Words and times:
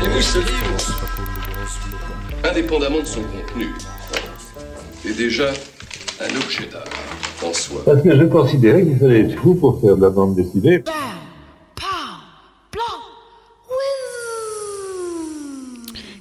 Voyez-vous, 0.00 0.22
ce 0.22 0.38
livre, 0.38 0.76
indépendamment 2.42 3.00
de 3.00 3.04
son 3.04 3.20
contenu, 3.20 3.66
est 5.06 5.12
déjà 5.12 5.50
un 6.20 6.36
objet 6.36 6.66
d'art 6.72 6.84
en 7.46 7.52
soi. 7.52 7.82
Parce 7.84 8.02
que 8.02 8.16
je 8.16 8.24
considérais 8.24 8.82
qu'il 8.82 8.96
fallait 8.96 9.20
être 9.20 9.38
fou 9.38 9.56
pour 9.56 9.78
faire 9.82 9.96
de 9.96 10.00
la 10.00 10.08
bande 10.08 10.36
dessinée. 10.36 10.82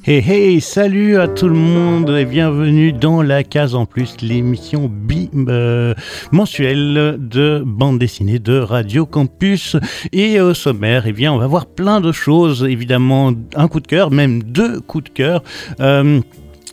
Hey 0.10 0.24
hey, 0.28 0.60
salut 0.60 1.20
à 1.20 1.28
tout 1.28 1.48
le 1.48 1.54
monde 1.54 2.10
et 2.10 2.26
bienvenue 2.26 2.92
dans 2.92 3.22
la 3.22 3.44
case 3.44 3.76
en 3.76 3.86
plus, 3.86 4.16
l'émission 4.22 4.90
bi 4.92 5.30
euh, 5.36 5.94
mensuelle 6.32 7.18
de 7.20 7.62
bande 7.64 8.00
dessinée 8.00 8.40
de 8.40 8.58
Radio 8.58 9.06
Campus. 9.06 9.78
Et 10.12 10.42
au 10.42 10.56
sommaire, 10.56 11.04
eh 11.06 11.14
bien, 11.14 11.32
on 11.32 11.38
va 11.38 11.46
voir 11.46 11.68
plein 11.68 12.02
de 12.02 12.12
choses, 12.12 12.64
évidemment, 12.64 13.34
un 13.54 13.68
coup 13.68 13.82
de 13.82 13.86
cœur, 13.86 14.10
même 14.10 14.42
deux 14.42 14.80
coups 14.82 15.04
de 15.04 15.10
cœur. 15.10 15.44
Euh, 15.80 16.22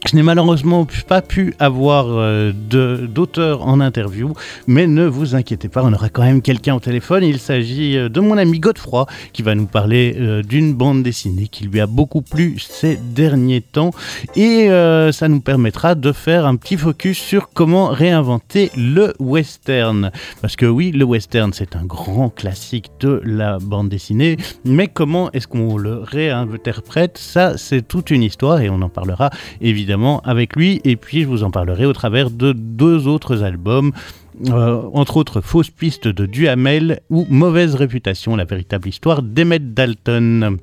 je 0.07 0.15
n'ai 0.15 0.23
malheureusement 0.23 0.87
pas 1.09 1.21
pu 1.21 1.55
avoir 1.59 2.07
euh, 2.09 2.53
d'auteur 2.53 3.67
en 3.67 3.81
interview, 3.81 4.35
mais 4.69 4.87
ne 4.87 5.05
vous 5.05 5.35
inquiétez 5.35 5.69
pas, 5.69 5.83
on 5.83 5.93
aura 5.93 6.09
quand 6.11 6.23
même 6.23 6.43
quelqu'un 6.43 6.77
au 6.77 6.81
téléphone. 6.81 7.25
Il 7.25 7.41
s'agit 7.41 7.97
euh, 7.97 8.09
de 8.09 8.21
mon 8.21 8.39
ami 8.39 8.61
Godefroy 8.61 9.07
qui 9.33 9.43
va 9.43 9.57
nous 9.57 9.67
parler 9.67 10.15
euh, 10.19 10.43
d'une 10.43 10.75
bande 10.75 11.03
dessinée 11.03 11.49
qui 11.49 11.65
lui 11.65 11.81
a 11.81 11.87
beaucoup 11.87 12.23
plu 12.23 12.59
ces 12.61 12.97
derniers 12.97 13.61
temps 13.61 13.91
et 14.37 14.69
ça 15.13 15.29
nous 15.29 15.41
permettra 15.41 15.95
de 15.95 16.13
faire 16.13 16.47
un 16.47 16.57
petit 16.57 16.77
focus 16.77 17.19
sur 17.19 17.51
comment 17.51 17.89
réinventer 17.89 18.71
le 18.77 19.15
western. 19.19 20.11
Parce 20.41 20.57
que 20.57 20.67
oui, 20.67 20.93
le 20.93 21.05
western 21.05 21.53
c'est 21.53 21.75
un 21.77 21.85
grand 21.85 22.31
classique 22.31 22.91
de 23.01 23.21
la 23.25 23.59
bande 23.59 23.89
dessinée, 23.89 24.37
mais 24.65 24.89
comment 24.89 25.31
est-ce 25.33 25.49
qu'on 25.49 25.77
le 25.77 25.99
réinterprète? 25.99 27.19
Ça 27.19 27.57
c'est 27.57 27.87
toute 27.87 28.11
une 28.11 28.23
histoire 28.23 28.61
et 28.61 28.71
on 28.71 28.83
en 28.83 28.89
parlera 28.89 29.31
évidemment 29.61 29.96
avec 30.25 30.57
lui. 30.57 30.81
Et 30.85 30.97
puis 30.97 31.23
je 31.23 31.27
vous 31.27 31.43
en 31.43 31.51
parlerai 31.51 31.87
au 31.87 31.93
travers 31.93 32.31
de 32.31 32.53
deux 32.53 33.07
autres 33.07 33.43
albums. 33.43 33.93
Euh, 34.49 34.83
entre 34.93 35.17
autres 35.17 35.41
Fausse 35.41 35.71
piste 35.71 36.09
de 36.09 36.27
Duhamel 36.27 37.01
ou 37.09 37.27
Mauvaise 37.31 37.75
réputation, 37.75 38.37
la 38.37 38.45
véritable 38.45 38.89
histoire 38.89 39.23
d'Emmet 39.23 39.59
Dalton. 39.59 40.59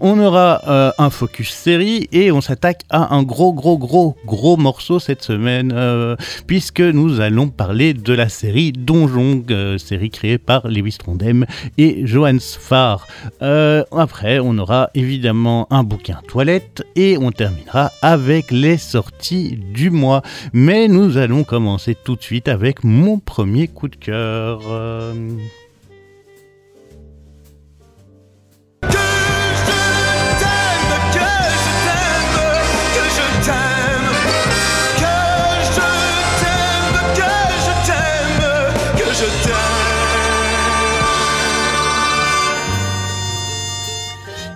On 0.00 0.18
aura 0.18 0.62
euh, 0.68 0.90
un 0.98 1.10
focus 1.10 1.50
série 1.50 2.08
et 2.12 2.30
on 2.32 2.40
s'attaque 2.40 2.82
à 2.90 3.14
un 3.14 3.22
gros 3.22 3.52
gros 3.52 3.78
gros 3.78 4.16
gros 4.26 4.56
morceau 4.56 4.98
cette 4.98 5.22
semaine 5.22 5.72
euh, 5.74 6.16
puisque 6.46 6.80
nous 6.80 7.20
allons 7.20 7.48
parler 7.48 7.94
de 7.94 8.12
la 8.12 8.28
série 8.28 8.72
Donjon, 8.72 9.44
euh, 9.50 9.78
série 9.78 10.10
créée 10.10 10.38
par 10.38 10.68
Lewis 10.68 10.96
Trondheim 10.98 11.44
et 11.76 12.06
Johannes 12.06 12.40
Farr. 12.40 13.06
après, 13.40 14.38
on 14.38 14.58
aura 14.58 14.90
évidemment 14.94 15.66
un 15.70 15.82
bouquin 15.82 16.20
toilette 16.26 16.82
et 16.96 17.18
on 17.18 17.30
terminera 17.32 17.90
avec 18.02 18.50
les 18.50 18.78
sorties 18.78 19.58
du 19.74 19.90
mois. 19.90 20.22
Mais 20.52 20.88
nous 20.88 21.16
allons 21.16 21.44
commencer 21.44 21.96
tout 22.04 22.16
de 22.16 22.22
suite 22.22 22.48
avec 22.48 22.84
mon 22.84 23.18
premier 23.18 23.68
coup 23.68 23.88
de 23.88 23.96
cœur. 23.96 24.60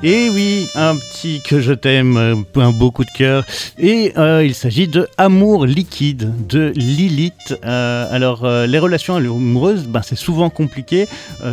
Et 0.05 0.29
oui, 0.31 0.69
un 0.75 0.99
que 1.45 1.61
je 1.61 1.73
t'aime, 1.73 2.17
euh, 2.17 2.35
un 2.57 2.73
beau 2.73 2.91
coup 2.91 3.05
de 3.05 3.11
cœur. 3.11 3.45
Et 3.79 4.13
euh, 4.17 4.45
il 4.45 4.55
s'agit 4.55 4.89
de 4.89 5.07
Amour 5.19 5.67
liquide 5.67 6.33
de 6.49 6.73
Lilith. 6.75 7.59
Euh, 7.65 8.07
alors, 8.11 8.47
les 8.47 8.79
relations 8.79 9.17
amoureuses, 9.17 9.87
ben, 9.87 10.03
c'est 10.03 10.17
souvent 10.17 10.51
compliqué, 10.51 11.07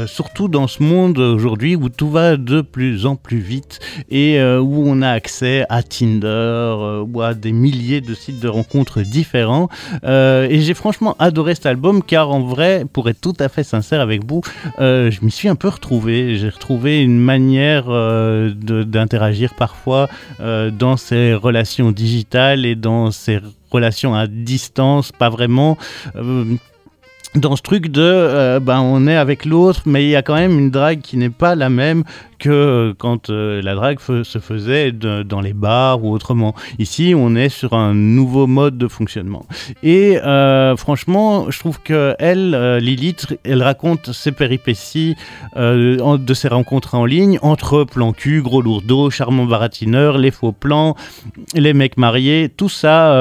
surtout 0.08 0.48
dans 0.48 0.68
ce 0.68 0.82
monde 0.82 1.20
aujourd'hui 1.20 1.76
où 1.76 1.90
tout 1.90 2.10
va 2.10 2.38
de 2.38 2.62
plus 2.62 3.06
en 3.06 3.16
plus 3.16 3.40
vite 3.40 3.80
et 4.10 4.42
où 4.42 4.84
on 4.88 5.02
a 5.02 5.10
accès 5.10 5.66
à 5.70 5.84
Tinder 5.84 7.04
ou 7.08 7.22
à 7.22 7.34
des 7.34 7.52
milliers 7.52 8.02
de 8.02 8.14
sites 8.14 8.40
de 8.40 8.48
rencontres 8.48 9.02
différents. 9.02 9.70
et 10.04 10.60
j'ai 10.62 10.74
franchement 10.74 11.16
adoré 11.20 11.56
cet 11.56 11.66
album 11.66 12.02
car 12.04 12.32
en 12.32 12.42
vrai, 12.42 12.86
pour 12.92 13.10
être 13.10 13.22
tout 13.22 13.36
à 13.40 13.50
fait 13.50 13.64
sincère 13.64 14.02
avec 14.02 14.22
vous, 14.28 14.42
je 14.80 15.26
m'y 15.26 15.32
suis 15.32 15.50
un 15.50 15.56
peu 15.56 15.68
retrouvé. 15.68 16.36
J'ai 16.36 16.50
retrouvé 16.50 17.02
une 17.02 17.20
manière 17.20 17.86
d'interagir 17.86 19.54
parfois 19.60 20.10
euh, 20.40 20.72
dans 20.72 20.98
ces 20.98 21.36
relations 21.36 21.92
digitales 21.92 22.66
et 22.66 22.76
dans 22.76 23.12
ces 23.12 23.40
relations 23.70 24.16
à 24.16 24.26
distance, 24.26 25.12
pas 25.12 25.30
vraiment. 25.30 25.78
Euh, 26.16 26.46
dans 27.36 27.56
ce 27.56 27.62
truc 27.62 27.90
de 27.90 28.02
euh, 28.02 28.60
ben 28.60 28.80
on 28.80 29.06
est 29.06 29.16
avec 29.16 29.46
l'autre 29.46 29.82
mais 29.86 30.04
il 30.04 30.10
y 30.10 30.16
a 30.16 30.24
quand 30.24 30.34
même 30.34 30.58
une 30.58 30.72
drague 30.72 31.02
qui 31.02 31.16
n'est 31.16 31.30
pas 31.30 31.54
la 31.54 31.70
même 31.70 32.04
que 32.40 32.50
euh, 32.50 32.94
quand 32.98 33.30
euh, 33.30 33.62
la 33.62 33.76
drague 33.76 34.00
se 34.00 34.40
faisait 34.40 34.92
dans 34.92 35.42
les 35.42 35.54
bars 35.54 36.04
ou 36.04 36.12
autrement. 36.12 36.56
Ici, 36.80 37.14
on 37.16 37.36
est 37.36 37.50
sur 37.50 37.74
un 37.74 37.94
nouveau 37.94 38.48
mode 38.48 38.78
de 38.78 38.88
fonctionnement. 38.88 39.46
Et 39.84 40.18
euh, 40.18 40.76
franchement, 40.78 41.52
je 41.52 41.60
trouve 41.60 41.80
que 41.82 42.16
elle, 42.18 42.78
Lilith, 42.78 43.38
elle 43.44 43.62
raconte 43.62 44.12
ses 44.14 44.32
péripéties 44.32 45.16
de 45.56 46.34
ses 46.34 46.48
rencontres 46.48 46.96
en 46.96 47.06
ligne 47.06 47.40
entre 47.42 47.84
plan 47.84 48.14
cul, 48.14 48.42
gros 48.42 48.62
lourdeau, 48.62 49.10
charmant 49.10 49.46
baratineur, 49.46 50.18
les 50.18 50.32
faux 50.32 50.52
plans, 50.52 50.96
les 51.54 51.74
mecs 51.74 51.98
mariés, 51.98 52.50
tout 52.56 52.70
ça, 52.70 53.14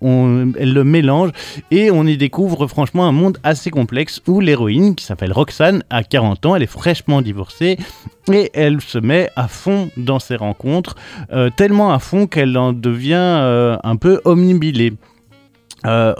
elle 0.00 0.72
le 0.72 0.84
mélange 0.84 1.30
et 1.70 1.90
on 1.90 2.06
y 2.06 2.16
découvre 2.16 2.66
franchement 2.68 3.06
un 3.06 3.12
monde 3.12 3.38
assez 3.42 3.70
complexe 3.70 4.22
où 4.28 4.40
l'héroïne, 4.40 4.94
qui 4.94 5.04
s'appelle 5.04 5.32
Roxane, 5.32 5.82
a 5.90 6.04
40 6.04 6.46
ans, 6.46 6.56
elle 6.56 6.62
est 6.62 6.66
fraîchement 6.66 7.22
divorcée 7.22 7.78
et 8.30 8.50
elle 8.54 8.80
se 8.80 8.98
met 8.98 9.30
à 9.36 9.48
fond 9.48 9.90
dans 9.96 10.18
ses 10.18 10.36
rencontres, 10.36 10.94
euh, 11.32 11.50
tellement 11.56 11.92
à 11.92 11.98
fond 11.98 12.26
qu'elle 12.26 12.56
en 12.56 12.72
devient 12.72 13.14
euh, 13.14 13.76
un 13.82 13.96
peu 13.96 14.20
omnibilée 14.24 14.94
euh. 15.86 16.14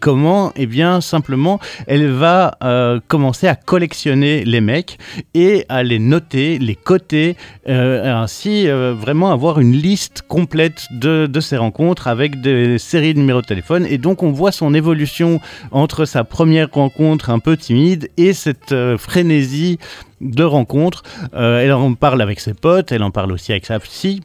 Comment 0.00 0.52
Eh 0.56 0.66
bien, 0.66 1.00
simplement, 1.00 1.58
elle 1.86 2.08
va 2.10 2.56
euh, 2.62 3.00
commencer 3.08 3.46
à 3.46 3.54
collectionner 3.54 4.44
les 4.44 4.60
mecs 4.60 4.98
et 5.34 5.64
à 5.68 5.82
les 5.82 5.98
noter, 5.98 6.58
les 6.58 6.74
coter, 6.74 7.36
euh, 7.68 8.14
ainsi 8.14 8.68
euh, 8.68 8.94
vraiment 8.94 9.30
avoir 9.30 9.60
une 9.60 9.72
liste 9.72 10.22
complète 10.28 10.86
de, 10.90 11.26
de 11.26 11.40
ses 11.40 11.56
rencontres 11.56 12.08
avec 12.08 12.40
des 12.40 12.78
séries 12.78 13.14
de 13.14 13.18
numéros 13.18 13.42
de 13.42 13.46
téléphone. 13.46 13.86
Et 13.88 13.98
donc, 13.98 14.22
on 14.22 14.32
voit 14.32 14.52
son 14.52 14.74
évolution 14.74 15.40
entre 15.70 16.04
sa 16.04 16.24
première 16.24 16.68
rencontre 16.70 17.30
un 17.30 17.38
peu 17.38 17.56
timide 17.56 18.10
et 18.16 18.32
cette 18.32 18.74
frénésie 18.96 19.78
de 20.20 20.44
rencontres. 20.44 21.02
elle 21.32 21.72
en 21.72 21.94
parle 21.94 22.20
avec 22.22 22.40
ses 22.40 22.54
potes, 22.54 22.92
elle 22.92 23.02
en 23.02 23.10
parle 23.10 23.32
aussi 23.32 23.52
avec 23.52 23.66
sa 23.66 23.78
psy. 23.78 24.22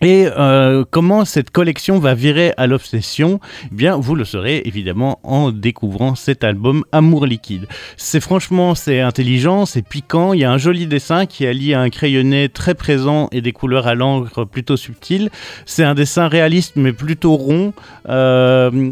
Et 0.00 0.26
euh, 0.26 0.84
comment 0.90 1.24
cette 1.24 1.50
collection 1.50 1.98
va 1.98 2.14
virer 2.14 2.52
à 2.56 2.66
l'obsession? 2.66 3.40
Eh 3.70 3.74
Bien, 3.74 3.96
vous 3.96 4.14
le 4.14 4.24
saurez 4.24 4.62
évidemment 4.64 5.20
en 5.22 5.50
découvrant 5.50 6.14
cet 6.14 6.44
album 6.44 6.84
Amour 6.92 7.26
liquide. 7.26 7.66
C'est 7.96 8.20
franchement, 8.20 8.74
c'est 8.74 9.00
intelligent, 9.00 9.66
c'est 9.66 9.86
piquant. 9.86 10.32
Il 10.32 10.40
y 10.40 10.44
a 10.44 10.50
un 10.50 10.58
joli 10.58 10.86
dessin 10.86 11.26
qui 11.26 11.46
allie 11.46 11.74
un 11.74 11.90
crayonné 11.90 12.48
très 12.48 12.74
présent 12.74 13.28
et 13.32 13.40
des 13.40 13.52
couleurs 13.52 13.86
à 13.86 13.94
l'encre 13.94 14.44
plutôt 14.44 14.76
subtiles. 14.76 15.30
C'est 15.64 15.84
un 15.84 15.94
dessin 15.94 16.28
réaliste 16.28 16.74
mais 16.76 16.92
plutôt 16.92 17.36
rond. 17.36 17.72
Euh, 18.08 18.90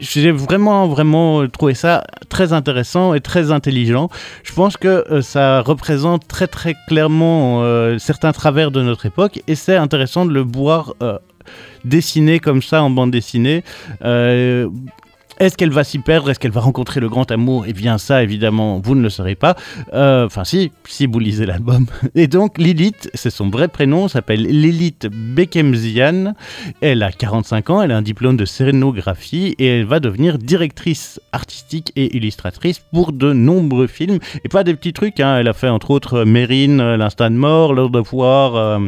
j'ai 0.00 0.30
vraiment, 0.30 0.86
vraiment 0.86 1.46
trouvé 1.48 1.74
ça 1.74 2.04
très 2.28 2.52
intéressant 2.52 3.14
et 3.14 3.20
très 3.20 3.50
intelligent. 3.50 4.08
Je 4.44 4.52
pense 4.52 4.76
que 4.76 5.04
euh, 5.10 5.22
ça 5.22 5.60
représente 5.60 6.26
très, 6.28 6.46
très 6.46 6.74
clairement 6.86 7.62
euh, 7.62 7.98
certains 7.98 8.32
travers 8.32 8.70
de 8.70 8.82
notre 8.82 9.06
époque 9.06 9.42
et 9.46 9.54
c'est 9.54 9.76
intéressant 9.76 10.26
de 10.26 10.32
le 10.32 10.40
voir 10.40 10.94
euh, 11.02 11.18
dessiné 11.84 12.38
comme 12.38 12.62
ça 12.62 12.82
en 12.82 12.90
bande 12.90 13.10
dessinée. 13.10 13.64
Est-ce 15.38 15.56
qu'elle 15.56 15.70
va 15.70 15.84
s'y 15.84 16.00
perdre? 16.00 16.30
Est-ce 16.30 16.40
qu'elle 16.40 16.50
va 16.50 16.60
rencontrer 16.60 16.98
le 16.98 17.08
grand 17.08 17.30
amour? 17.30 17.64
Eh 17.68 17.72
bien 17.72 17.98
ça, 17.98 18.24
évidemment, 18.24 18.80
vous 18.82 18.96
ne 18.96 19.02
le 19.02 19.08
saurez 19.08 19.36
pas. 19.36 19.54
Euh, 19.94 20.26
enfin 20.26 20.42
si, 20.44 20.72
si 20.84 21.06
vous 21.06 21.20
lisez 21.20 21.46
l'album. 21.46 21.86
Et 22.16 22.26
donc 22.26 22.58
Lilith, 22.58 23.08
c'est 23.14 23.30
son 23.30 23.48
vrai 23.48 23.68
prénom, 23.68 24.08
s'appelle 24.08 24.42
Lilith 24.42 25.06
Bekemzian. 25.06 26.34
Elle 26.80 27.04
a 27.04 27.12
45 27.12 27.70
ans, 27.70 27.82
elle 27.82 27.92
a 27.92 27.96
un 27.96 28.02
diplôme 28.02 28.36
de 28.36 28.44
scénographie 28.44 29.54
et 29.58 29.66
elle 29.66 29.84
va 29.84 30.00
devenir 30.00 30.38
directrice 30.38 31.20
artistique 31.32 31.92
et 31.94 32.16
illustratrice 32.16 32.80
pour 32.92 33.12
de 33.12 33.32
nombreux 33.32 33.86
films. 33.86 34.18
Et 34.44 34.48
pas 34.48 34.64
des 34.64 34.74
petits 34.74 34.92
trucs, 34.92 35.20
hein. 35.20 35.38
elle 35.38 35.48
a 35.48 35.52
fait 35.52 35.68
entre 35.68 35.92
autres 35.92 36.24
Mérine, 36.24 36.96
L'Instant 36.96 37.30
de 37.30 37.36
mort, 37.36 37.74
Lord 37.74 37.94
of 37.94 38.12
War... 38.12 38.80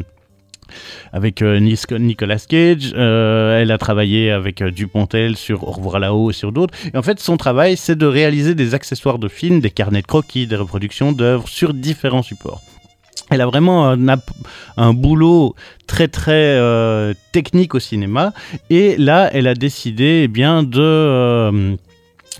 avec 1.12 1.42
euh, 1.42 1.58
Nicolas 1.58 2.38
Cage. 2.38 2.92
Euh, 2.94 3.60
elle 3.60 3.70
a 3.70 3.78
travaillé 3.78 4.30
avec 4.30 4.62
euh, 4.62 4.70
Dupontel 4.70 5.36
sur 5.36 5.66
Au 5.66 5.72
revoir 5.72 5.98
là-haut 5.98 6.30
et 6.30 6.34
sur 6.34 6.52
d'autres. 6.52 6.74
Et 6.92 6.96
en 6.96 7.02
fait, 7.02 7.20
son 7.20 7.36
travail, 7.36 7.76
c'est 7.76 7.96
de 7.96 8.06
réaliser 8.06 8.54
des 8.54 8.74
accessoires 8.74 9.18
de 9.18 9.28
films, 9.28 9.60
des 9.60 9.70
carnets 9.70 10.02
de 10.02 10.06
croquis, 10.06 10.46
des 10.46 10.56
reproductions 10.56 11.12
d'œuvres 11.12 11.48
sur 11.48 11.74
différents 11.74 12.22
supports. 12.22 12.60
Elle 13.30 13.40
a 13.40 13.46
vraiment 13.46 13.94
un, 14.76 14.92
boulot 14.92 15.54
très 15.86 16.08
très 16.08 16.58
technique 17.30 17.76
au 17.76 17.78
cinéma 17.78 18.32
et 18.70 18.96
là 18.96 19.30
elle 19.32 19.46
a 19.46 19.54
décidé 19.54 20.22
eh 20.24 20.28
bien 20.28 20.64
de 20.64 21.76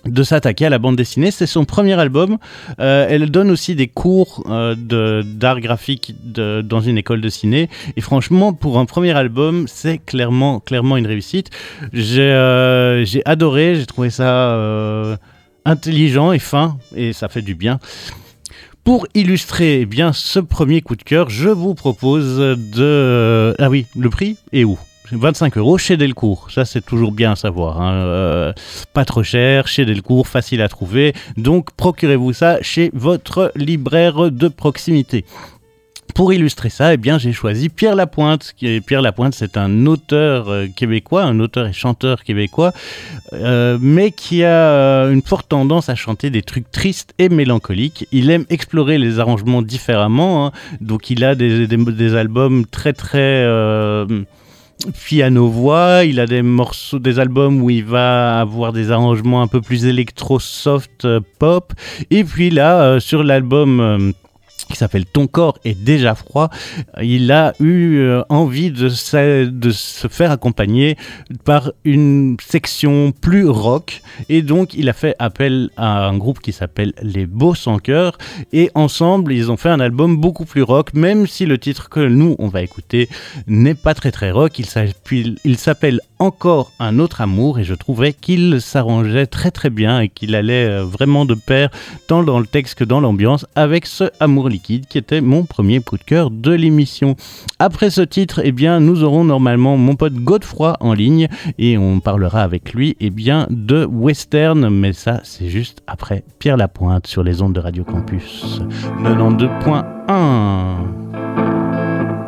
de 0.06 0.22
s'attaquer 0.22 0.66
à 0.66 0.70
la 0.70 0.78
bande 0.78 0.96
dessinée. 0.96 1.30
C'est 1.30 1.46
son 1.46 1.64
premier 1.64 1.94
album. 1.98 2.38
Euh, 2.80 3.06
elle 3.08 3.30
donne 3.30 3.50
aussi 3.50 3.74
des 3.74 3.88
cours 3.88 4.44
euh, 4.48 5.22
d'art 5.24 5.60
graphique 5.60 6.14
dans 6.24 6.80
une 6.80 6.98
école 6.98 7.20
de 7.20 7.28
ciné. 7.28 7.68
Et 7.96 8.00
franchement, 8.00 8.52
pour 8.52 8.78
un 8.78 8.86
premier 8.86 9.12
album, 9.12 9.66
c'est 9.68 9.98
clairement, 9.98 10.60
clairement 10.60 10.96
une 10.96 11.06
réussite. 11.06 11.50
J'ai 11.92 12.22
euh, 12.22 13.04
adoré, 13.24 13.76
j'ai 13.76 13.86
trouvé 13.86 14.10
ça 14.10 15.18
intelligent 15.64 16.32
et 16.32 16.38
fin, 16.38 16.78
et 16.96 17.12
ça 17.12 17.28
fait 17.28 17.42
du 17.42 17.54
bien. 17.54 17.78
Pour 18.82 19.06
illustrer 19.14 19.82
eh 19.82 19.86
bien 19.86 20.12
ce 20.14 20.40
premier 20.40 20.80
coup 20.80 20.96
de 20.96 21.02
cœur, 21.02 21.28
je 21.28 21.50
vous 21.50 21.74
propose 21.74 22.38
de... 22.38 23.54
Ah 23.58 23.68
oui, 23.68 23.86
le 23.94 24.08
prix 24.08 24.38
et 24.52 24.64
où? 24.64 24.78
25 25.12 25.56
euros 25.56 25.78
chez 25.78 25.96
Delcourt. 25.96 26.48
Ça, 26.50 26.64
c'est 26.64 26.84
toujours 26.84 27.12
bien 27.12 27.32
à 27.32 27.36
savoir. 27.36 27.80
Hein. 27.80 27.94
Euh, 27.94 28.52
pas 28.92 29.04
trop 29.04 29.22
cher, 29.22 29.66
chez 29.68 29.84
Delcourt, 29.84 30.26
facile 30.26 30.62
à 30.62 30.68
trouver. 30.68 31.14
Donc, 31.36 31.70
procurez-vous 31.76 32.32
ça 32.32 32.58
chez 32.62 32.90
votre 32.94 33.52
libraire 33.56 34.30
de 34.30 34.48
proximité. 34.48 35.24
Pour 36.14 36.32
illustrer 36.32 36.70
ça, 36.70 36.92
eh 36.92 36.96
bien, 36.96 37.18
j'ai 37.18 37.32
choisi 37.32 37.68
Pierre 37.68 37.94
Lapointe. 37.94 38.54
Pierre 38.86 39.02
Lapointe, 39.02 39.34
c'est 39.34 39.56
un 39.56 39.86
auteur 39.86 40.48
euh, 40.48 40.66
québécois, 40.74 41.22
un 41.22 41.38
auteur 41.40 41.66
et 41.66 41.72
chanteur 41.72 42.24
québécois, 42.24 42.72
euh, 43.32 43.78
mais 43.80 44.10
qui 44.10 44.44
a 44.44 45.04
une 45.04 45.22
forte 45.22 45.48
tendance 45.48 45.88
à 45.88 45.94
chanter 45.94 46.30
des 46.30 46.42
trucs 46.42 46.70
tristes 46.70 47.14
et 47.18 47.28
mélancoliques. 47.28 48.06
Il 48.12 48.30
aime 48.30 48.44
explorer 48.50 48.98
les 48.98 49.18
arrangements 49.18 49.62
différemment, 49.62 50.46
hein. 50.46 50.52
donc 50.80 51.10
il 51.10 51.24
a 51.24 51.34
des, 51.34 52.14
albums 52.14 52.66
très 52.66 52.92
très 52.92 53.44
piano-voix, 55.04 56.04
il 56.04 56.20
a 56.20 56.26
des 56.26 56.42
morceaux, 56.42 56.98
des 56.98 57.18
albums 57.18 57.62
où 57.62 57.70
il 57.70 57.84
va 57.84 58.40
avoir 58.40 58.72
des 58.72 58.90
arrangements 58.90 59.42
un 59.42 59.46
peu 59.46 59.60
plus 59.60 59.86
électro-soft 59.86 61.04
euh, 61.04 61.20
pop. 61.38 61.72
Et 62.10 62.24
puis 62.24 62.50
là, 62.50 62.82
euh, 62.82 63.00
sur 63.00 63.22
l'album 63.22 63.80
euh, 63.80 64.12
qui 64.70 64.76
s'appelle 64.76 65.04
Ton 65.04 65.26
corps 65.26 65.58
est 65.64 65.74
déjà 65.74 66.14
froid, 66.14 66.50
il 67.02 67.30
a 67.32 67.52
eu 67.60 67.98
euh, 67.98 68.22
envie 68.28 68.70
de 68.70 68.88
se, 68.88 70.08
faire 70.08 70.30
accompagner 70.30 70.96
par 71.44 71.72
une 71.84 72.36
section 72.40 73.12
plus 73.12 73.48
rock. 73.48 74.02
Et 74.28 74.42
donc 74.42 74.74
il 74.74 74.88
a 74.88 74.92
fait 74.92 75.14
appel 75.18 75.70
à 75.76 76.06
un 76.06 76.16
groupe 76.16 76.40
qui 76.40 76.52
s'appelle 76.52 76.92
Les 77.02 77.26
Beaux 77.26 77.54
Sans 77.54 77.78
Cœur. 77.78 78.18
Et 78.52 78.70
ensemble 78.74 79.32
ils 79.32 79.50
ont 79.50 79.56
fait 79.56 79.68
un 79.68 79.80
album 79.80 80.16
beaucoup 80.16 80.44
plus 80.44 80.62
rock 80.62 80.94
même 80.94 81.26
si 81.26 81.46
le 81.46 81.58
titre 81.58 81.88
que 81.88 82.00
nous 82.00 82.36
on 82.38 82.48
va 82.48 82.62
écouter 82.62 83.08
n'est 83.46 83.74
pas 83.74 83.94
très 83.94 84.10
très 84.10 84.30
rock, 84.30 84.58
il 84.58 85.56
s'appelle 85.58 86.00
Encore 86.18 86.72
un 86.78 86.98
autre 86.98 87.20
amour. 87.20 87.58
Et 87.58 87.64
je 87.64 87.74
trouvais 87.74 88.12
qu'il 88.12 88.60
s'arrangeait 88.60 89.26
très 89.26 89.50
très 89.50 89.70
bien 89.70 90.00
et 90.00 90.08
qu'il 90.08 90.34
allait 90.34 90.66
euh, 90.66 90.84
vraiment 90.84 91.24
de 91.24 91.34
pair 91.34 91.70
tant 92.06 92.22
dans 92.22 92.38
le 92.38 92.46
texte 92.46 92.76
que 92.76 92.84
dans 92.84 93.00
l'ambiance 93.00 93.46
avec 93.54 93.86
ce 93.86 94.04
amour 94.20 94.48
qui 94.60 94.82
était 94.94 95.20
mon 95.20 95.44
premier 95.44 95.80
coup 95.80 95.98
de 95.98 96.04
cœur 96.04 96.30
de 96.30 96.52
l'émission. 96.52 97.16
Après 97.58 97.90
ce 97.90 98.00
titre, 98.00 98.40
eh 98.44 98.52
bien, 98.52 98.80
nous 98.80 99.04
aurons 99.04 99.24
normalement 99.24 99.76
mon 99.76 99.96
pote 99.96 100.14
Godefroy 100.14 100.76
en 100.80 100.92
ligne 100.92 101.28
et 101.58 101.78
on 101.78 102.00
parlera 102.00 102.42
avec 102.42 102.72
lui 102.72 102.96
eh 103.00 103.10
bien, 103.10 103.46
de 103.50 103.84
western, 103.84 104.68
mais 104.68 104.92
ça 104.92 105.20
c'est 105.24 105.48
juste 105.48 105.82
après 105.86 106.24
Pierre 106.38 106.56
Lapointe 106.56 107.06
sur 107.06 107.22
les 107.22 107.42
ondes 107.42 107.52
de 107.52 107.60
Radio 107.60 107.84
Campus 107.84 108.60
92.1. 109.02 111.19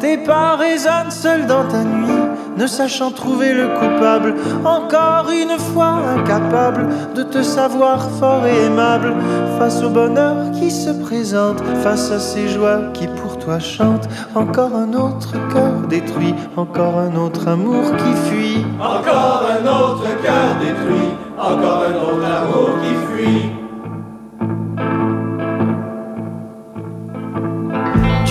Tes 0.03 0.19
pas 0.19 0.57
résonnent 0.57 1.13
seuls 1.13 1.47
dans 1.47 1.65
ta 1.69 1.85
nuit, 1.85 2.09
ne 2.57 2.67
sachant 2.67 3.13
trouver 3.13 3.53
le 3.53 3.69
coupable, 3.69 4.35
encore 4.65 5.31
une 5.31 5.57
fois 5.57 5.95
incapable 6.17 6.89
de 7.15 7.23
te 7.23 7.41
savoir 7.41 8.11
fort 8.19 8.45
et 8.45 8.65
aimable, 8.65 9.15
face 9.61 9.81
au 9.81 9.91
bonheur 9.91 10.51
qui 10.59 10.73
se 10.73 10.91
présente, 10.91 11.63
face 11.85 12.11
à 12.11 12.19
ces 12.19 12.49
joies 12.49 12.91
qui 12.93 13.07
pour 13.07 13.39
toi 13.39 13.61
chantent, 13.61 14.09
encore 14.35 14.75
un 14.75 14.93
autre 14.93 15.35
cœur 15.55 15.87
détruit, 15.89 16.35
encore 16.57 16.99
un 16.99 17.15
autre 17.15 17.47
amour 17.47 17.85
qui 17.97 18.29
fuit, 18.29 18.67
encore 18.81 19.45
un 19.57 19.65
autre 19.69 20.09
cœur 20.21 20.57
détruit, 20.59 21.13
encore 21.39 21.85
un 21.89 21.95
autre 21.95 22.27
amour 22.27 22.71
qui 22.83 23.23
fuit. 23.23 23.62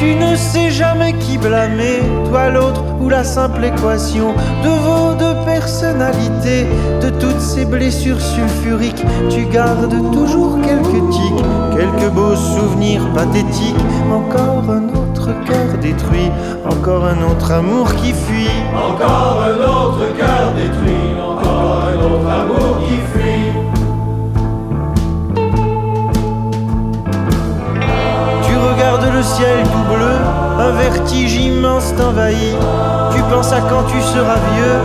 Tu 0.01 0.15
ne 0.15 0.35
sais 0.35 0.71
jamais 0.71 1.13
qui 1.13 1.37
blâmer, 1.37 1.99
toi 2.27 2.49
l'autre 2.49 2.83
ou 2.99 3.07
la 3.07 3.23
simple 3.23 3.63
équation 3.63 4.33
de 4.63 4.69
vos 4.69 5.13
deux 5.13 5.35
personnalités, 5.45 6.65
de 7.03 7.11
toutes 7.19 7.39
ces 7.39 7.65
blessures 7.65 8.19
sulfuriques. 8.19 9.05
Tu 9.29 9.45
gardes 9.45 9.93
toujours 10.11 10.57
quelques 10.59 11.07
tics, 11.11 11.45
quelques 11.77 12.11
beaux 12.13 12.35
souvenirs 12.35 13.07
pathétiques. 13.13 13.75
Encore 14.11 14.71
un 14.71 14.89
autre 14.89 15.29
cœur 15.45 15.77
détruit, 15.79 16.31
encore 16.65 17.05
un 17.05 17.21
autre 17.21 17.51
amour 17.51 17.93
qui 17.93 18.11
fuit. 18.11 18.49
Encore 18.73 19.43
un 19.43 19.63
autre 19.63 20.17
cœur 20.17 20.51
détruit, 20.55 21.13
encore 21.21 21.83
un 21.85 22.03
autre 22.03 22.27
amour 22.27 22.79
qui 22.87 22.95
fuit. 22.95 23.20
Le 29.21 29.27
ciel 29.27 29.59
tout 29.63 29.93
bleu, 29.93 30.17
un 30.57 30.71
vertige 30.71 31.35
immense 31.35 31.93
t'envahit. 31.95 32.57
Tu 33.13 33.21
penses 33.31 33.51
à 33.53 33.61
quand 33.61 33.83
tu 33.83 34.01
seras 34.01 34.39
vieux, 34.53 34.79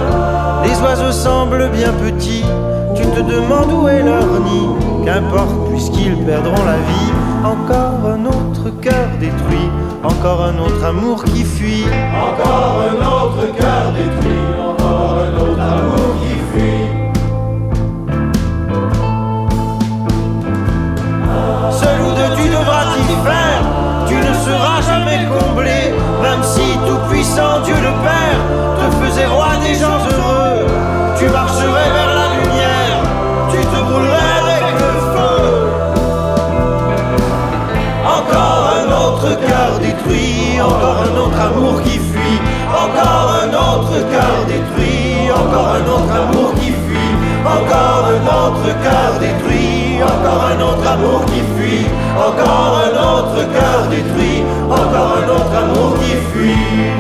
les 0.65 0.79
oiseaux 0.83 1.13
semblent 1.13 1.71
bien 1.71 1.91
petits. 1.93 2.45
Tu 2.95 3.03
te 3.03 3.21
demandes 3.21 3.73
où 3.73 3.89
est 3.89 4.03
leur 4.03 4.29
nid, 4.49 4.69
qu'importe 5.07 5.71
puisqu'ils 5.71 6.19
perdront 6.27 6.65
la 6.67 6.81
vie. 6.91 7.13
Encore 7.45 8.13
un 8.15 8.27
autre 8.27 8.69
cœur 8.83 9.09
détruit, 9.19 9.71
encore 10.05 10.43
un 10.43 10.59
autre 10.59 10.85
amour 10.85 11.25
qui 11.25 11.43
fuit. 11.43 11.87
Encore 12.29 12.83
un 12.91 12.99
autre 13.07 13.57
cœur 13.57 13.85
détruit, 13.97 14.46
encore 45.57 45.75
un 45.75 45.87
autre 45.89 46.13
amour 46.13 46.55
qui 46.55 46.67
fuit, 46.71 47.15
encore 47.45 48.11
un 48.13 48.27
autre 48.27 48.69
cœur 48.83 49.19
détruit, 49.19 50.03
encore 50.03 50.45
un 50.51 50.61
autre 50.61 50.87
amour 50.87 51.25
qui 51.27 51.41
fuit, 51.57 51.87
encore 52.15 52.83
un 52.85 52.91
autre 52.91 53.53
cœur 53.53 53.87
détruit, 53.89 54.43
encore 54.69 55.17
un 55.17 55.29
autre 55.29 55.57
amour 55.57 55.99
qui 55.99 56.11
fuit. 56.11 56.96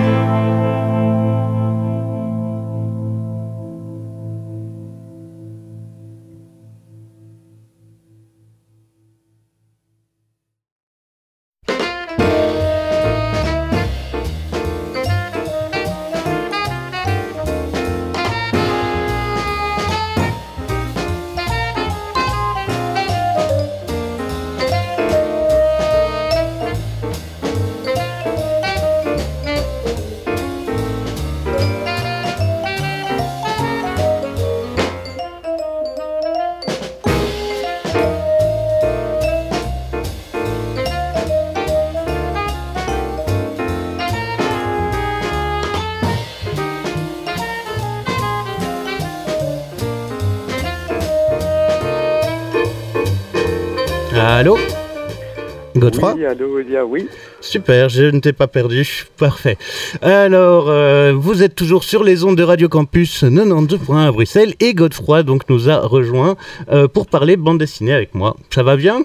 Oui. 56.88 57.08
Super, 57.40 57.88
je 57.88 58.04
ne 58.04 58.18
t'ai 58.20 58.32
pas 58.32 58.46
perdu. 58.48 59.04
Parfait. 59.18 59.56
Alors, 60.02 60.68
euh, 60.68 61.12
vous 61.14 61.42
êtes 61.42 61.54
toujours 61.54 61.84
sur 61.84 62.02
les 62.02 62.24
ondes 62.24 62.36
de 62.36 62.42
Radio 62.42 62.68
Campus 62.68 63.22
92.1 63.22 64.08
à 64.08 64.12
Bruxelles 64.12 64.54
et 64.60 64.74
Godefroy 64.74 65.22
donc 65.22 65.48
nous 65.48 65.70
a 65.70 65.78
rejoint 65.78 66.36
euh, 66.70 66.88
pour 66.88 67.06
parler 67.06 67.36
bande 67.36 67.58
dessinée 67.58 67.94
avec 67.94 68.14
moi. 68.14 68.36
Ça 68.50 68.62
va 68.62 68.76
bien? 68.76 69.02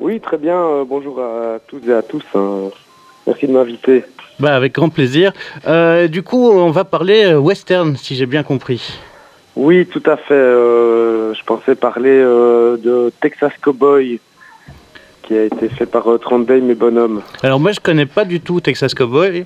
Oui, 0.00 0.20
très 0.20 0.38
bien. 0.38 0.56
Euh, 0.56 0.84
bonjour 0.84 1.20
à 1.20 1.58
toutes 1.68 1.86
et 1.88 1.92
à 1.92 2.02
tous. 2.02 2.24
hein. 2.34 2.70
Merci 3.26 3.46
de 3.46 3.52
m'inviter. 3.52 4.04
Bah 4.40 4.56
avec 4.56 4.74
grand 4.74 4.88
plaisir. 4.88 5.32
Du 6.10 6.22
coup, 6.24 6.50
on 6.50 6.70
va 6.70 6.84
parler 6.84 7.34
western 7.34 7.96
si 7.96 8.16
j'ai 8.16 8.26
bien 8.26 8.42
compris. 8.42 8.98
Oui, 9.54 9.86
tout 9.86 10.02
à 10.06 10.16
fait. 10.16 10.34
je 10.34 11.44
pensais 11.44 11.76
parler 11.76 12.18
de 12.18 13.12
Texas 13.20 13.52
Cowboy, 13.62 14.18
qui 15.26 15.36
a 15.36 15.44
été 15.44 15.68
fait 15.68 15.86
par 15.86 16.10
euh, 16.10 16.18
Trondheim 16.18 16.68
et 16.70 16.74
Bonhomme. 16.74 17.22
Alors 17.42 17.60
moi 17.60 17.72
je 17.72 17.80
connais 17.80 18.06
pas 18.06 18.24
du 18.24 18.40
tout 18.40 18.60
Texas 18.60 18.94
Cowboy. 18.94 19.44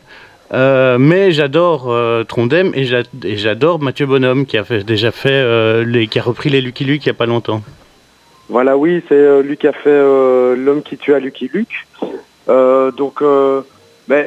euh, 0.54 0.96
mais 0.98 1.30
j'adore 1.32 1.90
euh, 1.92 2.24
Trondheim 2.24 2.70
et 2.74 2.84
j'a- 2.84 3.02
et 3.24 3.36
j'adore 3.36 3.78
Mathieu 3.80 4.06
Bonhomme 4.06 4.46
qui 4.46 4.56
a 4.58 4.64
fait, 4.64 4.82
déjà 4.84 5.10
fait 5.10 5.84
les, 5.84 6.06
qui 6.08 6.18
a 6.18 6.22
repris 6.22 6.50
les 6.50 6.60
Lucky 6.60 6.84
Luke 6.84 7.04
il 7.04 7.08
y 7.08 7.10
a 7.10 7.14
pas 7.14 7.26
longtemps. 7.26 7.62
Voilà, 8.48 8.78
oui, 8.78 9.02
c'est 9.08 9.42
lui 9.42 9.56
qui 9.58 9.66
a 9.68 9.72
fait 9.72 10.00
L'homme 10.56 10.82
qui 10.82 10.96
tue 10.96 11.12
à 11.14 11.18
Lucky 11.20 11.50
Luke. 11.52 11.86
Donc, 12.48 13.20
euh, 13.20 13.60
ben, 14.08 14.26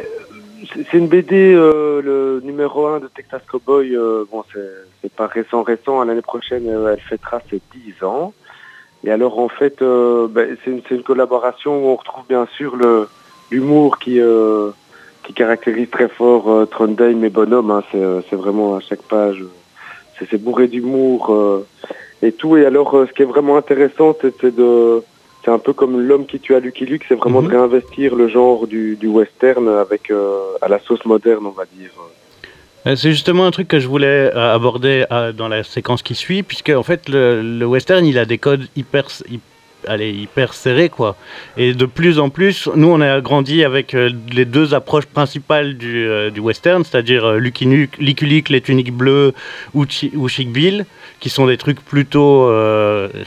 c'est 0.76 0.94
une 0.98 1.08
BD, 1.08 1.54
le 1.56 2.40
numéro 2.44 2.86
1 2.86 3.00
de 3.00 3.08
Texas 3.08 3.42
Cowboy. 3.52 3.98
bon, 4.32 4.44
c'est 4.54 5.12
pas 5.16 5.26
récent, 5.26 5.64
récent. 5.64 6.04
L'année 6.04 6.22
prochaine, 6.22 6.68
elle 6.68 7.00
fêtera 7.00 7.42
ses 7.50 7.60
10 7.74 8.04
ans. 8.06 8.32
Et 9.04 9.12
alors, 9.12 9.40
en 9.40 9.50
fait, 9.50 9.82
euh, 9.82 10.28
ben, 10.30 10.56
c'est 10.64 10.72
une, 10.92 11.04
collaboration 11.04 11.84
où 11.84 11.88
on 11.90 11.96
retrouve 11.96 12.24
bien 12.30 12.48
sûr 12.58 12.76
l'humour 13.50 13.98
qui 14.00 14.20
euh, 14.20 14.70
qui 15.24 15.34
caractérise 15.34 15.90
très 15.90 16.08
fort 16.08 16.50
euh, 16.52 16.66
Trondheim 16.66 17.24
et 17.24 17.30
Bonhomme. 17.30 17.72
hein. 17.72 17.84
C'est 17.92 18.36
vraiment 18.36 18.76
à 18.76 18.80
chaque 18.80 19.02
page, 19.04 19.44
c'est 20.20 20.38
bourré 20.42 20.68
d'humour. 20.68 21.34
et 22.22 22.32
tout. 22.32 22.58
Et 22.58 22.66
alors, 22.66 23.06
ce 23.08 23.12
qui 23.14 23.24
est 23.24 23.26
vraiment 23.26 23.58
intéressant, 23.58 24.16
c'est 24.22 24.56
de, 24.56 25.02
c'est 25.44 25.50
un 25.52 25.58
peu 25.58 25.74
comme 25.74 26.00
l'homme 26.00 26.28
qui 26.28 26.40
tue 26.40 26.54
à 26.54 26.60
Lucky 26.60 26.86
Luke, 26.86 27.06
c'est 27.08 27.16
vraiment 27.16 27.42
Mhm. 27.42 27.48
de 27.48 27.52
réinvestir 27.56 28.16
le 28.16 28.28
genre 28.28 28.68
du, 28.68 28.96
du 28.96 29.08
western 29.08 29.68
avec 29.68 30.12
euh, 30.12 30.38
à 30.62 30.68
la 30.68 30.78
sauce 30.80 31.04
moderne, 31.06 31.46
on 31.48 31.50
va 31.50 31.66
dire. 31.66 31.90
Euh, 32.88 32.96
C'est 32.96 33.12
justement 33.12 33.46
un 33.46 33.52
truc 33.52 33.68
que 33.68 33.80
je 33.80 33.88
voulais 33.88 34.32
euh, 34.36 34.56
aborder 34.56 35.06
euh, 35.12 35.32
dans 35.32 35.48
la 35.48 35.64
séquence 35.64 36.02
qui 36.02 36.16
suit, 36.16 36.44
puisque 36.44 36.70
en 36.70 36.84
fait 36.84 37.10
le, 37.10 37.64
western 37.66 38.06
il 38.06 38.18
a 38.18 38.26
des 38.26 38.38
codes 38.40 38.68
hyper, 38.76 39.06
hyper 39.88 40.54
serrés 40.54 40.90
quoi. 40.90 41.16
Et 41.58 41.74
de 41.74 41.86
plus 41.86 42.18
en 42.18 42.30
plus, 42.30 42.68
nous 42.76 42.88
on 42.88 43.02
a 43.02 43.22
grandi 43.22 43.64
avec 43.64 43.94
les 43.94 44.46
deux 44.46 44.74
approches 44.74 45.06
principales 45.06 45.78
du, 45.78 46.40
western, 46.40 46.84
c'est-à-dire 46.84 47.34
Lucky 47.34 47.66
Luke, 47.66 48.50
les 48.50 48.62
tuniques 48.62 48.94
bleues 48.94 49.34
ou, 49.74 49.86
Chi- 49.88 50.12
ou 50.16 50.28
Chic 50.28 50.52
Bill, 50.52 50.86
qui 51.20 51.30
sont 51.30 51.46
des 51.46 51.58
trucs 51.58 51.82
plutôt 51.82 52.48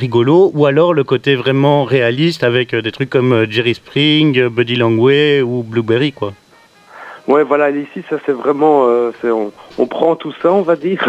rigolos, 0.01 0.51
ou 0.55 0.67
alors 0.67 0.95
le 0.95 1.05
côté 1.05 1.37
vraiment 1.37 1.85
réaliste 1.85 2.43
avec 2.45 2.75
des 2.75 2.93
trucs 2.93 3.11
comme 3.11 3.47
Jerry 3.51 3.75
Spring, 3.75 4.49
Buddy 4.49 4.77
Langway 4.77 5.43
ou 5.43 5.63
Blueberry 5.63 6.13
quoi. 6.13 6.35
Ouais, 7.27 7.43
voilà, 7.43 7.71
ici, 7.71 8.03
ça 8.11 8.17
c'est 8.27 8.33
vraiment, 8.33 8.87
euh, 8.87 9.11
on, 9.79 9.87
prend 9.87 10.15
tout 10.15 10.35
ça, 10.43 10.53
on 10.53 10.61
va 10.61 10.77
dire, 10.77 11.03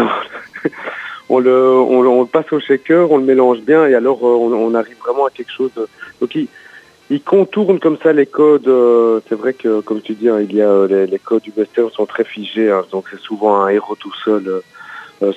on 1.28 1.40
le, 1.40 1.70
on, 1.70 2.24
passe 2.24 2.50
au 2.52 2.60
shaker, 2.60 3.10
on 3.10 3.18
le 3.18 3.24
mélange 3.24 3.60
bien, 3.60 3.86
et 3.86 3.94
alors 3.94 4.20
euh, 4.22 4.34
on, 4.34 4.74
arrive 4.74 4.96
vraiment 5.04 5.26
à 5.26 5.30
quelque 5.30 5.52
chose. 5.52 5.72
donc 6.20 6.34
il, 6.34 7.20
contourne 7.20 7.78
comme 7.78 7.98
ça 8.02 8.14
les 8.14 8.24
codes. 8.24 8.66
euh, 8.66 9.20
c'est 9.28 9.34
vrai 9.34 9.52
que, 9.52 9.80
comme 9.80 10.00
tu 10.00 10.14
dis, 10.14 10.30
hein, 10.30 10.40
il 10.40 10.56
y 10.56 10.62
a 10.62 10.86
les, 10.86 11.18
codes 11.18 11.42
du 11.42 11.52
western 11.54 11.90
sont 11.90 12.06
très 12.06 12.24
figés, 12.24 12.70
hein, 12.70 12.84
donc 12.90 13.08
c'est 13.10 13.20
souvent 13.20 13.60
un 13.60 13.68
héros 13.68 13.94
tout 13.96 14.14
seul, 14.24 14.62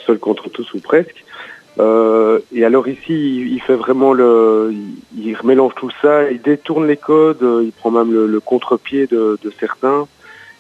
seul 0.05 0.17
contre 0.17 0.50
tous 0.50 0.74
ou 0.74 0.79
presque. 0.79 1.25
Et 1.77 2.63
alors 2.63 2.88
ici, 2.88 3.51
il, 3.51 3.62
fait 3.62 3.75
vraiment 3.75 4.13
le, 4.13 4.71
il, 4.71 5.27
il 5.27 5.38
mélange 5.43 5.74
tout 5.75 5.91
ça, 6.01 6.31
il 6.31 6.41
détourne 6.41 6.88
les 6.88 6.98
codes, 6.98 7.45
il 7.63 7.74
prend 7.74 7.91
même 7.91 8.13
le, 8.13 8.39
contre-pied 8.39 9.07
de 9.07 9.38
certains. 9.59 10.07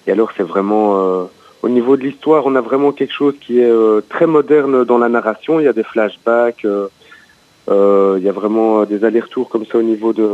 Et 0.09 0.11
alors 0.11 0.31
c'est 0.35 0.41
vraiment 0.43 0.95
euh, 0.97 1.25
au 1.61 1.69
niveau 1.69 1.95
de 1.95 2.01
l'histoire, 2.01 2.47
on 2.47 2.55
a 2.55 2.61
vraiment 2.61 2.91
quelque 2.91 3.13
chose 3.13 3.35
qui 3.39 3.59
est 3.59 3.69
euh, 3.69 4.01
très 4.09 4.25
moderne 4.25 4.83
dans 4.83 4.97
la 4.97 5.07
narration. 5.07 5.59
Il 5.59 5.65
y 5.65 5.67
a 5.67 5.73
des 5.73 5.83
flashbacks, 5.83 6.65
euh, 6.65 8.15
il 8.17 8.23
y 8.23 8.29
a 8.29 8.31
vraiment 8.31 8.85
des 8.85 9.05
allers-retours 9.05 9.49
comme 9.49 9.67
ça 9.67 9.77
au 9.77 9.83
niveau 9.83 10.11
de 10.11 10.27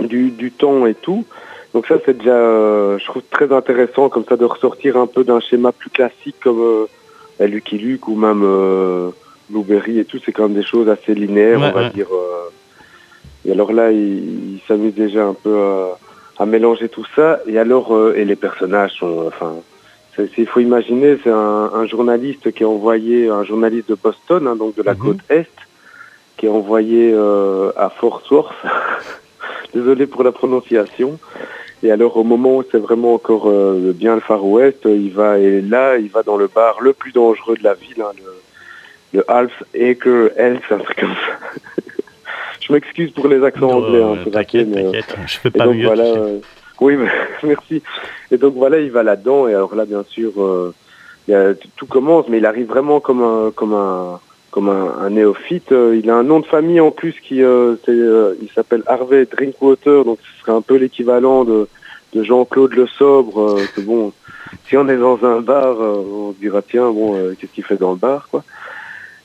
du, 0.00 0.32
du 0.32 0.50
temps 0.50 0.86
et 0.86 0.94
tout. 0.94 1.24
Donc 1.72 1.86
ça 1.86 1.96
c'est 2.04 2.18
déjà, 2.18 2.34
euh, 2.34 2.98
je 2.98 3.04
trouve 3.04 3.22
très 3.30 3.52
intéressant 3.52 4.08
comme 4.08 4.24
ça 4.28 4.36
de 4.36 4.44
ressortir 4.44 4.96
un 4.96 5.06
peu 5.06 5.22
d'un 5.22 5.38
schéma 5.38 5.70
plus 5.70 5.90
classique 5.90 6.36
comme 6.42 6.58
euh, 6.60 7.46
Lucky 7.46 7.78
Luke 7.78 8.08
ou 8.08 8.16
même 8.16 8.42
euh, 8.42 9.10
Blueberry 9.50 10.00
et 10.00 10.04
tout. 10.04 10.18
C'est 10.24 10.32
quand 10.32 10.44
même 10.48 10.54
des 10.54 10.64
choses 10.64 10.88
assez 10.88 11.14
linéaires, 11.14 11.60
Ouais, 11.60 11.70
on 11.72 11.78
va 11.78 11.82
ouais. 11.84 11.90
dire. 11.90 12.08
et 13.44 13.52
alors 13.52 13.72
là, 13.72 13.92
il, 13.92 14.54
il 14.54 14.60
s'amuse 14.66 14.94
déjà 14.94 15.26
un 15.26 15.34
peu 15.34 15.54
à 15.56 15.98
à 16.38 16.46
mélanger 16.46 16.88
tout 16.88 17.06
ça. 17.14 17.40
Et 17.46 17.58
alors, 17.58 17.94
euh, 17.94 18.14
et 18.16 18.24
les 18.24 18.36
personnages 18.36 18.92
sont, 18.92 19.24
enfin, 19.26 19.54
il 20.38 20.46
faut 20.46 20.60
imaginer, 20.60 21.18
c'est 21.22 21.30
un, 21.30 21.70
un 21.74 21.86
journaliste 21.86 22.52
qui 22.52 22.62
est 22.62 22.66
envoyé, 22.66 23.28
un 23.28 23.44
journaliste 23.44 23.88
de 23.88 23.94
Boston, 23.96 24.46
hein, 24.46 24.56
donc 24.56 24.74
de 24.76 24.82
la 24.82 24.94
Mhm. 24.94 24.98
côte 25.00 25.18
est, 25.28 25.48
qui 26.36 26.46
est 26.46 26.48
envoyé 26.50 27.12
euh, 27.14 27.70
à 27.76 27.90
Fort 27.90 28.22
Worth. 28.30 28.54
Désolé 29.74 30.06
pour 30.06 30.22
la 30.22 30.32
prononciation. 30.32 31.18
Et 31.82 31.90
alors, 31.90 32.16
au 32.16 32.24
moment 32.24 32.58
où 32.58 32.64
c'est 32.70 32.78
vraiment 32.78 33.14
encore 33.14 33.44
euh, 33.48 33.92
bien 33.94 34.14
le 34.14 34.20
Far 34.20 34.44
West, 34.44 34.86
euh, 34.86 34.96
il 34.96 35.12
va 35.12 35.38
et 35.38 35.60
là, 35.60 35.96
il 35.98 36.08
va 36.08 36.22
dans 36.22 36.36
le 36.36 36.46
bar 36.46 36.80
le 36.80 36.92
plus 36.92 37.12
dangereux 37.12 37.56
de 37.56 37.64
la 37.64 37.74
ville, 37.74 38.00
hein, 38.00 38.12
le, 38.16 39.18
le 39.18 39.30
Half 39.30 39.62
Acre 39.74 40.30
Health, 40.36 40.62
un 40.70 40.78
truc 40.78 40.98
comme 41.00 41.10
ça. 41.14 41.82
Je 42.66 42.72
m'excuse 42.72 43.10
pour 43.12 43.28
les 43.28 43.42
accents 43.44 43.70
anglais, 43.70 44.02
hein, 44.02 44.16
t'inquiète, 44.30 44.68
mais, 44.68 44.84
euh, 44.84 44.90
t'inquiète, 44.92 45.16
je 45.26 45.38
fais 45.38 45.50
pas 45.50 45.64
donc 45.64 45.76
mieux. 45.76 45.84
voilà, 45.86 46.04
euh, 46.04 46.38
oui, 46.80 46.96
merci. 47.42 47.82
Et 48.30 48.36
donc 48.38 48.54
voilà, 48.54 48.80
il 48.80 48.90
va 48.90 49.02
là-dedans 49.02 49.48
et 49.48 49.54
alors 49.54 49.74
là, 49.74 49.84
bien 49.84 50.02
sûr, 50.08 50.30
euh, 50.38 50.72
il 51.28 51.34
a- 51.34 51.54
tout 51.76 51.86
commence, 51.86 52.26
mais 52.28 52.38
il 52.38 52.46
arrive 52.46 52.66
vraiment 52.68 53.00
comme 53.00 53.22
un, 53.22 53.50
comme 53.54 53.74
un, 53.74 54.18
comme 54.50 54.68
un, 54.70 54.94
un 55.00 55.10
néophyte. 55.10 55.72
Il 55.94 56.08
a 56.08 56.16
un 56.16 56.22
nom 56.22 56.40
de 56.40 56.46
famille 56.46 56.80
en 56.80 56.90
plus 56.90 57.14
qui, 57.20 57.42
euh, 57.42 57.74
euh, 57.88 58.34
il 58.40 58.48
s'appelle 58.50 58.82
Harvey 58.86 59.26
Drinkwater, 59.26 60.04
donc 60.04 60.18
ce 60.22 60.40
serait 60.40 60.56
un 60.56 60.62
peu 60.62 60.76
l'équivalent 60.76 61.44
de, 61.44 61.68
de 62.14 62.22
Jean-Claude 62.22 62.72
Le 62.74 62.86
Sobre. 62.86 63.56
que 63.76 63.80
bon, 63.82 64.12
si 64.68 64.76
on 64.78 64.88
est 64.88 64.96
dans 64.96 65.22
un 65.24 65.40
bar, 65.40 65.76
on 65.80 66.32
se 66.32 66.38
dira 66.40 66.62
tiens, 66.62 66.90
bon, 66.90 67.14
qu'est-ce 67.38 67.52
qu'il 67.52 67.64
fait 67.64 67.76
dans 67.76 67.90
le 67.92 67.98
bar, 67.98 68.28
quoi. 68.30 68.42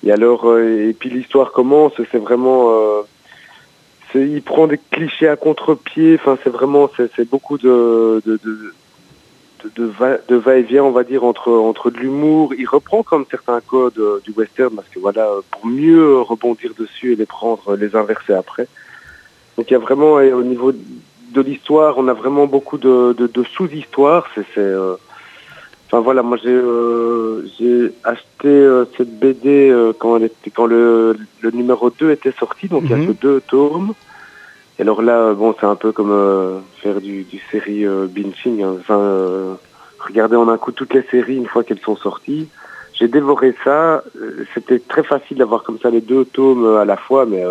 Et 0.06 0.12
alors, 0.12 0.58
et 0.58 0.94
puis 0.98 1.10
l'histoire 1.10 1.52
commence, 1.54 1.94
c'est 2.12 2.18
vraiment. 2.18 2.72
Il 4.16 4.42
prend 4.42 4.68
des 4.68 4.80
clichés 4.92 5.28
à 5.28 5.36
contre-pied. 5.36 6.16
Enfin, 6.16 6.38
c'est 6.44 6.50
vraiment, 6.50 6.90
c'est 6.98 7.30
beaucoup 7.30 7.58
de 7.58 8.22
de, 8.26 8.40
de, 8.44 8.74
de, 9.64 9.72
de 9.76 9.86
va, 9.86 10.18
de 10.28 10.36
va-et-vient, 10.36 10.84
on 10.84 10.92
va 10.92 11.04
dire, 11.04 11.24
entre 11.24 11.52
entre 11.52 11.92
de 11.92 11.98
l'humour. 11.98 12.54
Il 12.58 12.68
reprend 12.68 13.04
comme 13.04 13.26
certains 13.30 13.62
codes 13.62 14.00
euh, 14.00 14.20
du 14.24 14.32
western 14.32 14.76
parce 14.76 14.88
que 14.90 15.00
voilà, 15.00 15.28
euh, 15.28 15.42
pour 15.52 15.66
mieux 15.66 16.20
rebondir 16.22 16.72
dessus 16.78 17.14
et 17.14 17.16
les 17.16 17.26
prendre, 17.26 17.74
euh, 17.74 17.76
les 17.76 17.96
inverser 17.96 18.34
après. 18.34 18.68
Donc 19.58 19.70
il 19.70 19.74
y 19.74 19.76
a 19.76 19.80
vraiment, 19.80 20.20
et 20.20 20.32
au 20.32 20.44
niveau 20.44 20.72
de 20.72 21.42
l'histoire, 21.42 21.98
on 21.98 22.08
a 22.08 22.14
vraiment 22.14 22.48
beaucoup 22.48 22.78
de, 22.78 23.14
de, 23.14 23.44
sous-histoires. 23.44 24.26
C'est, 24.36 24.74
enfin 25.88 26.00
voilà, 26.00 26.24
moi 26.24 26.38
j'ai 26.42 26.58
acheté 28.04 28.48
euh, 28.48 28.86
cette 28.98 29.20
BD 29.20 29.70
euh, 29.70 29.94
quand 29.98 30.18
elle 30.18 30.24
était, 30.26 30.50
quand 30.50 30.66
le, 30.66 31.18
le 31.42 31.52
numéro 31.52 31.90
2 31.90 32.12
était 32.12 32.34
sorti, 32.40 32.68
donc 32.68 32.84
il 32.86 32.92
y 32.92 32.94
a 32.94 32.98
Mhm. 32.98 33.08
que 33.08 33.12
deux 33.14 33.42
tomes. 33.42 33.94
Et 34.78 34.84
alors 34.84 35.02
là, 35.02 35.18
euh, 35.20 35.34
bon, 35.34 35.54
c'est 35.60 35.66
un 35.66 35.76
peu 35.76 35.92
comme 35.92 36.62
faire 36.82 37.02
du, 37.02 37.24
du 37.24 37.40
série 37.52 37.86
binging. 37.86 38.64
hein. 38.64 38.76
Enfin, 38.80 39.58
regarder 40.00 40.36
en 40.38 40.48
un 40.48 40.58
coup 40.58 40.72
toutes 40.72 40.94
les 40.94 41.04
séries 41.12 41.36
une 41.36 41.48
fois 41.48 41.64
qu'elles 41.64 41.82
sont 41.82 41.98
sorties. 41.98 42.48
J'ai 42.94 43.08
dévoré 43.08 43.54
ça. 43.64 44.04
C'était 44.54 44.80
très 44.80 45.04
facile 45.04 45.38
d'avoir 45.38 45.64
comme 45.64 45.80
ça 45.80 45.90
les 45.90 46.02
deux 46.02 46.26
tomes 46.26 46.78
à 46.78 46.86
la 46.86 46.98
fois, 46.98 47.26
mais 47.26 47.44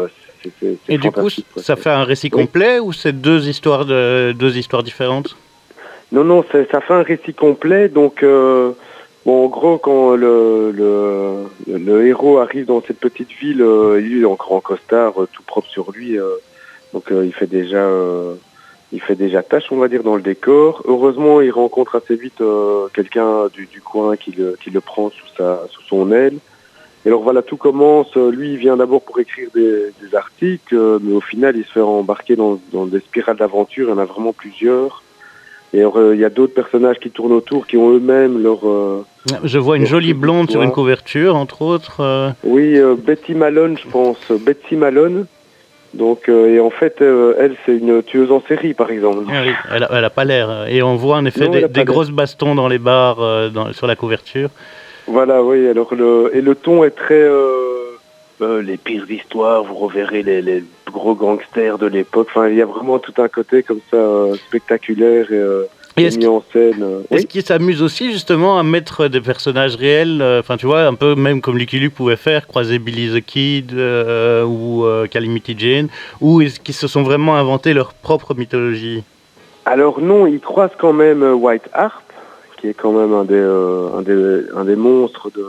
c'est 0.61 0.78
Et 0.88 0.99
du 0.99 1.11
coup, 1.11 1.28
quoi. 1.55 1.62
ça 1.62 1.76
fait 1.76 1.90
un 1.90 2.05
récit 2.05 2.31
Oui. 2.33 2.43
complet 2.45 2.78
ou 2.81 2.93
c'est 2.93 3.12
deux 3.12 3.49
histoires 3.49 3.85
de 3.87 4.33
deux 4.33 4.57
histoires 4.59 4.83
différentes? 4.83 5.37
Non, 6.12 6.25
non, 6.25 6.45
ça 6.50 6.81
fait 6.81 6.95
un 6.95 7.02
récit 7.02 7.35
complet. 7.35 7.88
Donc, 7.88 8.23
euh, 8.23 8.73
bon, 9.25 9.44
en 9.44 9.48
gros, 9.48 9.78
quand 9.78 10.16
le, 10.16 10.70
le, 10.72 11.44
le 11.66 12.06
héros 12.06 12.38
arrive 12.38 12.66
dans 12.66 12.82
cette 12.82 12.98
petite 12.98 13.30
ville, 13.32 13.62
euh, 13.62 14.00
il 14.00 14.22
est 14.22 14.25
encore 14.25 14.52
en 14.52 14.60
costard, 14.60 15.22
euh, 15.22 15.28
tout 15.32 15.42
propre 15.42 15.68
sur 15.68 15.90
lui. 15.92 16.18
euh, 16.18 16.28
donc, 16.92 17.12
euh, 17.12 17.26
il 17.26 17.32
fait 17.34 17.46
déjà, 17.46 17.78
euh, 17.78 18.34
il 18.92 19.00
fait 19.02 19.14
déjà 19.14 19.42
tâche, 19.42 19.70
on 19.70 19.76
va 19.76 19.88
dire, 19.88 20.02
dans 20.02 20.16
le 20.16 20.22
décor. 20.22 20.82
Heureusement, 20.87 21.40
il 21.40 21.50
rencontre 21.50 21.96
assez 21.96 22.16
vite 22.16 22.42
quelqu'un 22.94 23.48
du, 23.52 23.66
du 23.66 23.80
coin 23.82 24.16
qui 24.16 24.30
le, 24.32 24.56
qui 24.62 24.70
le 24.70 24.80
prend 24.80 25.10
sous 25.10 25.28
sa, 25.37 25.66
sous 25.70 25.82
son 25.82 26.10
aile. 26.12 26.38
Et 27.04 27.08
alors 27.08 27.22
voilà, 27.22 27.42
tout 27.42 27.58
commence. 27.58 28.14
Lui, 28.16 28.52
il 28.52 28.56
vient 28.56 28.76
d'abord 28.76 29.02
pour 29.02 29.20
écrire 29.20 29.50
des, 29.54 29.92
articles, 30.14 30.75
mais 31.02 31.14
au 31.14 31.20
final, 31.20 31.56
il 31.56 31.64
se 31.64 31.72
fait 31.72 31.80
embarquer 31.80 32.34
dans, 32.34 32.58
dans 32.72 32.87
des 32.87 33.00
spirales 33.00 33.37
d'aventure. 33.37 33.88
Il 33.88 33.90
y 33.90 33.92
en 33.92 33.98
a 33.98 34.06
vraiment 34.06 34.32
plusieurs. 34.32 35.02
Et 35.75 35.80
il 35.82 36.18
y 36.18 36.25
a 36.25 36.30
d'autres 36.30 36.54
personnages 36.54 36.98
qui 36.98 37.10
tournent 37.10 37.32
autour, 37.32 37.66
qui 37.66 37.76
ont 37.76 37.90
eux-mêmes 37.90 38.42
leur... 38.42 38.60
euh, 38.66 39.04
Je 39.44 39.58
vois 39.58 39.76
une 39.76 39.84
jolie 39.87 40.14
blonde 40.14 40.50
sur 40.50 40.62
une 40.62 40.72
couverture, 40.72 41.37
entre 41.37 41.60
autres. 41.62 41.98
euh, 42.00 42.30
Oui, 42.42 42.78
euh, 42.78 42.94
Betty 42.96 43.34
Malone, 43.34 43.76
je 43.76 43.87
pense. 43.90 44.16
Betty 44.30 44.76
Malone. 44.76 45.26
Donc, 45.94 46.28
euh, 46.28 46.54
et 46.54 46.60
en 46.60 46.70
fait, 46.70 47.00
euh, 47.02 47.34
elle, 47.38 47.54
c'est 47.66 47.76
une 47.76 48.02
tueuse 48.02 48.30
en 48.32 48.42
série, 48.48 48.72
par 48.75 48.90
exemple. 48.90 49.25
ah 49.30 49.42
oui, 49.44 49.52
elle, 49.75 49.84
a, 49.84 49.88
elle 49.92 50.04
a 50.04 50.10
pas 50.10 50.25
l'air. 50.25 50.66
Et 50.68 50.82
on 50.82 50.96
voit 50.96 51.16
en 51.16 51.25
effet 51.26 51.48
Non, 51.48 51.66
des, 51.68 51.84
grosses 51.84 52.10
bastons 52.10 52.54
dans 52.54 52.68
les 52.68 52.78
bars 52.78 53.20
euh, 53.20 53.48
dans- 53.50 53.72
sur 53.72 53.87
la 53.87 53.96
couverture. 53.96 54.48
Voilà, 55.06 55.42
oui. 55.42 55.66
Alors 55.68 55.94
le 55.94 56.30
et 56.34 56.42
le 56.42 56.54
ton 56.54 56.84
est 56.84 56.90
très 56.90 57.22
euh, 58.40 58.62
les 58.62 58.76
pires 58.76 59.11
histoires. 59.11 59.64
Vous 59.64 59.75
reverrez 59.75 60.23
les, 60.23 60.42
les 60.42 60.64
gros 60.92 61.14
gangsters 61.14 61.78
de 61.78 61.87
l'époque. 61.87 62.28
Enfin, 62.30 62.49
il 62.49 62.57
y 62.57 62.62
a 62.62 62.66
vraiment 62.66 62.99
tout 62.99 63.14
un 63.18 63.28
côté 63.28 63.62
comme 63.62 63.80
ça 63.90 63.97
euh, 63.97 64.35
spectaculaire 64.37 65.30
et, 65.30 65.37
euh, 65.37 65.64
Et 65.97 66.09
mis 66.16 66.26
en 66.26 66.42
scène. 66.52 66.83
euh, 66.83 67.00
Est-ce 67.11 67.23
oui. 67.23 67.26
qu'il 67.26 67.42
s'amuse 67.42 67.83
aussi 67.83 68.12
justement 68.12 68.59
à 68.59 68.62
mettre 68.62 69.09
des 69.09 69.21
personnages 69.21 69.75
réels, 69.76 70.23
euh, 70.23 70.40
enfin 70.40 70.57
tu 70.57 70.66
vois, 70.66 70.83
un 70.83 70.95
peu 70.95 71.14
même 71.14 71.40
comme 71.40 71.59
Lucky 71.59 71.78
Luke 71.80 71.95
pouvait 71.95 72.16
faire, 72.16 72.47
croiser 72.47 72.78
Billy 72.78 73.11
the 73.12 73.25
Kid 73.25 73.73
ou 73.73 74.85
Calamity 75.11 75.54
Jane, 75.59 75.88
ou 76.21 76.40
est-ce 76.40 76.61
qu'ils 76.61 76.75
se 76.75 76.87
sont 76.87 77.02
vraiment 77.02 77.37
inventés 77.37 77.75
leur 77.75 77.92
propre 77.95 78.35
mythologie? 78.35 79.02
Alors 79.66 80.00
non, 80.00 80.26
il 80.26 80.40
croise 80.40 80.71
quand 80.78 80.92
même 80.95 81.23
White 81.23 81.68
Hart, 81.73 82.02
qui 82.57 82.68
est 82.68 82.75
quand 82.75 82.92
même 82.92 83.12
un 83.12 83.25
des 83.25 83.45
un 83.99 84.02
des 84.02 84.45
un 84.57 84.64
des 84.64 84.76
monstres 84.76 85.30
de 85.37 85.47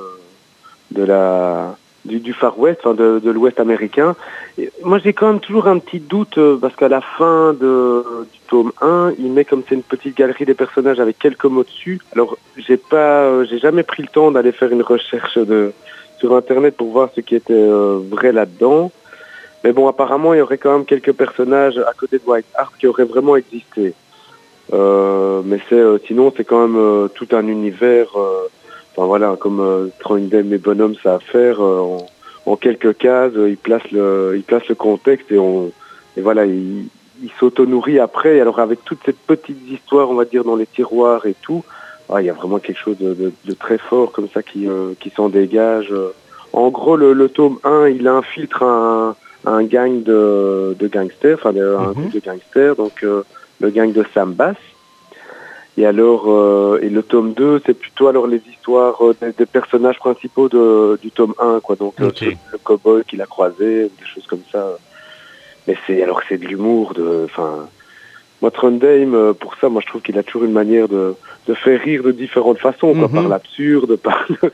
de 0.92 1.04
la 1.04 1.78
du, 2.06 2.20
du 2.20 2.34
Far 2.34 2.58
West, 2.60 2.80
enfin 2.84 2.94
de, 2.94 3.20
de 3.20 3.32
l'Ouest 3.32 3.60
américain. 3.60 4.16
Et 4.58 4.72
moi, 4.84 5.00
j'ai 5.00 5.14
quand 5.14 5.28
même 5.28 5.40
toujours 5.40 5.68
un 5.68 5.80
petit 5.80 6.00
doute 6.00 6.38
euh, 6.38 6.58
parce 6.60 6.76
qu'à 6.76 6.88
la 6.88 7.02
fin 7.02 7.54
de, 7.54 8.04
du 8.32 8.40
tome 8.48 8.72
1, 8.82 9.14
il 9.20 9.32
met 9.32 9.46
comme 9.46 9.64
c'est 9.68 9.76
une 9.76 9.84
petite 9.84 10.18
galerie 10.18 10.46
des 10.46 10.54
personnages 10.54 11.00
avec 11.00 11.20
quelques 11.20 11.46
mots 11.46 11.64
dessus. 11.64 12.00
Alors, 12.14 12.38
j'ai 12.58 12.78
pas, 12.78 13.24
euh, 13.24 13.46
j'ai 13.50 13.60
jamais 13.60 13.84
pris 13.84 14.04
le 14.04 14.10
temps 14.10 14.32
d'aller 14.32 14.52
faire 14.52 14.72
une 14.72 14.82
recherche 14.82 15.38
de 15.38 15.74
sur 16.18 16.36
internet 16.36 16.76
pour 16.76 16.92
voir 16.92 17.10
ce 17.16 17.22
qui 17.22 17.36
était 17.36 17.54
euh, 17.54 18.00
vrai 18.10 18.32
là-dedans. 18.32 18.92
Mais 19.64 19.72
bon, 19.72 19.88
apparemment, 19.88 20.34
il 20.34 20.40
y 20.40 20.42
aurait 20.42 20.58
quand 20.58 20.74
même 20.74 20.86
quelques 20.86 21.14
personnages 21.14 21.78
à 21.78 21.94
côté 21.94 22.18
de 22.18 22.24
White 22.26 22.46
Hart 22.56 22.74
qui 22.80 22.88
auraient 22.88 23.06
vraiment 23.06 23.36
existé. 23.36 23.94
Mais 24.72 25.60
c'est 25.68 25.84
sinon 26.06 26.32
c'est 26.36 26.44
quand 26.44 26.68
même 26.68 27.10
tout 27.16 27.28
un 27.32 27.48
univers. 27.48 28.16
Enfin 29.00 29.08
voilà, 29.08 29.38
comme 29.40 29.62
euh, 29.62 29.88
Troindem 30.00 30.52
et 30.52 30.58
Bonhomme 30.58 30.96
ça 31.02 31.16
à 31.16 31.20
faire 31.20 31.62
euh, 31.64 31.80
en, 31.80 32.06
en 32.46 32.56
quelques 32.58 32.98
cases, 32.98 33.32
euh, 33.38 33.50
il 33.50 33.56
place 33.56 33.90
le, 33.94 34.34
il 34.36 34.44
place 34.44 34.68
le 34.68 34.76
contexte 34.76 35.32
et 35.32 35.40
on 35.40 35.72
et 36.18 36.22
voilà, 36.22 36.46
il, 36.46 36.88
il 37.24 37.32
s'auto-nourrit 37.40 37.98
après. 37.98 38.36
Et 38.36 38.42
alors 38.42 38.60
avec 38.60 38.84
toutes 38.84 39.00
ces 39.06 39.14
petites 39.14 39.70
histoires, 39.72 40.10
on 40.12 40.16
va 40.16 40.26
dire 40.26 40.44
dans 40.44 40.58
les 40.58 40.66
tiroirs 40.66 41.26
et 41.28 41.36
tout, 41.42 41.64
ah, 42.10 42.22
il 42.22 42.26
y 42.26 42.30
a 42.30 42.34
vraiment 42.34 42.60
quelque 42.60 42.78
chose 42.78 42.98
de, 42.98 43.14
de- 43.14 43.32
de 43.46 43.54
très 43.54 43.78
fort 43.78 44.12
comme 44.12 44.28
ça 44.34 44.44
qui, 44.44 44.68
euh, 44.68 44.92
qui 45.00 45.12
s'en 45.12 45.30
dégage. 45.30 45.94
En 46.52 46.68
gros, 46.70 46.98
le, 46.98 47.14
le 47.14 47.30
tome 47.30 47.58
1, 47.64 47.88
il 47.88 48.06
infiltre 48.06 48.64
un, 48.64 49.16
un 49.46 49.64
gang 49.64 50.04
de, 50.04 50.76
de 50.78 50.88
gangsters, 50.90 51.36
enfin 51.38 51.54
de- 51.54 51.64
un 51.64 51.88
Mhm. 51.88 51.94
groupe 51.94 52.12
de 52.16 52.20
gangsters, 52.20 52.76
donc 52.76 53.02
euh, 53.04 53.24
le 53.62 53.70
gang 53.70 53.94
de 53.94 54.04
Sam 54.14 54.34
Bass. 54.34 54.58
Et 55.78 55.86
alors, 55.86 56.26
euh, 56.28 56.80
et 56.82 56.90
le 56.90 57.04
tome 57.04 57.34
2, 57.34 57.62
c'est 57.66 57.74
plutôt 57.74 58.08
alors 58.08 58.28
les 58.28 58.42
histoires 58.52 58.98
euh, 59.06 59.16
des, 59.22 59.32
des 59.32 59.46
personnages 59.46 59.98
principaux 59.98 60.50
de, 60.50 61.00
du 61.02 61.12
tome 61.12 61.34
1, 61.40 61.62
quoi. 61.62 61.76
Donc, 61.76 61.94
euh, 62.02 62.12
le, 62.52 62.58
cowboy 62.58 63.04
qu'il 63.06 63.22
a 63.22 63.26
croisé, 63.26 63.84
des 63.84 64.06
choses 64.14 64.26
comme 64.28 64.44
ça. 64.52 64.78
Mais 65.68 65.78
c'est, 65.88 66.02
alors 66.04 66.22
c'est 66.28 66.38
de 66.38 66.46
l'humour, 66.46 66.94
de, 66.96 67.24
enfin, 67.26 67.68
moi, 68.42 68.52
Trondheim, 68.52 69.14
euh, 69.14 69.34
pour 69.34 69.56
ça, 69.56 69.70
moi, 69.70 69.82
je 69.84 69.88
trouve 69.88 70.02
qu'il 70.02 70.18
a 70.18 70.24
toujours 70.24 70.44
une 70.46 70.54
manière 70.54 70.88
de, 70.88 71.16
de 71.48 71.54
faire 71.54 71.80
rire 71.82 72.04
de 72.04 72.12
différentes 72.12 72.60
façons, 72.60 72.94
quoi, 72.94 73.08
Mhm. 73.08 73.14
par 73.14 73.28
l'absurde, 73.28 73.96
par 74.04 74.26
le, 74.30 74.52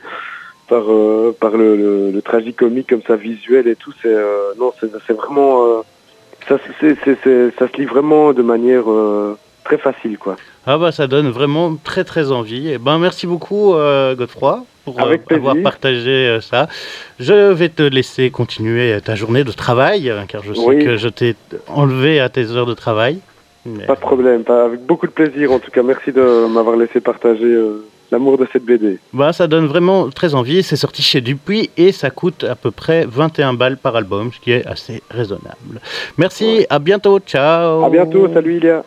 par, 0.68 0.84
euh, 0.88 1.36
par 1.40 1.56
le, 1.56 1.76
le, 1.76 2.10
le 2.10 2.22
tragicomique 2.22 2.88
comme 2.88 3.02
ça, 3.06 3.16
visuel 3.16 3.68
et 3.68 3.76
tout. 3.76 3.92
C'est, 4.02 4.14
euh, 4.14 4.52
non, 4.58 4.72
c'est, 4.80 5.12
vraiment, 5.12 5.64
euh, 5.64 5.80
ça, 6.48 6.58
ça 6.60 7.68
se 7.68 7.76
lit 7.78 7.84
vraiment 7.86 8.32
de 8.32 8.42
manière 8.42 8.84
très 9.64 9.78
facile, 9.78 10.18
quoi. 10.18 10.36
Ah 10.66 10.78
bah 10.78 10.90
ça 10.92 11.06
donne 11.06 11.28
vraiment 11.30 11.76
très 11.82 12.04
très 12.04 12.32
envie. 12.32 12.68
Et 12.70 12.78
ben 12.78 12.98
merci 12.98 13.26
beaucoup 13.26 13.74
euh, 13.74 14.14
Godefroy 14.16 14.64
pour 14.84 15.00
euh, 15.00 15.16
avoir 15.30 15.56
partagé 15.62 16.10
euh, 16.28 16.40
ça. 16.40 16.68
Je 17.20 17.52
vais 17.52 17.68
te 17.68 17.82
laisser 17.82 18.30
continuer 18.30 18.98
ta 19.04 19.14
journée 19.14 19.44
de 19.44 19.52
travail 19.52 20.10
euh, 20.10 20.22
car 20.26 20.42
je 20.42 20.52
sais 20.54 20.60
Oui. 20.66 20.84
que 20.84 20.96
je 20.96 21.08
t'ai 21.08 21.36
enlevé 21.68 22.18
à 22.20 22.28
tes 22.28 22.50
heures 22.50 22.66
de 22.66 22.74
travail. 22.74 23.18
Mais- 23.64 23.84
Pas 23.84 23.94
de 23.94 24.00
problème, 24.00 24.42
pas, 24.44 24.64
avec 24.64 24.84
beaucoup 24.84 25.06
de 25.06 25.12
plaisir 25.12 25.52
en 25.52 25.58
tout 25.60 25.70
cas. 25.70 25.82
Merci 25.82 26.12
de 26.12 26.46
m'avoir 26.48 26.76
laissé 26.76 27.00
partager 27.00 27.44
euh, 27.44 27.84
l'amour 28.12 28.36
de 28.38 28.46
cette 28.52 28.64
BD. 28.64 28.98
Bah, 29.12 29.32
ça 29.32 29.46
donne 29.48 29.66
vraiment 29.66 30.08
très 30.10 30.34
envie. 30.34 30.62
C'est 30.64 30.76
sorti 30.76 31.02
chez 31.02 31.20
Dupuis 31.20 31.70
et 31.76 31.90
ça 31.92 32.10
coûte 32.10 32.42
à 32.44 32.54
peu 32.56 32.70
près 32.72 33.04
21 33.08 33.54
balles 33.54 33.76
par 33.76 33.94
album, 33.96 34.30
ce 34.32 34.40
qui 34.40 34.50
est 34.52 34.64
assez 34.66 35.02
raisonnable. 35.10 35.80
Merci, 36.16 36.44
Ouais. 36.58 36.66
à 36.70 36.78
bientôt, 36.80 37.18
ciao. 37.20 37.84
À 37.84 37.90
bientôt, 37.90 38.28
salut 38.32 38.56
Ilia. 38.56 38.84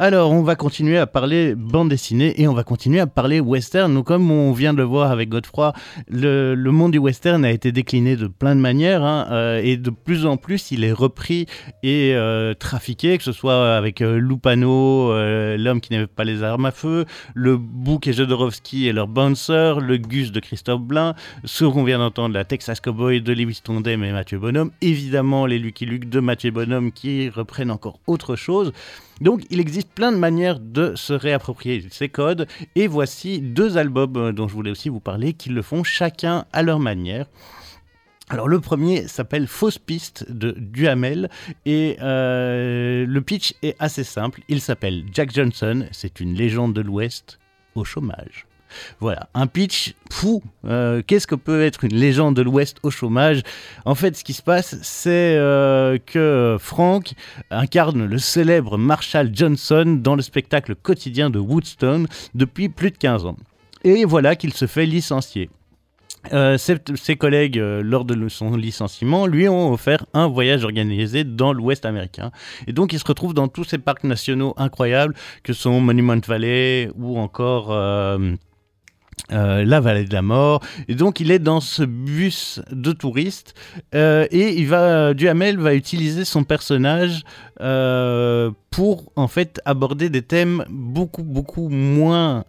Alors, 0.00 0.30
on 0.30 0.44
va 0.44 0.54
continuer 0.54 0.96
à 0.96 1.08
parler 1.08 1.56
bande 1.56 1.88
dessinée 1.88 2.40
et 2.40 2.46
on 2.46 2.54
va 2.54 2.62
continuer 2.62 3.00
à 3.00 3.08
parler 3.08 3.40
western. 3.40 3.92
Donc, 3.92 4.06
comme 4.06 4.30
on 4.30 4.52
vient 4.52 4.72
de 4.72 4.78
le 4.78 4.84
voir 4.84 5.10
avec 5.10 5.28
Godefroy, 5.28 5.72
le, 6.08 6.54
monde 6.70 6.92
du 6.92 6.98
western 6.98 7.44
a 7.44 7.50
été 7.50 7.72
décliné 7.72 8.14
de 8.14 8.28
plein 8.28 8.54
de 8.54 8.60
manières 8.60 9.02
hein, 9.02 9.26
euh, 9.32 9.60
et 9.60 9.76
de 9.76 9.90
plus 9.90 10.24
en 10.24 10.36
plus, 10.36 10.70
il 10.70 10.84
est 10.84 10.92
repris 10.92 11.46
et 11.82 12.12
euh, 12.14 12.54
trafiqué, 12.54 13.18
que 13.18 13.24
ce 13.24 13.32
soit 13.32 13.76
avec 13.76 14.00
euh, 14.00 14.20
Lupano, 14.20 15.10
euh, 15.10 15.56
l'homme 15.56 15.80
qui 15.80 15.92
n'avait 15.92 16.06
pas 16.06 16.22
les 16.22 16.44
armes 16.44 16.66
à 16.66 16.70
feu, 16.70 17.04
le 17.34 17.56
Bouk 17.56 18.06
et 18.06 18.12
Jodorowsky 18.12 18.86
et 18.86 18.92
leur 18.92 19.08
Bouncer, 19.08 19.80
le 19.80 19.96
Gus 19.96 20.30
de 20.30 20.38
Christophe 20.38 20.82
Blain, 20.82 21.16
ce 21.44 21.64
qu'on 21.64 21.82
vient 21.82 21.98
d'entendre, 21.98 22.34
la 22.34 22.44
Texas 22.44 22.80
Cowboy 22.80 23.20
de 23.20 23.32
Lewis 23.32 23.62
Tondem 23.64 24.04
et 24.04 24.12
Mathieu 24.12 24.38
Bonhomme, 24.38 24.70
évidemment 24.80 25.44
les 25.44 25.58
Lucky 25.58 25.86
Luke 25.86 26.08
de 26.08 26.20
Mathieu 26.20 26.52
Bonhomme 26.52 26.92
qui 26.92 27.28
reprennent 27.30 27.72
encore 27.72 27.98
autre 28.06 28.36
chose. 28.36 28.72
Donc 29.20 29.42
il 29.50 29.60
existe 29.60 29.90
plein 29.90 30.12
de 30.12 30.16
manières 30.16 30.60
de 30.60 30.94
se 30.94 31.12
réapproprier 31.12 31.84
ces 31.90 32.08
codes 32.08 32.46
et 32.74 32.86
voici 32.86 33.40
deux 33.40 33.76
albums 33.76 34.16
euh, 34.16 34.32
dont 34.32 34.48
je 34.48 34.54
voulais 34.54 34.70
aussi 34.70 34.88
vous 34.88 35.00
parler 35.00 35.32
qui 35.32 35.48
le 35.50 35.62
font 35.62 35.84
chacun 35.84 36.44
à 36.52 36.62
leur 36.62 36.78
manière. 36.78 37.26
Alors 38.30 38.48
le 38.48 38.60
premier 38.60 39.08
s'appelle 39.08 39.46
Fausse 39.46 39.78
piste 39.78 40.30
de 40.30 40.52
Duhamel 40.52 41.30
et 41.64 41.96
euh, 42.02 43.06
le 43.06 43.20
pitch 43.22 43.54
est 43.62 43.74
assez 43.78 44.04
simple. 44.04 44.42
Il 44.48 44.60
s'appelle 44.60 45.04
Jack 45.12 45.32
Johnson, 45.32 45.86
c'est 45.92 46.20
une 46.20 46.34
légende 46.34 46.74
de 46.74 46.82
l'Ouest 46.82 47.38
au 47.74 47.84
chômage. 47.84 48.47
Voilà, 49.00 49.28
un 49.34 49.46
pitch 49.46 49.94
fou. 50.10 50.42
Euh, 50.64 51.02
Qu'est-ce 51.06 51.26
que 51.26 51.34
peut 51.34 51.62
être 51.62 51.84
une 51.84 51.94
légende 51.94 52.36
de 52.36 52.42
l'Ouest 52.42 52.78
au 52.82 52.90
chômage? 52.90 53.42
En 53.84 53.94
fait, 53.94 54.16
ce 54.16 54.24
qui 54.24 54.32
se 54.32 54.42
passe, 54.42 54.76
c'est 54.82 55.36
euh, 55.36 55.98
que 56.04 56.56
Frank 56.58 57.12
incarne 57.50 58.04
le 58.04 58.18
célèbre 58.18 58.78
Marshall 58.78 59.30
Johnson 59.32 59.98
dans 60.02 60.16
le 60.16 60.22
spectacle 60.22 60.74
quotidien 60.74 61.30
de 61.30 61.38
Woodstone 61.38 62.06
depuis 62.34 62.68
plus 62.68 62.90
de 62.90 62.96
15 62.98 63.26
ans. 63.26 63.36
Et 63.84 64.04
voilà 64.04 64.36
qu'il 64.36 64.52
se 64.52 64.66
fait 64.66 64.86
licencier. 64.86 65.50
Euh, 66.32 66.58
ses, 66.58 67.16
collègues, 67.16 67.56
lors 67.56 68.04
de 68.04 68.28
son 68.28 68.56
licenciement, 68.56 69.26
lui 69.26 69.48
ont 69.48 69.72
offert 69.72 70.04
un 70.14 70.26
voyage 70.26 70.64
organisé 70.64 71.24
dans 71.24 71.52
l'Ouest 71.52 71.86
américain. 71.86 72.32
Et 72.66 72.72
donc, 72.72 72.92
il 72.92 72.98
se 72.98 73.04
retrouve 73.04 73.34
dans 73.34 73.48
tous 73.48 73.64
ces 73.64 73.78
parcs 73.78 74.04
nationaux 74.04 74.52
incroyables 74.56 75.14
que 75.42 75.52
sont 75.52 75.80
Monument 75.80 76.20
Valley 76.26 76.90
ou 76.98 77.18
encore 77.18 77.70
euh, 79.32 79.64
la 79.64 79.80
vallée 79.80 80.04
de 80.04 80.14
la 80.14 80.22
mort. 80.22 80.60
Et 80.88 80.94
donc, 80.94 81.20
il 81.20 81.30
est 81.30 81.38
dans 81.38 81.60
ce 81.60 81.82
bus 81.82 82.60
de 82.72 82.92
touristes 82.92 83.54
euh, 83.94 84.26
et 84.30 84.58
il 84.58 84.66
va, 84.68 85.12
Duhamel 85.12 85.58
va 85.58 85.74
utiliser 85.74 86.24
son 86.24 86.44
personnage 86.44 87.24
euh, 87.60 88.50
pour 88.70 89.12
en 89.16 89.28
fait 89.28 89.60
aborder 89.66 90.08
des 90.08 90.22
thèmes 90.22 90.64
beaucoup, 90.70 91.24
beaucoup 91.24 91.68
moins. 91.68 92.44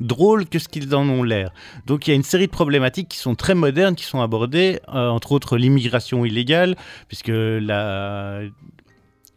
drôles 0.00 0.46
que 0.46 0.58
ce 0.58 0.66
qu'ils 0.66 0.94
en 0.94 1.06
ont 1.10 1.22
l'air. 1.22 1.52
Donc 1.86 2.06
il 2.06 2.10
y 2.10 2.12
a 2.14 2.16
une 2.16 2.22
série 2.22 2.46
de 2.46 2.50
problématiques 2.50 3.08
qui 3.08 3.18
sont 3.18 3.34
très 3.34 3.54
modernes, 3.54 3.94
qui 3.94 4.04
sont 4.04 4.22
abordées, 4.22 4.80
entre 4.88 5.32
autres 5.32 5.58
l'immigration 5.58 6.24
illégale, 6.24 6.74
puisque 7.06 7.28
la, 7.28 8.40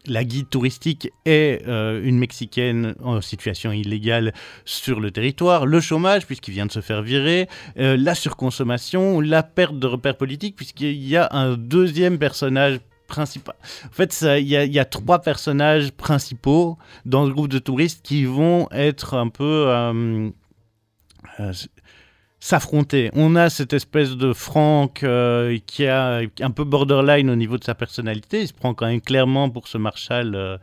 la 0.06 0.24
guide 0.24 0.48
touristique 0.50 1.10
est 1.24 1.66
euh, 1.66 2.02
une 2.04 2.18
Mexicaine 2.18 2.94
en 3.02 3.20
situation 3.20 3.72
illégale 3.72 4.32
sur 4.64 5.00
le 5.00 5.10
territoire, 5.10 5.66
le 5.66 5.80
chômage, 5.80 6.26
puisqu'il 6.26 6.52
vient 6.52 6.66
de 6.66 6.72
se 6.72 6.80
faire 6.80 7.02
virer, 7.02 7.48
euh, 7.78 7.96
la 7.96 8.14
surconsommation, 8.14 9.20
la 9.20 9.42
perte 9.42 9.78
de 9.78 9.86
repères 9.86 10.16
politiques, 10.16 10.56
puisqu'il 10.56 10.92
y 11.02 11.16
a 11.16 11.28
un 11.32 11.56
deuxième 11.56 12.18
personnage 12.18 12.80
principal. 13.06 13.54
En 13.86 13.92
fait, 13.92 14.24
il 14.40 14.46
y, 14.46 14.78
a- 14.78 14.84
trois 14.84 15.20
personnages 15.20 15.92
principaux 15.92 16.78
dans 17.04 17.26
ce 17.26 17.30
groupe 17.32 17.48
de 17.48 17.58
touristes 17.58 18.04
qui 18.04 18.24
vont 18.24 18.68
être 18.72 19.14
un 19.14 19.28
peu... 19.28 19.66
euh, 19.68 20.30
s'affronter. 22.44 23.10
On 23.14 23.36
a 23.36 23.48
cette 23.48 23.72
espèce 23.72 24.18
de 24.18 24.34
Franck 24.34 25.02
euh, 25.02 25.56
qui 25.64 25.86
a 25.86 26.20
un 26.40 26.50
peu 26.50 26.64
borderline 26.64 27.30
au 27.30 27.36
niveau 27.36 27.56
de 27.56 27.64
sa 27.64 27.74
personnalité. 27.74 28.42
Il 28.42 28.48
se 28.48 28.52
prend 28.52 28.74
quand 28.74 28.84
même 28.84 29.00
clairement 29.00 29.48
pour 29.48 29.66
ce 29.66 29.78
Marshall. 29.78 30.34
euh. 30.34 30.58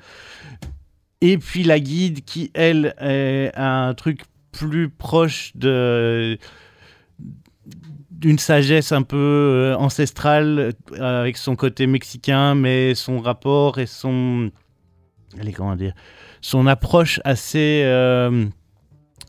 Et 1.22 1.40
puis 1.40 1.64
la 1.64 1.80
guide 1.80 2.24
qui, 2.24 2.52
elle, 2.54 2.94
est 3.02 3.52
un 3.56 3.96
truc 3.96 4.22
plus 4.52 4.90
proche 4.90 5.54
de 5.56 6.38
d'une 8.12 8.38
sagesse 8.38 8.92
un 8.92 9.02
peu 9.02 9.18
euh, 9.18 9.76
ancestrale 9.76 10.74
avec 11.00 11.36
son 11.36 11.56
côté 11.56 11.88
mexicain, 11.88 12.54
mais 12.54 12.94
son 12.94 13.20
rapport 13.20 13.80
et 13.80 13.88
son 13.88 14.52
allez 15.40 15.52
comment 15.52 15.76
dire 15.76 15.94
son 16.42 16.68
approche 16.68 17.20
assez 17.24 17.82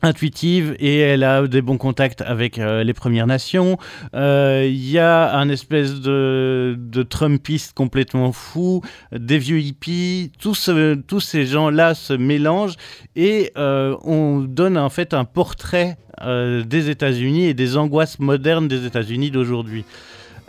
intuitive 0.03 0.75
et 0.79 0.99
elle 0.99 1.23
a 1.23 1.47
des 1.47 1.61
bons 1.61 1.77
contacts 1.77 2.21
avec 2.21 2.59
euh, 2.59 2.83
les 2.83 2.93
Premières 2.93 3.25
Nations. 3.25 3.77
Euh, 4.13 4.67
Il 4.67 4.89
y 4.89 4.99
a 4.99 5.35
un 5.35 5.49
espèce 5.49 6.01
de, 6.01 6.77
Trumpiste 7.09 7.73
complètement 7.73 8.31
fou, 8.31 8.81
des 9.11 9.37
vieux 9.37 9.59
hippies, 9.59 10.31
tous, 10.39 10.69
tous 11.07 11.19
ces 11.19 11.45
gens-là 11.45 11.95
se 11.95 12.13
mélangent 12.13 12.75
et 13.15 13.51
euh, 13.57 13.95
on 14.03 14.39
donne 14.39 14.77
en 14.77 14.89
fait 14.89 15.13
un 15.13 15.25
portrait 15.25 15.97
des 16.21 16.89
États-Unis 16.89 17.47
et 17.47 17.53
des 17.53 17.75
angoisses 17.75 18.19
modernes 18.19 18.69
des 18.69 18.85
États-Unis 18.85 19.29
d'aujourd'hui. 19.29 19.83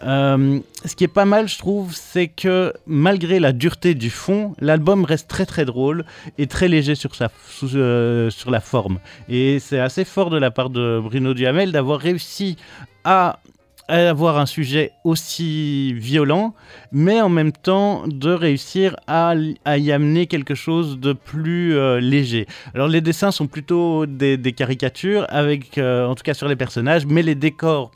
Euh, 0.03 0.61
ce 0.85 0.97
qui 0.97 1.05
est 1.05 1.09
pas 1.09 1.25
mal, 1.25 1.49
je 1.49 1.59
trouve, 1.59 1.95
c'est 1.95 2.29
que 2.29 2.73
malgré 2.87 3.41
la 3.41 3.53
dureté 3.53 3.95
du 3.95 4.11
fond, 4.11 4.55
l'album 4.61 5.05
reste 5.05 5.29
très 5.29 5.47
très 5.47 5.65
drôle 5.65 6.05
et 6.39 6.47
très 6.47 6.69
léger 6.69 6.95
sur, 6.95 7.15
sa, 7.15 7.31
euh, 7.63 8.31
sur 8.31 8.51
la 8.51 8.61
forme. 8.61 8.99
Et 9.29 9.59
c'est 9.61 9.79
assez 9.79 10.05
fort 10.05 10.31
de 10.31 10.39
la 10.39 10.51
part 10.51 10.71
de 10.71 11.01
Bruno 11.03 11.35
Duhamel 11.35 11.73
d'avoir 11.73 12.01
réussi 12.01 12.57
à, 13.05 13.39
avoir 13.87 14.39
un 14.39 14.47
sujet 14.47 14.93
aussi 15.05 15.93
violent, 15.93 16.55
mais 16.91 17.21
en 17.21 17.29
même 17.29 17.53
temps 17.53 18.05
de 18.07 18.31
réussir 18.31 18.97
à, 19.07 19.35
y 19.37 19.93
amener 19.93 20.27
quelque 20.27 20.55
chose 20.55 20.99
de 20.99 21.13
plus 21.13 21.77
euh, 21.77 22.01
léger. 22.01 22.47
Alors 22.75 22.89
les 22.89 23.03
dessins 23.03 23.31
sont 23.31 23.47
plutôt 23.47 24.07
des, 24.07 24.39
des 24.39 24.53
caricatures, 24.53 25.27
avec, 25.29 25.77
en 25.77 26.15
tout 26.15 26.23
cas 26.23 26.33
sur 26.33 26.49
les 26.49 26.57
personnages, 26.57 27.05
mais 27.05 27.23
les 27.23 27.35
décors 27.35 27.91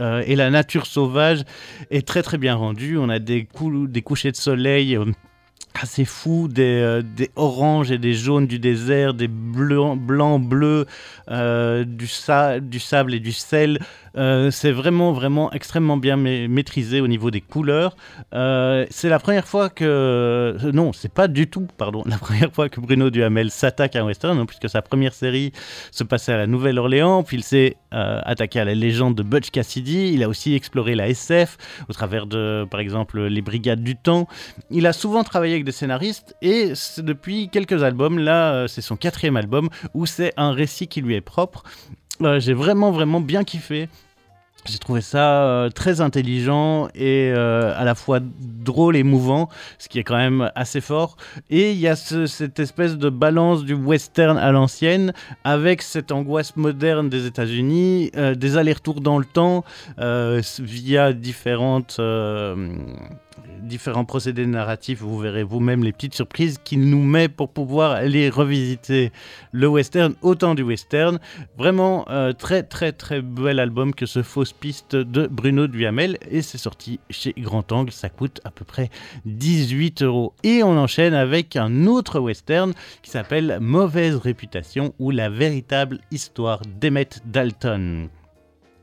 euh, 0.00 0.22
et 0.26 0.36
la 0.36 0.50
nature 0.50 0.86
sauvage 0.86 1.42
est 1.90 2.06
très 2.06 2.22
très 2.22 2.38
bien 2.38 2.54
rendue. 2.54 2.98
On 2.98 3.08
a 3.08 3.18
des, 3.18 3.44
cou- 3.44 3.86
des 3.86 4.02
couchers 4.02 4.32
de 4.32 4.36
soleil 4.36 4.96
euh, 4.96 5.04
assez 5.80 6.04
fous, 6.04 6.48
des, 6.48 6.62
euh, 6.80 7.02
des 7.02 7.30
oranges 7.36 7.90
et 7.90 7.98
des 7.98 8.14
jaunes 8.14 8.46
du 8.46 8.58
désert, 8.58 9.14
des 9.14 9.28
blancs, 9.28 9.98
bleus, 10.40 10.86
du, 11.28 12.08
du 12.62 12.80
sable 12.80 13.14
et 13.14 13.20
du 13.20 13.32
sel. 13.32 13.78
Euh, 14.16 14.50
c'est 14.50 14.70
vraiment 14.70 15.12
vraiment 15.12 15.52
extrêmement 15.52 15.96
bien 15.96 16.16
ma- 16.16 16.46
maîtrisé 16.46 17.00
au 17.00 17.08
niveau 17.08 17.30
des 17.30 17.40
couleurs. 17.40 17.96
Euh, 18.32 18.86
c'est 18.90 19.08
la 19.08 19.18
première 19.18 19.46
fois 19.48 19.70
que 19.70 19.84
euh, 19.84 20.72
non, 20.72 20.92
c'est 20.92 21.12
pas 21.12 21.26
du 21.26 21.48
tout, 21.48 21.66
pardon, 21.76 22.02
la 22.06 22.18
première 22.18 22.52
fois 22.52 22.68
que 22.68 22.80
Bruno 22.80 23.10
Duhamel 23.10 23.50
s'attaque 23.50 23.96
à 23.96 24.02
un 24.02 24.04
western, 24.06 24.38
hein, 24.38 24.46
puisque 24.46 24.68
sa 24.68 24.82
première 24.82 25.14
série 25.14 25.52
se 25.90 26.04
passait 26.04 26.32
à 26.32 26.36
la 26.36 26.46
Nouvelle-Orléans, 26.46 27.22
puis 27.24 27.38
il 27.38 27.42
s'est 27.42 27.76
attaqué 27.90 28.58
à 28.58 28.64
la 28.64 28.74
légende 28.74 29.14
de 29.14 29.22
Butch 29.22 29.50
Cassidy. 29.50 30.10
Il 30.12 30.24
a 30.24 30.28
aussi 30.28 30.54
exploré 30.54 30.96
la 30.96 31.08
SF 31.08 31.56
au 31.88 31.92
travers 31.92 32.26
de, 32.26 32.66
par 32.68 32.80
exemple, 32.80 33.20
les 33.22 33.40
Brigades 33.40 33.84
du 33.84 33.94
Temps. 33.94 34.26
Il 34.70 34.88
a 34.88 34.92
souvent 34.92 35.22
travaillé 35.22 35.54
avec 35.54 35.64
des 35.64 35.70
scénaristes 35.70 36.34
et 36.42 36.72
depuis 36.98 37.48
quelques 37.50 37.84
albums, 37.84 38.18
là, 38.18 38.66
c'est 38.66 38.80
son 38.80 38.96
quatrième 38.96 39.36
album 39.36 39.68
où 39.94 40.06
c'est 40.06 40.32
un 40.36 40.50
récit 40.50 40.88
qui 40.88 41.02
lui 41.02 41.14
est 41.14 41.20
propre. 41.20 41.62
J'ai 42.38 42.52
vraiment 42.54 42.90
vraiment 42.90 43.20
bien 43.20 43.44
kiffé. 43.44 43.88
J'ai 44.66 44.78
trouvé 44.78 45.02
ça 45.02 45.44
euh, 45.44 45.68
très 45.68 46.00
intelligent 46.00 46.88
et 46.94 47.30
euh, 47.34 47.74
à 47.76 47.84
la 47.84 47.94
fois 47.94 48.20
drôle 48.20 48.96
et 48.96 49.02
mouvant, 49.02 49.50
ce 49.78 49.90
qui 49.90 49.98
est 49.98 50.04
quand 50.04 50.16
même 50.16 50.50
assez 50.54 50.80
fort. 50.80 51.16
Et 51.50 51.72
il 51.72 51.78
y 51.78 51.86
a 51.86 51.96
ce- 51.96 52.24
cette 52.26 52.58
espèce 52.58 52.96
de 52.96 53.10
balance 53.10 53.64
du 53.64 53.74
western 53.74 54.38
à 54.38 54.52
l'ancienne 54.52 55.12
avec 55.44 55.82
cette 55.82 56.12
angoisse 56.12 56.56
moderne 56.56 57.10
des 57.10 57.26
États-Unis, 57.26 58.10
euh, 58.16 58.34
des 58.34 58.56
allers-retours 58.56 59.02
dans 59.02 59.18
le 59.18 59.26
temps 59.26 59.64
via 60.60 61.12
différentes, 61.12 61.96
différents 63.62 64.04
procédés 64.04 64.46
narratifs. 64.46 65.00
Vous 65.00 65.18
verrez 65.18 65.42
vous-même 65.42 65.84
les 65.84 65.92
petites 65.92 66.14
surprises 66.14 66.58
qu'il 66.62 66.88
nous 66.88 67.02
met 67.02 67.28
pour 67.28 67.50
pouvoir 67.50 67.92
aller 67.92 68.28
revisiter 68.28 69.12
le 69.52 69.68
western, 69.68 70.14
autant 70.22 70.54
du 70.54 70.62
western. 70.62 71.18
Vraiment 71.56 72.06
euh, 72.10 72.32
très 72.32 72.62
très 72.62 72.92
très 72.92 73.22
bel 73.22 73.58
album 73.58 73.94
que 73.94 74.06
ce 74.06 74.22
fausse 74.22 74.52
piste 74.52 74.96
de 74.96 75.26
Bruno 75.26 75.66
Duhamel 75.66 76.18
et 76.30 76.42
c'est 76.42 76.58
sorti 76.58 77.00
chez 77.10 77.34
Grand 77.38 77.70
Angle. 77.72 77.92
Ça 77.92 78.08
coûte 78.08 78.40
à 78.44 78.50
peu 78.50 78.64
près 78.64 78.90
18 79.26 80.02
euros. 80.02 80.34
Et 80.42 80.62
on 80.62 80.76
enchaîne 80.76 81.14
avec 81.14 81.56
un 81.56 81.86
autre 81.86 82.20
western 82.20 82.72
qui 83.02 83.10
s'appelle 83.10 83.58
Mauvaise 83.60 84.16
réputation 84.16 84.94
ou 84.98 85.10
la 85.10 85.30
véritable 85.30 85.98
histoire 86.10 86.60
d'Emmett 86.80 87.22
Dalton. 87.26 88.08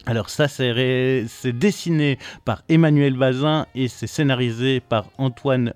Alors 0.07 0.29
ça, 0.29 0.47
c'est 0.47 1.53
dessiné 1.53 2.17
par 2.43 2.63
Emmanuel 2.69 3.15
Bazin 3.15 3.67
et 3.75 3.87
c'est 3.87 4.07
scénarisé 4.07 4.79
par 4.79 5.05
Antoine. 5.17 5.73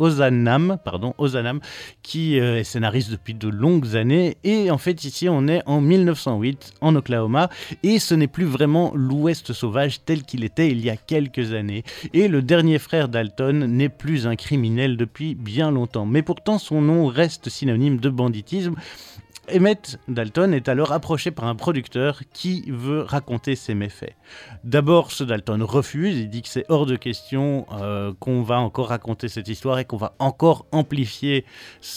Ozanam, 0.00 0.78
Ozanam, 1.18 1.60
qui 2.02 2.40
euh, 2.40 2.58
est 2.58 2.64
scénariste 2.64 3.10
depuis 3.10 3.34
de 3.34 3.48
longues 3.48 3.96
années. 3.96 4.38
Et 4.44 4.70
en 4.70 4.78
fait, 4.78 5.04
ici, 5.04 5.28
on 5.28 5.46
est 5.46 5.62
en 5.66 5.80
1908, 5.80 6.74
en 6.80 6.96
Oklahoma, 6.96 7.50
et 7.82 7.98
ce 7.98 8.14
n'est 8.14 8.26
plus 8.26 8.46
vraiment 8.46 8.92
l'Ouest 8.94 9.52
sauvage 9.52 10.02
tel 10.04 10.22
qu'il 10.22 10.42
était 10.42 10.70
il 10.70 10.82
y 10.82 10.90
a 10.90 10.96
quelques 10.96 11.52
années. 11.52 11.84
Et 12.14 12.28
le 12.28 12.40
dernier 12.40 12.78
frère 12.78 13.08
Dalton 13.08 13.66
n'est 13.66 13.90
plus 13.90 14.26
un 14.26 14.36
criminel 14.36 14.96
depuis 14.96 15.34
bien 15.34 15.70
longtemps. 15.70 16.06
Mais 16.06 16.22
pourtant, 16.22 16.58
son 16.58 16.80
nom 16.80 17.06
reste 17.06 17.50
synonyme 17.50 17.98
de 17.98 18.08
banditisme. 18.08 18.74
Emmett 19.54 19.98
Dalton 20.08 20.52
est 20.52 20.68
alors 20.68 20.92
approché 20.92 21.30
par 21.30 21.46
un 21.46 21.54
producteur 21.54 22.22
qui 22.32 22.64
veut 22.68 23.02
raconter 23.02 23.56
ses 23.56 23.74
méfaits. 23.74 24.14
D'abord, 24.64 25.12
ce 25.12 25.24
Dalton 25.24 25.62
refuse, 25.62 26.16
il 26.16 26.30
dit 26.30 26.42
que 26.42 26.48
c'est 26.48 26.64
hors 26.68 26.86
de 26.86 26.96
question 26.96 27.66
euh, 27.72 28.12
qu'on 28.18 28.42
va 28.42 28.60
encore 28.60 28.88
raconter 28.88 29.28
cette 29.28 29.48
histoire 29.48 29.78
et 29.78 29.84
qu'on 29.84 29.96
va 29.96 30.14
encore 30.18 30.66
amplifier 30.72 31.44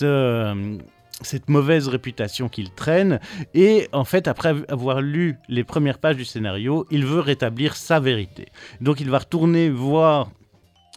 euh, 0.01 0.77
cette 1.21 1.49
mauvaise 1.49 1.87
réputation 1.87 2.49
qu'il 2.49 2.71
traîne. 2.71 3.19
Et 3.53 3.87
en 3.91 4.03
fait, 4.03 4.27
après 4.27 4.55
avoir 4.69 5.01
lu 5.01 5.37
les 5.47 5.63
premières 5.63 5.99
pages 5.99 6.17
du 6.17 6.25
scénario, 6.25 6.85
il 6.91 7.05
veut 7.05 7.19
rétablir 7.19 7.75
sa 7.75 7.99
vérité. 7.99 8.47
Donc 8.81 8.99
il 8.99 9.09
va 9.09 9.19
retourner 9.19 9.69
voir 9.69 10.29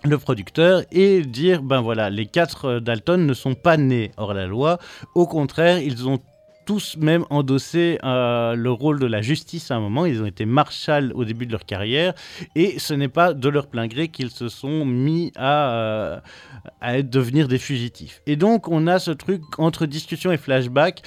le 0.05 0.19
producteur 0.19 0.83
et 0.93 1.23
dire 1.23 1.63
ben 1.63 1.81
voilà 1.81 2.11
les 2.11 2.27
quatre 2.27 2.67
euh, 2.67 2.81
Dalton 2.81 3.27
ne 3.27 3.35
sont 3.35 3.55
pas 3.55 3.77
nés 3.77 4.13
hors 4.19 4.35
la 4.35 4.47
loi 4.47 4.79
au 5.15 5.27
contraire 5.27 5.79
ils 5.79 6.07
ont 6.07 6.21
tous 6.67 6.97
même 6.99 7.25
endossé 7.31 7.99
euh, 8.05 8.55
le 8.55 8.71
rôle 8.71 8.99
de 8.99 9.07
la 9.07 9.23
justice 9.23 9.71
à 9.71 9.77
un 9.77 9.81
moment. 9.81 10.05
Ils 10.05 10.21
ont 10.21 10.27
été 10.27 10.45
marshals 10.45 11.13
au 11.15 11.25
début 11.25 11.47
de 11.47 11.53
leur 11.53 11.65
carrière 11.65 12.13
et 12.55 12.79
ce 12.79 12.93
n'est 12.93 13.09
pas 13.09 13.33
de 13.33 13.49
leur 13.49 13.69
plein 13.69 13.87
gré 13.87 14.09
qu'ils 14.09 14.31
se 14.31 14.49
sont 14.49 14.85
mis 14.85 15.33
à, 15.37 15.71
euh, 15.71 17.03
devenir 17.03 17.49
des 17.49 17.59
fugitifs. 17.59 18.21
Et 18.27 18.37
donc 18.37 18.69
on 18.69 18.87
a 18.87 18.99
ce 18.99 19.13
truc 19.13 19.43
entre 19.59 19.87
discussion 19.87 20.33
et 20.33 20.37
flashback 20.37 21.03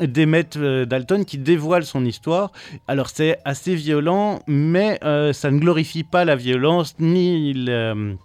d'Emmett 0.00 0.56
euh, 0.56 0.86
Dalton 0.86 1.24
qui 1.24 1.38
dévoile 1.38 1.84
son 1.84 2.04
histoire. 2.04 2.50
Alors 2.88 3.10
c'est 3.10 3.38
assez 3.44 3.74
violent, 3.74 4.40
mais 4.48 4.98
ça 5.32 5.50
ne 5.50 5.58
glorifie 5.58 6.02
pas 6.02 6.24
la 6.24 6.34
violence 6.34 6.94
ni 6.98 7.52
le 7.52 8.16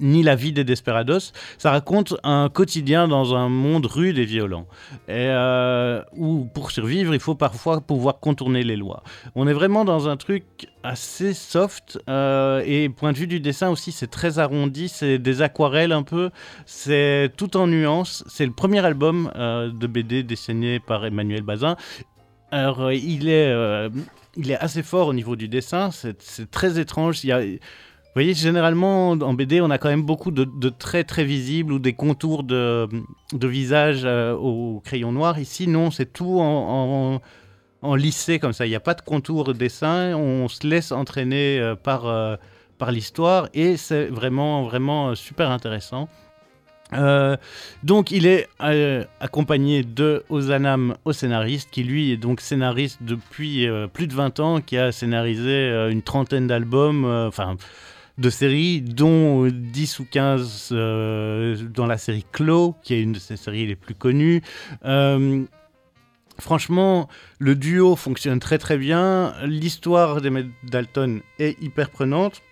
ni 0.00 0.22
la 0.22 0.34
vie 0.34 0.52
des 0.52 0.64
Desperados. 0.64 1.32
Ça 1.58 1.70
raconte 1.70 2.14
un 2.24 2.48
quotidien 2.48 3.08
dans 3.08 3.34
un 3.34 3.48
monde 3.48 3.86
rude 3.86 4.18
et 4.18 4.24
violent. 4.24 4.66
Et 5.08 5.12
euh, 5.28 6.02
où 6.16 6.46
pour 6.52 6.70
survivre, 6.70 7.14
il 7.14 7.20
faut 7.20 7.34
parfois 7.34 7.80
pouvoir 7.80 8.20
contourner 8.20 8.62
les 8.62 8.76
lois. 8.76 9.02
On 9.34 9.46
est 9.46 9.52
vraiment 9.52 9.84
dans 9.84 10.08
un 10.08 10.16
truc 10.16 10.44
assez 10.82 11.34
soft. 11.34 11.98
euh, 12.08 12.62
et 12.66 12.88
point 12.88 13.12
de 13.12 13.18
vue 13.18 13.26
du 13.26 13.40
dessin 13.40 13.70
aussi, 13.70 13.92
c'est 13.92 14.10
très 14.10 14.38
arrondi. 14.38 14.88
C'est 14.88 15.18
des 15.18 15.42
aquarelles 15.42 15.92
un 15.92 16.02
peu. 16.02 16.30
C'est 16.66 17.32
tout 17.36 17.56
en 17.56 17.66
nuances. 17.66 18.24
C'est 18.28 18.46
le 18.46 18.52
premier 18.52 18.84
album 18.84 19.30
euh, 19.36 19.70
de 19.70 19.86
BD 19.86 20.22
dessiné 20.22 20.80
par 20.80 21.04
Emmanuel 21.04 21.42
Bazin. 21.42 21.76
Alors, 22.52 22.90
il 22.90 23.28
est, 23.28 23.54
il 24.36 24.50
est 24.50 24.58
assez 24.58 24.82
fort 24.82 25.06
au 25.06 25.14
niveau 25.14 25.36
du 25.36 25.46
dessin. 25.46 25.92
C'est 25.92 26.20
c'est 26.20 26.50
très 26.50 26.80
étrange. 26.80 27.22
Il 27.22 27.28
y 27.28 27.32
a 27.32 27.42
vous 28.10 28.14
voyez, 28.14 28.34
généralement 28.34 29.10
en 29.10 29.34
BD, 29.34 29.60
on 29.60 29.70
a 29.70 29.78
quand 29.78 29.88
même 29.88 30.02
beaucoup 30.02 30.32
de, 30.32 30.68
traits 30.68 31.06
très 31.06 31.22
visibles 31.22 31.72
ou 31.72 31.78
des 31.78 31.92
contours 31.92 32.42
de, 32.42 32.88
de 33.32 33.46
visage 33.46 34.00
euh, 34.04 34.34
au 34.34 34.80
crayon 34.84 35.12
noir. 35.12 35.38
Ici, 35.38 35.68
non, 35.68 35.92
c'est 35.92 36.12
tout 36.12 36.40
en, 36.40 37.20
en, 37.82 37.94
lissé 37.94 38.40
comme 38.40 38.52
ça. 38.52 38.66
Il 38.66 38.70
n'y 38.70 38.74
a 38.74 38.80
pas 38.80 38.94
de 38.94 39.00
contour 39.00 39.44
de 39.44 39.52
dessin. 39.52 40.16
On 40.16 40.48
se 40.48 40.66
laisse 40.66 40.90
entraîner 40.90 41.60
euh, 41.60 41.76
par, 41.76 42.06
euh, 42.06 42.34
par 42.78 42.90
l'histoire 42.90 43.48
et 43.54 43.76
c'est 43.76 44.06
vraiment, 44.06 44.64
vraiment 44.64 45.14
super 45.14 45.48
intéressant. 45.52 46.08
Donc 47.84 48.10
il 48.10 48.26
est 48.26 48.48
accompagné 49.20 49.84
de 49.84 50.24
Ozanam 50.28 50.96
au 51.04 51.12
scénariste, 51.12 51.70
qui 51.70 51.84
lui 51.84 52.10
est 52.10 52.16
donc 52.16 52.40
scénariste 52.40 52.98
depuis 53.02 53.68
plus 53.92 54.08
de 54.08 54.14
20 54.14 54.40
ans, 54.40 54.60
qui 54.60 54.76
a 54.76 54.90
scénarisé 54.90 55.88
une 55.88 56.02
trentaine 56.02 56.48
d'albums, 56.48 57.04
enfin 57.04 57.56
de 58.20 58.30
séries, 58.30 58.82
dont 58.82 59.48
10 59.48 59.98
ou 59.98 60.06
15 60.10 60.68
dans 60.70 61.86
la 61.86 61.98
série 61.98 62.24
Claw, 62.30 62.76
qui 62.82 62.94
est 62.94 63.02
une 63.02 63.12
de 63.12 63.18
ses 63.18 63.36
séries 63.36 63.66
les 63.66 63.76
plus 63.76 63.94
connues. 63.94 64.42
Franchement, 66.38 67.08
le 67.38 67.54
duo 67.54 67.96
fonctionne 67.96 68.40
très 68.40 68.58
très 68.58 68.78
bien. 68.78 69.34
L'histoire 69.44 70.20
des 70.20 70.30
Dalton 70.70 71.20
est 71.38 71.60
hyper 71.62 71.90
prenante 71.90 72.42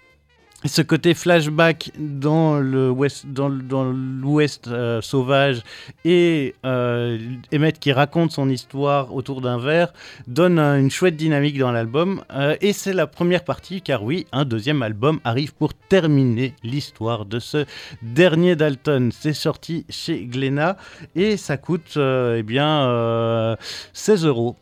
ce 0.64 0.82
côté 0.82 1.14
flashback 1.14 1.92
dans 1.98 2.58
le 2.58 2.92
dans 3.24 3.84
l'ouest 3.84 4.66
euh, 4.66 5.00
sauvage 5.00 5.62
et 6.04 6.56
euh, 6.66 7.16
Emmett 7.54 7.78
qui 7.78 7.92
raconte 7.92 8.32
son 8.32 8.48
histoire 8.48 9.14
autour 9.14 9.40
d'un 9.40 9.58
verre 9.58 9.92
donne 10.26 10.58
une 10.58 10.90
chouette 10.90 11.16
dynamique 11.16 11.58
dans 11.58 11.70
l'album 11.70 12.24
euh, 12.32 12.56
et 12.60 12.72
c'est 12.72 12.92
la 12.92 13.06
première 13.06 13.44
partie 13.44 13.82
car 13.82 14.02
oui 14.02 14.26
un 14.32 14.44
deuxième 14.44 14.82
album 14.82 15.20
arrive 15.22 15.54
pour 15.54 15.74
terminer 15.74 16.54
l'histoire 16.64 17.24
de 17.24 17.38
ce 17.38 17.64
dernier 18.02 18.56
Dalton. 18.56 19.10
C'est 19.12 19.34
sorti 19.34 19.86
chez 19.88 20.24
Glénat 20.24 20.76
et 21.14 21.36
ça 21.36 21.56
coûte 21.56 21.96
eh 21.96 22.42
bien 22.42 23.56
16 23.92 24.24
euros 24.24 24.56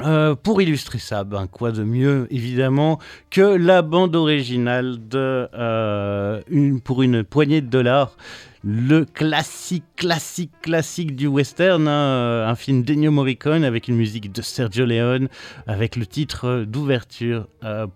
euh, 0.00 0.34
pour 0.34 0.60
illustrer 0.60 0.98
ça, 0.98 1.22
ben, 1.22 1.46
quoi 1.46 1.70
de 1.70 1.84
mieux 1.84 2.26
évidemment 2.30 2.98
que 3.30 3.42
la 3.42 3.80
bande 3.82 4.16
originale 4.16 4.96
de 5.08 5.48
euh, 5.54 6.42
pour 6.82 7.02
une 7.02 7.22
poignée 7.22 7.60
de 7.60 7.68
dollars, 7.68 8.16
le 8.64 9.04
classique, 9.04 9.84
classique, 9.94 10.50
classique 10.62 11.14
du 11.14 11.28
western, 11.28 11.86
hein, 11.86 11.90
euh, 11.90 12.48
un 12.48 12.56
film 12.56 12.82
d'Ennio 12.82 13.12
Morricone 13.12 13.62
avec 13.62 13.86
une 13.86 13.94
musique 13.94 14.32
de 14.32 14.42
Sergio 14.42 14.84
Leone, 14.84 15.28
avec 15.68 15.94
le 15.94 16.06
titre 16.06 16.64
d'ouverture 16.66 17.46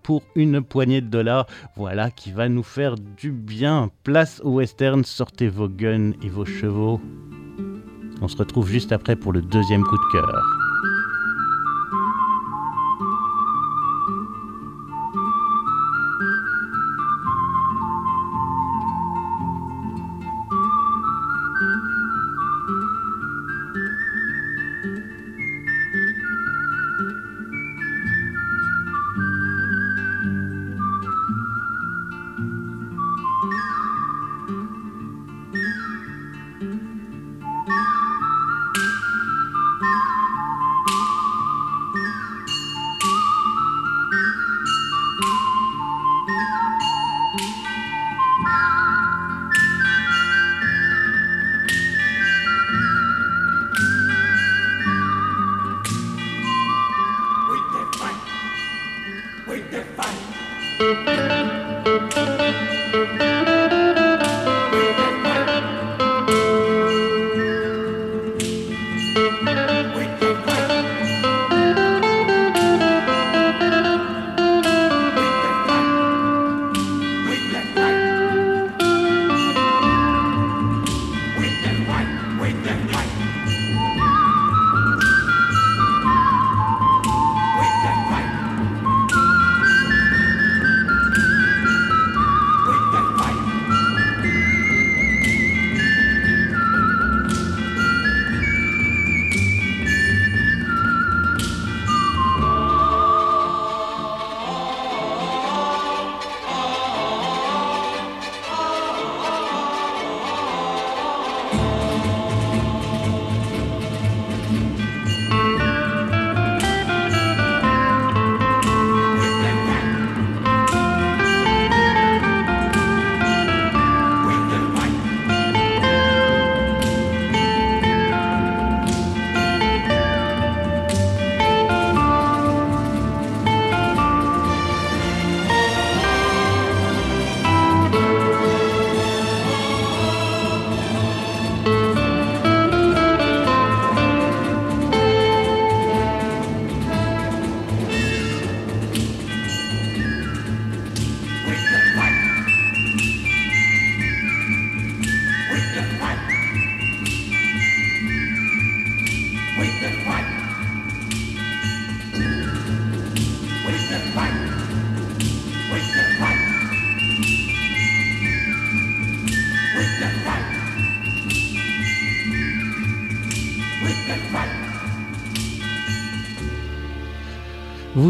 pour 0.03 0.23
une 0.37 0.63
poignée 0.63 1.01
de 1.01 1.09
dollars. 1.09 1.47
Voilà 1.77 2.11
qui 2.11 2.31
va 2.31 2.49
nous 2.49 2.63
faire 2.63 2.95
du 2.97 3.33
bien. 3.33 3.91
Place 4.05 4.41
au 4.45 4.53
western, 4.53 5.05
sortez 5.05 5.49
vos 5.49 5.69
guns 5.69 6.13
et 6.23 6.29
vos 6.29 6.45
chevaux. 6.45 7.01
On 8.21 8.29
se 8.29 8.37
retrouve 8.37 8.69
juste 8.69 8.93
après 8.93 9.17
pour 9.17 9.33
le 9.33 9.43
deuxième 9.43 9.83
coup 9.83 9.97
de 9.97 10.13
cœur. 10.13 10.68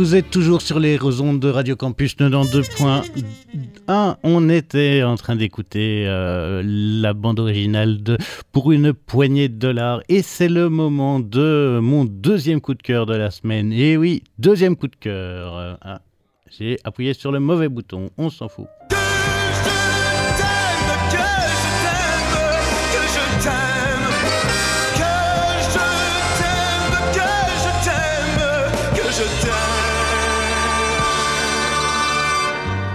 Vous 0.09 0.17
êtes 0.17 0.31
toujours 0.31 0.63
sur 0.63 0.79
les 0.79 0.99
ondes 1.21 1.39
de 1.39 1.51
Radio 1.51 1.77
Campus 1.77 2.17
92.1. 2.17 4.17
On 4.23 4.49
était 4.49 5.03
en 5.03 5.17
train 5.17 5.37
d'écouter 5.37 6.05
euh, 6.07 6.63
la 6.65 7.13
bande 7.13 7.39
originale 7.39 8.03
de 8.03 8.17
Pour 8.51 8.73
une 8.73 8.95
poignée 8.95 9.51
de 9.51 9.57
dollars. 9.57 10.01
Et 10.09 10.23
c'est 10.23 10.49
le 10.49 10.71
moment 10.71 11.21
de 11.21 11.79
mon 11.83 12.07
deuxième 12.07 12.63
coup 12.63 12.73
de 12.73 12.81
cœur 12.81 13.05
de 13.05 13.15
la 13.15 13.31
semaine. 13.31 13.71
Et 13.71 13.99
oui, 13.99 14.23
deuxième 14.39 14.77
coup 14.77 14.89
de 14.89 14.97
cœur. 14.97 15.77
Ah, 15.83 16.01
j'ai 16.59 16.79
appuyé 16.85 17.13
sur 17.13 17.31
le 17.31 17.39
mauvais 17.39 17.69
bouton. 17.69 18.09
On 18.17 18.31
s'en 18.31 18.49
fout. 18.49 18.65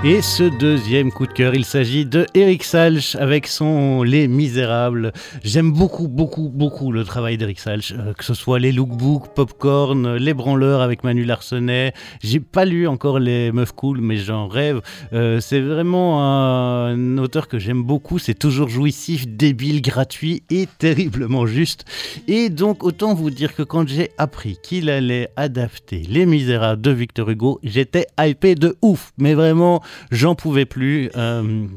Et 0.05 0.21
ce 0.21 0.43
deuxième 0.43 1.13
coup 1.13 1.25
de 1.25 1.31
cœur, 1.31 1.55
il 1.55 1.63
s'agit 1.63 2.05
de 2.05 2.25
Eric 2.33 2.65
Salch 2.65 3.15
avec 3.15 3.47
son 3.47 4.03
Les 4.03 4.27
Misérables. 4.27 5.13
J'aime 5.45 5.71
beaucoup, 5.71 6.09
beaucoup, 6.09 6.49
beaucoup 6.49 6.91
le 6.91 7.05
travail 7.05 7.37
d'Eric 7.37 7.57
Salch, 7.57 7.93
euh, 7.93 8.11
que 8.11 8.25
ce 8.25 8.33
soit 8.33 8.59
les 8.59 8.73
lookbooks, 8.73 9.33
Popcorn, 9.33 10.17
Les 10.17 10.33
Branleurs 10.33 10.81
avec 10.81 11.05
Manu 11.05 11.23
Larsenet. 11.23 11.93
J'ai 12.21 12.41
pas 12.41 12.65
lu 12.65 12.85
encore 12.85 13.17
les 13.17 13.53
Meufs 13.53 13.71
Cool, 13.71 14.01
mais 14.01 14.17
j'en 14.17 14.49
rêve. 14.49 14.81
Euh, 15.13 15.39
c'est 15.39 15.61
vraiment 15.61 16.21
un 16.21 17.17
auteur 17.17 17.47
que 17.47 17.57
j'aime 17.57 17.83
beaucoup. 17.83 18.19
C'est 18.19 18.37
toujours 18.37 18.67
jouissif, 18.67 19.25
débile, 19.25 19.81
gratuit 19.81 20.43
et 20.49 20.67
terriblement 20.79 21.45
juste. 21.45 21.85
Et 22.27 22.49
donc, 22.49 22.83
autant 22.83 23.13
vous 23.13 23.29
dire 23.29 23.55
que 23.55 23.63
quand 23.63 23.87
j'ai 23.87 24.11
appris 24.17 24.57
qu'il 24.61 24.89
allait 24.89 25.29
adapter 25.37 26.03
Les 26.09 26.25
Misérables 26.25 26.81
de 26.81 26.91
Victor 26.91 27.29
Hugo, 27.29 27.61
j'étais 27.63 28.05
hypé 28.19 28.55
de 28.55 28.75
ouf. 28.81 29.13
Mais 29.17 29.33
vraiment, 29.33 29.81
J'en 30.11 30.35
pouvais 30.35 30.65
plus. 30.65 31.09
Euh, 31.15 31.67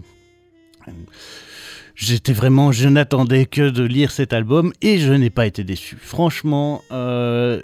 j'étais 1.94 2.32
vraiment, 2.32 2.72
je 2.72 2.88
n'attendais 2.88 3.46
que 3.46 3.70
de 3.70 3.82
lire 3.82 4.10
cet 4.10 4.32
album 4.32 4.72
et 4.82 4.98
je 4.98 5.12
n'ai 5.12 5.30
pas 5.30 5.46
été 5.46 5.64
déçu. 5.64 5.96
Franchement, 6.00 6.82
euh, 6.92 7.60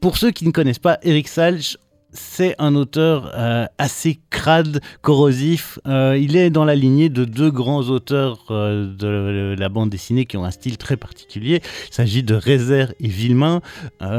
pour 0.00 0.16
ceux 0.16 0.30
qui 0.30 0.46
ne 0.46 0.52
connaissent 0.52 0.78
pas 0.78 0.98
Eric 1.02 1.28
Salch, 1.28 1.76
c'est 2.16 2.54
un 2.60 2.76
auteur 2.76 3.32
euh, 3.34 3.66
assez 3.78 4.20
crade, 4.30 4.80
corrosif. 5.02 5.80
il 5.84 6.36
est 6.36 6.50
dans 6.50 6.64
la 6.64 6.76
lignée 6.76 7.08
de 7.08 7.24
deux 7.24 7.50
grands 7.50 7.82
auteurs 7.88 8.44
de 8.50 9.56
la 9.58 9.68
bande 9.68 9.90
dessinée 9.90 10.24
qui 10.24 10.36
ont 10.36 10.44
un 10.44 10.52
style 10.52 10.78
très 10.78 10.96
particulier. 10.96 11.60
Il 11.88 11.94
s'agit 11.94 12.22
de 12.22 12.34
Rézère 12.36 12.94
et 13.00 13.08
Villemain. 13.08 13.62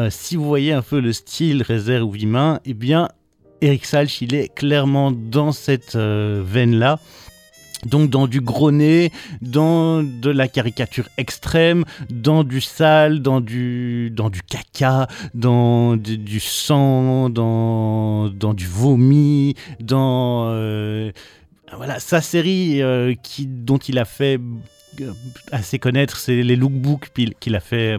si 0.09 0.35
vous 0.35 0.43
voyez 0.43 0.73
un 0.73 0.81
peu 0.81 0.99
le 0.99 1.13
style 1.13 1.61
Rézère 1.61 2.05
ou 2.05 2.11
Villemain, 2.11 2.59
eh 2.65 2.73
bien, 2.73 3.07
Eric 3.61 3.85
Salch, 3.85 4.21
il 4.21 4.35
est 4.35 4.53
clairement 4.53 5.11
dans 5.11 5.51
cette 5.51 5.95
euh, 5.95 6.43
veine-là. 6.45 6.99
Donc 7.85 8.09
dans 8.09 8.27
du 8.27 8.41
gros 8.41 8.71
nez, 8.71 9.11
dans 9.41 10.01
de 10.01 10.29
la 10.31 10.47
caricature 10.47 11.07
extrême, 11.17 11.85
dans 12.09 12.43
du 12.43 12.59
sale, 12.59 13.21
dans 13.21 13.41
du, 13.41 14.11
dans 14.11 14.29
du 14.29 14.41
caca, 14.41 15.07
dans 15.33 15.95
du, 15.95 16.39
sang, 16.39 17.29
dans, 17.29 18.29
dans 18.29 18.53
du 18.53 18.65
vomi, 18.65 19.55
dans... 19.79 20.45
Euh, 20.47 21.11
voilà, 21.75 21.99
sa 21.99 22.21
série 22.21 22.81
euh, 22.81 23.13
qui, 23.21 23.45
dont 23.45 23.77
il 23.77 23.99
a 23.99 24.05
fait 24.05 24.39
assez 25.51 25.77
connaître, 25.77 26.17
c'est 26.17 26.41
les 26.41 26.55
lookbooks 26.55 27.11
qu'il 27.39 27.55
a 27.55 27.59
fait 27.59 27.97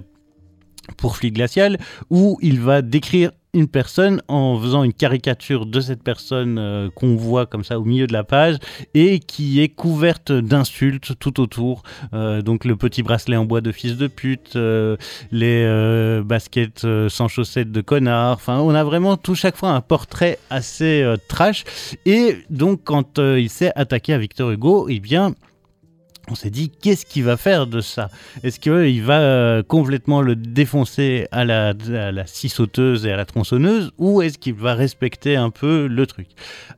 pour 0.97 1.17
Fleet 1.17 1.31
Glacial, 1.33 1.79
où 2.11 2.39
il 2.43 2.61
va 2.61 2.83
décrire 2.83 3.33
une 3.57 3.69
personne 3.69 4.23
en 4.29 4.61
faisant 4.61 4.85
une 4.85 4.93
caricature 4.93 5.65
de 5.65 5.81
cette 5.81 6.03
personne 6.03 6.59
euh, 6.59 6.91
qu'on 6.95 7.17
voit 7.17 7.47
comme 7.47 7.65
ça 7.65 7.79
au 7.81 7.85
milieu 7.85 8.07
de 8.07 8.13
la 8.13 8.23
page 8.23 8.57
et 8.95 9.19
qui 9.19 9.63
est 9.63 9.69
couverte 9.69 10.31
d'insultes 10.31 11.19
tout 11.19 11.41
autour. 11.41 11.83
Euh, 12.13 12.43
donc 12.43 12.65
le 12.65 12.77
petit 12.77 13.03
bracelet 13.03 13.37
en 13.37 13.47
bois 13.47 13.63
de 13.63 13.73
fils 13.73 13.97
de 13.97 14.07
pute, 14.09 14.57
euh, 14.57 14.97
les 15.33 15.67
baskets 16.23 16.87
sans 17.09 17.29
chaussettes 17.29 17.73
de 17.73 17.81
connard. 17.81 18.35
Enfin, 18.35 18.59
on 18.61 18.75
a 18.75 18.85
vraiment 18.85 19.17
tout 19.17 19.35
chaque 19.35 19.57
fois 19.57 19.71
un 19.71 19.81
portrait 19.81 20.39
assez 20.51 21.05
trash. 21.29 21.65
Et 22.05 22.37
donc 22.51 22.81
quand 22.85 23.19
il 23.19 23.49
s'est 23.49 23.73
attaqué 23.75 24.13
à 24.13 24.19
Victor 24.19 24.51
Hugo, 24.51 24.89
eh 24.89 25.01
bien 25.01 25.35
on 26.31 26.35
s'est 26.35 26.51
dit 26.51 26.71
qu'est-ce 26.71 27.07
qu'il 27.07 27.25
va 27.25 27.37
faire 27.37 27.67
de 27.67 27.81
ça? 27.81 28.11
Est-ce 28.43 28.59
qu'il 28.59 29.03
va 29.03 29.21
euh, 29.21 29.63
complètement 29.63 30.23
le 30.23 30.37
défoncer 30.37 31.29
à 31.31 31.45
la, 31.45 31.75
scie 32.27 32.49
sauteuse 32.49 33.07
et 33.07 33.13
à 33.13 33.17
la 33.17 33.25
tronçonneuse 33.25 33.93
ou 33.99 34.23
est-ce 34.23 34.39
qu'il 34.39 34.55
va 34.55 34.75
respecter 34.75 35.37
un 35.37 35.51
peu 35.51 35.87
le 35.87 36.07
truc? 36.07 36.29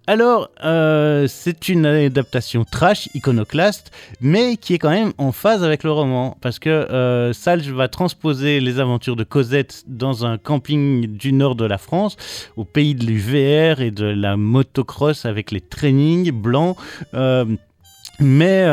Alors, 0.06 0.50
euh, 0.64 1.26
c'est 1.28 1.68
une 1.68 1.86
adaptation 1.86 2.64
trash, 2.64 3.08
iconoclaste, 3.14 3.90
mais 4.20 4.56
qui 4.56 4.74
est 4.74 4.78
quand 4.78 4.90
même 4.90 5.12
en 5.18 5.32
phase 5.32 5.64
avec 5.64 5.82
le 5.82 5.92
roman 5.92 6.36
parce 6.40 6.58
que 6.58 6.68
euh, 6.68 7.32
Salge 7.32 7.70
va 7.70 7.88
transposer 7.88 8.60
les 8.60 8.80
aventures 8.80 9.16
de 9.16 9.24
Cosette 9.24 9.84
dans 9.86 10.26
un 10.26 10.38
camping 10.38 11.06
du 11.06 11.32
nord 11.32 11.54
de 11.54 11.64
la 11.64 11.78
France, 11.78 12.16
au 12.56 12.64
pays 12.64 12.94
de 12.94 13.04
l'UVR 13.04 13.80
et 13.80 13.90
de 13.90 14.06
la 14.06 14.36
motocross 14.36 15.24
avec 15.24 15.50
les 15.50 15.60
trainings 15.60 16.30
blancs. 16.30 16.76
Mais 18.20 18.66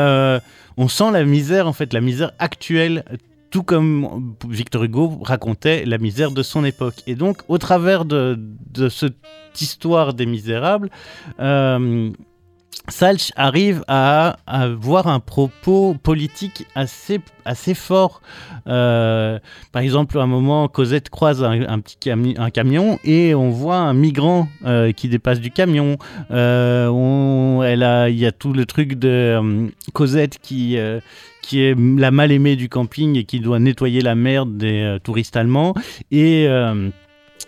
on 0.76 0.88
sent 0.88 1.10
la 1.12 1.24
misère, 1.24 1.66
en 1.66 1.72
fait, 1.72 1.92
la 1.92 2.00
misère 2.00 2.32
actuelle 2.38 3.04
tout 3.50 3.62
comme 3.62 4.34
Victor 4.48 4.84
Hugo 4.84 5.18
racontait 5.22 5.84
la 5.86 5.98
misère 5.98 6.30
de 6.30 6.42
son 6.42 6.64
époque. 6.64 6.96
Et 7.06 7.14
donc, 7.14 7.38
au 7.48 7.58
travers 7.58 8.04
de, 8.04 8.38
cette 8.90 9.14
histoire 9.58 10.14
des 10.14 10.26
misérables, 10.26 10.90
euh, 11.40 12.10
Salch 12.88 13.32
arrive 13.34 13.84
à 13.88 14.36
avoir 14.46 15.08
un 15.08 15.18
propos 15.18 15.96
politique 16.02 16.66
assez, 16.74 17.20
assez 17.44 17.74
fort. 17.74 18.22
Euh, 18.68 19.38
par 19.72 19.82
exemple, 19.82 20.18
à 20.18 20.22
un 20.22 20.26
moment, 20.26 20.68
Cosette 20.68 21.10
croise 21.10 21.42
un, 21.42 21.80
petit 21.80 21.96
camion 22.52 22.98
et 23.04 23.34
on 23.34 23.50
voit 23.50 23.78
un 23.78 23.92
migrant 23.92 24.48
euh, 24.64 24.92
qui 24.92 25.08
dépasse 25.08 25.40
du 25.40 25.50
camion. 25.50 25.98
Euh, 26.30 26.88
il 28.08 28.18
y 28.18 28.26
a 28.26 28.32
tout 28.32 28.52
le 28.52 28.66
truc 28.66 28.94
de 28.94 29.68
Cosette 29.92 30.38
qui 30.40 30.78
qui 31.42 31.60
est 31.60 31.76
la 31.78 32.10
mal-aimée 32.10 32.56
du 32.56 32.68
camping 32.68 33.16
et 33.16 33.24
qui 33.24 33.38
doit 33.38 33.60
nettoyer 33.60 34.00
la 34.00 34.14
merde 34.14 34.56
des 34.56 34.98
touristes 35.02 35.36
allemands. 35.36 35.74
Et 36.10 36.48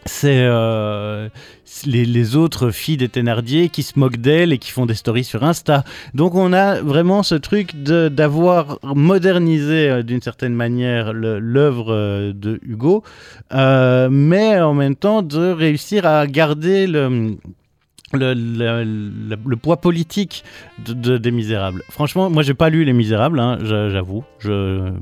c'est 0.09 0.40
euh, 0.40 1.29
les, 1.87 2.37
autres 2.37 2.71
filles 2.71 2.97
des 2.97 3.09
Thénardier 3.09 3.68
qui 3.68 3.83
se 3.83 3.99
moquent 3.99 4.16
d'elle 4.16 4.53
et 4.53 4.59
qui 4.59 4.71
font 4.73 4.87
des 4.87 4.94
stories 4.94 5.25
sur 5.25 5.44
Insta. 5.44 5.85
Donc 6.14 6.35
on 6.35 6.53
a 6.53 6.81
vraiment 6.81 7.23
ce 7.23 7.37
truc 7.37 7.77
d'avoir 7.77 8.79
modernisé 8.83 9.88
euh, 9.88 10.03
d'une 10.03 10.21
certaine 10.21 10.55
manière 10.55 11.12
l'œuvre 11.12 11.92
euh, 11.92 12.33
de 12.33 12.59
Hugo, 12.66 13.05
mais 13.53 14.61
en 14.61 14.75
même 14.75 14.97
temps 14.97 15.23
de 15.23 15.53
réussir 15.53 16.07
à 16.07 16.27
garder 16.27 16.87
le 16.87 17.37
le, 18.12 18.35
le, 18.35 19.57
poids 19.57 19.79
politique 19.79 20.44
de, 20.87 21.18
des 21.18 21.31
Misérables. 21.31 21.83
Franchement, 21.90 22.31
moi 22.31 22.42
j'ai 22.42 22.55
pas 22.55 22.71
lu 22.71 22.85
Les 22.85 22.92
Misérables, 22.92 23.40
hein, 23.40 23.59
j'avoue. 23.62 24.25
Je, 24.38 24.92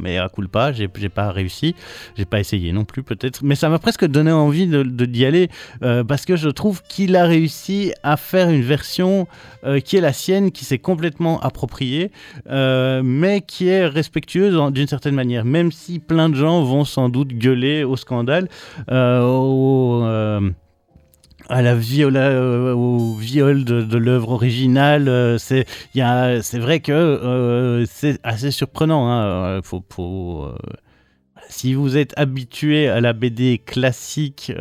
mais 0.00 0.18
à 0.18 0.28
coup 0.28 0.42
pas, 0.48 0.72
j'ai 0.72 0.88
pas 0.88 1.30
réussi. 1.30 1.74
J'ai 2.16 2.24
pas 2.24 2.40
essayé 2.40 2.72
non 2.72 2.84
plus 2.84 3.02
peut-être. 3.02 3.40
Mais 3.42 3.54
ça 3.54 3.68
m'a 3.68 3.78
presque 3.78 4.06
donné 4.06 4.32
envie 4.32 4.66
d'y 4.66 5.24
aller 5.24 5.48
euh, 5.82 6.04
parce 6.04 6.24
que 6.24 6.36
je 6.36 6.48
trouve 6.48 6.82
qu'il 6.82 7.16
a 7.16 7.26
réussi 7.26 7.92
à 8.02 8.16
faire 8.16 8.50
une 8.50 8.62
version 8.62 9.26
euh, 9.64 9.80
qui 9.80 9.96
est 9.96 10.00
la 10.00 10.12
sienne, 10.12 10.50
qui 10.50 10.64
s'est 10.64 10.78
complètement 10.78 11.40
appropriée, 11.40 12.10
euh, 12.48 13.02
mais 13.04 13.40
qui 13.40 13.68
est 13.68 13.86
respectueuse 13.86 14.72
d'une 14.72 14.86
certaine 14.86 15.14
manière. 15.14 15.44
Même 15.44 15.72
si 15.72 15.98
plein 15.98 16.28
de 16.28 16.34
gens 16.34 16.62
vont 16.62 16.84
sans 16.84 17.08
doute 17.08 17.28
gueuler 17.28 17.84
au 17.84 17.96
scandale, 17.96 18.48
au 18.88 20.02
à 21.48 21.62
la 21.62 21.74
viol, 21.74 22.16
euh, 22.16 22.74
au 22.74 23.14
viol 23.14 23.64
de, 23.64 23.96
l'œuvre 23.96 24.30
originale. 24.30 25.08
Euh, 25.08 25.38
c'est, 25.38 25.64
vrai 26.58 26.80
que 26.80 26.92
euh, 26.92 27.84
c'est 27.86 28.18
assez 28.22 28.50
surprenant. 28.50 29.08
Hein. 29.10 29.60
Faut, 29.62 29.82
faut 29.90 30.48
si 31.48 31.74
vous 31.74 31.96
êtes 31.96 32.12
habitué 32.16 32.88
à 32.88 33.00
la 33.00 33.12
BD 33.12 33.58
classique, 33.64 34.52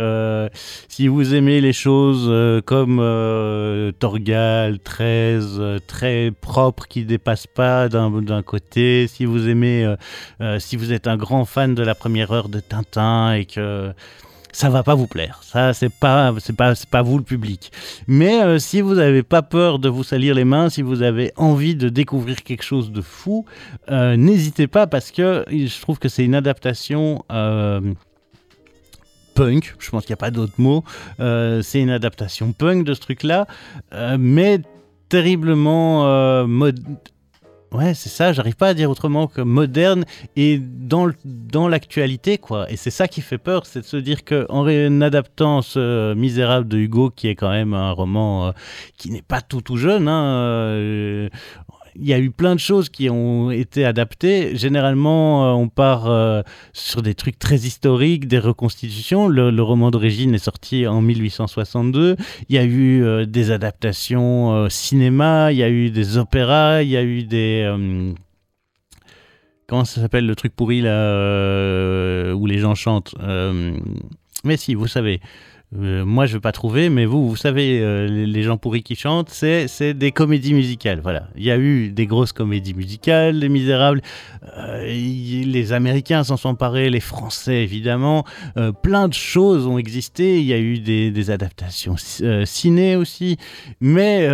si 0.87 1.07
vous 1.07 1.33
aimez 1.33 1.59
les 1.59 1.73
choses 1.73 2.31
comme 2.65 2.97
Torgal, 3.97 4.79
13, 4.79 5.61
très 5.87 6.31
propre, 6.39 6.87
qui 6.87 6.99
ne 6.99 7.05
dépasse 7.05 7.47
pas 7.47 7.89
d'un 7.89 8.43
côté, 8.43 9.07
si 9.07 9.25
vous 9.25 9.49
aimez, 9.49 9.95
si 10.59 10.75
vous 10.75 10.93
êtes 10.93 11.07
un 11.07 11.17
grand 11.17 11.45
fan 11.45 11.73
de 11.73 11.81
la 11.81 11.95
première 11.95 12.31
heure 12.31 12.49
de 12.49 12.59
Tintin 12.59 13.33
et 13.33 13.45
que 13.45 13.91
ça 14.55 14.69
va 14.69 14.83
pas 14.83 14.95
vous 14.95 15.07
plaire. 15.07 15.41
Ça, 15.43 15.73
c'est 15.73 15.89
pas, 15.89 16.33
c'est 16.39 16.55
pas, 16.55 16.73
pas 16.89 17.01
vous 17.01 17.17
le 17.17 17.25
public. 17.25 17.73
Mais 18.07 18.41
euh, 18.41 18.57
si 18.57 18.79
vous 18.79 18.95
n'avez 18.95 19.21
pas 19.21 19.41
peur 19.41 19.79
de 19.79 19.89
vous 19.89 20.03
salir 20.03 20.33
les 20.33 20.45
mains, 20.45 20.69
si 20.69 20.81
vous 20.81 21.01
avez 21.01 21.33
envie 21.35 21.75
de 21.75 21.89
découvrir 21.89 22.41
quelque 22.41 22.63
chose 22.63 22.89
de 22.89 23.01
fou, 23.01 23.45
euh, 23.91 24.15
n'hésitez 24.15 24.67
pas 24.67 24.87
parce 24.87 25.11
que 25.11 25.43
je 25.49 25.81
trouve 25.81 25.99
que 25.99 26.07
c'est 26.07 26.23
une 26.23 26.35
adaptation. 26.35 27.25
Euh, 27.33 27.81
punk, 29.33 29.75
je 29.79 29.89
pense 29.89 30.05
qu'il 30.05 30.13
n'y 30.13 30.19
a 30.19 30.23
pas 30.23 30.31
d'autre 30.31 30.53
mot, 30.57 30.85
c'est 31.19 31.81
une 31.81 31.89
adaptation 31.89 32.53
punk 32.53 32.85
de 32.85 32.93
ce 32.93 33.01
truc-là, 33.01 33.47
mais 34.17 34.61
terriblement 35.09 36.47
Ouais, 37.75 37.93
c'est 37.93 38.07
ça, 38.07 38.31
j'arrive 38.31 38.55
pas 38.55 38.69
à 38.69 38.73
dire 38.73 38.89
autrement 38.89 39.27
que 39.27 39.41
moderne 39.41 40.05
et 40.37 40.59
dans, 40.59 41.67
l'actualité, 41.67 42.37
quoi. 42.37 42.71
Et 42.71 42.77
c'est 42.77 42.89
ça 42.89 43.09
qui 43.09 43.19
fait 43.19 43.37
peur, 43.37 43.65
c'est 43.65 43.81
de 43.81 43.85
se 43.85 43.97
dire 43.97 44.23
qu'en 44.23 44.65
adaptant 45.01 45.61
ce 45.61 46.13
Misérable 46.13 46.69
de 46.69 46.77
Hugo, 46.77 47.09
qui 47.09 47.27
est 47.27 47.35
quand 47.35 47.49
même 47.49 47.73
un 47.73 47.91
roman 47.91 48.47
euh, 48.47 48.51
qui 48.97 49.11
n'est 49.11 49.21
pas 49.21 49.41
tout 49.41 49.59
tout 49.59 49.75
jeune, 49.75 50.07
hein, 50.07 50.23
euh, 50.23 51.29
il 51.97 52.05
y 52.05 52.13
a 52.13 52.19
eu 52.19 52.31
plein 52.31 52.55
de 52.55 52.59
choses 52.59 52.89
qui 52.89 53.09
ont 53.09 53.51
été 53.51 53.85
adaptées. 53.85 54.55
Généralement, 54.55 55.45
euh, 55.45 55.53
on 55.53 55.69
part 55.69 56.07
euh, 56.07 56.41
sur 56.73 57.01
des 57.01 57.15
trucs 57.15 57.39
très 57.39 57.55
historiques, 57.55 58.27
des 58.27 58.39
reconstitutions. 58.39 59.27
Le, 59.27 59.61
roman 59.61 59.91
d'origine 59.91 60.35
est 60.35 60.39
sorti 60.39 60.85
en 60.87 61.01
1862. 61.01 62.17
Il 62.49 62.55
y 62.55 62.59
a 62.59 62.63
eu 62.63 63.03
euh, 63.03 63.25
des 63.25 63.51
adaptations 63.51 64.69
cinéma, 64.69 65.51
il 65.51 65.57
y 65.57 65.63
a 65.63 65.69
eu 65.69 65.89
des 65.89 66.17
opéras, 66.17 66.83
il 66.83 66.89
y 66.89 66.97
a 66.97 67.03
eu 67.03 67.23
des... 67.23 67.69
comment 69.67 69.85
ça 69.85 70.01
s'appelle 70.01 70.25
le 70.25 70.35
truc 70.35 70.55
pourri 70.55 70.81
là 70.81 72.33
où 72.33 72.45
les 72.45 72.59
gens 72.59 72.75
chantent 72.75 73.15
Mais 74.43 74.57
si, 74.57 74.75
vous 74.75 74.87
savez. 74.87 75.21
Euh, 75.77 76.05
moi, 76.05 76.25
je 76.25 76.33
ne 76.33 76.37
vais 76.37 76.41
pas 76.41 76.51
trouver, 76.51 76.89
mais 76.89 77.05
vous, 77.05 77.27
vous 77.27 77.35
savez, 77.35 77.79
euh, 77.81 78.07
les, 78.07 78.43
gens 78.43 78.57
pourris 78.57 78.83
qui 78.83 78.95
chantent, 78.95 79.29
c'est 79.29 79.93
des 79.93 80.11
comédies 80.11 80.53
musicales. 80.53 80.99
Voilà. 81.01 81.27
Il 81.35 81.43
y 81.43 81.51
a 81.51 81.57
eu 81.57 81.89
des 81.89 82.07
grosses 82.07 82.31
comédies 82.31 82.73
musicales, 82.73 83.37
Les 83.37 83.49
Misérables. 83.49 84.01
euh, 84.57 84.85
les 84.85 85.73
Américains 85.73 86.23
s'en 86.23 86.37
sont 86.37 86.49
emparés, 86.49 86.89
les 86.89 86.99
Français, 86.99 87.63
évidemment. 87.63 88.25
Plein 88.81 89.07
de 89.07 89.13
choses 89.13 89.67
ont 89.67 89.77
existé. 89.77 90.39
Il 90.39 90.45
y 90.45 90.53
a 90.53 90.59
eu 90.59 90.79
des, 90.79 91.29
adaptations 91.29 91.95
ciné 92.45 92.95
aussi. 92.95 93.37
Mais 93.79 94.27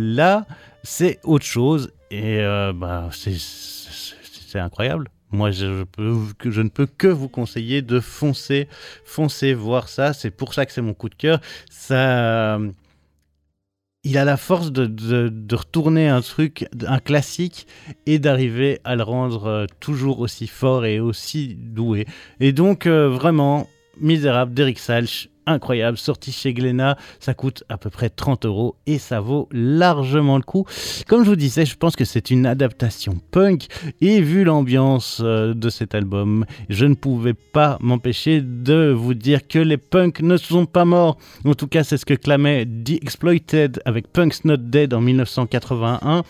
là, 0.00 0.46
c'est 0.82 1.18
autre 1.24 1.44
chose. 1.44 1.90
Et 2.10 2.38
bah, 2.74 3.10
c'est 3.12 4.58
incroyable. 4.58 5.08
Moi, 5.30 5.50
je, 5.50 5.66
ne 5.66 6.68
peux 6.68 6.86
que 6.86 7.08
vous 7.08 7.28
conseiller 7.28 7.82
de 7.82 8.00
foncer, 8.00 8.68
foncer 9.04 9.54
voir 9.54 9.88
ça. 9.88 10.12
C'est 10.12 10.30
pour 10.30 10.54
ça 10.54 10.64
que 10.66 10.72
c'est 10.72 10.80
mon 10.82 10.94
coup 10.94 11.08
de 11.08 11.14
cœur. 11.14 11.40
Ça, 11.70 12.58
il 14.04 14.16
a 14.16 14.24
la 14.24 14.36
force 14.36 14.72
de, 14.72 14.86
de- 14.86 15.28
de 15.28 15.54
retourner 15.56 16.08
un 16.08 16.20
truc, 16.22 16.66
un 16.86 16.98
classique, 16.98 17.66
et 18.06 18.18
d'arriver 18.18 18.80
à 18.84 18.96
le 18.96 19.02
rendre 19.02 19.46
euh, 19.46 19.66
toujours 19.80 20.20
aussi 20.20 20.46
fort 20.46 20.86
et 20.86 21.00
aussi 21.00 21.54
doué. 21.58 22.06
Et 22.40 22.52
donc, 22.52 22.86
euh, 22.86 23.08
vraiment, 23.08 23.68
Misérable 24.00 24.54
d'Eric 24.54 24.78
Salch, 24.78 25.28
incroyable, 25.48 25.98
sorti 25.98 26.32
chez 26.32 26.52
Glénat, 26.52 26.96
ça 27.20 27.34
coûte 27.34 27.64
à 27.68 27.78
peu 27.78 27.90
près 27.90 28.10
30 28.10 28.46
euros 28.46 28.76
et 28.86 28.98
ça 28.98 29.20
vaut 29.20 29.48
largement 29.52 30.36
le 30.36 30.42
coup. 30.42 30.64
Comme 31.06 31.24
je 31.24 31.30
vous 31.30 31.36
disais, 31.36 31.66
je 31.66 31.76
pense 31.76 31.96
que 31.96 32.04
c'est 32.04 32.30
une 32.30 32.46
adaptation 32.46 33.18
punk 33.30 33.66
et 34.00 34.20
vu 34.20 34.44
l'ambiance 34.44 35.20
euh, 35.24 35.54
de 35.54 35.70
cet 35.70 35.94
album, 35.94 36.44
je 36.68 36.86
ne 36.86 36.94
pouvais 36.94 37.34
pas 37.34 37.78
m'empêcher 37.80 38.40
de 38.40 38.94
vous 38.96 39.14
dire 39.14 39.46
que 39.46 39.58
les 39.58 39.76
punks 39.76 40.20
ne 40.20 40.36
sont 40.36 40.66
pas 40.66 40.84
morts. 40.84 41.18
En 41.44 41.54
tout 41.54 41.66
cas, 41.66 41.84
c'est 41.84 41.96
ce 41.96 42.06
que 42.06 42.14
clamait 42.14 42.66
The 42.66 43.02
Exploited 43.02 43.80
avec 43.84 44.12
Punk's 44.12 44.44
Not 44.44 44.58
Dead 44.58 44.92
en 44.94 45.00
1981. 45.00 46.22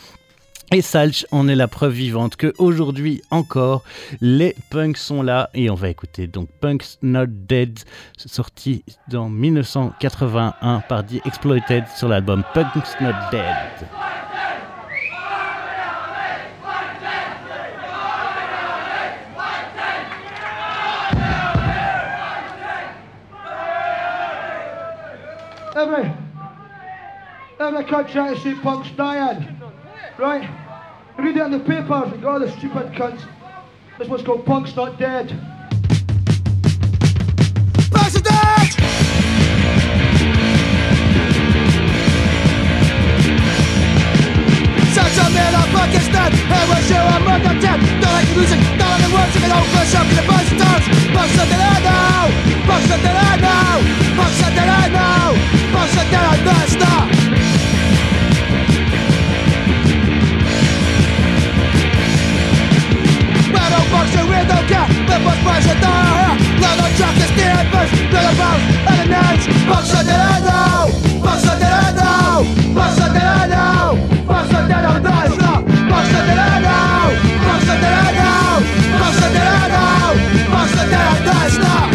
Et 0.70 0.82
Salch 0.82 1.24
en 1.30 1.48
est 1.48 1.54
la 1.54 1.66
preuve 1.66 1.92
vivante 1.92 2.36
que 2.36 2.52
aujourd'hui 2.58 3.22
encore, 3.30 3.84
les 4.20 4.54
punks 4.68 4.98
sont 4.98 5.22
là 5.22 5.48
et 5.54 5.70
on 5.70 5.74
va 5.74 5.88
écouter 5.88 6.26
donc 6.26 6.50
Punk's 6.60 6.98
Not 7.00 7.28
Dead, 7.28 7.78
sorti 8.18 8.84
en 9.14 9.30
1981 9.30 10.80
par 10.86 11.06
The 11.06 11.24
Exploited 11.24 11.84
sur 11.96 12.08
l'album 12.08 12.44
Punk's 12.52 12.94
Not 13.00 13.14
Dead. 13.32 13.88
Every, 25.74 26.10
every 27.58 28.36
see 28.42 28.54
punks 28.54 28.90
dying. 28.98 29.57
Right? 30.18 30.50
Read 31.16 31.36
it 31.36 31.42
in 31.46 31.52
the 31.52 31.60
papers, 31.60 32.10
you 32.10 32.18
got 32.18 32.24
all 32.24 32.40
the 32.40 32.50
stupid 32.50 32.90
cunts. 32.90 33.22
This 34.00 34.08
one's 34.08 34.24
called 34.24 34.44
Punk's 34.44 34.74
Not 34.74 34.98
Dead. 34.98 35.28
Punk's 37.94 38.14
Not 38.18 38.24
Dead! 38.26 38.66
Such 44.90 45.14
a 45.22 45.26
motherfucking 45.30 46.02
stud, 46.10 46.34
and 46.34 46.66
we'll 46.66 46.82
show 46.82 46.98
a 46.98 47.20
mother 47.22 47.54
dead. 47.62 47.78
Don't 48.02 48.10
like 48.10 48.26
the 48.26 48.34
music, 48.34 48.58
don't 48.74 48.90
like 48.90 49.06
the 49.06 49.14
words, 49.14 49.34
you 49.38 49.40
can 49.46 49.52
all 49.54 49.62
push 49.70 49.94
up 49.94 50.02
in 50.02 50.16
the 50.18 50.26
bus 50.26 50.50
stars. 50.50 50.82
Not 51.14 51.30
Dead, 51.30 51.62
I 51.62 51.78
know! 51.86 52.26
Not 52.66 52.82
Dead, 52.90 53.06
I 53.06 53.38
know! 53.38 54.18
Not 54.18 54.34
Dead, 54.34 54.66
I 54.66 54.90
know! 54.90 55.38
Not 55.70 55.94
Dead, 55.94 56.10
I 56.10 56.42
know! 56.42 56.66
Stop! 56.66 57.17
structure 64.08 64.28
with 64.28 64.48
no 64.48 64.58
care 64.68 64.88
But 65.06 65.20
much 65.22 65.40
pressure 65.44 65.78
there 65.78 66.32
Blood 66.58 66.80
on 66.80 66.90
track 66.96 67.16
is 67.20 67.32
near 67.36 67.60
first 67.72 67.92
Blood 68.10 68.34
about 68.34 68.60
at 68.88 68.98
an 69.04 69.12
edge 69.12 69.44
Function 69.68 70.04
the 70.06 70.16
I 70.16 70.38
know 70.46 70.88
Function 71.24 71.56
that 71.60 71.72
I 71.72 71.92
know 71.92 72.44
Function 72.74 73.10
that 73.14 73.28
I 73.28 73.46
know 73.52 73.96
Function 74.26 74.64
that 74.68 74.84
I'm 74.88 75.02
not 75.02 75.20
Function 75.92 76.24
that 76.28 76.38
I 76.38 76.60
know 76.66 77.06
Function 77.48 77.78
that 77.82 77.94
I 77.98 78.12
know 78.18 78.52
Function 79.00 79.30
that 79.36 79.48
I 79.54 79.68
know 79.74 80.16
Function 80.52 80.88
that 80.92 81.04
I'm 81.08 81.24
not. 81.28 81.48
Stop 81.52 81.90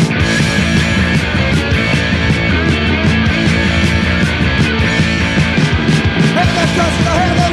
If 6.36 6.50
the 6.56 6.64
trust, 6.74 7.00
I 7.08 7.26
hear 7.26 7.36
the 7.38 7.53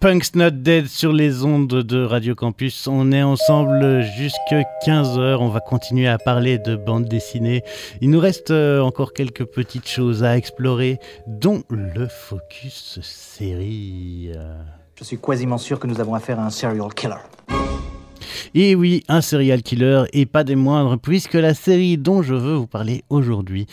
Punk's 0.00 0.34
Not 0.34 0.50
Dead 0.50 0.88
sur 0.88 1.12
les 1.12 1.44
ondes 1.44 1.68
de 1.68 2.04
Radio 2.04 2.34
Campus. 2.34 2.86
On 2.86 3.12
est 3.12 3.22
ensemble 3.22 4.02
jusque 4.18 4.54
15h. 4.84 5.38
On 5.40 5.48
va 5.48 5.60
continuer 5.60 6.06
à 6.06 6.18
parler 6.18 6.58
de 6.58 6.76
bande 6.76 7.06
dessinée. 7.06 7.62
Il 8.02 8.10
nous 8.10 8.20
reste 8.20 8.50
euh, 8.50 8.80
encore 8.80 9.14
quelques 9.14 9.44
petites 9.44 9.88
choses 9.88 10.22
à 10.22 10.36
explorer, 10.36 10.98
dont 11.26 11.62
le 11.70 12.08
focus 12.08 13.00
série. 13.02 14.32
Je 14.98 15.04
suis 15.04 15.18
quasiment 15.18 15.58
sûr 15.58 15.78
que 15.78 15.86
nous 15.86 16.00
avons 16.00 16.14
affaire 16.14 16.38
à 16.40 16.44
un 16.44 16.50
serial 16.50 16.92
killer. 16.94 17.16
Et 18.54 18.74
oui, 18.74 19.02
un 19.08 19.20
serial 19.20 19.62
killer, 19.62 20.04
et 20.12 20.26
pas 20.26 20.44
des 20.44 20.56
moindres, 20.56 20.98
puisque 20.98 21.34
la 21.34 21.54
série 21.54 21.98
dont 21.98 22.22
je 22.22 22.34
veux 22.34 22.54
vous 22.54 22.66
parler 22.66 23.04
aujourd'hui 23.10 23.66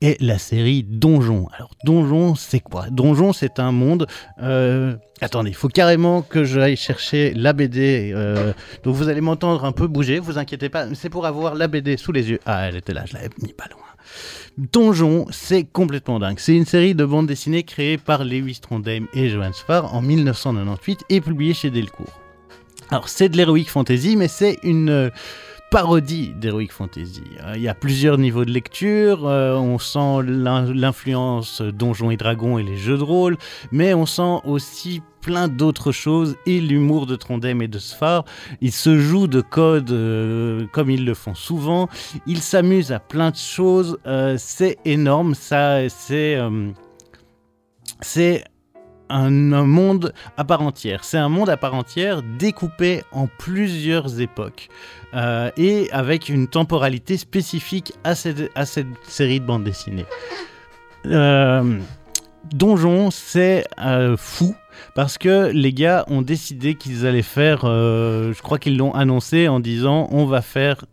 est 0.00 0.20
la 0.20 0.38
série 0.38 0.82
Donjon. 0.82 1.48
Alors, 1.56 1.70
Donjon, 1.84 2.34
c'est 2.34 2.60
quoi? 2.60 2.86
Donjon, 2.90 3.32
c'est 3.32 3.58
un 3.58 3.72
monde... 3.72 4.06
euh, 4.42 4.94
Attendez, 5.20 5.50
il 5.50 5.56
faut 5.56 5.68
carrément 5.68 6.22
que 6.22 6.44
j'aille 6.44 6.76
chercher 6.76 7.32
la 7.34 7.52
BD. 7.52 8.12
euh, 8.14 8.52
donc 8.82 8.94
vous 8.96 9.08
allez 9.08 9.20
m'entendre 9.20 9.64
un 9.64 9.72
peu 9.72 9.86
bouger, 9.86 10.18
vous 10.18 10.36
inquiétez 10.38 10.68
pas, 10.68 10.86
c'est 10.94 11.08
pour 11.08 11.24
avoir 11.24 11.54
la 11.54 11.68
BD 11.68 11.96
sous 11.96 12.12
les 12.12 12.28
yeux. 12.30 12.40
Ah, 12.44 12.68
elle 12.68 12.76
était 12.76 12.92
là, 12.92 13.04
je 13.06 13.14
l'avais 13.14 13.30
mis 13.42 13.52
pas 13.52 13.66
loin. 13.70 13.80
Donjon, 14.58 15.26
c'est 15.30 15.64
complètement 15.64 16.18
dingue. 16.18 16.38
C'est 16.38 16.54
une 16.54 16.66
série 16.66 16.94
de 16.94 17.04
bandes 17.04 17.26
dessinées 17.26 17.62
créée 17.62 17.96
par 17.96 18.24
Lewis 18.24 18.58
Trondheim 18.60 19.06
et 19.14 19.28
Johan 19.30 19.52
Sfar 19.52 19.94
en 19.94 20.02
1998 20.02 21.00
et 21.10 21.20
publiée 21.20 21.54
chez 21.54 21.70
Delcourt. 21.70 22.20
Alors 22.90 23.08
c'est 23.08 23.28
de 23.28 23.36
l'heroic 23.36 23.64
fantasy, 23.66 24.16
mais 24.16 24.28
c'est 24.28 24.58
une 24.62 24.90
euh, 24.90 25.10
parodie 25.70 26.32
d'heroic 26.34 26.68
fantasy. 26.70 27.22
Euh, 27.42 27.54
Il 27.56 27.62
y 27.62 27.68
a 27.68 27.74
plusieurs 27.74 28.18
niveaux 28.18 28.44
de 28.44 28.50
lecture, 28.52 29.26
euh, 29.26 29.56
on 29.56 29.78
sent 29.78 30.22
l'in- 30.26 30.72
l'influence 30.72 31.62
Donjons 31.62 32.10
et 32.10 32.16
Dragons 32.16 32.58
et 32.58 32.62
les 32.62 32.76
jeux 32.76 32.98
de 32.98 33.02
rôle, 33.02 33.36
mais 33.72 33.94
on 33.94 34.06
sent 34.06 34.40
aussi 34.44 35.02
plein 35.22 35.48
d'autres 35.48 35.90
choses 35.90 36.36
et 36.46 36.60
l'humour 36.60 37.06
de 37.06 37.16
Trondheim 37.16 37.62
et 37.62 37.68
de 37.68 37.78
Sfar. 37.78 38.24
Ils 38.60 38.72
se 38.72 38.98
jouent 38.98 39.26
de 39.26 39.40
codes 39.40 40.68
comme 40.72 40.90
ils 40.90 41.04
le 41.04 41.14
font 41.14 41.34
souvent, 41.34 41.88
ils 42.26 42.42
s'amusent 42.42 42.92
à 42.92 43.00
plein 43.00 43.30
de 43.30 43.36
choses, 43.36 43.98
c'est 44.36 44.76
énorme, 44.84 45.34
ça 45.34 45.88
c'est... 45.88 46.38
c'est 48.02 48.44
un, 49.14 49.30
monde 49.30 50.12
à 50.36 50.44
part 50.44 50.62
entière. 50.62 51.04
C'est 51.04 51.18
un 51.18 51.28
monde 51.28 51.48
à 51.48 51.56
part 51.56 51.74
entière 51.74 52.22
découpé 52.22 53.02
en 53.12 53.26
plusieurs 53.26 54.20
époques 54.20 54.68
euh, 55.14 55.50
et 55.56 55.88
avec 55.92 56.28
une 56.28 56.48
temporalité 56.48 57.16
spécifique 57.16 57.92
à 58.02 58.14
cette, 58.14 58.50
série 59.04 59.40
de 59.40 59.46
bandes 59.46 59.64
dessinées. 59.64 60.06
Euh, 61.06 61.78
Donjon, 62.52 63.10
c'est 63.10 63.64
euh, 63.78 64.16
fou. 64.16 64.54
Parce 64.94 65.18
que 65.18 65.50
les 65.52 65.72
gars 65.72 66.04
ont 66.08 66.22
décidé 66.22 66.74
qu'ils 66.74 67.06
allaient 67.06 67.22
faire, 67.22 67.60
euh, 67.64 68.32
je 68.32 68.42
crois 68.42 68.58
qu'ils 68.58 68.76
l'ont 68.76 68.92
annoncé 68.92 69.48
en 69.48 69.60
disant 69.60 70.08
on 70.10 70.24
va 70.26 70.42
faire 70.42 70.84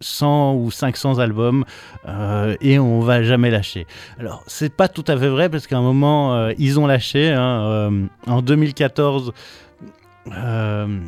100 0.00 0.54
ou 0.54 0.70
500 0.70 1.18
albums 1.18 1.64
euh, 2.06 2.56
et 2.60 2.78
on 2.78 3.00
va 3.00 3.22
jamais 3.22 3.50
lâcher. 3.50 3.86
Alors 4.18 4.42
c'est 4.46 4.74
pas 4.74 4.88
tout 4.88 5.04
à 5.06 5.16
fait 5.16 5.28
vrai 5.28 5.48
parce 5.48 5.66
qu'à 5.66 5.78
un 5.78 5.82
moment 5.82 6.34
euh, 6.34 6.52
ils 6.58 6.78
ont 6.78 6.86
lâché. 6.86 7.30
hein, 7.30 7.62
euh, 7.64 8.06
en 8.26 8.42
2014, 8.42 9.32
euh, 10.36 10.98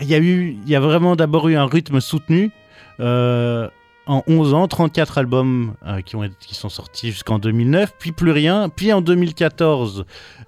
il 0.00 0.68
y 0.68 0.74
a 0.76 0.80
vraiment 0.80 1.16
d'abord 1.16 1.48
eu 1.48 1.56
un 1.56 1.66
rythme 1.66 2.00
soutenu. 2.00 2.52
en 2.98 4.22
11 4.26 4.54
ans, 4.54 4.66
34 4.68 5.18
albums 5.18 5.74
qui, 6.04 6.16
ont 6.16 6.28
qui 6.40 6.54
sont 6.54 6.68
sortis 6.68 7.10
jusqu'en 7.10 7.38
2009, 7.38 7.94
puis 7.98 8.12
plus 8.12 8.30
rien. 8.30 8.68
Puis 8.68 8.92
en 8.92 9.00
2014, 9.00 10.04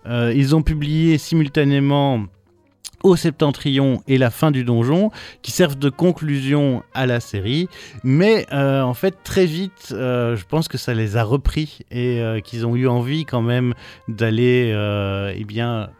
euh, 0.06 0.32
ils 0.34 0.54
ont 0.54 0.62
publié 0.62 1.18
simultanément 1.18 2.24
au 3.02 3.16
Septentrion 3.16 4.02
et 4.06 4.18
la 4.18 4.30
fin 4.30 4.50
du 4.50 4.64
donjon, 4.64 5.10
qui 5.42 5.50
servent 5.50 5.78
de 5.78 5.90
conclusion 5.90 6.82
à 6.94 7.06
la 7.06 7.20
série. 7.20 7.68
Mais 8.04 8.46
euh, 8.52 8.82
en 8.82 8.94
fait, 8.94 9.16
très 9.24 9.46
vite, 9.46 9.88
euh, 9.92 10.36
je 10.36 10.44
pense 10.44 10.68
que 10.68 10.78
ça 10.78 10.94
les 10.94 11.16
a 11.16 11.24
repris 11.24 11.80
et 11.90 12.20
euh, 12.20 12.40
qu'ils 12.40 12.66
ont 12.66 12.76
eu 12.76 12.86
envie 12.88 13.24
quand 13.24 13.42
même 13.42 13.74
d'aller, 14.08 14.74
eh 15.36 15.44
bien, 15.44 15.90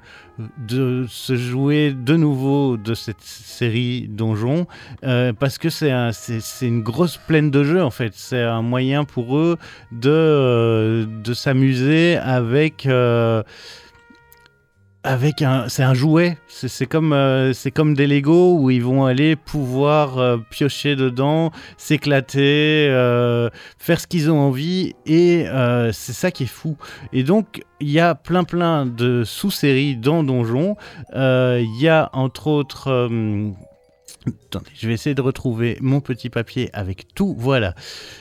de 0.57 1.05
se 1.09 1.37
jouer 1.37 1.93
de 1.93 2.17
nouveau 2.17 2.77
de 2.79 2.95
cette 2.95 3.21
série 3.21 4.09
donjon 4.09 4.67
parce 5.39 5.59
que 5.59 5.69
c'est 5.69 5.91
un- 5.91 6.11
une 6.63 6.83
grosse 6.83 7.19
plaine 7.19 7.51
de 7.51 7.63
jeu 7.65 7.83
en 7.83 7.91
fait. 7.91 8.13
C'est 8.15 8.43
un 8.43 8.63
moyen 8.63 9.05
pour 9.05 9.37
eux 9.37 9.59
de, 9.93 11.07
de 11.23 11.35
s'amuser 11.35 12.17
avec. 12.17 12.89
Avec 15.05 15.43
un, 15.43 15.69
c'est 15.69 15.83
un 15.83 15.95
jouet. 15.95 16.39
C'est 16.49 16.87
comme, 16.87 17.13
euh, 17.13 17.53
c'est 17.53 17.71
comme 17.71 17.95
des 17.95 18.07
Lego 18.07 18.57
où 18.59 18.71
ils 18.71 18.83
vont 18.83 19.05
aller 19.05 19.37
pouvoir 19.37 20.19
euh, 20.19 20.37
piocher 20.51 20.97
dedans, 20.97 21.51
s'éclater, 21.77 22.89
euh, 22.91 23.51
faire 23.79 24.01
ce 24.01 24.07
qu'ils 24.07 24.31
ont 24.31 24.39
envie, 24.39 24.95
et 25.07 25.47
c'est 25.93 26.13
ça 26.13 26.31
qui 26.31 26.45
est 26.45 26.47
fou. 26.47 26.77
Et 27.13 27.25
donc 27.25 27.63
il 27.81 27.91
y 27.91 28.01
a 28.01 28.15
plein 28.15 28.45
plein 28.45 28.87
de 28.87 29.25
sous-séries 29.25 29.97
dans 29.97 30.23
Donjon. 30.23 30.77
Il 31.15 31.81
y 31.81 31.89
a 31.89 32.11
entre 32.13 32.47
autres. 32.47 33.09
Attendez, 34.27 34.71
je 34.75 34.87
vais 34.87 34.95
essayer 34.95 35.15
de 35.15 35.23
retrouver 35.23 35.79
mon 35.81 36.01
petit 36.01 36.31
papier 36.31 36.71
avec 36.73 37.13
tout. 37.15 37.35
Voilà. 37.39 37.75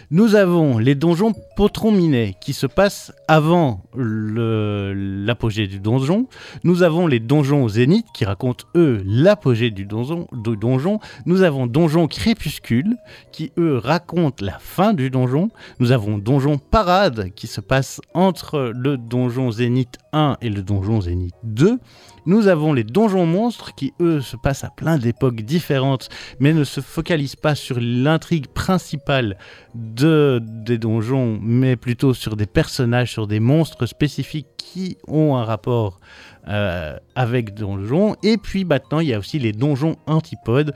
Nous 0.09 0.35
avons 0.35 0.79
les 0.79 0.95
donjons 0.95 1.33
Potron-Minet 1.55 2.35
qui 2.41 2.53
se 2.53 2.65
passent 2.65 3.13
avant 3.27 3.83
l'apogée 3.95 5.67
du 5.67 5.79
donjon. 5.79 6.27
Nous 6.63 6.81
avons 6.81 7.05
les 7.05 7.19
donjons 7.19 7.67
Zénith 7.67 8.07
qui 8.15 8.25
racontent 8.25 8.65
eux 8.75 9.03
l'apogée 9.05 9.69
du 9.69 9.85
donjon, 9.85 10.27
du 10.31 10.57
donjon. 10.57 10.99
Nous 11.25 11.43
avons 11.43 11.67
Donjon 11.67 12.07
Crépuscule 12.07 12.95
qui 13.31 13.51
eux 13.57 13.77
racontent 13.77 14.43
la 14.43 14.57
fin 14.57 14.93
du 14.93 15.09
donjon. 15.11 15.49
Nous 15.79 15.91
avons 15.91 16.17
Donjon 16.17 16.57
Parade 16.57 17.29
qui 17.35 17.45
se 17.45 17.61
passe 17.61 18.01
entre 18.13 18.71
le 18.73 18.97
donjon 18.97 19.51
Zénith 19.51 19.99
1 20.13 20.37
et 20.41 20.49
le 20.49 20.63
donjon 20.63 21.01
Zénith 21.01 21.35
2. 21.43 21.77
Nous 22.25 22.47
avons 22.47 22.73
les 22.73 22.83
donjons 22.83 23.25
monstres 23.25 23.73
qui, 23.73 23.93
eux, 23.99 24.21
se 24.21 24.35
passent 24.35 24.63
à 24.63 24.69
plein 24.69 24.97
d'époques 24.97 25.41
différentes, 25.41 26.09
mais 26.39 26.53
ne 26.53 26.63
se 26.63 26.79
focalisent 26.79 27.35
pas 27.35 27.55
sur 27.55 27.77
l'intrigue 27.79 28.47
principale 28.47 29.37
de, 29.73 30.39
des 30.43 30.77
donjons, 30.77 31.39
mais 31.41 31.75
plutôt 31.75 32.13
sur 32.13 32.35
des 32.35 32.45
personnages, 32.45 33.11
sur 33.11 33.25
des 33.25 33.39
monstres 33.39 33.87
spécifiques 33.87 34.47
qui 34.57 34.97
ont 35.07 35.35
un 35.35 35.43
rapport 35.43 35.99
euh, 36.47 36.95
avec 37.15 37.55
donjons. 37.55 38.15
Et 38.23 38.37
puis 38.37 38.65
maintenant, 38.65 38.99
il 38.99 39.07
y 39.07 39.13
a 39.13 39.19
aussi 39.19 39.39
les 39.39 39.51
donjons 39.51 39.95
antipodes 40.05 40.73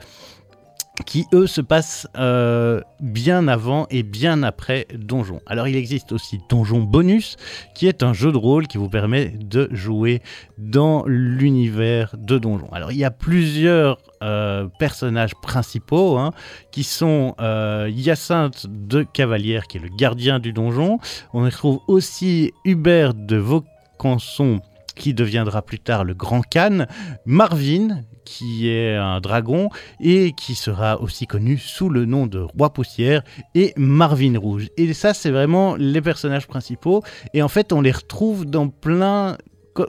qui 1.04 1.26
eux 1.32 1.46
se 1.46 1.60
passent 1.60 2.08
euh, 2.16 2.80
bien 3.00 3.48
avant 3.48 3.86
et 3.90 4.02
bien 4.02 4.42
après 4.42 4.86
Donjon. 4.94 5.40
Alors 5.46 5.68
il 5.68 5.76
existe 5.76 6.12
aussi 6.12 6.40
Donjon 6.48 6.80
Bonus, 6.80 7.36
qui 7.74 7.86
est 7.86 8.02
un 8.02 8.12
jeu 8.12 8.32
de 8.32 8.38
rôle 8.38 8.66
qui 8.66 8.78
vous 8.78 8.88
permet 8.88 9.28
de 9.28 9.68
jouer 9.72 10.22
dans 10.58 11.04
l'univers 11.06 12.14
de 12.16 12.38
Donjon. 12.38 12.68
Alors 12.72 12.92
il 12.92 12.98
y 12.98 13.04
a 13.04 13.10
plusieurs 13.10 13.98
euh, 14.22 14.66
personnages 14.78 15.34
principaux, 15.34 16.16
hein, 16.16 16.32
qui 16.72 16.84
sont 16.84 17.34
euh, 17.38 17.90
Hyacinthe 17.92 18.66
de 18.66 19.02
Cavalière, 19.02 19.66
qui 19.66 19.76
est 19.76 19.80
le 19.80 19.90
gardien 19.94 20.38
du 20.38 20.54
donjon. 20.54 20.98
On 21.34 21.46
y 21.46 21.50
trouve 21.50 21.80
aussi 21.86 22.52
Hubert 22.64 23.12
de 23.12 23.36
Vaucanson, 23.36 24.60
qui 24.94 25.12
deviendra 25.12 25.60
plus 25.60 25.78
tard 25.78 26.04
le 26.04 26.14
Grand 26.14 26.40
Khan, 26.40 26.86
Marvin, 27.26 28.00
qui 28.26 28.68
est 28.68 28.96
un 28.96 29.20
dragon 29.20 29.70
et 30.00 30.32
qui 30.32 30.54
sera 30.54 31.00
aussi 31.00 31.26
connu 31.26 31.56
sous 31.56 31.88
le 31.88 32.04
nom 32.04 32.26
de 32.26 32.40
Roi 32.40 32.72
Poussière 32.74 33.22
et 33.54 33.72
Marvin 33.76 34.38
Rouge. 34.38 34.68
Et 34.76 34.92
ça, 34.92 35.14
c'est 35.14 35.30
vraiment 35.30 35.76
les 35.76 36.02
personnages 36.02 36.46
principaux. 36.46 37.02
Et 37.32 37.42
en 37.42 37.48
fait, 37.48 37.72
on 37.72 37.80
les 37.80 37.92
retrouve 37.92 38.44
dans 38.44 38.68
plein, 38.68 39.38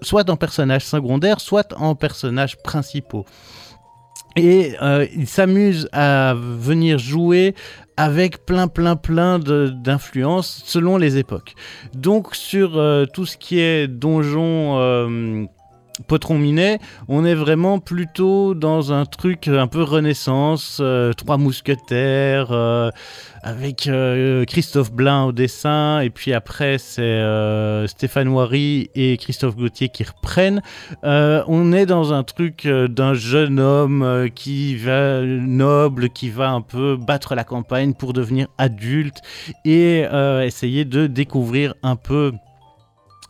soit 0.01 0.29
en 0.29 0.38
personnages 0.38 0.85
secondaires, 0.85 1.41
soit 1.41 1.73
en 1.77 1.95
personnages 1.95 2.55
principaux. 2.57 3.25
Et 4.38 4.75
euh, 4.83 5.07
ils 5.15 5.27
s'amusent 5.27 5.89
à 5.91 6.35
venir 6.35 6.99
jouer 6.99 7.55
avec 7.97 8.45
plein, 8.45 8.67
plein, 8.67 8.95
plein 8.95 9.39
d'influences 9.39 10.61
selon 10.63 10.97
les 10.97 11.17
époques. 11.17 11.55
Donc 11.95 12.35
sur 12.35 12.77
euh, 12.77 13.05
tout 13.11 13.25
ce 13.25 13.35
qui 13.35 13.59
est 13.59 13.88
donjon 13.88 14.77
euh, 14.77 15.45
Potron 16.05 16.37
Minet, 16.37 16.79
on 17.07 17.25
est 17.25 17.33
vraiment 17.33 17.79
plutôt 17.79 18.53
dans 18.53 18.93
un 18.93 19.05
truc 19.05 19.47
un 19.47 19.67
peu 19.67 19.81
renaissance, 19.81 20.77
euh, 20.79 21.13
trois 21.13 21.37
mousquetaires, 21.37 22.51
euh, 22.51 22.91
avec 23.41 23.87
euh, 23.87 24.45
Christophe 24.45 24.91
Blain 24.91 25.25
au 25.25 25.31
dessin, 25.31 26.01
et 26.01 26.09
puis 26.09 26.33
après 26.33 26.77
c'est 26.77 27.21
Stéphane 27.87 28.27
Wary 28.27 28.89
et 28.93 29.17
Christophe 29.17 29.55
Gauthier 29.55 29.89
qui 29.89 30.03
reprennent. 30.03 30.61
On 31.03 31.71
est 31.71 31.85
dans 31.85 32.13
un 32.13 32.23
truc 32.23 32.67
d'un 32.67 33.13
jeune 33.13 33.59
homme 33.59 34.29
qui 34.35 34.75
va 34.75 35.21
noble, 35.21 36.09
qui 36.09 36.29
va 36.29 36.51
un 36.51 36.61
peu 36.61 36.97
battre 36.97 37.35
la 37.35 37.43
campagne 37.43 37.93
pour 37.93 38.13
devenir 38.13 38.47
adulte 38.57 39.21
et 39.65 40.03
essayer 40.43 40.85
de 40.85 41.07
découvrir 41.07 41.73
un 41.83 41.95
peu 41.95 42.33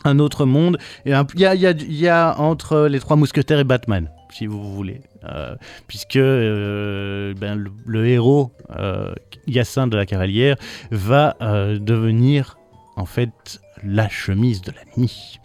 un 0.03 0.19
autre 0.19 0.45
monde. 0.45 0.77
Il 1.05 1.11
y 1.39 2.07
a, 2.07 2.39
entre 2.39 2.87
les 2.87 2.99
trois 2.99 3.15
mousquetaires 3.15 3.59
et 3.59 3.63
Batman, 3.63 4.09
si 4.31 4.45
vous 4.45 4.73
voulez. 4.73 5.01
Euh, 5.23 5.55
puisque 5.87 6.15
euh, 6.15 7.33
ben, 7.33 7.61
le, 7.85 8.07
héros, 8.07 8.51
euh, 8.77 9.13
Hyacinthe 9.47 9.89
de 9.89 9.97
la 9.97 10.05
Cavalière, 10.05 10.55
va 10.91 11.35
euh, 11.41 11.79
devenir 11.79 12.57
en 12.95 13.05
fait 13.05 13.59
la 13.83 14.09
chemise 14.09 14.61
de 14.61 14.71
la 14.71 14.81
nuit. 14.95 15.39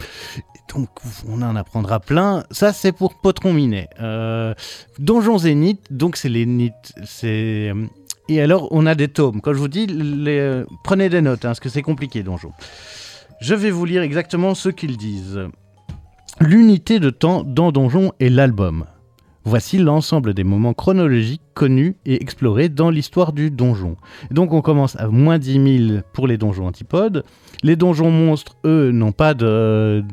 Donc 0.74 0.88
on 1.28 1.42
en 1.42 1.56
apprendra 1.56 2.00
plein. 2.00 2.44
Ça 2.50 2.72
c'est 2.72 2.92
pour 2.92 3.20
Potron 3.20 3.52
Minet. 3.52 3.88
Donjon 4.98 5.38
Zénith, 5.38 5.80
donc 5.90 6.16
c'est 6.16 6.30
les 6.30 6.72
c'est 7.04 7.72
et 8.28 8.40
alors 8.40 8.68
on 8.70 8.86
a 8.86 8.94
des 8.94 9.08
tomes. 9.08 9.40
Quand 9.42 9.52
je 9.52 9.58
vous 9.58 9.68
dis, 9.68 9.86
prenez 10.82 11.08
des 11.08 11.20
notes, 11.20 11.44
hein, 11.44 11.48
parce 11.48 11.60
que 11.60 11.68
c'est 11.68 11.82
compliqué 11.82 12.22
Donjon. 12.22 12.52
Je 13.42 13.56
vais 13.56 13.72
vous 13.72 13.84
lire 13.84 14.02
exactement 14.02 14.54
ce 14.54 14.68
qu'ils 14.68 14.96
disent. 14.96 15.40
L'unité 16.38 17.00
de 17.00 17.10
temps 17.10 17.42
dans 17.42 17.72
Donjon 17.72 18.12
est 18.20 18.28
l'album. 18.28 18.84
Voici 19.44 19.78
l'ensemble 19.78 20.32
des 20.32 20.44
moments 20.44 20.74
chronologiques 20.74 21.42
connus 21.52 21.96
et 22.06 22.22
explorés 22.22 22.68
dans 22.68 22.88
l'histoire 22.88 23.32
du 23.32 23.50
donjon. 23.50 23.96
Donc 24.30 24.52
on 24.52 24.62
commence 24.62 24.94
à 24.94 25.08
moins 25.08 25.40
10 25.40 25.86
000 25.88 26.00
pour 26.12 26.28
les 26.28 26.38
donjons 26.38 26.68
antipodes. 26.68 27.24
Les 27.64 27.74
donjons 27.74 28.12
monstres, 28.12 28.54
eux, 28.64 28.92
n'ont 28.92 29.10
pas 29.10 29.34
de, 29.34 30.04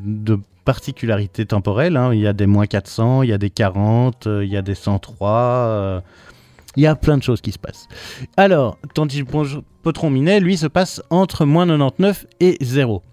particularité 0.65 1.45
temporelle. 1.45 1.97
hein. 1.97 2.11
Il 2.11 2.21
y 2.21 2.25
a 2.25 2.33
des 2.33 2.47
moins 2.47 2.65
400, 2.65 3.21
il 3.21 3.29
y 3.29 3.33
a 3.33 3.37
des 3.37 3.51
40, 3.51 4.25
euh, 4.25 4.43
il 4.43 4.51
y 4.51 4.57
a 4.57 4.63
des 4.63 4.73
103. 4.73 5.29
euh, 5.29 6.01
il 6.75 6.81
y 6.81 6.87
a 6.87 6.95
plein 6.95 7.17
de 7.17 7.23
choses 7.23 7.41
qui 7.41 7.51
se 7.51 7.59
passent. 7.59 7.87
Alors, 8.37 8.79
tandis 8.95 9.23
que 9.23 9.61
Potron 9.83 10.09
Minet, 10.09 10.39
lui, 10.39 10.57
se 10.57 10.65
passe 10.67 11.03
entre 11.11 11.45
moins 11.45 11.67
99 11.67 12.25
et 12.39 12.57
0. 12.61 13.03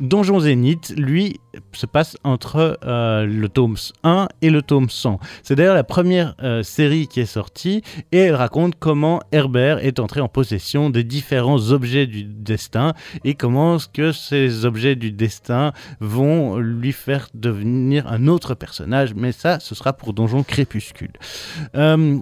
Donjon 0.00 0.40
Zénith, 0.40 0.94
lui, 0.96 1.40
se 1.72 1.86
passe 1.86 2.16
entre 2.24 2.78
euh, 2.84 3.26
le 3.26 3.48
tome 3.48 3.76
1 4.02 4.28
et 4.42 4.50
le 4.50 4.62
tome 4.62 4.88
100. 4.88 5.18
C'est 5.42 5.56
d'ailleurs 5.56 5.74
la 5.74 5.84
première 5.84 6.34
euh, 6.42 6.62
série 6.62 7.06
qui 7.06 7.20
est 7.20 7.26
sortie 7.26 7.82
et 8.12 8.18
elle 8.18 8.34
raconte 8.34 8.74
comment 8.78 9.20
Herbert 9.32 9.84
est 9.84 9.98
entré 9.98 10.20
en 10.20 10.28
possession 10.28 10.90
des 10.90 11.04
différents 11.04 11.70
objets 11.70 12.06
du 12.06 12.24
destin 12.24 12.94
et 13.24 13.34
comment 13.34 13.76
que 13.92 14.12
ces 14.12 14.64
objets 14.64 14.96
du 14.96 15.12
destin 15.12 15.72
vont 16.00 16.58
lui 16.58 16.92
faire 16.92 17.28
devenir 17.34 18.06
un 18.06 18.26
autre 18.26 18.54
personnage. 18.54 19.14
Mais 19.14 19.32
ça, 19.32 19.60
ce 19.60 19.74
sera 19.74 19.92
pour 19.92 20.12
Donjon 20.12 20.42
Crépuscule. 20.42 21.12
Euh, 21.74 22.18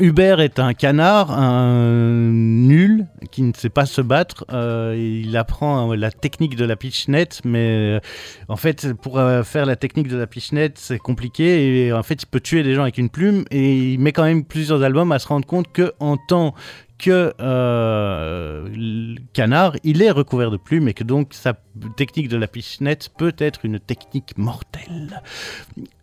Hubert 0.00 0.40
est 0.40 0.58
un 0.58 0.72
canard, 0.72 1.30
un 1.30 2.30
nul 2.32 3.06
qui 3.30 3.42
ne 3.42 3.52
sait 3.52 3.68
pas 3.68 3.84
se 3.84 4.00
battre. 4.00 4.46
Euh, 4.50 4.96
il 4.98 5.36
apprend 5.36 5.92
euh, 5.92 5.94
la 5.94 6.10
technique 6.10 6.56
de 6.56 6.64
la 6.64 6.74
pitchnette, 6.74 7.42
mais 7.44 7.98
euh, 7.98 8.00
en 8.48 8.56
fait, 8.56 8.94
pour 8.94 9.20
faire 9.44 9.66
la 9.66 9.76
technique 9.76 10.08
de 10.08 10.16
la 10.16 10.26
pitchnette, 10.26 10.78
c'est 10.78 10.98
compliqué. 10.98 11.86
Et 11.86 11.92
en 11.92 12.02
fait, 12.02 12.22
il 12.22 12.26
peut 12.26 12.40
tuer 12.40 12.62
des 12.62 12.74
gens 12.74 12.82
avec 12.82 12.96
une 12.96 13.10
plume. 13.10 13.44
Et 13.50 13.92
il 13.92 14.00
met 14.00 14.12
quand 14.12 14.24
même 14.24 14.42
plusieurs 14.44 14.82
albums 14.82 15.12
à 15.12 15.18
se 15.18 15.28
rendre 15.28 15.46
compte 15.46 15.70
que 15.70 15.92
en 16.00 16.16
tant 16.16 16.54
que 17.00 17.32
euh, 17.40 18.68
le 18.72 19.18
canard, 19.32 19.76
il 19.82 20.02
est 20.02 20.10
recouvert 20.10 20.50
de 20.50 20.56
plumes 20.56 20.88
et 20.88 20.94
que 20.94 21.04
donc 21.04 21.32
sa 21.32 21.54
technique 21.96 22.28
de 22.28 22.36
la 22.36 22.46
pitchnette 22.46 23.10
peut 23.16 23.34
être 23.38 23.64
une 23.64 23.80
technique 23.80 24.36
mortelle. 24.36 25.22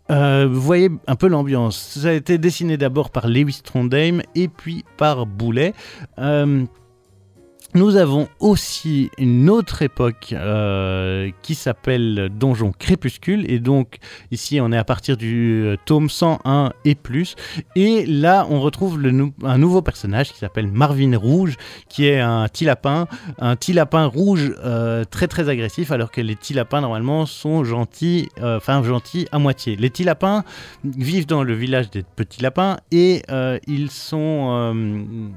Euh, 0.10 0.48
vous 0.50 0.62
voyez 0.62 0.90
un 1.06 1.16
peu 1.16 1.28
l'ambiance. 1.28 1.78
Ça 2.00 2.10
a 2.10 2.14
été 2.14 2.38
dessiné 2.38 2.78
d'abord 2.78 3.12
par 3.12 3.28
Lewis 3.28 3.62
Trondheim 3.64 4.22
et 4.36 4.48
puis 4.48 4.84
par 4.98 5.26
Boulet. 5.26 5.74
Euh, 6.18 6.66
nous 7.74 7.96
avons 7.96 8.28
aussi 8.40 9.12
une 9.18 9.50
autre 9.50 9.82
époque 9.82 10.34
euh, 10.34 11.30
qui 11.42 11.54
s'appelle 11.54 12.30
Donjon 12.34 12.72
Crépuscule. 12.72 13.50
Et 13.52 13.60
donc, 13.60 13.98
ici, 14.32 14.60
on 14.62 14.72
est 14.72 14.78
à 14.78 14.84
partir 14.84 15.18
du 15.18 15.64
euh, 15.66 15.76
tome 15.86 16.10
101 16.10 16.72
et 16.86 16.96
plus. 16.96 17.36
Et 17.76 18.06
là, 18.06 18.48
on 18.50 18.62
retrouve 18.62 19.00
un 19.44 19.58
nouveau 19.58 19.82
personnage 19.82 20.32
qui 20.32 20.40
s'appelle 20.40 20.68
Marvin 20.68 21.18
Rouge, 21.18 21.56
qui 21.90 22.08
est 22.08 22.20
un 22.20 22.48
petit 22.48 22.66
lapin. 22.66 23.08
Un 23.38 23.56
petit 23.56 23.74
lapin 23.74 24.06
rouge 24.06 24.54
euh, 24.64 25.04
très 25.04 25.28
très 25.28 25.50
agressif, 25.50 25.92
alors 25.92 26.10
que 26.10 26.22
les 26.22 26.36
petits 26.36 26.54
lapins, 26.54 26.82
normalement, 26.82 27.26
sont 27.26 27.64
gentils, 27.64 28.30
enfin 28.42 28.82
gentils 28.82 29.28
à 29.32 29.40
moitié. 29.40 29.76
Les 29.76 29.90
petits 29.90 30.04
lapins 30.04 30.44
vivent 30.84 31.28
dans 31.28 31.44
le 31.44 31.54
village 31.54 31.90
des 31.92 32.04
petits 32.04 32.42
lapins 32.42 32.78
et 32.92 33.24
ils 33.68 33.92
sont. 33.92 35.34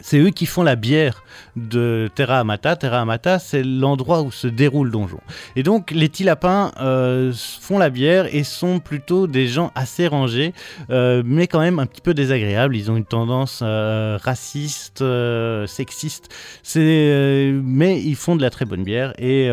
C'est 0.00 0.18
eux 0.18 0.30
qui 0.30 0.46
font 0.46 0.62
la 0.62 0.76
bière 0.76 1.22
de 1.56 2.08
Terra 2.14 2.40
Amata. 2.40 2.76
Terra 2.76 3.00
Amata, 3.00 3.38
c'est 3.38 3.62
l'endroit 3.62 4.22
où 4.22 4.30
se 4.30 4.46
déroule 4.46 4.86
le 4.86 4.92
donjon. 4.92 5.20
Et 5.56 5.62
donc, 5.62 5.90
les 5.90 6.08
petits 6.08 6.24
lapins 6.24 6.72
euh, 6.80 7.32
font 7.34 7.78
la 7.78 7.90
bière 7.90 8.34
et 8.34 8.44
sont 8.44 8.80
plutôt 8.80 9.26
des 9.26 9.46
gens 9.46 9.72
assez 9.74 10.06
rangés, 10.06 10.54
euh, 10.90 11.22
mais 11.24 11.46
quand 11.46 11.60
même 11.60 11.78
un 11.78 11.86
petit 11.86 12.00
peu 12.00 12.14
désagréables. 12.14 12.76
Ils 12.76 12.90
ont 12.90 12.96
une 12.96 13.04
tendance 13.04 13.60
euh, 13.62 14.18
raciste, 14.22 15.02
euh, 15.02 15.66
sexiste, 15.66 16.28
mais 16.74 18.00
ils 18.00 18.16
font 18.16 18.36
de 18.36 18.42
la 18.42 18.50
très 18.50 18.64
bonne 18.64 18.84
bière 18.84 19.12
et. 19.18 19.50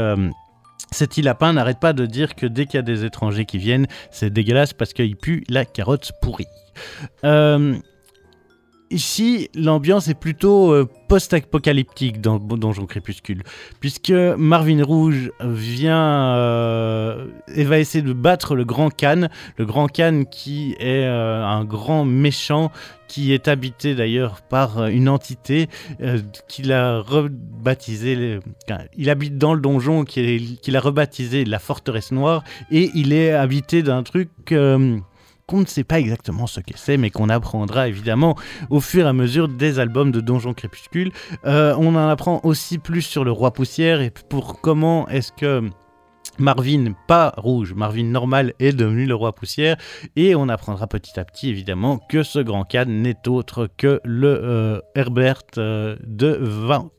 ces 0.92 1.06
petits 1.08 1.22
lapins 1.22 1.52
n'arrêtent 1.52 1.82
pas 1.82 1.92
de 1.92 2.06
dire 2.06 2.34
que 2.34 2.46
dès 2.46 2.66
qu'il 2.66 2.76
y 2.76 2.80
a 2.80 2.82
des 2.82 3.04
étrangers 3.04 3.46
qui 3.46 3.58
viennent, 3.58 3.88
c'est 4.10 4.32
dégueulasse 4.32 4.72
parce 4.72 4.94
qu'ils 4.94 5.18
puent 5.18 5.44
la 5.50 5.66
carotte 5.66 6.12
pourrie. 6.22 6.48
Euh, 7.24 7.76
Ici, 8.90 9.50
l'ambiance 9.54 10.08
est 10.08 10.20
plutôt 10.20 10.72
euh, 10.72 10.88
post-apocalyptique 11.10 12.22
dans 12.22 12.40
Donjon 12.40 12.86
Crépuscule, 12.86 13.44
puisque 13.80 14.12
Marvin 14.12 14.84
Rouge 14.84 15.32
vient 15.42 16.36
euh, 16.36 17.28
et 17.54 17.66
va 17.66 17.80
essayer 17.80 18.02
de 18.02 18.14
battre 18.14 18.56
le 18.56 18.64
Grand 18.64 18.90
Khan, 18.90 19.28
le 19.58 19.66
Grand 19.66 19.88
Khan 19.88 20.24
qui 20.30 20.76
est 20.80 21.04
euh, 21.06 21.44
un 21.44 21.66
grand 21.66 22.06
méchant 22.06 22.72
qui 23.08 23.34
est 23.34 23.48
habité 23.48 23.96
d'ailleurs 23.96 24.42
par 24.42 24.80
euh, 24.80 24.88
une 24.88 25.10
entité 25.10 25.68
euh, 26.02 26.20
qu'il 26.48 26.72
a 26.72 27.00
rebaptisé, 27.00 28.40
il 28.98 29.10
habite 29.10 29.38
dans 29.38 29.54
le 29.54 29.62
donjon 29.62 30.04
qu'il 30.04 30.76
a 30.76 30.80
rebaptisé 30.80 31.46
la 31.46 31.60
forteresse 31.60 32.12
noire 32.12 32.44
et 32.72 32.92
il 32.96 33.14
est 33.14 33.32
habité 33.32 33.84
d'un 33.84 34.04
truc 34.04 34.30
euh, 34.52 34.98
qu'on 35.48 35.62
ne 35.62 35.66
sait 35.66 35.84
pas 35.84 36.00
exactement 36.00 36.45
ce 36.45 36.60
que 36.60 36.74
c'est, 36.76 36.98
mais 36.98 37.10
qu'on 37.10 37.30
apprendra 37.30 37.88
évidemment 37.88 38.36
au 38.70 38.82
fur 38.82 39.06
et 39.06 39.10
à 39.10 39.14
mesure 39.14 39.48
des 39.48 39.80
albums 39.80 40.12
de 40.12 40.20
Donjon 40.20 40.54
Crépuscule. 40.54 41.12
Euh, 41.45 41.74
on 41.80 41.95
en 41.95 42.10
apprend 42.10 42.41
aussi 42.43 42.78
plus 42.78 43.02
sur 43.02 43.24
le 43.24 43.32
roi 43.32 43.52
poussière 43.52 44.02
et 44.02 44.12
pour 44.30 44.60
comment 44.62 45.08
est-ce 45.08 45.32
que 45.32 45.70
Marvin, 46.38 46.93
pas 47.08 47.34
rouge, 47.38 47.74
Marvin 47.74 48.04
normal 48.04 48.54
est 48.60 48.74
devenu 48.74 49.06
le 49.06 49.16
roi 49.16 49.34
poussière 49.34 49.78
et 50.16 50.36
on 50.36 50.50
apprendra 50.50 50.86
petit 50.86 51.20
à 51.20 51.26
petit 51.26 51.50
évidemment 51.50 51.98
que 51.98 52.22
ce 52.24 52.39
grand 52.39 52.64
Khan 52.64 52.86
n'est 52.88 53.28
autre 53.28 53.70
que 53.78 54.02
le 54.04 54.39
euh, 54.43 54.82
Herbert 54.95 55.41
euh, 55.58 55.95
de 56.04 56.38
Van... 56.39 56.91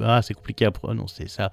Ah, 0.00 0.22
c'est 0.22 0.32
compliqué 0.32 0.64
à 0.64 0.70
prononcer 0.70 1.28
ça. 1.28 1.50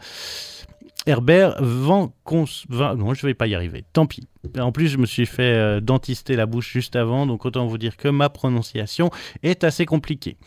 Herbert 1.05 1.55
Van, 1.59 2.13
Cons... 2.23 2.45
Non, 2.69 3.13
je 3.13 3.25
vais 3.25 3.33
pas 3.33 3.47
y 3.47 3.55
arriver. 3.55 3.83
Tant 3.93 4.05
pis. 4.05 4.27
En 4.59 4.71
plus, 4.71 4.87
je 4.87 4.97
me 4.97 5.05
suis 5.05 5.25
fait 5.25 5.53
euh, 5.55 5.79
dentister 5.79 6.35
la 6.35 6.45
bouche 6.45 6.71
juste 6.71 6.95
avant, 6.95 7.25
donc 7.25 7.45
autant 7.45 7.65
vous 7.65 7.77
dire 7.77 7.97
que 7.97 8.09
ma 8.09 8.29
prononciation 8.29 9.09
est 9.41 9.63
assez 9.63 9.85
compliquée. 9.85 10.37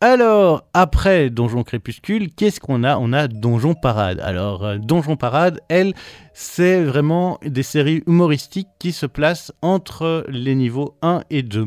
Alors, 0.00 0.64
après 0.74 1.30
Donjon 1.30 1.62
Crépuscule, 1.62 2.34
qu'est-ce 2.34 2.58
qu'on 2.58 2.82
a? 2.82 2.98
On 2.98 3.12
a 3.12 3.28
Donjon 3.28 3.74
Parade. 3.74 4.18
Alors, 4.20 4.64
euh, 4.64 4.78
Donjon 4.78 5.16
Parade, 5.16 5.60
elle, 5.68 5.94
c'est 6.34 6.82
vraiment 6.82 7.38
des 7.44 7.62
séries 7.62 8.02
humoristiques 8.06 8.68
qui 8.80 8.90
se 8.92 9.06
placent 9.06 9.52
entre 9.62 10.24
les 10.28 10.56
niveaux 10.56 10.96
1 11.02 11.22
et 11.30 11.42
2. 11.42 11.66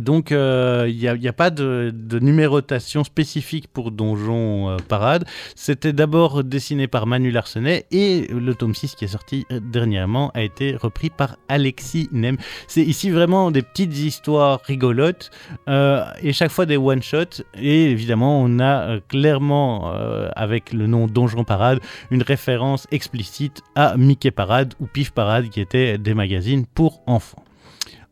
Donc, 0.00 0.30
euh, 0.30 0.86
il 0.88 0.96
n'y 0.98 1.28
a, 1.28 1.32
pas 1.32 1.50
de, 1.50 1.92
numérotation 2.20 3.02
spécifique 3.04 3.68
pour 3.68 3.90
Donjon 3.90 4.70
euh, 4.70 4.76
Parade. 4.88 5.24
C'était 5.54 5.92
d'abord 5.92 6.44
dessiné 6.44 6.86
par 6.86 7.06
Manu 7.06 7.30
Larsenet 7.30 7.86
et 7.90 8.26
le 8.30 8.54
tome 8.54 8.74
6 8.74 8.94
qui 8.94 9.06
est 9.06 9.08
sorti 9.08 9.46
euh, 9.50 9.60
dernièrement 9.60 10.30
a 10.34 10.42
été 10.42 10.76
repris 10.76 11.08
par 11.08 11.36
Alexis 11.48 12.08
Nem. 12.12 12.36
C'est 12.68 12.82
ici 12.82 13.10
vraiment 13.10 13.50
des 13.50 13.62
petites 13.62 13.96
histoires 13.96 14.60
rigolotes 14.64 15.30
et 15.66 16.32
chaque 16.32 16.50
fois 16.50 16.66
des 16.66 16.76
one-shots. 16.76 17.42
Et 17.58 17.90
évidemment, 17.90 18.40
on 18.40 18.60
a 18.60 19.00
clairement, 19.08 19.92
avec 20.34 20.72
le 20.72 20.86
nom 20.86 21.06
Donjon 21.06 21.44
Parade, 21.44 21.80
une 22.10 22.22
référence 22.22 22.86
explicite 22.90 23.62
à 23.74 23.96
Mickey 23.96 24.30
Parade 24.30 24.74
ou 24.80 24.86
Pif 24.86 25.12
Parade 25.12 25.48
qui 25.48 25.60
étaient 25.60 25.98
des 25.98 26.14
magazines 26.14 26.66
pour 26.66 27.02
enfants. 27.06 27.45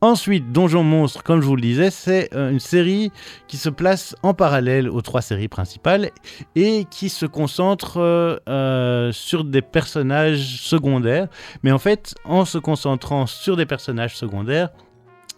Ensuite, 0.04 0.52
Donjon 0.52 0.82
Monstre, 0.82 1.22
comme 1.22 1.40
je 1.40 1.46
vous 1.46 1.56
le 1.56 1.62
disais, 1.62 1.90
c'est 1.90 2.28
euh, 2.34 2.50
une 2.50 2.60
série 2.60 3.10
qui 3.48 3.56
se 3.56 3.70
place 3.70 4.14
en 4.22 4.34
parallèle 4.34 4.86
aux 4.90 5.00
trois 5.00 5.22
séries 5.22 5.48
principales 5.48 6.10
et 6.54 6.84
qui 6.90 7.08
se 7.08 7.24
concentre 7.24 7.96
euh, 7.96 8.36
euh, 8.46 9.12
sur 9.12 9.44
des 9.44 9.62
personnages 9.62 10.60
secondaires. 10.60 11.28
Mais 11.62 11.72
en 11.72 11.78
fait, 11.78 12.14
en 12.26 12.44
se 12.44 12.58
concentrant 12.58 13.24
sur 13.24 13.56
des 13.56 13.64
personnages 13.64 14.14
secondaires, 14.14 14.68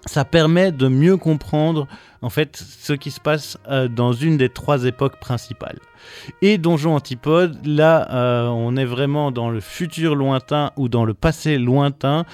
ça 0.04 0.24
permet 0.24 0.72
de 0.72 0.88
mieux 0.88 1.16
comprendre 1.16 1.86
en 2.20 2.28
fait 2.28 2.56
ce 2.56 2.92
qui 2.92 3.12
se 3.12 3.20
passe 3.20 3.58
dans 3.90 4.12
une 4.12 4.36
des 4.36 4.48
trois 4.48 4.84
époques 4.84 5.20
principales. 5.20 5.78
Et 6.42 6.58
Donjon 6.58 6.96
Antipode, 6.96 7.64
là, 7.64 8.48
on 8.52 8.76
est 8.76 8.84
vraiment 8.84 9.32
dans 9.32 9.50
le 9.50 9.58
futur 9.58 10.14
lointain 10.14 10.70
ou 10.76 10.88
dans 10.88 11.04
le 11.04 11.14
passé 11.14 11.58
lointain. 11.58 12.24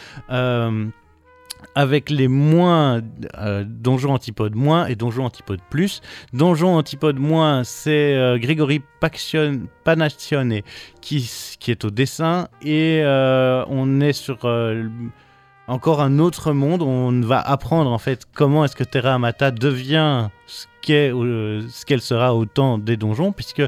Avec 1.74 2.10
les 2.10 2.28
moins 2.28 3.00
euh, 3.38 3.64
Donjon 3.66 4.12
Antipode 4.12 4.54
moins 4.54 4.86
et 4.86 4.94
Donjon 4.94 5.24
Antipode 5.24 5.60
plus. 5.70 6.00
Donjon 6.32 6.76
Antipode 6.76 7.18
moins, 7.18 7.64
c'est 7.64 8.14
euh, 8.14 8.38
Grégory 8.38 8.82
Panacione 9.84 10.60
qui, 11.00 11.30
est 11.68 11.84
au 11.84 11.90
dessin 11.90 12.48
et 12.62 13.00
euh, 13.02 13.64
on 13.68 14.00
est 14.00 14.12
sur 14.12 14.40
euh, 14.44 14.88
encore 15.66 16.00
un 16.00 16.18
autre 16.18 16.52
monde. 16.52 16.82
On 16.82 17.20
va 17.20 17.40
apprendre 17.40 17.90
en 17.90 17.98
fait 17.98 18.26
comment 18.34 18.64
est-ce 18.64 18.76
que 18.76 18.84
Terra 18.84 19.14
Amata 19.14 19.50
devient 19.50 20.28
ce 20.46 20.66
euh, 20.90 21.62
qu'elle 21.86 22.00
sera 22.00 22.34
au 22.34 22.44
temps 22.44 22.78
des 22.78 22.96
donjons 22.96 23.32
puisque 23.32 23.62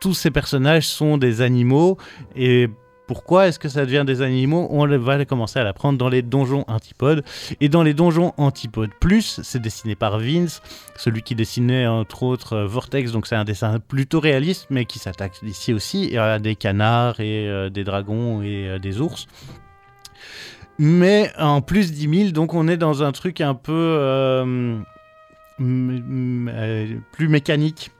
tous 0.00 0.14
ces 0.14 0.30
personnages 0.30 0.86
sont 0.86 1.18
des 1.18 1.40
animaux 1.40 1.98
et 2.36 2.68
pourquoi 3.08 3.48
est-ce 3.48 3.58
que 3.58 3.70
ça 3.70 3.86
devient 3.86 4.04
des 4.06 4.20
animaux 4.20 4.68
On 4.70 4.86
va 4.86 5.24
commencer 5.24 5.58
à 5.58 5.64
l'apprendre 5.64 5.98
dans 5.98 6.10
les 6.10 6.20
donjons 6.20 6.64
antipodes. 6.68 7.24
Et 7.60 7.70
dans 7.70 7.82
les 7.82 7.94
donjons 7.94 8.34
antipodes 8.36 8.90
plus, 9.00 9.40
c'est 9.42 9.60
dessiné 9.60 9.96
par 9.96 10.18
Vince, 10.18 10.60
celui 10.94 11.22
qui 11.22 11.34
dessinait 11.34 11.86
entre 11.86 12.22
autres 12.22 12.52
euh, 12.52 12.66
Vortex, 12.66 13.10
donc 13.10 13.26
c'est 13.26 13.34
un 13.34 13.44
dessin 13.44 13.80
plutôt 13.80 14.20
réaliste, 14.20 14.66
mais 14.68 14.84
qui 14.84 14.98
s'attaque 14.98 15.40
ici 15.42 15.72
aussi 15.72 16.18
à 16.18 16.38
des 16.38 16.54
canards 16.54 17.20
et 17.20 17.48
euh, 17.48 17.70
des 17.70 17.82
dragons 17.82 18.42
et 18.42 18.68
euh, 18.68 18.78
des 18.78 19.00
ours. 19.00 19.26
Mais 20.78 21.32
en 21.38 21.62
plus 21.62 21.92
10 21.92 22.18
000, 22.24 22.30
donc 22.32 22.52
on 22.52 22.68
est 22.68 22.76
dans 22.76 23.02
un 23.02 23.12
truc 23.12 23.40
un 23.40 23.54
peu 23.54 24.78
plus 25.58 27.28
mécanique, 27.28 27.90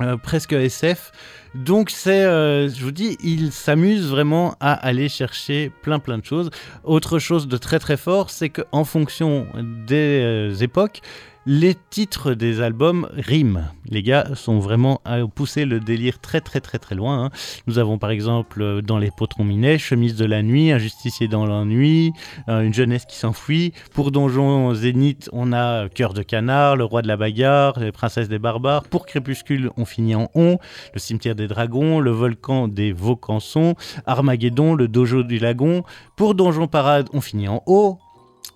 euh, 0.00 0.16
presque 0.16 0.52
SF. 0.52 1.12
Donc 1.54 1.90
c'est, 1.90 2.24
euh, 2.24 2.68
je 2.68 2.84
vous 2.84 2.92
dis, 2.92 3.16
il 3.22 3.50
s'amuse 3.50 4.08
vraiment 4.08 4.54
à 4.60 4.72
aller 4.72 5.08
chercher 5.08 5.70
plein 5.82 5.98
plein 5.98 6.18
de 6.18 6.24
choses. 6.24 6.50
Autre 6.84 7.18
chose 7.18 7.48
de 7.48 7.56
très 7.56 7.78
très 7.78 7.96
fort, 7.96 8.30
c'est 8.30 8.50
qu'en 8.50 8.84
fonction 8.84 9.46
des 9.54 10.20
euh, 10.22 10.54
époques, 10.60 11.00
les 11.46 11.74
titres 11.88 12.34
des 12.34 12.60
albums 12.60 13.08
riment. 13.12 13.70
Les 13.86 14.02
gars 14.02 14.34
sont 14.34 14.58
vraiment 14.58 15.00
à 15.04 15.18
pousser 15.26 15.64
le 15.64 15.80
délire 15.80 16.20
très 16.20 16.40
très 16.40 16.60
très 16.60 16.78
très 16.78 16.94
loin. 16.94 17.24
hein. 17.24 17.30
Nous 17.66 17.78
avons 17.78 17.98
par 17.98 18.10
exemple 18.10 18.60
euh, 18.60 18.82
dans 18.82 18.98
Les 18.98 19.10
Potrons 19.10 19.44
Minets, 19.44 19.78
Chemise 19.78 20.16
de 20.16 20.26
la 20.26 20.42
nuit, 20.42 20.70
Un 20.70 20.78
justicier 20.78 21.28
dans 21.28 21.46
l'ennui, 21.46 22.12
euh, 22.48 22.60
Une 22.60 22.74
jeunesse 22.74 23.06
qui 23.06 23.16
s'enfuit. 23.16 23.72
Pour 23.94 24.10
Donjon 24.10 24.74
Zénith, 24.74 25.30
on 25.32 25.52
a 25.52 25.88
Cœur 25.88 26.12
de 26.12 26.22
canard, 26.22 26.76
Le 26.76 26.84
roi 26.84 27.00
de 27.00 27.08
la 27.08 27.16
bagarre, 27.16 27.80
Les 27.80 27.92
princesses 27.92 28.28
des 28.28 28.38
barbares. 28.38 28.84
Pour 28.84 29.06
Crépuscule, 29.06 29.70
on 29.76 29.86
finit 29.86 30.14
en 30.14 30.28
on, 30.34 30.58
Le 30.92 31.00
cimetière 31.00 31.34
des 31.34 31.48
dragons, 31.48 32.00
Le 32.00 32.10
volcan 32.10 32.68
des 32.68 32.92
Vaucansons, 32.92 33.76
Armageddon, 34.06 34.74
Le 34.74 34.88
dojo 34.88 35.22
du 35.22 35.38
lagon. 35.38 35.84
Pour 36.16 36.34
Donjon 36.34 36.68
Parade, 36.68 37.08
on 37.14 37.20
finit 37.22 37.48
en 37.48 37.62
haut. 37.66 37.98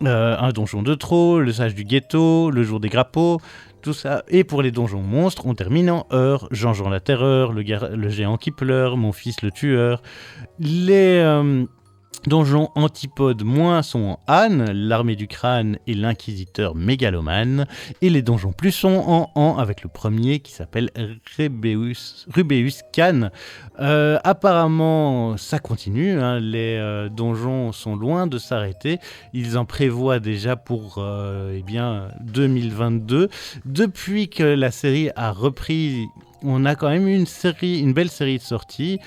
Euh, 0.03 0.37
un 0.39 0.51
donjon 0.51 0.83
de 0.83 0.95
trop, 0.95 1.39
le 1.41 1.53
sage 1.53 1.75
du 1.75 1.85
ghetto, 1.85 2.51
le 2.51 2.63
jour 2.63 2.81
des 2.81 2.89
grappots, 2.89 3.41
tout 3.81 3.93
ça. 3.93 4.25
Et 4.29 4.45
pour 4.45 4.61
les 4.61 4.71
donjons 4.71 5.03
monstres, 5.03 5.47
on 5.47 5.55
termine 5.55 5.91
en 5.91 6.07
heure. 6.13 6.49
Jean-Jean 6.51 6.89
la 6.89 7.01
terreur, 7.01 7.53
le 7.53 8.09
géant 8.09 8.37
qui 8.37 8.51
pleure, 8.51 8.97
mon 8.97 9.13
fils 9.13 9.41
le 9.43 9.51
tueur. 9.51 10.03
Les 10.59 11.19
euh, 11.19 11.65
donjons 12.27 12.71
antipodes 12.75 13.45
moins 13.45 13.83
sont 13.83 13.99
en 13.99 14.19
Anne, 14.27 14.71
l'armée 14.73 15.17
du 15.17 15.29
crâne 15.29 15.79
et 15.87 15.95
l'inquisiteur 15.95 16.75
mégalomane. 16.75 17.67
Et 18.03 18.11
les 18.11 18.23
donjons 18.23 18.53
plus 18.53 18.73
sont 18.73 19.05
en 19.07 19.31
An 19.35 19.57
avec 19.59 19.83
le 19.83 19.89
premier 19.89 20.41
qui 20.41 20.53
s'appelle 20.53 20.91
Rubeus, 21.37 22.27
Rubeus. 22.33 22.83
Euh, 23.81 24.19
apparemment, 24.25 25.37
ça 25.37 25.59
continue. 25.59 26.19
hein. 26.21 26.41
Les 26.41 26.77
euh, 26.79 27.09
donjons 27.09 27.73
sont 27.73 27.97
loin 27.97 28.27
de 28.27 28.39
s'arrêter. 28.39 28.99
Ils 29.33 29.59
en 29.59 29.65
prévoient 29.65 30.21
déjà 30.21 30.57
pour 30.57 30.97
euh, 30.99 31.57
eh 31.59 31.63
bien 31.63 32.09
2022. 32.21 33.29
Depuis 33.65 34.29
que 34.29 34.43
la 34.43 34.71
série 34.71 35.11
a 35.17 35.33
repris, 35.33 36.07
on 36.43 36.65
a 36.65 36.75
quand 36.75 36.89
même 36.89 37.09
une 37.09 37.27
série, 37.27 37.81
une 37.81 37.93
belle 37.93 38.11
série 38.11 38.39
de 38.39 38.43
sorties. 38.43 38.99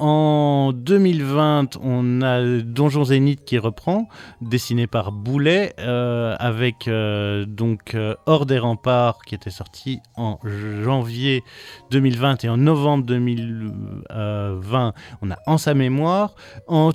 En 0.00 0.72
2020, 0.72 1.76
on 1.82 2.22
a 2.22 2.62
Donjon 2.62 3.04
Zénith 3.04 3.44
qui 3.44 3.58
reprend, 3.58 4.08
dessiné 4.40 4.86
par 4.86 5.12
Boulet, 5.12 5.74
euh, 5.78 6.34
avec 6.38 6.88
euh, 6.88 7.44
donc 7.44 7.94
euh, 7.94 8.14
Hors 8.24 8.46
des 8.46 8.58
remparts 8.58 9.18
qui 9.26 9.34
était 9.34 9.50
sorti 9.50 10.00
en 10.16 10.38
janvier 10.82 11.44
2020 11.90 12.44
et 12.44 12.48
en 12.48 12.56
novembre 12.56 13.04
2020, 13.04 14.94
on 15.20 15.30
a 15.30 15.36
En 15.46 15.58
sa 15.58 15.74
mémoire. 15.74 16.34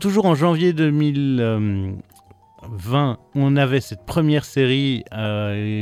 Toujours 0.02 0.26
en 0.26 0.34
janvier 0.34 0.74
2020, 0.74 3.20
on 3.36 3.56
avait 3.56 3.82
cette 3.82 4.08
première 4.08 4.46
série 4.46 5.04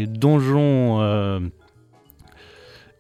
Donjon 0.09 1.51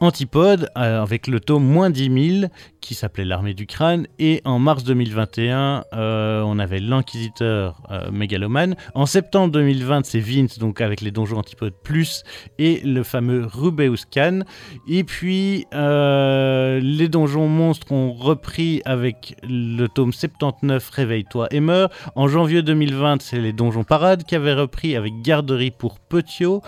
Antipode 0.03 0.69
euh, 0.77 1.01
avec 1.01 1.27
le 1.27 1.39
tome 1.39 1.63
moins 1.63 1.89
10 1.89 2.39
000 2.41 2.51
qui 2.81 2.93
s'appelait 2.93 3.23
l'armée 3.23 3.53
du 3.53 3.65
crâne 3.65 4.05
et 4.19 4.41
en 4.43 4.59
mars 4.59 4.83
2021 4.83 5.85
euh, 5.93 6.41
on 6.41 6.59
avait 6.59 6.81
l'inquisiteur 6.81 7.81
euh, 7.89 8.11
mégalomane. 8.11 8.75
En 8.95 9.05
septembre 9.05 9.53
2020 9.53 10.05
c'est 10.05 10.19
Vince 10.19 10.59
donc 10.59 10.81
avec 10.81 10.99
les 10.99 11.11
donjons 11.11 11.37
Antipode 11.37 11.73
plus 11.85 12.23
et 12.59 12.81
le 12.81 13.01
fameux 13.03 13.45
Rubeus 13.45 14.03
Khan. 14.11 14.41
Et 14.89 15.05
puis 15.05 15.65
les 15.71 17.07
donjons 17.07 17.47
monstres 17.47 17.93
ont 17.93 18.11
repris 18.11 18.81
avec 18.83 19.37
le 19.43 19.87
tome 19.87 20.11
79 20.11 20.89
Réveille-toi 20.89 21.47
et 21.51 21.61
meurs. 21.61 21.89
En 22.15 22.27
janvier 22.27 22.61
2020 22.61 23.21
c'est 23.21 23.39
les 23.39 23.53
donjons 23.53 23.85
parade 23.85 24.25
qui 24.25 24.35
avaient 24.35 24.53
repris 24.53 24.97
avec 24.97 25.13
garderie 25.21 25.71
pour 25.71 26.01
Petiot 26.01 26.61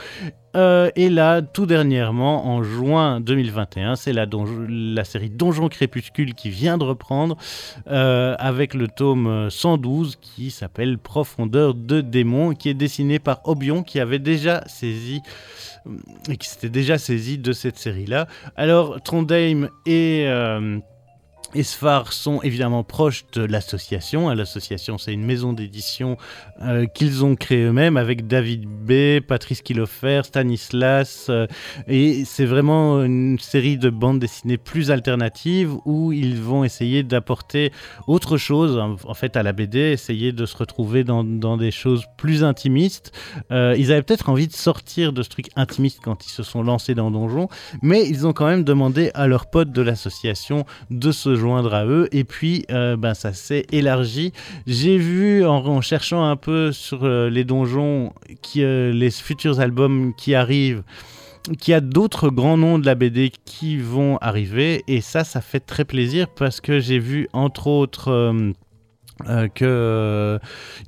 euh, 0.55 0.89
et 0.95 1.09
là, 1.09 1.41
tout 1.41 1.65
dernièrement, 1.65 2.47
en 2.47 2.63
juin 2.63 3.19
2021, 3.19 3.95
c'est 3.95 4.13
la, 4.13 4.25
série 5.03 5.29
Donjon 5.29 5.67
Crépuscule 5.69 6.33
qui 6.33 6.49
vient 6.49 6.77
de 6.77 6.83
reprendre 6.83 7.37
euh, 7.87 8.35
avec 8.39 8.73
le 8.73 8.87
tome 8.87 9.49
112 9.49 10.17
qui 10.21 10.51
s'appelle 10.51 10.97
Profondeur 10.97 11.73
de 11.73 12.01
démons, 12.01 12.53
qui 12.53 12.69
est 12.69 12.73
dessiné 12.73 13.19
par 13.19 13.41
Obion 13.43 13.83
qui 13.83 13.99
avait 13.99 14.19
déjà 14.19 14.63
saisi 14.67 15.21
et 16.29 16.37
qui 16.37 16.47
s'était 16.47 16.69
déjà 16.69 16.97
saisi 16.97 17.37
de 17.37 17.51
cette 17.51 17.77
série-là. 17.77 18.27
Alors, 18.55 19.01
Trondheim 19.01 19.69
et 19.85 20.25
euh, 20.27 20.79
et 21.55 21.63
Sfar 21.63 22.11
sont 22.11 22.41
évidemment 22.41 22.83
proches 22.83 23.25
de 23.31 23.41
l'association. 23.41 24.29
L'association, 24.29 24.97
c'est 24.97 25.13
une 25.13 25.25
maison 25.25 25.53
d'édition 25.53 26.17
euh, 26.61 26.85
qu'ils 26.85 27.23
ont 27.23 27.35
créée 27.37 27.63
eux-mêmes 27.63 27.95
avec 27.95 28.27
David 28.27 28.65
B, 28.65 29.21
Patrice 29.25 29.61
Kilofer, 29.61 30.21
Stanislas. 30.25 31.27
euh, 31.29 31.47
et 31.87 32.25
c'est 32.25 32.45
vraiment 32.45 33.01
une 33.01 33.39
série 33.39 33.77
de 33.77 33.89
bandes 33.89 34.19
dessinées 34.19 34.57
plus 34.57 34.91
alternatives 34.91 35.71
où 35.85 36.11
ils 36.11 36.41
vont 36.41 36.65
essayer 36.65 37.03
d'apporter 37.03 37.71
autre 38.05 38.35
chose, 38.35 38.77
en, 38.77 39.13
fait, 39.13 39.37
à 39.37 39.43
la 39.43 39.53
BD, 39.53 39.79
essayer 39.79 40.33
de 40.33 40.45
se 40.45 40.57
retrouver 40.57 41.05
dans, 41.05 41.23
dans 41.23 41.55
des 41.55 41.71
choses 41.71 42.03
plus 42.17 42.43
intimistes. 42.43 43.13
Euh, 43.51 43.75
ils 43.77 43.93
avaient 43.93 44.03
peut-être 44.03 44.27
envie 44.27 44.47
de 44.47 44.53
sortir 44.53 45.13
de 45.13 45.23
ce 45.23 45.29
truc 45.29 45.47
intimiste 45.55 45.99
quand 46.03 46.25
ils 46.25 46.31
se 46.31 46.43
sont 46.43 46.63
lancés 46.63 46.95
dans 46.95 47.11
Donjon, 47.11 47.47
mais 47.81 48.05
ils 48.05 48.27
ont 48.27 48.33
quand 48.33 48.47
même 48.47 48.65
demandé 48.65 49.11
à 49.13 49.27
leurs 49.27 49.45
potes 49.45 49.71
de 49.71 49.81
l'association 49.81 50.65
de 50.89 51.13
se 51.13 51.35
joindre 51.35 51.44
à 51.53 51.85
eux 51.85 52.07
et 52.11 52.23
puis 52.23 52.65
ben, 52.69 53.13
ça 53.13 53.33
s'est 53.33 53.65
élargi. 53.71 54.33
J'ai 54.67 54.97
vu 54.97 55.45
en, 55.45 55.81
cherchant 55.81 56.23
un 56.23 56.35
peu 56.35 56.71
sur 56.71 57.03
euh, 57.03 57.29
les 57.29 57.43
donjons, 57.43 58.13
qui, 58.41 58.63
euh, 58.63 58.91
les 58.91 59.11
futurs 59.11 59.59
albums 59.59 60.13
qui 60.17 60.33
arrivent, 60.35 60.83
qu'il 61.59 61.71
y 61.71 61.75
a 61.75 61.81
d'autres 61.81 62.29
grands 62.29 62.57
noms 62.57 62.79
de 62.79 62.85
la 62.85 62.95
BD 62.95 63.31
qui 63.45 63.77
vont 63.77 64.17
arriver 64.17 64.83
et 64.87 65.01
ça, 65.01 65.23
ça 65.23 65.41
fait 65.41 65.59
très 65.59 65.85
plaisir 65.85 66.27
parce 66.27 66.61
que 66.61 66.79
j'ai 66.79 66.99
vu 66.99 67.27
entre 67.33 67.67
autres... 67.67 68.11
que 69.53 70.39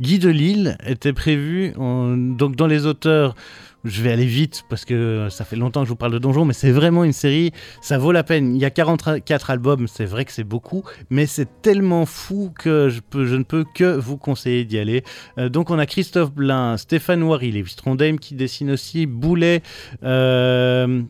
Guy 0.02 0.20
Delisle 0.20 0.78
était 0.86 1.14
prévu 1.14 1.74
en- 1.78 2.18
donc 2.18 2.56
dans 2.58 2.68
les 2.68 2.86
auteurs 2.86 3.36
je 3.84 4.02
vais 4.02 4.12
aller 4.12 4.26
vite 4.26 4.64
parce 4.70 4.86
que 4.86 5.28
ça 5.30 5.46
fait 5.46 5.56
longtemps 5.56 5.82
que 5.82 5.86
je 5.86 5.90
vous 5.92 5.96
parle 5.96 6.14
de 6.14 6.20
Donjon, 6.20 6.46
mais 6.46 6.54
c'est 6.54 6.72
vraiment 6.72 7.04
une 7.04 7.14
série, 7.14 7.52
ça 7.82 7.98
vaut 7.98 8.12
la 8.12 8.24
peine. 8.24 8.56
Il 8.56 8.62
y 8.62 8.66
a 8.66 8.70
44 8.70 9.50
albums, 9.50 9.88
c'est 9.88 10.06
vrai 10.06 10.26
que 10.26 10.32
c'est 10.32 10.44
beaucoup, 10.44 10.84
mais 11.10 11.26
c'est 11.26 11.62
tellement 11.62 12.06
fou 12.06 12.52
que 12.58 12.90
je, 12.90 13.00
ne 13.36 13.44
peux 13.44 13.66
que 13.76 13.98
vous 13.98 14.18
conseiller 14.18 14.66
d'y 14.66 14.78
aller. 14.80 15.04
Euh, 15.38 15.50
donc 15.50 15.70
on 15.70 15.80
a 15.80 15.86
Christophe 15.86 16.32
Blain, 16.34 16.78
Stéphane 16.78 17.24
Wary, 17.24 17.52
Lévis 17.52 17.76
Trondheim 17.76 18.18
qui 18.18 18.36
dessine 18.36 18.72
aussi, 18.72 19.06
Boulet, 19.06 19.62
euh, 20.04 21.02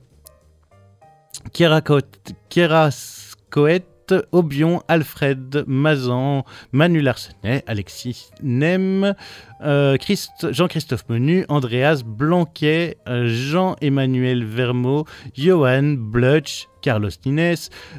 Kierakot- 1.53 2.01
Kierascoët, 4.07 4.27
Obion, 4.31 4.81
Alfred, 4.87 5.63
Mazan, 5.67 6.43
Manu 6.71 6.99
Larsenet, 7.01 7.63
Alexis 7.67 8.31
Nem, 8.41 9.13
euh, 9.61 9.97
Christ- 9.97 10.51
Jean-Christophe 10.51 11.05
Menu, 11.09 11.45
Andreas 11.49 12.03
Blanquet, 12.05 12.97
euh, 13.07 13.27
Jean-Emmanuel 13.27 14.43
Vermeau, 14.45 15.05
Johan 15.35 15.95
Blutch, 15.97 16.67
Carlos 16.87 17.09
Nines, 17.25 17.55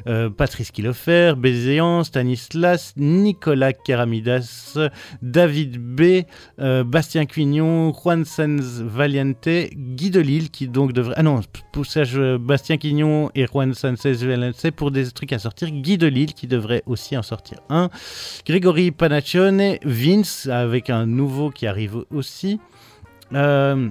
euh, 0.07 0.31
Patrice 0.31 0.71
Kilofer, 0.71 1.33
Bézéan, 1.37 2.03
Stanislas, 2.03 2.95
Nicolas 2.97 3.71
Keramidas, 3.71 4.79
David 5.21 5.77
B, 5.77 6.23
euh, 6.59 6.83
Bastien 6.83 7.27
Quignon, 7.27 7.93
Juan 7.93 8.25
Sanz 8.25 8.81
Valiente, 8.81 9.47
Guy 9.75 10.09
Delisle 10.09 10.49
qui 10.49 10.67
donc 10.67 10.91
devrait... 10.91 11.13
Ah 11.17 11.21
non, 11.21 11.41
je- 11.75 12.37
Bastien 12.37 12.77
Quignon 12.77 13.29
et 13.35 13.45
Juan 13.45 13.75
Sanz 13.75 14.23
Valiente 14.23 14.71
pour 14.71 14.89
des 14.89 15.11
trucs 15.11 15.33
à 15.33 15.37
sortir, 15.37 15.69
Guy 15.69 15.99
Delisle 15.99 16.33
qui 16.33 16.47
devrait 16.47 16.81
aussi 16.87 17.15
en 17.15 17.21
sortir 17.21 17.59
un, 17.69 17.91
Grégory 18.43 18.89
Panaccione, 18.89 19.75
Vince 19.83 20.47
avec 20.47 20.89
un 20.89 21.05
nouveau 21.05 21.51
qui 21.51 21.67
arrive 21.67 22.05
aussi. 22.09 22.59
Euh, 23.33 23.87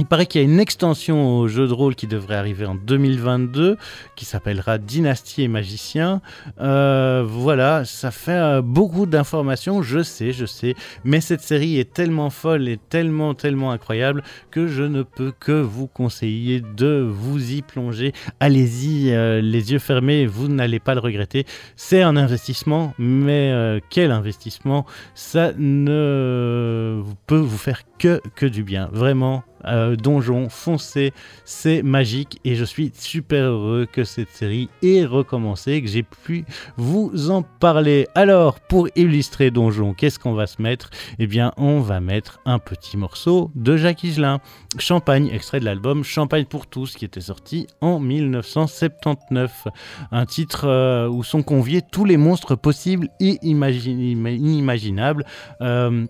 il 0.00 0.06
paraît 0.06 0.24
qu'il 0.24 0.40
y 0.40 0.44
a 0.44 0.48
une 0.48 0.60
extension 0.60 1.36
au 1.36 1.46
jeu 1.46 1.68
de 1.68 1.74
rôle 1.74 1.94
qui 1.94 2.06
devrait 2.06 2.36
arriver 2.36 2.64
en 2.64 2.74
2022, 2.74 3.76
qui 4.16 4.24
s'appellera 4.24 4.78
Dynastie 4.78 5.42
et 5.42 5.48
Magicien. 5.48 6.22
Euh, 6.58 7.22
voilà, 7.26 7.84
ça 7.84 8.10
fait 8.10 8.32
euh, 8.32 8.62
beaucoup 8.62 9.04
d'informations, 9.04 9.82
je 9.82 10.02
sais, 10.02 10.32
je 10.32 10.46
sais, 10.46 10.74
mais 11.04 11.20
cette 11.20 11.42
série 11.42 11.78
est 11.78 11.92
tellement 11.92 12.30
folle 12.30 12.66
et 12.66 12.78
tellement, 12.78 13.34
tellement 13.34 13.72
incroyable 13.72 14.22
que 14.50 14.68
je 14.68 14.84
ne 14.84 15.02
peux 15.02 15.32
que 15.38 15.60
vous 15.60 15.86
conseiller 15.86 16.62
de 16.62 17.06
vous 17.06 17.52
y 17.52 17.60
plonger. 17.60 18.14
Allez-y, 18.40 19.10
euh, 19.10 19.42
les 19.42 19.72
yeux 19.72 19.78
fermés, 19.78 20.24
vous 20.24 20.48
n'allez 20.48 20.80
pas 20.80 20.94
le 20.94 21.00
regretter. 21.00 21.44
C'est 21.76 22.00
un 22.00 22.16
investissement, 22.16 22.94
mais 22.98 23.82
quel 23.90 24.12
investissement? 24.12 24.86
Ça 25.14 25.52
ne 25.58 27.02
peut 27.26 27.36
vous 27.36 27.58
faire 27.58 27.82
que, 27.98 28.22
que 28.34 28.46
du 28.46 28.64
bien. 28.64 28.88
Vraiment, 28.92 29.44
euh, 29.66 29.96
Donjon, 29.96 30.48
foncez, 30.48 31.12
c'est 31.44 31.82
magique 31.82 32.40
et 32.44 32.54
je 32.54 32.64
suis 32.64 32.92
super 32.94 33.44
heureux 33.44 33.86
que 33.90 34.04
cette 34.04 34.30
série 34.30 34.68
ait 34.82 35.04
recommencé, 35.04 35.82
que 35.82 35.88
j'ai 35.88 36.02
pu 36.02 36.44
vous 36.76 37.30
en 37.30 37.42
parler. 37.42 38.08
Alors, 38.14 38.60
pour 38.60 38.88
illustrer 38.96 39.50
Donjon, 39.50 39.94
qu'est-ce 39.94 40.18
qu'on 40.18 40.34
va 40.34 40.46
se 40.46 40.60
mettre? 40.62 40.90
Eh 41.18 41.26
bien, 41.26 41.52
on 41.56 41.80
va 41.80 42.00
mettre 42.00 42.40
un 42.44 42.58
petit 42.58 42.96
morceau 42.96 43.50
de 43.54 43.76
Jacques 43.76 44.04
Higelin, 44.04 44.40
Champagne, 44.78 45.28
extrait 45.32 45.60
de 45.60 45.64
l'album 45.64 46.04
Champagne 46.04 46.44
pour 46.44 46.66
tous, 46.66 46.94
qui 46.94 47.04
était 47.04 47.20
sorti 47.20 47.66
en 47.80 47.98
1979. 48.00 49.68
Un 50.12 50.26
titre 50.26 50.66
euh, 50.66 51.08
où 51.08 51.22
sont 51.22 51.42
conviés 51.42 51.82
tous 51.82 52.04
les 52.04 52.16
monstres 52.16 52.54
possibles 52.54 53.08
et 53.20 53.38
inimaginables. 53.42 55.24
Euh, 55.60 56.06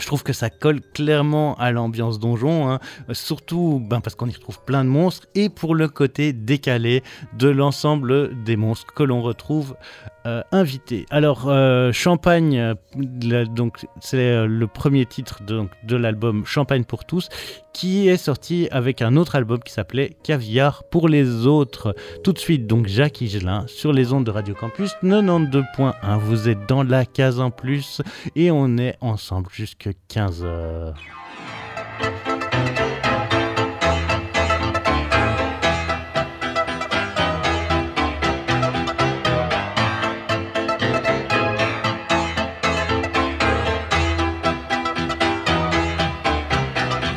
je 0.00 0.06
trouve 0.06 0.22
que 0.22 0.32
ça 0.32 0.48
colle 0.48 0.80
clairement 0.80 1.56
à 1.56 1.72
l'ambiance 1.72 2.20
donjon, 2.20 2.70
hein. 2.70 2.78
surtout 3.12 3.82
ben, 3.84 4.00
parce 4.00 4.14
qu'on 4.14 4.28
y 4.28 4.32
retrouve 4.32 4.60
plein 4.64 4.84
de 4.84 4.88
monstres 4.88 5.26
et 5.34 5.48
pour 5.48 5.74
le 5.74 5.88
côté 5.88 6.32
décalé 6.32 7.02
de 7.36 7.48
l'ensemble 7.48 8.44
des 8.44 8.56
monstres 8.56 8.94
que 8.94 9.02
l'on 9.02 9.22
retrouve 9.22 9.74
euh, 10.26 10.42
invités. 10.52 11.06
Alors, 11.10 11.48
euh, 11.48 11.90
Champagne, 11.92 12.58
euh, 12.58 12.74
c'est 14.00 14.46
le 14.46 14.66
premier 14.66 15.04
titre 15.04 15.40
de 15.42 15.96
l'album 15.96 16.44
Champagne 16.44 16.84
pour 16.84 17.04
tous, 17.04 17.28
qui 17.78 18.08
est 18.08 18.16
sorti 18.16 18.66
avec 18.72 19.02
un 19.02 19.14
autre 19.14 19.36
album 19.36 19.60
qui 19.60 19.72
s'appelait 19.72 20.16
Caviar 20.24 20.82
pour 20.90 21.08
les 21.08 21.46
autres. 21.46 21.94
Tout 22.24 22.32
de 22.32 22.38
suite, 22.38 22.66
donc 22.66 22.88
Jacques 22.88 23.20
Higelin 23.20 23.66
sur 23.68 23.92
les 23.92 24.12
ondes 24.12 24.26
de 24.26 24.32
Radio 24.32 24.52
Campus 24.52 24.96
92.1. 25.04 26.18
Vous 26.18 26.48
êtes 26.48 26.68
dans 26.68 26.82
la 26.82 27.06
case 27.06 27.38
en 27.38 27.52
plus 27.52 28.02
et 28.34 28.50
on 28.50 28.78
est 28.78 28.96
ensemble 29.00 29.48
jusqu'à 29.52 29.90
15 30.08 30.42
heures. 30.42 30.94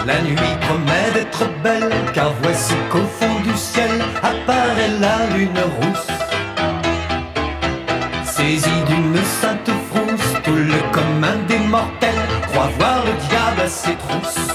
La 0.06 0.22
nuit 0.22 0.51
car 2.14 2.34
voici 2.42 2.74
qu'au 2.92 3.06
fond 3.20 3.40
du 3.44 3.56
ciel 3.56 3.92
apparaît 4.22 4.92
la 5.00 5.36
lune 5.36 5.60
rousse. 5.78 6.08
Saisi 8.26 8.70
d'une 8.88 9.18
sainte 9.42 9.72
frousse, 9.90 10.34
tout 10.44 10.56
le 10.56 10.80
commun 10.92 11.38
des 11.48 11.60
mortels 11.60 12.26
croit 12.48 12.70
voir 12.78 13.04
le 13.06 13.14
diable 13.28 13.62
à 13.66 13.68
ses 13.68 13.96
trousses. 13.96 14.48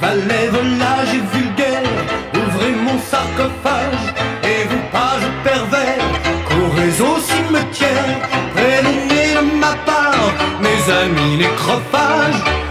Valets, 0.00 0.48
volage 0.48 1.14
et 1.14 1.36
vulgaire, 1.36 1.90
ouvrez 2.34 2.72
mon 2.72 2.98
sarcophage, 2.98 4.04
et 4.44 4.64
vous 4.68 4.84
pages 4.92 5.30
pervers, 5.44 6.06
courez 6.48 7.00
au 7.00 7.18
cimetière, 7.20 8.18
prévenez 8.54 9.34
de 9.34 9.56
ma 9.58 9.74
part, 9.84 10.32
mes 10.60 10.92
amis 10.92 11.36
nécrophages, 11.38 12.42
que 12.44 12.65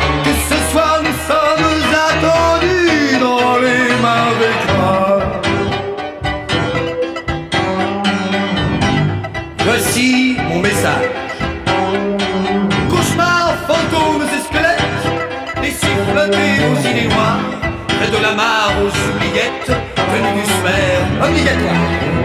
de 18.15 18.21
la 18.21 18.33
mare 18.33 18.73
aux 18.83 18.93
oubliettes, 19.09 19.71
tenue 19.95 20.33
du 20.39 20.45
sphère 20.45 21.27
obligatoire. 21.27 22.15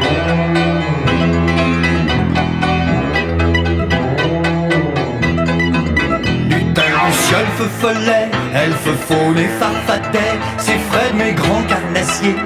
Luciole, 7.07 7.47
feu 7.57 7.69
follet, 7.81 8.29
elfe 8.55 8.91
faune 9.09 9.39
et 9.39 9.49
farfadet, 9.59 10.39
c'est 10.59 10.79
Fred 10.91 11.15
mes 11.17 11.33
grands 11.33 11.63
carnassiers. 11.69 12.37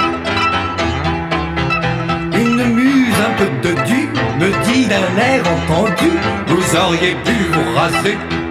Une 2.33 2.65
muse 2.75 3.15
un 3.29 3.33
peu 3.39 3.69
de 3.69 3.75
du 3.85 4.09
me 4.39 4.51
dit 4.65 4.87
d'un 4.87 5.23
air 5.23 5.43
entendu, 5.57 6.13
vous 6.47 6.77
auriez 6.77 7.15
pu 7.25 7.35
vous 7.53 7.77
raser. 7.77 8.44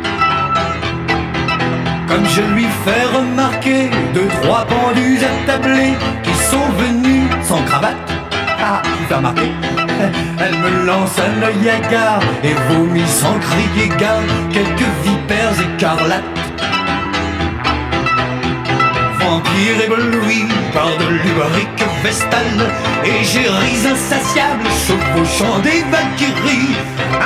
Comme 2.14 2.28
je 2.28 2.42
lui 2.42 2.68
fais 2.86 3.06
remarquer 3.18 3.90
deux, 4.14 4.28
trois 4.44 4.68
pendus 4.68 5.18
attablés 5.18 5.94
qui 6.22 6.34
sont 6.52 6.70
venus 6.78 7.24
sans 7.42 7.64
cravate. 7.64 7.98
Ah, 8.62 8.84
tu 9.08 9.12
remarqué 9.12 9.50
Elle 10.40 10.58
me 10.60 10.86
lance 10.86 11.18
un 11.18 11.42
œil 11.42 11.70
hagard 11.72 12.20
et 12.44 12.54
vomit 12.70 13.08
sans 13.08 13.34
crier 13.40 13.90
gare 13.98 14.22
quelques 14.52 14.92
vipères 15.04 15.60
écarlates. 15.60 16.24
Vampire 19.20 19.82
ébloui 19.84 20.46
par 20.72 20.96
de 21.00 21.08
l'ubarique 21.16 21.84
vestale 22.04 22.70
Égéries 23.04 23.88
insatiables 23.92 24.70
chevauchant 24.86 25.58
des 25.64 25.84
valkyries 25.90 26.76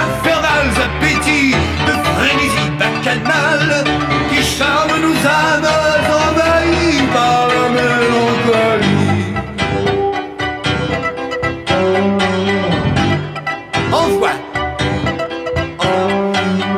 Infernales 0.05 0.77
appétits 0.87 1.55
de 1.87 1.91
frénésie 1.91 2.71
bacchanale 2.79 3.83
Qui 4.47 4.55
charment 4.55 5.01
nos 5.01 5.17
âmes 5.27 5.67
envahies 6.25 7.03
par 7.13 7.47
la 7.49 7.69
mélancolie 7.75 9.25
Envoie 13.91 14.35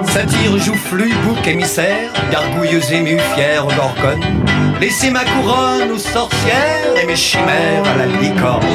Satire, 0.08 0.58
joufflu, 0.58 1.14
bouc 1.26 1.48
émissaire, 1.48 2.12
gargouilleuse 2.32 2.92
émue, 2.92 3.20
fière 3.36 3.66
gorgone. 3.66 4.24
Laissez 4.82 5.12
ma 5.12 5.24
couronne 5.24 5.92
aux 5.92 6.00
sorcières 6.00 6.96
et 7.02 7.06
mes 7.06 7.16
chimères 7.16 7.84
à 7.86 7.98
la 7.98 8.06
licorne. 8.08 8.66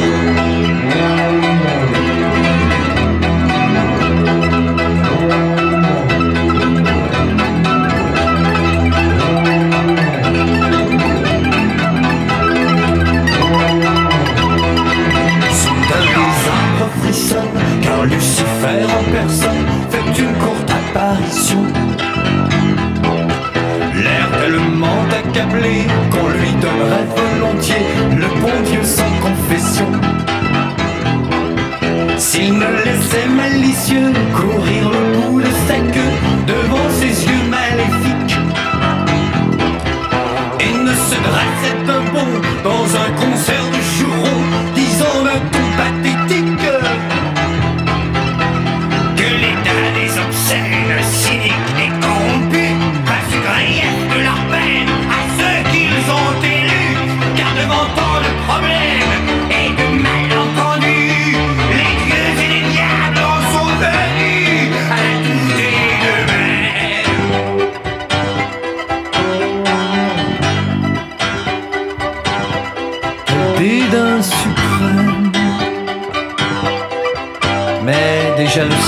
Amen. 32.44 32.83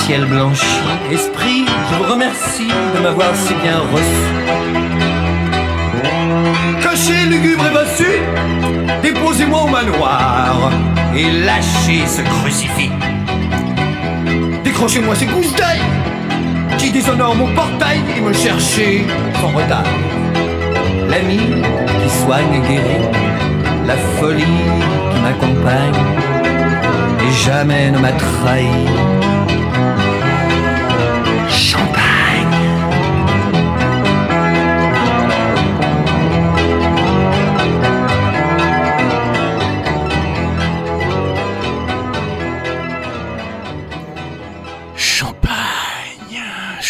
Ciel 0.07 0.25
blanchit. 0.27 0.65
Esprit, 1.11 1.65
je 1.91 1.95
vous 1.97 2.13
remercie 2.13 2.69
de 2.95 3.03
m'avoir 3.03 3.35
si 3.35 3.55
bien 3.55 3.79
reçu. 3.93 4.27
Cachez 6.81 7.27
lugubre 7.29 7.65
et 7.67 7.73
bossu, 7.73 8.13
déposez-moi 9.03 9.65
au 9.65 9.67
manoir 9.67 10.71
et 11.17 11.29
lâchez 11.45 12.07
ce 12.07 12.23
crucifix. 12.23 12.93
Décrochez-moi 14.63 15.17
ces 15.17 15.27
gousses 15.27 15.55
d'ail 15.57 15.81
qui 16.79 16.91
déshonorent 16.91 17.35
mon 17.35 17.53
portail 17.55 17.99
et 18.17 18.21
me 18.21 18.33
cherchez 18.33 19.05
sans 19.41 19.49
retard. 19.49 19.91
l'ami 21.11 21.41
qui 22.03 22.11
soigne 22.23 22.55
et 22.55 22.69
guérit, 22.69 23.09
la 23.87 23.97
folie 24.19 24.61
qui 25.11 25.21
m'accompagne 25.21 26.01
et 27.25 27.33
jamais 27.45 27.91
ne 27.91 27.99
m'a 27.99 28.13
trahi. 28.13 29.56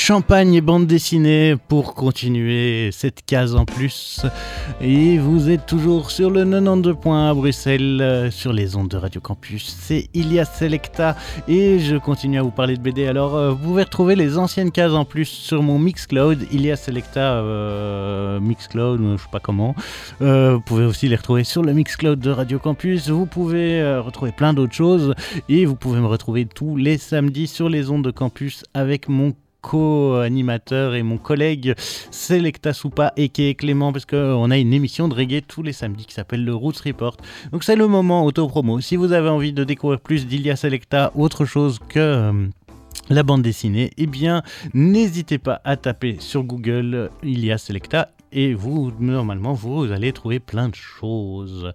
Champagne 0.07 0.55
et 0.55 0.61
bande 0.61 0.87
dessinée 0.87 1.57
pour 1.67 1.95
continuer 1.95 2.91
cette 2.93 3.27
case 3.27 3.57
en 3.57 3.65
plus. 3.65 4.25
Et 4.81 5.19
vous 5.19 5.51
êtes 5.51 5.67
toujours 5.67 6.13
sur 6.13 6.31
le 6.31 6.45
92 6.45 6.95
points 7.03 7.31
à 7.31 7.35
Bruxelles, 7.35 7.99
euh, 8.01 8.31
sur 8.31 8.53
les 8.53 8.77
ondes 8.77 8.87
de 8.87 8.99
Radio 8.99 9.21
Campus. 9.21 9.77
C'est 9.81 10.09
Ilias 10.15 10.45
Selecta 10.45 11.17
et 11.49 11.81
je 11.81 11.97
continue 11.97 12.39
à 12.39 12.43
vous 12.43 12.53
parler 12.53 12.77
de 12.77 12.83
BD. 12.83 13.09
Alors, 13.09 13.35
euh, 13.35 13.51
vous 13.51 13.57
pouvez 13.57 13.83
retrouver 13.83 14.15
les 14.15 14.39
anciennes 14.39 14.71
cases 14.71 14.93
en 14.93 15.05
plus 15.05 15.25
sur 15.25 15.65
mon 15.65 15.81
Mixcloud, 15.81 16.39
Ilias 16.53 16.77
Selecta 16.77 17.39
euh, 17.39 18.39
Mixcloud, 18.39 19.01
je 19.01 19.21
sais 19.21 19.29
pas 19.33 19.41
comment. 19.41 19.75
Vous 20.21 20.61
pouvez 20.61 20.85
aussi 20.85 21.09
les 21.09 21.17
retrouver 21.17 21.43
sur 21.43 21.63
le 21.63 21.73
Mixcloud 21.73 22.21
de 22.21 22.31
Radio 22.31 22.61
Campus. 22.61 23.09
Vous 23.09 23.27
pouvez 23.27 23.99
retrouver 23.99 24.31
plein 24.31 24.55
d'autres 24.55 24.73
choses 24.73 25.17
et 25.49 25.67
vous 25.67 25.75
pouvez 25.75 25.99
me 25.99 26.07
retrouver 26.07 26.47
tous 26.47 26.77
les 26.77 26.97
samedis 26.97 27.49
sur 27.49 27.69
les 27.69 27.91
ondes 27.91 28.05
de 28.05 28.13
campus 28.13 28.63
avec 28.73 29.09
mon 29.09 29.33
co-animateur 29.67 30.95
et 30.95 31.03
mon 31.03 31.19
collègue 31.19 31.75
Selecta 32.13 32.73
Soupa 32.73 33.13
et 33.17 33.29
qui 33.31 33.49
est 33.49 33.55
Clément 33.55 33.93
parce 33.93 34.07
qu'on 34.07 34.51
a 34.51 34.59
une 34.59 34.73
émission 34.73 35.09
de 35.09 35.15
reggae 35.15 35.43
tous 35.47 35.65
les 35.65 35.73
samedis 35.73 36.07
qui 36.07 36.15
s'appelle 36.15 36.45
le 36.45 36.55
Roots 36.55 36.83
Report. 36.85 37.17
Donc 37.51 37.65
c'est 37.65 37.75
le 37.75 37.89
moment 37.89 38.25
auto-promo. 38.25 38.81
Si 38.81 38.95
vous 38.95 39.11
avez 39.11 39.29
envie 39.29 39.53
de 39.53 39.65
découvrir 39.65 39.99
plus 39.99 40.27
d'Ilia 40.27 40.55
Selecta, 40.55 41.11
autre 41.17 41.45
chose 41.45 41.81
que... 41.89 41.99
euh, 41.99 42.47
la 43.09 43.23
bande 43.23 43.43
dessinée, 43.43 43.91
eh 43.99 44.07
bien, 44.07 44.43
n'hésitez 44.75 45.39
pas 45.39 45.61
à 45.65 45.77
taper 45.77 46.17
sur 46.19 46.43
Google 46.43 46.95
euh, 46.95 47.09
Ilia 47.23 47.57
Selecta 47.57 48.11
et 48.33 48.55
vous, 48.55 48.93
normalement, 48.99 49.53
vous 49.53 49.93
allez 49.93 50.13
trouver 50.13 50.41
plein 50.41 50.69
de 50.69 50.75
choses. 50.75 51.73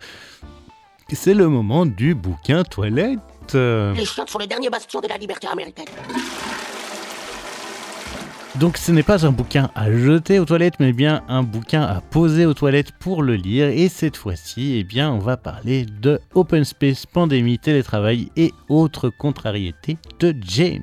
C'est 1.14 1.34
le 1.34 1.48
moment 1.48 1.86
du 1.86 2.16
bouquin 2.16 2.64
toilette. 2.64 3.20
Les 3.54 4.06
chiottes 4.06 4.30
sont 4.30 4.40
le 4.40 4.48
dernier 4.48 4.70
bastion 4.70 5.00
de 5.02 5.08
la 5.08 5.18
liberté 5.18 5.48
américaine. 5.48 5.86
Donc 8.60 8.76
ce 8.76 8.92
n'est 8.92 9.02
pas 9.02 9.26
un 9.26 9.32
bouquin 9.32 9.72
à 9.76 9.90
jeter 9.90 10.38
aux 10.38 10.46
toilettes, 10.46 10.82
mais 10.82 10.92
bien 10.92 11.24
un 11.30 11.42
bouquin 11.42 11.84
à 11.84 12.02
poser 12.02 12.46
aux 12.46 12.54
toilettes 12.54 12.92
pour 12.92 13.24
le 13.24 13.36
lire. 13.36 13.68
Et 13.70 13.88
cette 13.88 14.18
fois-ci, 14.18 14.76
eh 14.78 14.84
bien, 14.84 15.10
on 15.10 15.20
va 15.20 15.38
parler 15.38 15.86
de 15.86 16.20
Open 16.34 16.66
Space, 16.66 17.06
pandémie, 17.06 17.60
télétravail 17.60 18.30
et 18.36 18.52
autres 18.68 19.10
contrariétés 19.10 19.98
de 20.20 20.36
James. 20.42 20.82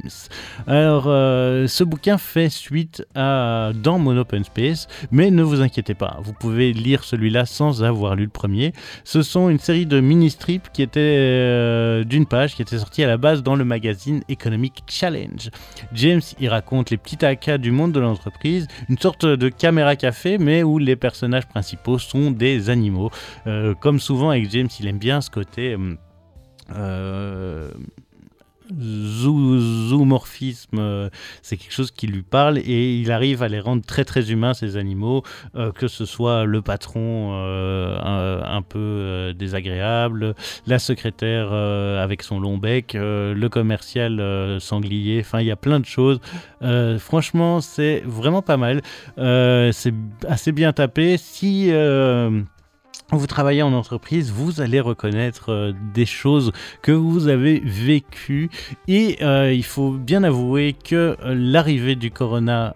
Alors, 0.67 1.05
euh, 1.09 1.67
ce 1.67 1.85
bouquin 1.85 2.17
fait 2.17 2.49
suite 2.49 3.05
à 3.15 3.73
dans 3.75 3.99
mon 3.99 4.17
Open 4.17 4.45
Space, 4.45 4.89
mais 5.11 5.31
ne 5.31 5.43
vous 5.43 5.61
inquiétez 5.61 5.95
pas, 5.95 6.17
vous 6.23 6.33
pouvez 6.33 6.73
lire 6.73 7.05
celui-là 7.05 7.45
sans 7.45 7.85
avoir 7.85 8.17
lu 8.17 8.25
le 8.25 8.31
premier. 8.31 8.73
Ce 9.05 9.21
sont 9.21 9.51
une 9.51 9.59
série 9.59 9.85
de 9.85 10.01
mini-strips 10.01 10.73
qui 10.73 10.81
étaient 10.81 11.17
euh, 11.19 12.03
d'une 12.05 12.25
page, 12.25 12.55
qui 12.55 12.63
étaient 12.63 12.79
sortis 12.79 13.05
à 13.05 13.09
la 13.09 13.19
base 13.19 13.43
dans 13.43 13.57
le 13.57 13.65
magazine 13.67 14.23
Economic 14.31 14.85
Challenge. 14.87 15.51
James 15.93 16.23
y 16.41 16.49
raconte 16.49 16.91
les 16.91 16.97
petits 16.97 17.27
du 17.59 17.71
monde 17.71 17.93
de 17.93 18.01
l'entreprise, 18.01 18.69
une 18.89 18.99
sorte 18.99 19.25
de 19.27 19.49
caméra 19.49 19.97
café, 19.97 20.39
mais 20.39 20.63
où 20.63 20.79
les 20.79 20.97
personnages 20.97 21.47
principaux 21.47 21.99
sont 21.99 22.31
des 22.31 22.71
animaux. 22.71 23.11
Euh, 23.47 23.75
comme 23.75 24.01
souvent 24.01 24.31
avec 24.31 24.51
James, 24.51 24.69
il 24.81 24.87
aime 24.87 24.99
bien 24.99 25.21
ce 25.21 25.31
côté. 25.31 25.75
euh, 25.75 25.95
euh, 26.75 27.71
zoo- 28.81 29.59
zoomorphisme, 29.59 30.79
euh, 30.79 31.11
c'est 31.43 31.57
quelque 31.57 31.73
chose 31.73 31.91
qui 31.91 32.07
lui 32.07 32.23
parle 32.23 32.59
et 32.59 32.97
il 32.97 33.11
arrive 33.13 33.43
à 33.43 33.49
les 33.49 33.61
rendre 33.61 33.85
très 33.85 34.05
très 34.05 34.31
humains 34.31 34.55
ces 34.55 34.77
animaux, 34.77 35.23
euh, 35.57 35.73
que 35.73 35.89
ce 35.89 36.05
soit 36.05 36.45
le 36.45 36.63
patron 36.63 37.31
euh, 37.33 38.43
un, 38.45 38.63
peu 38.63 39.35
désagréable, 39.37 40.35
la 40.67 40.79
secrétaire 40.79 41.53
avec 41.53 42.23
son 42.23 42.41
long 42.41 42.59
bec, 42.59 42.95
le 42.95 43.49
commercial 43.49 44.61
sanglier, 44.61 45.21
enfin 45.21 45.41
il 45.41 45.47
y 45.47 45.51
a 45.51 45.57
plein 45.57 45.81
de 45.81 45.87
choses. 45.87 46.21
Franchement 46.99 47.61
c'est 47.61 48.03
vraiment 48.05 48.43
pas 48.43 48.57
mal, 48.57 48.83
c'est 49.17 49.95
assez 50.27 50.53
bien 50.53 50.73
tapé. 50.73 51.17
Si 51.17 51.71
vous 53.17 53.27
travaillez 53.27 53.63
en 53.63 53.73
entreprise, 53.73 54.31
vous 54.31 54.61
allez 54.61 54.81
reconnaître 54.81 55.51
euh, 55.51 55.73
des 55.95 56.05
choses 56.05 56.53
que 56.83 56.93
vous 56.93 57.29
avez 57.29 57.61
vécues 57.61 58.51
et 58.87 59.19
euh, 59.23 59.53
il 59.53 59.65
faut 59.65 59.93
bien 59.93 60.25
avouer 60.25 60.75
que 60.75 61.17
euh, 61.25 61.35
l'arrivée 61.35 61.95
du 61.95 62.11
corona 62.11 62.75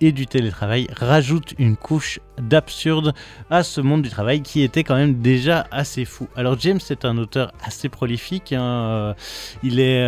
et 0.00 0.12
du 0.12 0.26
télétravail 0.26 0.86
rajoute 0.94 1.54
une 1.58 1.76
couche 1.76 2.20
d'absurde 2.40 3.14
à 3.50 3.62
ce 3.62 3.80
monde 3.80 4.02
du 4.02 4.10
travail 4.10 4.42
qui 4.42 4.62
était 4.62 4.84
quand 4.84 4.94
même 4.94 5.20
déjà 5.20 5.66
assez 5.70 6.04
fou. 6.04 6.28
Alors 6.36 6.58
James 6.58 6.80
est 6.90 7.04
un 7.04 7.18
auteur 7.18 7.52
assez 7.62 7.88
prolifique, 7.88 8.52
hein, 8.52 9.14
il 9.62 9.80
est... 9.80 10.02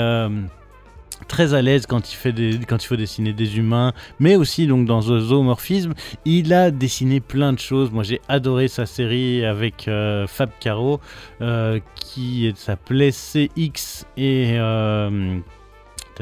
très 1.25 1.55
à 1.55 1.63
l'aise 1.63 1.87
quand 1.87 2.13
il 2.13 2.17
fait 2.17 2.35
quand 2.69 2.83
il 2.83 2.87
faut 2.87 2.97
dessiner 2.97 3.33
des 3.33 3.59
humains, 3.59 3.93
mais 4.19 4.37
aussi 4.37 4.67
donc 4.67 4.87
dans 4.87 5.01
zoomorphisme, 5.03 5.95
il 6.25 6.53
a 6.53 6.71
dessiné 6.71 7.21
plein 7.21 7.53
de 7.53 7.59
choses. 7.59 7.91
Moi, 7.91 8.03
j'ai 8.03 8.21
adoré 8.29 8.69
sa 8.69 8.87
série 8.87 9.45
avec 9.45 9.89
euh, 9.89 10.27
Fab 10.27 10.51
Caro, 10.61 11.01
euh, 11.41 11.81
qui 11.95 12.53
s'appelait 12.57 13.11
CX 13.11 14.07
et 14.17 14.55
euh, 14.59 15.39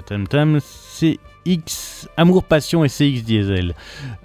tam, 0.07 0.61
CX 1.45 2.09
Amour, 2.17 2.45
Passion 2.45 2.85
et 2.85 2.89
CX 2.89 3.23
Diesel. 3.23 3.75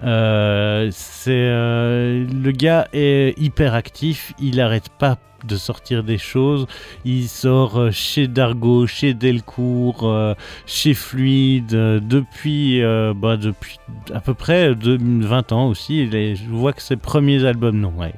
Euh, 0.02 0.88
c'est 0.92 1.30
euh, 1.30 2.26
le 2.26 2.50
gars 2.52 2.88
est 2.92 3.38
hyper 3.38 3.74
actif, 3.74 4.32
il 4.38 4.60
arrête 4.60 4.88
pas 4.98 5.18
de 5.46 5.56
sortir 5.56 6.02
des 6.02 6.18
choses. 6.18 6.66
Il 7.04 7.28
sort 7.28 7.78
euh, 7.78 7.90
chez 7.92 8.26
Dargo, 8.26 8.86
chez 8.86 9.14
Delcourt, 9.14 10.34
chez 10.66 10.94
Fluide, 10.94 11.74
euh, 11.74 12.00
depuis, 12.00 12.82
bah, 13.16 13.36
depuis 13.36 13.78
à 14.12 14.20
peu 14.20 14.34
près 14.34 14.74
de 14.74 14.98
20 15.00 15.52
ans 15.52 15.68
aussi. 15.68 16.08
Je 16.10 16.48
vois 16.50 16.72
que 16.72 16.82
ses 16.82 16.96
premiers 16.96 17.44
albums, 17.44 17.78
non, 17.78 17.92
ouais, 17.98 18.14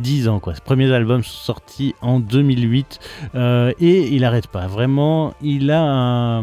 10 0.00 0.28
ans 0.28 0.40
quoi. 0.40 0.54
Ses 0.54 0.60
premiers 0.60 0.92
albums 0.92 1.22
sont 1.22 1.44
sortis 1.44 1.94
en 2.00 2.20
2008 2.20 2.98
euh, 3.34 3.72
et 3.80 4.08
il 4.08 4.24
arrête 4.24 4.48
pas. 4.48 4.66
Vraiment, 4.66 5.34
il 5.42 5.70
a 5.70 5.82
un, 5.82 6.42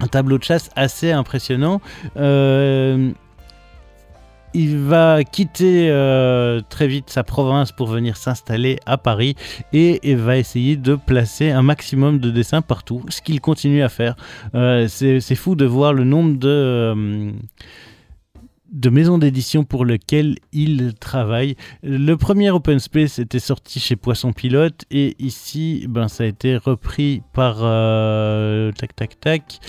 un 0.00 0.06
tableau 0.06 0.38
de 0.38 0.44
chasse 0.44 0.70
assez 0.76 1.10
impressionnant. 1.12 1.80
Euh, 2.16 3.12
il 4.54 4.78
va 4.78 5.24
quitter 5.24 5.88
euh, 5.90 6.60
très 6.68 6.86
vite 6.86 7.10
sa 7.10 7.24
province 7.24 7.72
pour 7.72 7.88
venir 7.88 8.16
s'installer 8.16 8.78
à 8.86 8.96
Paris 8.96 9.34
et, 9.72 10.14
va 10.14 10.36
essayer 10.36 10.76
de 10.76 10.94
placer 10.94 11.50
un 11.50 11.62
maximum 11.62 12.20
de 12.20 12.30
dessins 12.30 12.62
partout, 12.62 13.02
ce 13.08 13.20
qu'il 13.20 13.40
continue 13.40 13.82
à 13.82 13.88
faire. 13.88 14.14
Euh, 14.54 14.86
c'est 14.88 15.34
fou 15.34 15.56
de 15.56 15.64
voir 15.64 15.92
le 15.92 16.04
nombre 16.04 16.38
de, 16.38 17.32
de 18.74 18.90
maisons 18.90 19.18
d'édition 19.18 19.64
pour 19.64 19.84
lesquelles 19.84 20.36
il 20.52 20.94
travaille. 20.98 21.56
Le 21.82 22.14
premier 22.16 22.50
Open 22.50 22.80
Space 22.80 23.18
était 23.18 23.38
sorti 23.38 23.78
chez 23.80 23.96
Poisson 23.96 24.32
Pilote 24.32 24.84
et 24.90 25.14
ici, 25.18 25.86
ben, 25.88 26.08
ça 26.08 26.24
a 26.24 26.26
été 26.26 26.56
repris 26.56 27.22
par 27.32 27.58
euh, 27.60 28.72
tac 28.72 28.94
tac 28.96 29.20
tac 29.20 29.60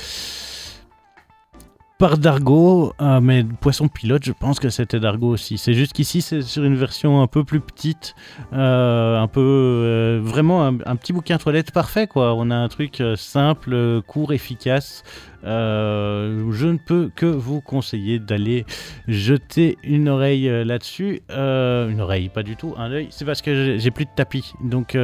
par 1.98 2.18
Dargo, 2.18 2.94
euh, 3.02 3.22
mais 3.22 3.44
Poisson 3.44 3.88
Pilote, 3.88 4.26
je 4.26 4.34
pense 4.34 4.60
que 4.60 4.70
c'était 4.70 5.00
Dargo 5.00 5.30
aussi. 5.30 5.58
C'est 5.58 5.74
juste 5.74 5.94
qu'ici, 5.94 6.22
c'est 6.22 6.42
sur 6.42 6.64
une 6.64 6.76
version 6.76 7.22
un 7.22 7.28
peu 7.28 7.44
plus 7.44 7.62
petite, 7.62 8.16
euh, 8.54 9.18
un 9.18 9.28
peu 9.28 9.42
euh, 9.42 10.20
vraiment 10.22 10.66
un, 10.66 10.78
un 10.86 10.96
petit 10.98 11.14
bouquin 11.14 11.38
toilette 11.38 11.72
parfait, 11.72 12.08
quoi. 12.08 12.36
On 12.36 12.52
a 12.52 12.56
un 12.56 12.68
truc 12.68 13.02
simple, 13.16 14.02
court, 14.08 14.34
efficace. 14.34 15.04
Je 15.44 16.66
ne 16.68 16.78
peux 16.78 17.12
que 17.16 17.28
vous 17.28 17.62
conseiller 17.62 18.20
d'aller 18.20 18.66
jeter 19.08 19.78
une 19.84 20.10
oreille 20.10 20.50
là-dessus. 20.66 21.22
Une 21.30 22.02
oreille, 22.02 22.30
pas 22.30 22.44
du 22.44 22.56
tout, 22.56 22.74
un 22.78 22.92
œil. 22.92 23.08
C'est 23.12 23.26
parce 23.26 23.42
que 23.42 23.78
j'ai 23.78 23.92
plus 23.92 24.06
de 24.06 24.12
tapis, 24.16 24.54
donc. 24.62 24.98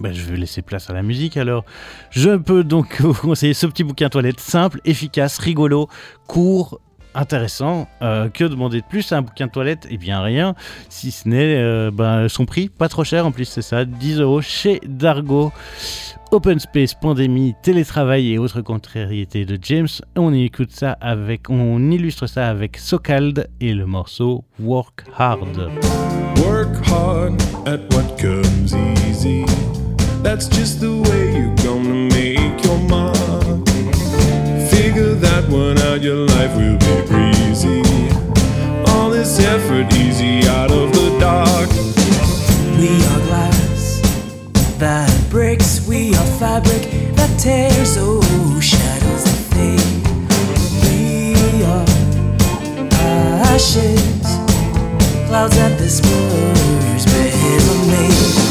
Ben, 0.00 0.12
je 0.12 0.22
vais 0.22 0.36
laisser 0.36 0.62
place 0.62 0.90
à 0.90 0.92
la 0.92 1.02
musique 1.02 1.36
alors. 1.36 1.64
Je 2.10 2.36
peux 2.36 2.64
donc 2.64 3.00
vous 3.00 3.14
conseiller 3.14 3.54
ce 3.54 3.66
petit 3.66 3.84
bouquin 3.84 4.08
toilette 4.08 4.40
simple, 4.40 4.80
efficace, 4.84 5.38
rigolo, 5.38 5.88
court, 6.26 6.80
intéressant. 7.14 7.88
Euh, 8.02 8.28
que 8.28 8.44
demander 8.44 8.80
de 8.80 8.86
plus 8.86 9.12
à 9.12 9.18
un 9.18 9.22
bouquin 9.22 9.48
toilette? 9.48 9.86
Eh 9.90 9.96
bien 9.96 10.20
rien, 10.22 10.54
si 10.88 11.10
ce 11.10 11.28
n'est 11.28 11.56
euh, 11.56 11.90
ben, 11.92 12.28
son 12.28 12.46
prix, 12.46 12.68
pas 12.68 12.88
trop 12.88 13.04
cher 13.04 13.26
en 13.26 13.32
plus, 13.32 13.46
c'est 13.46 13.62
ça, 13.62 13.84
10 13.84 14.20
euros 14.20 14.40
chez 14.40 14.80
Dargo. 14.86 15.52
Open 16.30 16.58
Space, 16.58 16.92
pandémie, 16.92 17.54
télétravail 17.62 18.32
et 18.34 18.38
autres 18.38 18.60
contrariétés 18.60 19.46
de 19.46 19.58
James. 19.62 19.88
On 20.14 20.34
écoute 20.34 20.72
ça 20.72 20.92
avec, 21.00 21.48
on 21.48 21.90
illustre 21.90 22.26
ça 22.26 22.48
avec 22.48 22.76
Socald 22.76 23.48
et 23.60 23.72
le 23.72 23.86
morceau 23.86 24.44
Work 24.60 25.04
Hard. 25.16 25.70
Work 26.36 26.86
hard 26.86 27.40
at 27.66 27.80
what 27.94 28.18
comes 28.18 28.74
easy. 29.08 29.44
That's 30.22 30.48
just 30.48 30.80
the 30.80 30.96
way 30.96 31.36
you're 31.36 31.54
gonna 31.56 31.94
make 31.94 32.64
your 32.64 32.78
mark. 32.88 33.66
Figure 34.68 35.14
that 35.14 35.48
one 35.48 35.78
out, 35.78 36.02
your 36.02 36.26
life 36.26 36.54
will 36.56 36.76
be 36.76 37.06
breezy. 37.06 37.82
All 38.90 39.10
this 39.10 39.38
effort 39.40 39.92
easy 39.94 40.46
out 40.48 40.70
of 40.70 40.92
the 40.92 41.16
dark. 41.20 41.70
We 42.78 42.90
are 43.12 43.20
glass 43.26 44.00
that 44.78 45.30
breaks, 45.30 45.86
we 45.86 46.14
are 46.14 46.26
fabric 46.38 46.82
that 47.14 47.38
tears, 47.38 47.96
oh, 47.98 48.60
shadows 48.60 49.24
that 49.24 49.40
fade. 49.54 50.02
We 50.82 51.64
are 51.64 51.86
ashes, 53.54 54.20
clouds 55.28 55.56
that 55.56 55.78
disperse, 55.78 57.06
never 57.06 57.76
made. 57.90 58.47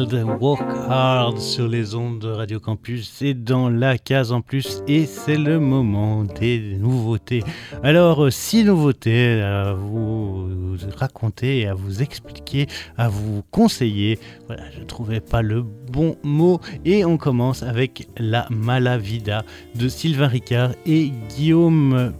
Called 0.00 0.40
Work 0.40 0.62
Hard 0.88 1.38
sur 1.38 1.68
les 1.68 1.94
ondes 1.94 2.20
de 2.20 2.28
Radio 2.28 2.58
Campus. 2.58 3.10
C'est 3.12 3.34
dans 3.34 3.68
la 3.68 3.98
case 3.98 4.32
en 4.32 4.40
plus 4.40 4.82
et 4.88 5.04
c'est 5.04 5.36
le 5.36 5.60
moment 5.60 6.24
des 6.24 6.76
nouveautés. 6.78 7.42
Alors, 7.82 8.24
euh, 8.24 8.30
six 8.30 8.64
nouveautés 8.64 9.42
à 9.42 9.74
vous 9.74 10.48
raconter, 10.96 11.66
à 11.66 11.74
vous 11.74 12.00
expliquer, 12.00 12.66
à 12.96 13.08
vous 13.08 13.42
conseiller. 13.50 14.18
Voilà, 14.46 14.70
je 14.70 14.80
ne 14.80 14.84
trouvais 14.84 15.20
pas 15.20 15.42
le 15.42 15.62
bon 15.62 16.16
mot. 16.22 16.60
Et 16.86 17.04
on 17.04 17.18
commence 17.18 17.62
avec 17.62 18.08
La 18.16 18.46
Malavida 18.48 19.44
de 19.74 19.88
Sylvain 19.88 20.28
Ricard 20.28 20.70
et 20.86 21.10
Guillaume 21.36 22.14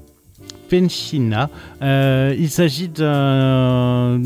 Penchina. 0.70 1.50
Euh, 1.82 2.34
il 2.38 2.48
s'agit 2.48 2.88
d'un 2.88 4.18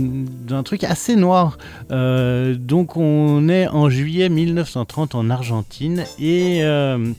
truc 0.65 0.85
assez 0.85 1.17
noir. 1.17 1.59
Euh, 1.91 2.55
donc 2.55 2.97
on 2.97 3.49
est 3.49 3.67
en 3.67 3.89
juillet 3.89 4.29
1930 4.29 5.15
en 5.15 5.31
Argentine 5.31 6.05
et 6.19 6.63
euh, 6.63 7.13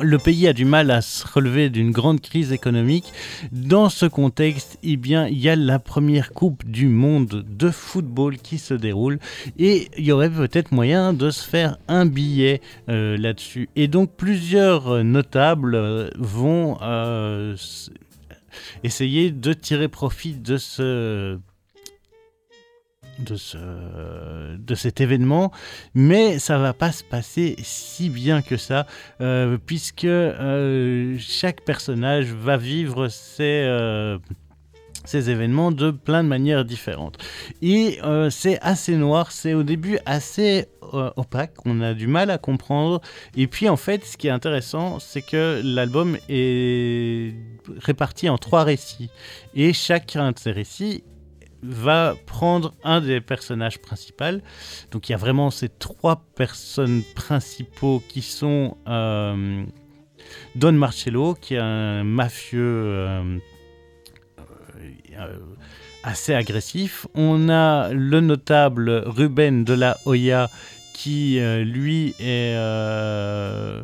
le 0.00 0.18
pays 0.18 0.46
a 0.46 0.52
du 0.52 0.66
mal 0.66 0.90
à 0.90 1.00
se 1.00 1.26
relever 1.26 1.70
d'une 1.70 1.90
grande 1.90 2.20
crise 2.20 2.52
économique. 2.52 3.12
Dans 3.50 3.88
ce 3.88 4.04
contexte, 4.04 4.78
eh 4.82 4.98
il 5.02 5.38
y 5.38 5.48
a 5.48 5.56
la 5.56 5.78
première 5.78 6.32
Coupe 6.32 6.64
du 6.64 6.88
Monde 6.88 7.44
de 7.48 7.70
football 7.70 8.36
qui 8.36 8.58
se 8.58 8.74
déroule 8.74 9.18
et 9.58 9.88
il 9.96 10.04
y 10.04 10.12
aurait 10.12 10.30
peut-être 10.30 10.72
moyen 10.72 11.14
de 11.14 11.30
se 11.30 11.48
faire 11.48 11.78
un 11.88 12.04
billet 12.04 12.60
là-dessus. 12.86 13.70
Et 13.74 13.88
donc 13.88 14.10
plusieurs 14.16 15.02
notables 15.02 16.10
vont 16.18 16.76
essayer 18.84 19.30
de 19.30 19.52
tirer 19.52 19.88
profit 19.88 20.34
de 20.34 20.56
ce 20.56 21.38
de, 23.20 23.36
ce, 23.36 24.56
de 24.56 24.74
cet 24.74 25.00
événement, 25.00 25.52
mais 25.94 26.38
ça 26.38 26.58
va 26.58 26.72
pas 26.72 26.92
se 26.92 27.04
passer 27.04 27.54
si 27.58 28.08
bien 28.08 28.42
que 28.42 28.56
ça, 28.56 28.86
euh, 29.20 29.58
puisque 29.64 30.04
euh, 30.04 31.16
chaque 31.18 31.62
personnage 31.62 32.32
va 32.32 32.56
vivre 32.56 33.08
ses, 33.08 33.64
euh, 33.66 34.18
ces 35.10 35.28
événements 35.28 35.72
de 35.72 35.90
plein 35.90 36.22
de 36.22 36.28
manières 36.28 36.64
différentes. 36.64 37.18
Et 37.62 37.98
euh, 38.04 38.30
c'est 38.30 38.60
assez 38.60 38.96
noir, 38.96 39.32
c'est 39.32 39.54
au 39.54 39.64
début 39.64 39.98
assez 40.06 40.66
euh, 40.94 41.10
opaque, 41.16 41.54
on 41.64 41.80
a 41.80 41.94
du 41.94 42.06
mal 42.06 42.30
à 42.30 42.38
comprendre. 42.38 43.00
Et 43.36 43.48
puis 43.48 43.68
en 43.68 43.76
fait, 43.76 44.04
ce 44.04 44.16
qui 44.16 44.28
est 44.28 44.30
intéressant, 44.30 45.00
c'est 45.00 45.22
que 45.22 45.60
l'album 45.64 46.16
est 46.28 47.34
réparti 47.78 48.28
en 48.28 48.38
trois 48.38 48.62
récits. 48.62 49.10
Et 49.54 49.72
chacun 49.72 50.30
de 50.30 50.38
ces 50.38 50.52
récits 50.52 51.02
va 51.62 52.14
prendre 52.26 52.72
un 52.84 53.00
des 53.00 53.20
personnages 53.20 53.80
principaux. 53.80 54.40
Donc 54.92 55.08
il 55.08 55.12
y 55.12 55.14
a 55.14 55.18
vraiment 55.18 55.50
ces 55.50 55.68
trois 55.68 56.22
personnes 56.36 57.02
principaux 57.16 58.00
qui 58.08 58.22
sont 58.22 58.76
euh, 58.88 59.64
Don 60.54 60.72
Marcello, 60.72 61.34
qui 61.34 61.54
est 61.54 61.58
un 61.58 62.04
mafieux 62.04 63.40
assez 66.02 66.34
agressif. 66.34 67.06
On 67.14 67.48
a 67.48 67.92
le 67.92 68.20
notable 68.20 69.02
Ruben 69.06 69.64
de 69.64 69.74
la 69.74 69.98
Hoya, 70.04 70.50
qui 70.92 71.38
euh, 71.38 71.64
lui 71.64 72.14
est 72.20 72.54
euh, 72.56 73.82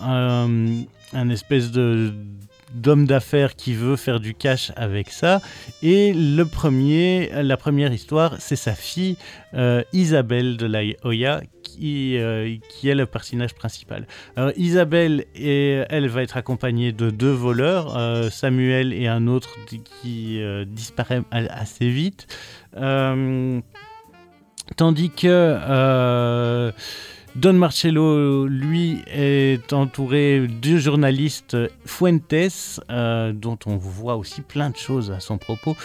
un, 0.00 1.30
espèce 1.30 1.70
d'homme 1.70 3.06
d'affaires 3.06 3.54
qui 3.54 3.74
veut 3.74 3.96
faire 3.96 4.20
du 4.20 4.34
cash 4.34 4.72
avec 4.76 5.10
ça. 5.10 5.40
Et 5.82 6.12
le 6.12 6.44
premier, 6.44 7.30
la 7.42 7.56
première 7.56 7.92
histoire, 7.92 8.36
c'est 8.40 8.56
sa 8.56 8.74
fille 8.74 9.16
euh, 9.54 9.82
Isabelle 9.92 10.56
de 10.56 10.66
la 10.66 10.80
Hoya 11.04 11.40
qui, 11.76 12.18
euh, 12.18 12.56
qui 12.68 12.88
est 12.88 12.94
le 12.94 13.06
personnage 13.06 13.54
principal. 13.54 14.06
Isabelle, 14.56 15.26
et, 15.34 15.82
elle 15.88 16.08
va 16.08 16.22
être 16.22 16.36
accompagnée 16.36 16.92
de 16.92 17.10
deux 17.10 17.32
voleurs, 17.32 17.96
euh, 17.96 18.30
Samuel 18.30 18.92
et 18.92 19.06
un 19.06 19.26
autre 19.26 19.56
qui 19.66 20.42
euh, 20.42 20.64
disparaît 20.64 21.22
assez 21.30 21.88
vite. 21.90 22.26
Tandis 24.76 25.10
que 25.10 26.72
Don 27.36 27.52
Marcello, 27.52 28.46
lui, 28.46 29.02
est 29.06 29.72
entouré 29.72 30.46
du 30.48 30.80
journaliste 30.80 31.56
Fuentes, 31.84 32.80
dont 32.88 33.58
on 33.66 33.76
voit 33.76 34.16
aussi 34.16 34.40
plein 34.40 34.70
de 34.70 34.76
choses 34.76 35.10
à 35.10 35.20
son 35.20 35.38
propos. 35.38 35.76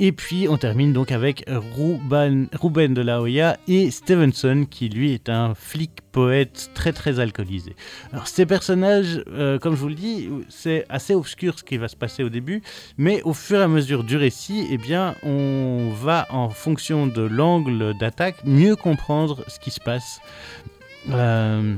Et 0.00 0.12
puis 0.12 0.46
on 0.48 0.56
termine 0.56 0.92
donc 0.92 1.10
avec 1.10 1.44
Ruben, 1.48 2.46
de 2.94 3.00
la 3.02 3.20
Hoya 3.20 3.56
et 3.66 3.90
Stevenson, 3.90 4.64
qui 4.70 4.88
lui 4.88 5.12
est 5.12 5.28
un 5.28 5.54
flic 5.54 5.90
poète 6.12 6.70
très 6.72 6.92
très 6.92 7.18
alcoolisé. 7.18 7.74
Alors 8.12 8.28
ces 8.28 8.46
personnages, 8.46 9.22
euh, 9.32 9.58
comme 9.58 9.74
je 9.74 9.80
vous 9.80 9.88
le 9.88 9.96
dis, 9.96 10.28
c'est 10.48 10.86
assez 10.88 11.14
obscur 11.14 11.58
ce 11.58 11.64
qui 11.64 11.78
va 11.78 11.88
se 11.88 11.96
passer 11.96 12.22
au 12.22 12.28
début, 12.28 12.62
mais 12.96 13.22
au 13.22 13.32
fur 13.32 13.58
et 13.58 13.64
à 13.64 13.68
mesure 13.68 14.04
du 14.04 14.16
récit, 14.16 14.68
eh 14.70 14.78
bien, 14.78 15.16
on 15.24 15.90
va 15.90 16.26
en 16.30 16.48
fonction 16.48 17.08
de 17.08 17.22
l'angle 17.22 17.98
d'attaque 17.98 18.36
mieux 18.44 18.76
comprendre 18.76 19.44
ce 19.48 19.58
qui 19.58 19.72
se 19.72 19.80
passe. 19.80 20.20
Euh, 21.10 21.74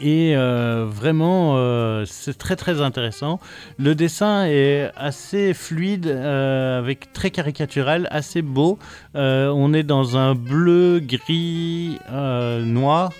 et 0.00 0.34
euh, 0.36 0.84
vraiment, 0.88 1.54
euh, 1.56 2.04
c'est 2.06 2.36
très 2.36 2.56
très 2.56 2.80
intéressant. 2.80 3.38
Le 3.78 3.94
dessin 3.94 4.46
est 4.46 4.90
assez 4.96 5.54
fluide, 5.54 6.06
euh, 6.06 6.78
avec 6.78 7.12
très 7.12 7.30
caricatural, 7.30 8.08
assez 8.10 8.42
beau. 8.42 8.78
On 9.14 9.72
est 9.74 9.82
dans 9.82 10.16
un 10.16 10.34
bleu, 10.34 11.00
gris, 11.00 11.98
noir. 12.10 13.12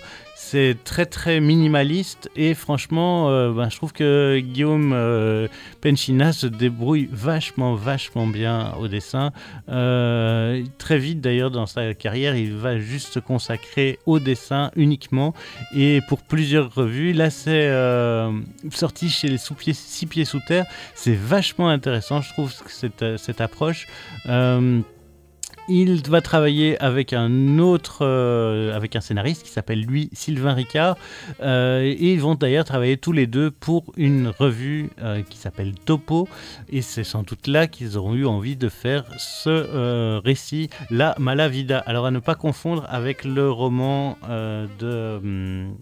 C'est 0.53 0.77
très 0.83 1.07
très 1.07 1.39
minimaliste 1.39 2.29
et 2.35 2.53
franchement, 2.53 3.31
euh, 3.31 3.51
ben, 3.51 3.71
je 3.71 3.75
trouve 3.75 3.91
que 3.91 4.37
Guillaume 4.37 4.93
euh, 4.93 5.47
Penchina 5.81 6.31
se 6.31 6.45
débrouille 6.45 7.09
vachement 7.11 7.73
vachement 7.73 8.27
bien 8.27 8.71
au 8.79 8.87
dessin. 8.87 9.31
Euh, 9.69 10.63
très 10.77 10.99
vite 10.99 11.21
d'ailleurs 11.21 11.49
dans 11.49 11.65
sa 11.65 11.95
carrière, 11.95 12.35
il 12.35 12.53
va 12.53 12.77
juste 12.77 13.15
se 13.15 13.19
consacrer 13.19 13.97
au 14.05 14.19
dessin 14.19 14.69
uniquement 14.75 15.33
et 15.75 16.01
pour 16.07 16.21
plusieurs 16.21 16.71
revues. 16.71 17.13
Là, 17.13 17.31
c'est 17.31 17.71
sorti 18.69 19.09
chez 19.09 19.29
les 19.29 19.39
sous 19.39 19.55
pieds, 19.55 19.73
six 19.73 20.05
pieds 20.05 20.23
sous 20.23 20.39
terre. 20.47 20.67
C'est 20.93 21.15
vachement 21.15 21.67
intéressant, 21.67 22.21
je 22.21 22.31
trouve, 22.31 22.53
cette, 22.67 23.17
cette 23.17 23.41
approche. 23.41 23.87
Il 25.69 26.01
va 26.09 26.19
travailler 26.19 26.77
avec 26.81 27.13
un 27.13 27.57
autre, 27.57 27.99
euh, 28.01 28.75
avec 28.75 28.97
un 28.97 29.01
scénariste 29.01 29.43
qui 29.43 29.49
s'appelle 29.49 29.81
lui 29.81 30.09
Sylvain 30.11 30.53
Ricard, 30.53 30.97
euh, 31.41 31.81
et 31.83 32.11
ils 32.13 32.19
vont 32.19 32.35
d'ailleurs 32.35 32.65
travailler 32.65 32.97
tous 32.97 33.13
les 33.13 33.27
deux 33.27 33.49
pour 33.49 33.85
une 33.95 34.27
revue 34.27 34.89
euh, 35.01 35.21
qui 35.21 35.37
s'appelle 35.37 35.73
Topo, 35.73 36.27
et 36.69 36.81
c'est 36.81 37.05
sans 37.05 37.23
doute 37.23 37.47
là 37.47 37.67
qu'ils 37.67 37.97
auront 37.97 38.13
eu 38.13 38.25
envie 38.25 38.57
de 38.57 38.67
faire 38.67 39.05
ce 39.17 40.19
récit, 40.19 40.69
La 40.89 41.15
Malavida. 41.17 41.79
Alors 41.79 42.05
à 42.05 42.11
ne 42.11 42.19
pas 42.19 42.35
confondre 42.35 42.85
avec 42.89 43.23
le 43.23 43.49
roman 43.49 44.17
de... 44.27 45.17
hum, 45.17 45.75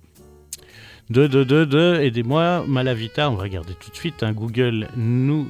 de, 1.11 1.27
de, 1.27 1.43
de, 1.43 1.65
de, 1.65 1.99
aidez-moi, 2.01 2.63
Malavita, 2.65 3.29
on 3.29 3.35
va 3.35 3.43
regarder 3.43 3.73
tout 3.73 3.91
de 3.91 3.95
suite, 3.95 4.23
hein, 4.23 4.31
Google 4.31 4.87
nous 4.95 5.45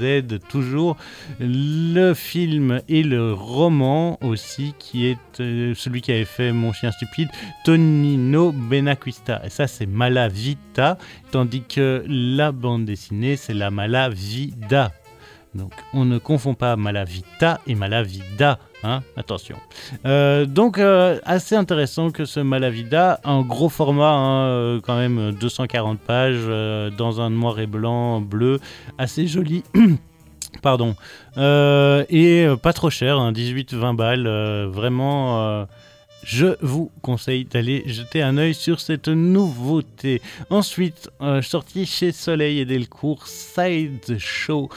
aide 0.00 0.40
toujours. 0.48 0.96
Le 1.38 2.14
film 2.14 2.80
et 2.88 3.02
le 3.02 3.34
roman 3.34 4.18
aussi, 4.22 4.74
qui 4.78 5.06
est 5.06 5.40
euh, 5.40 5.74
celui 5.74 6.00
qui 6.00 6.12
avait 6.12 6.24
fait 6.24 6.50
Mon 6.52 6.72
chien 6.72 6.90
stupide, 6.92 7.28
Tonino 7.62 8.52
Benacquista. 8.52 9.42
Et 9.44 9.50
ça, 9.50 9.66
c'est 9.66 9.84
Malavita, 9.84 10.96
tandis 11.30 11.62
que 11.62 12.04
la 12.08 12.50
bande 12.50 12.86
dessinée, 12.86 13.36
c'est 13.36 13.54
la 13.54 13.70
Malavida. 13.70 14.92
Donc, 15.54 15.74
on 15.92 16.06
ne 16.06 16.16
confond 16.16 16.54
pas 16.54 16.76
Malavita 16.76 17.60
et 17.66 17.74
Malavida. 17.74 18.58
Hein 18.84 19.02
Attention. 19.16 19.56
Euh, 20.06 20.44
donc, 20.44 20.78
euh, 20.78 21.18
assez 21.24 21.54
intéressant 21.54 22.10
que 22.10 22.24
ce 22.24 22.40
Malavida, 22.40 23.20
un 23.24 23.42
gros 23.42 23.68
format, 23.68 24.10
hein, 24.10 24.46
euh, 24.46 24.80
quand 24.82 24.96
même 24.96 25.32
240 25.32 26.00
pages, 26.00 26.46
dans 26.96 27.20
un 27.20 27.30
noir 27.30 27.60
et 27.60 27.66
blanc 27.66 28.20
bleu, 28.20 28.58
assez 28.98 29.26
joli. 29.26 29.62
Pardon. 30.62 30.96
Et 31.36 32.46
pas 32.62 32.72
trop 32.72 32.90
cher, 32.90 33.18
hein, 33.18 33.32
18-20 33.32 33.96
balles. 33.96 34.26
euh, 34.26 34.66
vraiment. 34.68 35.66
je 36.24 36.56
vous 36.60 36.90
conseille 37.02 37.44
d'aller 37.44 37.82
jeter 37.86 38.22
un 38.22 38.36
œil 38.36 38.54
sur 38.54 38.80
cette 38.80 39.08
nouveauté. 39.08 40.20
Ensuite, 40.50 41.08
sorti 41.42 41.86
chez 41.86 42.12
Soleil 42.12 42.58
et 42.60 42.64
Delcourt, 42.64 43.26
Side 43.26 44.18
Show 44.18 44.68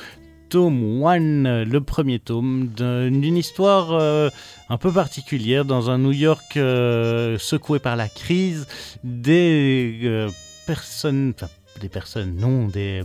tome 0.49 1.03
1, 1.05 1.63
le 1.65 1.79
premier 1.81 2.19
tome 2.19 2.67
d'un- 2.67 3.09
d'une 3.11 3.37
histoire 3.37 3.91
euh, 3.93 4.29
un 4.69 4.77
peu 4.77 4.91
particulière 4.91 5.65
dans 5.65 5.89
un 5.89 5.97
New 5.97 6.11
York 6.11 6.57
euh, 6.57 7.37
secoué 7.37 7.79
par 7.79 7.95
la 7.95 8.07
crise, 8.07 8.67
des 9.03 9.99
euh, 10.03 10.29
personnes, 10.65 11.33
enfin 11.35 11.49
des 11.81 11.89
personnes, 11.89 12.35
non, 12.37 12.67
des 12.67 13.01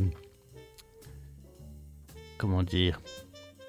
comment 2.38 2.62
dire, 2.62 3.00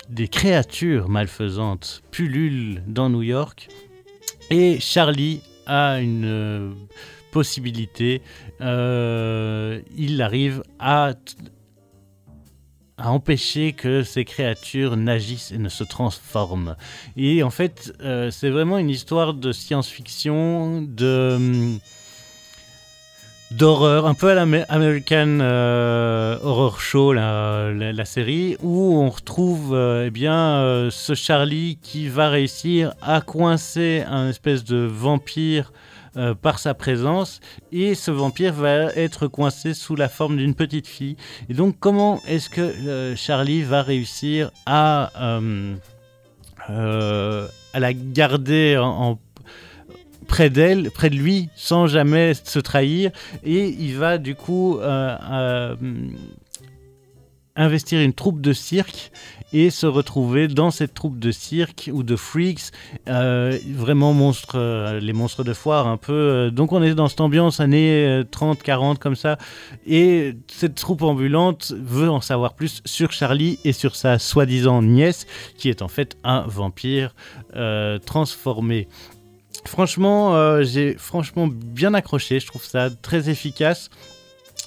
des 0.10 0.28
créatures 0.28 1.10
malfaisantes 1.10 2.02
pullulent 2.12 2.84
dans 2.88 3.10
New 3.10 3.22
York 3.22 3.68
et 4.50 4.80
Charlie 4.80 5.42
a 5.66 6.00
une 6.00 6.76
possibilité. 7.32 8.22
il 8.60 10.22
arrive 10.22 10.64
à 10.80 11.14
à 13.02 13.12
empêcher 13.12 13.74
que 13.74 14.04
ces 14.04 14.26
créatures 14.26 14.96
n'agissent 14.98 15.52
et 15.52 15.58
ne 15.58 15.70
se 15.70 15.84
transforment. 15.84 16.76
Et 17.18 17.44
en 17.44 17.50
fait, 17.50 17.94
euh, 18.02 18.32
c'est 18.32 18.50
vraiment 18.50 18.78
une 18.78 18.90
histoire 18.90 19.34
de 19.34 19.52
science-fiction, 19.52 20.82
de 20.82 21.34
hum, 21.36 21.80
d'horreur, 23.52 24.06
un 24.06 24.14
peu 24.14 24.30
à 24.30 24.36
l'American 24.36 25.40
euh, 25.42 26.38
Horror 26.42 26.80
Show, 26.80 27.14
la, 27.14 28.06
série, 28.06 28.56
où 28.62 28.98
on 28.98 29.10
retrouve 29.10 29.74
euh, 29.74 30.06
eh 30.08 30.10
bien 30.10 30.56
euh, 30.56 30.90
ce 30.90 31.14
Charlie 31.14 31.78
qui 31.82 32.08
va 32.08 32.30
réussir 32.30 32.94
à 33.02 33.22
coincer 33.22 34.04
un 34.08 34.30
espèce 34.30 34.64
de 34.64 34.78
vampire 34.78 35.74
euh, 36.18 36.34
par 36.34 36.60
sa 36.60 36.74
présence 36.74 37.40
et 37.72 37.96
ce 37.96 38.12
vampire 38.12 38.54
va 38.54 38.94
être 38.96 39.28
coincé 39.28 39.74
sous 39.74 39.96
la 39.96 40.10
forme 40.10 40.36
d'une 40.36 40.56
petite 40.56 40.88
fille. 40.88 41.16
Et 41.50 41.54
donc 41.54 41.78
comment 41.80 42.20
est-ce 42.28 42.50
que 42.50 42.60
euh, 42.60 43.16
Charlie 43.16 43.62
va 43.62 43.82
réussir 43.82 44.52
à, 44.66 45.12
euh, 46.70 47.48
à 47.74 47.80
la 47.80 47.94
garder 47.94 48.78
près 50.28 50.50
d'elle, 50.50 50.92
près 50.92 51.10
de 51.10 51.16
lui, 51.16 51.48
sans 51.56 51.88
jamais 51.88 52.34
se 52.34 52.60
trahir? 52.60 53.12
Et 53.46 53.70
il 53.70 53.96
va 53.98 54.18
du 54.18 54.36
coup 54.36 54.80
investir 57.56 58.02
une 58.02 58.14
troupe 58.14 58.42
de 58.42 58.54
cirque 58.54 59.12
et 59.54 59.70
se 59.70 59.86
retrouver 59.86 60.48
dans 60.48 60.72
cette 60.72 60.94
troupe 60.94 61.20
de 61.20 61.32
cirque 61.32 61.90
ou 61.92 62.04
de 62.04 62.16
freaks, 62.16 62.72
euh, 63.10 63.58
vraiment 63.68 64.14
monstres, 64.14 64.58
euh, 64.58 65.00
les 65.00 65.14
monstres 65.14 65.44
de 65.44 65.54
foire 65.54 65.88
un 65.88 65.98
peu. 65.98 66.14
euh, 66.14 66.52
donc 66.52 66.72
on 66.72 66.82
est 66.82 66.94
dans 66.94 67.10
cette 67.10 67.22
ambiance 67.22 67.60
années 67.60 68.24
30-40 68.32 68.98
comme 68.98 69.16
ça. 69.16 69.38
Et 69.86 70.36
cette 70.48 70.76
troupe 70.76 71.02
ambulante 71.02 71.74
veut 71.78 72.10
en 72.10 72.22
savoir 72.22 72.54
plus 72.54 72.82
sur 72.86 73.12
Charlie 73.12 73.60
et 73.66 73.74
sur 73.74 73.96
sa 73.96 74.20
soi-disant 74.20 74.82
nièce, 74.82 75.28
qui 75.58 75.70
est 75.70 75.82
en 75.82 75.88
fait 75.88 76.18
un 76.24 76.42
vampire 76.48 77.14
transformé. 78.06 78.88
Franchement, 79.66 80.62
j'ai 80.64 80.96
franchement 80.98 81.48
bien 81.48 81.94
accroché. 81.94 82.40
Je 82.40 82.48
trouve 82.48 82.64
ça 82.64 82.90
très 82.90 83.30
efficace. 83.30 83.90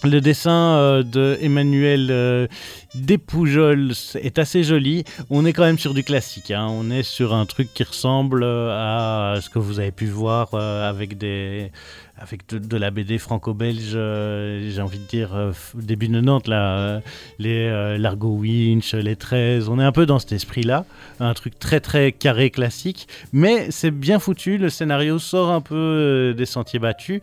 Le 0.04 0.20
dessin 0.20 0.76
euh, 0.76 1.02
de 1.02 1.38
Emmanuel 1.40 2.08
euh, 2.10 2.46
Despoujols 2.94 3.92
est 4.20 4.38
assez 4.38 4.62
joli. 4.62 5.04
On 5.30 5.46
est 5.46 5.54
quand 5.54 5.62
même 5.64 5.78
sur 5.78 5.94
du 5.94 6.04
classique. 6.04 6.50
hein. 6.50 6.66
On 6.70 6.90
est 6.90 7.02
sur 7.02 7.32
un 7.34 7.46
truc 7.46 7.72
qui 7.72 7.84
ressemble 7.84 8.42
euh, 8.44 9.36
à 9.36 9.40
ce 9.40 9.48
que 9.48 9.58
vous 9.58 9.80
avez 9.80 9.92
pu 9.92 10.04
voir 10.04 10.52
avec 10.52 11.16
des 11.16 11.72
avec 12.18 12.46
de, 12.48 12.76
la 12.76 12.90
BD 12.90 13.18
franco-belge. 13.18 13.92
euh, 13.94 14.70
J'ai 14.70 14.80
envie 14.80 14.98
de 14.98 15.04
dire 15.04 15.34
euh, 15.34 15.52
début 15.74 16.08
90 16.08 16.48
là, 16.48 16.78
euh, 16.78 17.00
les 17.38 17.98
Largo 17.98 18.28
Winch, 18.28 18.94
les 18.94 19.16
13. 19.16 19.68
On 19.68 19.78
est 19.80 19.84
un 19.84 19.92
peu 19.92 20.06
dans 20.06 20.18
cet 20.18 20.32
esprit-là, 20.32 20.84
un 21.20 21.34
truc 21.34 21.58
très 21.58 21.80
très 21.80 22.12
carré 22.12 22.50
classique. 22.50 23.08
Mais 23.32 23.70
c'est 23.70 23.90
bien 23.90 24.18
foutu. 24.18 24.58
Le 24.58 24.70
scénario 24.70 25.18
sort 25.18 25.50
un 25.50 25.60
peu 25.60 26.34
des 26.36 26.46
sentiers 26.46 26.78
battus. 26.78 27.20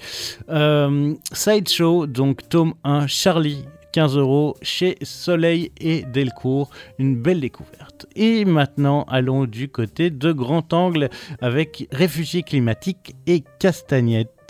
Sideshow, 1.32 2.08
donc 2.08 2.48
tome 2.50 2.74
1, 2.84 3.08
Charlie. 3.08 3.66
15 3.94 4.16
euros 4.16 4.56
chez 4.62 4.98
Soleil 5.02 5.72
et 5.80 6.04
Delcourt. 6.04 6.70
Une 6.98 7.22
belle 7.22 7.42
découverte. 7.42 8.08
Et 8.16 8.46
maintenant, 8.46 9.06
allons 9.10 9.46
du 9.46 9.68
côté 9.68 10.10
de 10.10 10.32
Grand 10.32 10.72
Angle 10.74 11.10
avec 11.42 11.88
Réfugiés 11.92 12.44
climatiques 12.44 13.16
et 13.28 13.44
Castagnette 13.60 14.41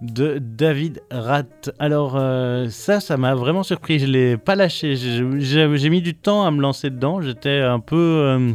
de 0.00 0.38
David 0.40 1.00
Ratt. 1.10 1.70
Alors, 1.78 2.16
euh, 2.16 2.68
ça, 2.68 3.00
ça 3.00 3.16
m'a 3.16 3.34
vraiment 3.34 3.62
surpris. 3.62 3.98
Je 3.98 4.06
l'ai 4.06 4.36
pas 4.36 4.54
lâché. 4.54 4.94
J'ai 4.96 5.90
mis 5.90 6.02
du 6.02 6.14
temps 6.14 6.44
à 6.44 6.50
me 6.50 6.60
lancer 6.60 6.90
dedans. 6.90 7.20
J'étais 7.20 7.60
un 7.60 7.80
peu. 7.80 7.96
euh, 7.96 8.52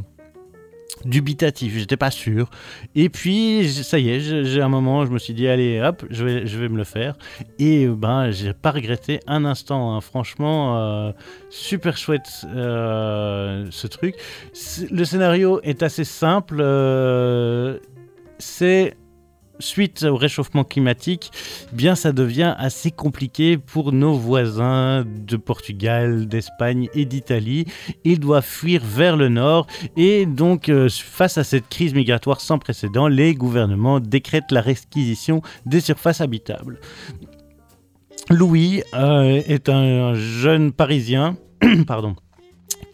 dubitatif, 1.06 1.78
j'étais 1.78 1.96
pas 1.96 2.10
sûr. 2.10 2.50
Et 2.96 3.10
puis, 3.10 3.70
ça 3.70 4.00
y 4.00 4.10
est, 4.10 4.20
j'ai 4.20 4.62
un 4.62 4.68
moment, 4.68 5.06
je 5.06 5.12
me 5.12 5.20
suis 5.20 5.34
dit, 5.36 5.48
allez, 5.48 5.80
hop, 5.80 6.04
je 6.10 6.26
vais, 6.26 6.48
je 6.48 6.58
vais 6.58 6.70
me 6.70 6.78
le 6.78 6.84
faire. 6.84 7.16
Et 7.60 7.88
ben, 7.88 8.32
j'ai 8.32 8.54
pas 8.54 8.72
regretté 8.72 9.20
un 9.28 9.46
instant. 9.46 9.96
hein. 9.96 10.02
Franchement, 10.02 10.78
euh, 10.78 11.12
super 11.50 11.98
chouette 11.98 12.28
euh, 12.48 13.68
ce 13.70 13.86
truc. 13.86 14.16
Le 14.90 15.06
scénario 15.06 15.60
est 15.62 15.84
assez 15.84 16.04
simple. 16.04 16.64
c'est 18.40 18.98
suite 19.60 20.04
au 20.04 20.16
réchauffement 20.16 20.64
climatique, 20.64 21.32
bien 21.74 21.96
ça 21.96 22.12
devient 22.12 22.56
assez 22.58 22.92
compliqué 22.92 23.58
pour 23.58 23.92
nos 23.92 24.14
voisins 24.14 25.06
de 25.06 25.38
Portugal, 25.38 26.28
d'Espagne 26.28 26.90
et 26.94 27.06
d'Italie. 27.06 27.66
Ils 28.04 28.20
doivent 28.20 28.46
fuir 28.46 28.82
vers 28.84 29.18
le 29.18 29.30
nord 29.30 29.68
et 29.96 30.26
donc 30.26 30.70
euh, 30.70 30.90
face 30.90 31.38
à 31.38 31.44
cette 31.44 31.70
crise 31.70 31.94
migratoire 31.94 32.42
sans 32.42 32.60
précédent, 32.60 33.08
les 33.08 33.34
gouvernements 33.34 34.00
décrètent 34.00 34.52
la 34.52 34.62
réquisition 34.62 35.42
des 35.66 35.80
surfaces 35.80 36.22
habitables. 36.22 36.80
Louis 38.30 38.84
euh, 38.94 39.42
est 39.48 39.70
un 39.70 40.14
jeune 40.14 40.72
Parisien, 40.72 41.38
pardon, 41.88 42.16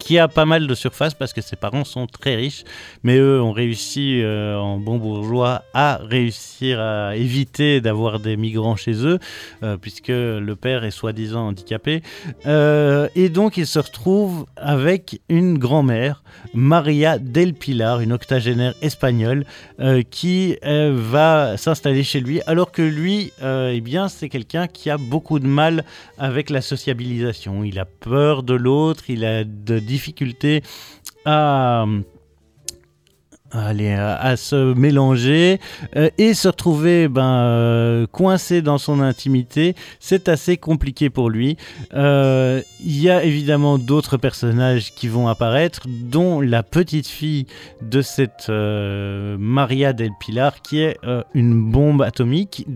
qui 0.04 0.18
a 0.18 0.28
pas 0.28 0.44
mal 0.44 0.66
de 0.66 0.74
surface 0.74 1.14
parce 1.14 1.32
que 1.32 1.40
ses 1.40 1.56
parents 1.56 1.84
sont 1.84 2.06
très 2.06 2.36
riches, 2.36 2.64
mais 3.04 3.16
eux 3.16 3.40
ont 3.40 3.52
réussi 3.52 4.20
euh, 4.20 4.58
en 4.58 4.78
bon 4.78 4.98
bourgeois 4.98 5.62
à 5.72 5.98
réussir 6.02 6.78
à 6.78 7.16
éviter 7.16 7.80
d'avoir 7.80 8.20
des 8.20 8.36
migrants 8.36 8.76
chez 8.76 9.06
eux, 9.06 9.18
euh, 9.62 9.78
puisque 9.78 10.08
le 10.08 10.54
père 10.56 10.84
est 10.84 10.90
soi-disant 10.90 11.48
handicapé. 11.48 12.02
Euh, 12.44 13.08
et 13.14 13.30
donc 13.30 13.56
il 13.56 13.66
se 13.66 13.78
retrouve 13.78 14.44
avec 14.56 15.22
une 15.30 15.56
grand-mère, 15.56 16.22
Maria 16.52 17.18
del 17.18 17.54
Pilar, 17.54 18.00
une 18.00 18.12
octogénaire 18.12 18.74
espagnole, 18.82 19.46
qui 20.10 20.56
va 20.62 21.56
s'installer 21.56 22.02
chez 22.02 22.20
lui, 22.20 22.40
alors 22.46 22.72
que 22.72 22.82
lui, 22.82 23.32
eh 23.42 23.80
bien, 23.80 24.08
c'est 24.08 24.28
quelqu'un 24.28 24.66
qui 24.66 24.90
a 24.90 24.98
beaucoup 24.98 25.38
de 25.38 25.46
mal 25.46 25.84
avec 26.18 26.50
la 26.50 26.60
sociabilisation. 26.60 27.64
Il 27.64 27.78
a 27.78 27.84
peur 27.84 28.42
de 28.42 28.54
l'autre, 28.54 29.04
il 29.08 29.24
a 29.24 29.44
de 29.44 29.78
difficultés 29.94 30.62
à 31.24 31.86
aller 33.54 33.92
à, 33.92 34.36
se 34.36 34.74
mélanger 34.74 35.60
euh, 35.96 36.10
et 36.18 36.34
se 36.34 36.48
retrouver 36.48 37.08
ben, 37.08 37.22
euh, 37.22 38.06
coincé 38.06 38.62
dans 38.62 38.78
son 38.78 39.00
intimité, 39.00 39.74
c'est 40.00 40.28
assez 40.28 40.56
compliqué 40.56 41.10
pour 41.10 41.30
lui. 41.30 41.56
Euh, 41.94 42.60
Il 42.80 43.00
y 43.00 43.10
a 43.10 43.22
évidemment 43.22 43.78
d'autres 43.78 44.16
personnages 44.16 44.92
qui 44.94 45.08
vont 45.08 45.28
apparaître, 45.28 45.82
dont 45.86 46.40
la 46.40 46.62
petite 46.62 47.06
fille 47.06 47.46
de 47.80 48.02
cette 48.02 48.46
euh, 48.48 49.36
Maria 49.38 49.92
del 49.92 50.10
Pilar, 50.18 50.60
qui 50.62 50.80
est 50.80 50.98
euh, 51.04 51.22
une 51.34 51.70
bombe 51.70 52.02
atomique 52.02 52.66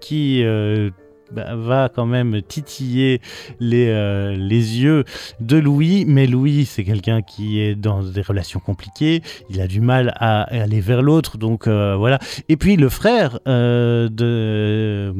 qui 0.00 0.42
euh, 0.42 0.90
bah, 1.34 1.56
va 1.56 1.88
quand 1.88 2.06
même 2.06 2.42
titiller 2.42 3.20
les, 3.58 3.88
euh, 3.88 4.36
les 4.36 4.80
yeux 4.80 5.04
de 5.40 5.56
Louis, 5.56 6.04
mais 6.06 6.26
Louis 6.26 6.64
c'est 6.64 6.84
quelqu'un 6.84 7.22
qui 7.22 7.60
est 7.60 7.74
dans 7.74 8.02
des 8.02 8.22
relations 8.22 8.60
compliquées, 8.60 9.22
il 9.50 9.60
a 9.60 9.66
du 9.66 9.80
mal 9.80 10.14
à 10.16 10.42
aller 10.42 10.80
vers 10.80 11.02
l'autre, 11.02 11.36
donc 11.38 11.66
euh, 11.66 11.96
voilà. 11.96 12.18
Et 12.48 12.56
puis 12.56 12.76
le 12.76 12.88
frère 12.88 13.40
euh, 13.48 14.08
de 14.08 15.14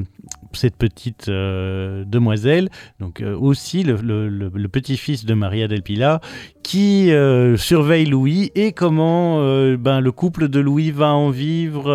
cette 0.52 0.76
petite 0.76 1.28
demoiselle, 1.28 2.68
donc 3.00 3.24
aussi 3.40 3.82
le, 3.82 4.68
petit-fils 4.68 5.24
de 5.24 5.34
Maria 5.34 5.66
del 5.66 5.82
Pilar, 5.82 6.20
qui 6.62 7.10
surveille 7.56 8.06
Louis 8.06 8.52
et 8.54 8.70
comment 8.70 9.38
ben, 9.76 9.98
le 9.98 10.12
couple 10.12 10.46
de 10.46 10.60
Louis 10.60 10.92
va 10.92 11.12
en 11.12 11.30
vivre. 11.30 11.90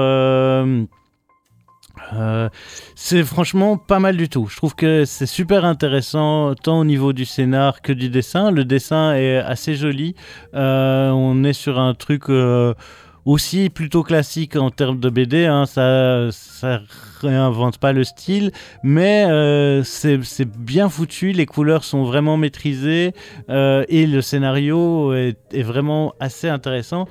Euh, 2.13 2.49
c'est 2.95 3.23
franchement 3.23 3.77
pas 3.77 3.99
mal 3.99 4.17
du 4.17 4.29
tout. 4.29 4.47
Je 4.47 4.57
trouve 4.57 4.75
que 4.75 5.05
c'est 5.05 5.25
super 5.25 5.65
intéressant 5.65 6.53
tant 6.55 6.79
au 6.79 6.85
niveau 6.85 7.13
du 7.13 7.25
scénar 7.25 7.81
que 7.81 7.93
du 7.93 8.09
dessin. 8.09 8.51
Le 8.51 8.65
dessin 8.65 9.13
est 9.15 9.37
assez 9.37 9.75
joli. 9.75 10.15
Euh, 10.53 11.09
on 11.09 11.43
est 11.43 11.53
sur 11.53 11.79
un 11.79 11.93
truc 11.93 12.29
euh, 12.29 12.73
aussi 13.25 13.69
plutôt 13.69 14.03
classique 14.03 14.55
en 14.55 14.71
termes 14.71 14.99
de 14.99 15.09
BD. 15.09 15.45
hein. 15.45 15.65
Ça, 15.65 16.29
ça 16.31 16.81
réinvente 17.21 17.77
pas 17.77 17.91
le 17.91 18.03
style, 18.03 18.51
mais 18.81 19.25
c'est 19.83 20.45
bien 20.57 20.89
foutu. 20.89 21.31
Les 21.31 21.45
couleurs 21.45 21.83
sont 21.83 22.03
vraiment 22.03 22.37
maîtrisées 22.37 23.13
et 23.49 24.07
le 24.07 24.21
scénario 24.21 25.13
est, 25.13 25.63
vraiment 25.63 26.13
assez 26.19 26.49
intéressant. 26.49 27.07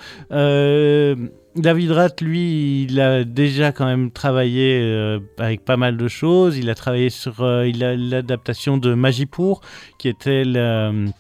David 1.59 1.90
Rath, 1.90 2.20
lui, 2.20 2.85
il 2.85 3.01
a 3.01 3.24
déjà 3.24 3.72
quand 3.72 3.85
même 3.85 4.12
travaillé 4.12 4.80
euh, 4.80 5.18
avec 5.39 5.64
pas 5.64 5.76
mal 5.76 5.97
de 5.97 6.06
choses. 6.06 6.56
Il 6.56 6.70
a 6.70 6.76
travaillé 6.76 7.10
sur 7.10 7.40
euh, 7.40 7.68
l'adaptation 7.74 8.76
de 8.76 8.94
Magipour, 8.94 9.60
qui 9.98 10.09
était 10.09 10.44
le, 10.44 11.10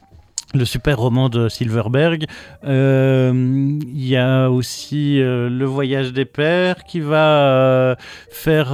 super 0.64 0.98
roman 0.98 1.28
de 1.28 1.48
Silverberg. 1.48 2.26
Euh, 2.64 3.32
Il 3.34 4.06
y 4.06 4.16
a 4.16 4.48
aussi 4.48 5.18
Le 5.18 5.64
Voyage 5.64 6.12
des 6.12 6.24
Pères 6.24 6.84
qui 6.84 7.00
va 7.00 7.96
faire. 8.30 8.68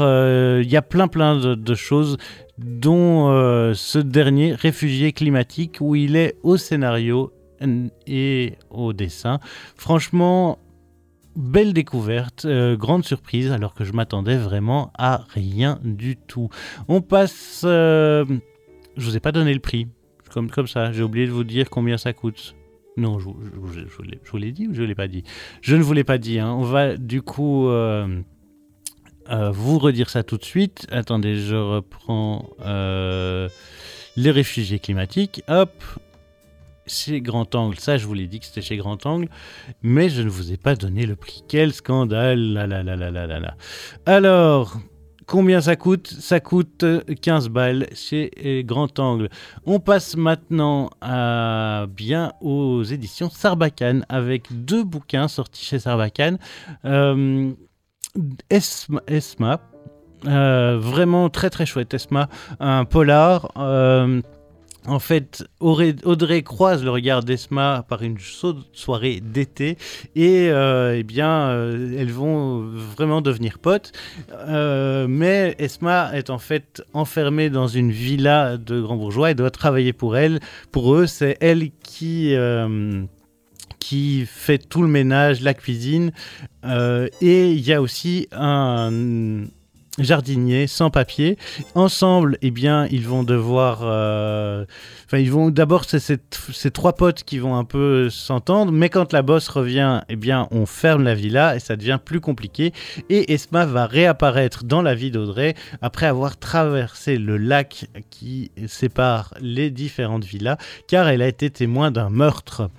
Il 0.63 0.71
y 0.71 0.77
a 0.77 0.83
plein 0.83 1.09
plein 1.09 1.37
de, 1.37 1.55
de 1.55 1.75
choses 1.75 2.19
dont 2.59 3.73
ce 3.75 3.99
dernier, 3.99 4.53
Réfugié 4.55 5.13
climatique, 5.13 5.79
où 5.81 5.95
il 5.95 6.15
est 6.17 6.37
au 6.43 6.59
scénario 6.59 7.33
et 8.07 8.55
au 8.71 8.93
dessin. 8.93 9.41
Franchement, 9.77 10.59
belle 11.37 11.73
découverte, 11.73 12.45
euh, 12.45 12.77
grande 12.77 13.05
surprise, 13.05 13.51
alors 13.53 13.75
que 13.75 13.85
je 13.85 13.93
m'attendais 13.93 14.37
vraiment 14.37 14.93
à 14.97 15.25
rien 15.29 15.79
du 15.83 16.17
tout. 16.17 16.49
On 16.89 17.01
passe... 17.01 17.63
euh, 17.65 18.25
je 18.97 19.05
vous 19.05 19.17
ai 19.17 19.21
pas 19.21 19.33
donné 19.33 19.53
le 19.53 19.61
prix, 19.61 19.89
comme, 20.31 20.51
ça, 20.67 20.93
j'ai 20.93 21.03
oublié 21.03 21.27
de 21.27 21.33
vous 21.33 21.45
dire 21.45 21.71
combien 21.71 21.97
ça 21.99 22.13
coûte. 22.13 22.55
Non, 22.97 23.19
je, 23.19 23.25
vous- 23.25 24.39
l'ai- 24.39 24.53
dit 24.53 24.69
ou 24.69 24.75
je 24.75 24.83
ne 24.83 24.87
l'ai 24.87 24.95
pas 24.95 25.09
dit? 25.09 25.25
Je 25.63 25.75
ne 25.75 25.83
vous 25.83 25.93
l'ai 25.93 26.05
pas 26.05 26.19
dit. 26.19 26.39
hein. 26.39 26.53
On 26.53 26.63
va 26.63 26.97
du 26.97 27.23
coup 27.23 27.67
euh, 27.69 28.21
euh, 29.31 29.51
vous 29.51 29.81
redire 29.81 30.11
ça 30.11 30.23
tout 30.23 30.37
de 30.37 30.45
suite. 30.45 30.87
Attendez, 30.93 31.35
je 31.37 31.57
reprends 31.57 32.51
les 34.17 34.31
réfugiés 34.31 34.79
climatiques. 34.79 35.43
Hop, 35.49 35.73
chez 36.87 37.21
Grand 37.21 37.55
Angle, 37.55 37.79
ça 37.79 37.97
je 37.97 38.07
vous 38.07 38.15
l'ai 38.15 38.27
dit 38.27 38.41
que 38.41 38.47
c'était 38.47 38.61
chez 38.63 38.77
Grand 38.77 39.05
Angle, 39.07 39.29
mais 39.83 40.09
je 40.09 40.23
ne 40.23 40.29
vous 40.29 40.53
ai 40.53 40.57
pas 40.57 40.75
donné 40.75 41.07
le 41.07 41.17
prix. 41.17 41.43
Quel 41.49 41.73
scandale. 41.73 42.59
Alors, 44.07 44.77
combien 45.27 45.61
ça 45.61 45.77
coûte? 45.77 46.09
Ça 46.09 46.41
coûte 46.41 46.83
euh, 46.85 47.03
15 47.23 47.49
balles 47.49 47.89
chez 47.95 48.31
euh, 48.45 48.63
Grand 48.63 48.99
Angle. 48.99 49.29
On 49.67 49.81
passe 49.81 50.17
maintenant 50.17 50.91
à 51.01 51.87
bien 51.89 52.33
aux 52.41 52.83
éditions 52.83 53.31
Sarbacane 53.31 54.05
avec 54.09 54.47
deux 54.51 54.85
bouquins 54.85 55.29
sortis 55.29 55.65
chez 55.65 55.79
Sarbacane. 55.79 56.39
Euh, 56.85 57.53
Esma, 58.51 59.03
Esma, 59.09 59.61
euh, 60.27 60.79
vraiment 60.79 61.29
très 61.31 61.51
très 61.51 61.67
chouette 61.67 61.93
Esma, 61.95 62.29
un 62.61 62.85
polar. 62.85 63.51
euh, 63.57 64.21
en 64.87 64.99
fait, 64.99 65.45
Audrey 65.61 66.43
croise 66.43 66.85
le 66.85 66.91
regard 66.91 67.23
d'Esma 67.23 67.85
par 67.89 68.03
une 68.03 68.19
soirée 68.73 69.21
d'été 69.23 69.79
et 70.15 70.51
euh, 70.51 70.97
eh 70.99 71.03
bien, 71.03 71.49
euh, 71.49 71.97
elles 71.99 72.13
vont 72.13 72.61
vraiment 72.61 73.23
devenir 73.23 73.59
potes. 73.59 73.93
Euh, 74.33 75.07
mais 75.09 75.55
Esma 75.59 76.11
est 76.15 76.29
en 76.29 76.39
fait 76.39 76.83
enfermée 76.93 77.49
dans 77.49 77.67
une 77.67 77.93
villa 77.93 78.59
de 78.59 78.81
grands 78.81 78.97
bourgeois 78.97 79.31
et 79.31 79.35
doit 79.35 79.51
travailler 79.51 79.95
pour 79.95 80.19
elle. 80.19 80.41
Pour 80.71 80.95
eux, 80.95 81.07
c'est 81.07 81.39
elle 81.41 81.71
qui 81.83 82.35
qui 83.79 84.25
fait 84.27 84.59
tout 84.59 84.83
le 84.83 84.89
ménage, 84.89 85.41
la 85.41 85.55
cuisine. 85.55 86.13
Et 86.65 87.53
il 87.53 87.61
y 87.61 87.73
a 87.73 87.81
aussi 87.81 88.29
un 88.33 89.45
jardinier 89.99 90.67
sans 90.67 90.91
papier. 90.91 91.39
Ensemble, 91.75 92.39
eh 92.43 92.51
bien, 92.51 92.87
ils 92.91 93.07
vont 93.07 93.23
devoir... 93.23 93.81
euh, 93.83 94.65
Enfin, 95.07 95.19
ils 95.19 95.31
vont... 95.31 95.51
D'abord, 95.51 95.85
c'est 95.85 96.01
ces, 96.01 96.71
trois 96.71 96.95
potes 96.95 97.23
qui 97.25 97.39
vont 97.39 97.57
un 97.57 97.65
peu 97.65 98.11
s'entendre, 98.11 98.73
mais 98.73 98.89
quand 98.89 99.13
la 99.13 99.23
bosse 99.23 99.49
revient, 99.49 100.01
eh 100.09 100.17
bien, 100.17 100.49
on 100.51 100.67
ferme 100.67 101.05
la 101.05 101.15
villa 101.15 101.55
et 101.55 101.61
ça 101.61 101.77
devient 101.77 101.99
plus 102.03 102.21
compliqué. 102.21 102.73
Et 103.11 103.33
Esma 103.33 103.67
va 103.67 103.87
réapparaître 103.87 104.65
dans 104.65 104.83
la 104.83 104.95
vie 104.95 105.11
d'Audrey 105.11 105.55
après 105.83 106.07
avoir 106.07 106.37
traversé 106.39 107.19
le 107.19 107.37
lac 107.37 107.87
qui 108.11 108.51
sépare 108.67 109.35
les 109.41 109.71
différentes 109.71 110.25
villas, 110.25 110.57
car 110.89 111.09
elle 111.09 111.23
a 111.23 111.29
été 111.29 111.51
témoin 111.51 111.91
d'un 111.91 112.11
meurtre. 112.11 112.71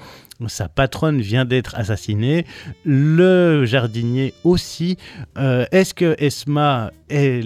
Sa 0.47 0.67
patronne 0.67 1.21
vient 1.21 1.45
d'être 1.45 1.75
assassinée, 1.75 2.45
le 2.83 3.65
jardinier 3.65 4.33
aussi. 4.43 4.97
Euh, 5.37 5.65
Est-ce 5.71 5.93
que 5.93 6.15
Esma 6.17 6.91
est 7.09 7.41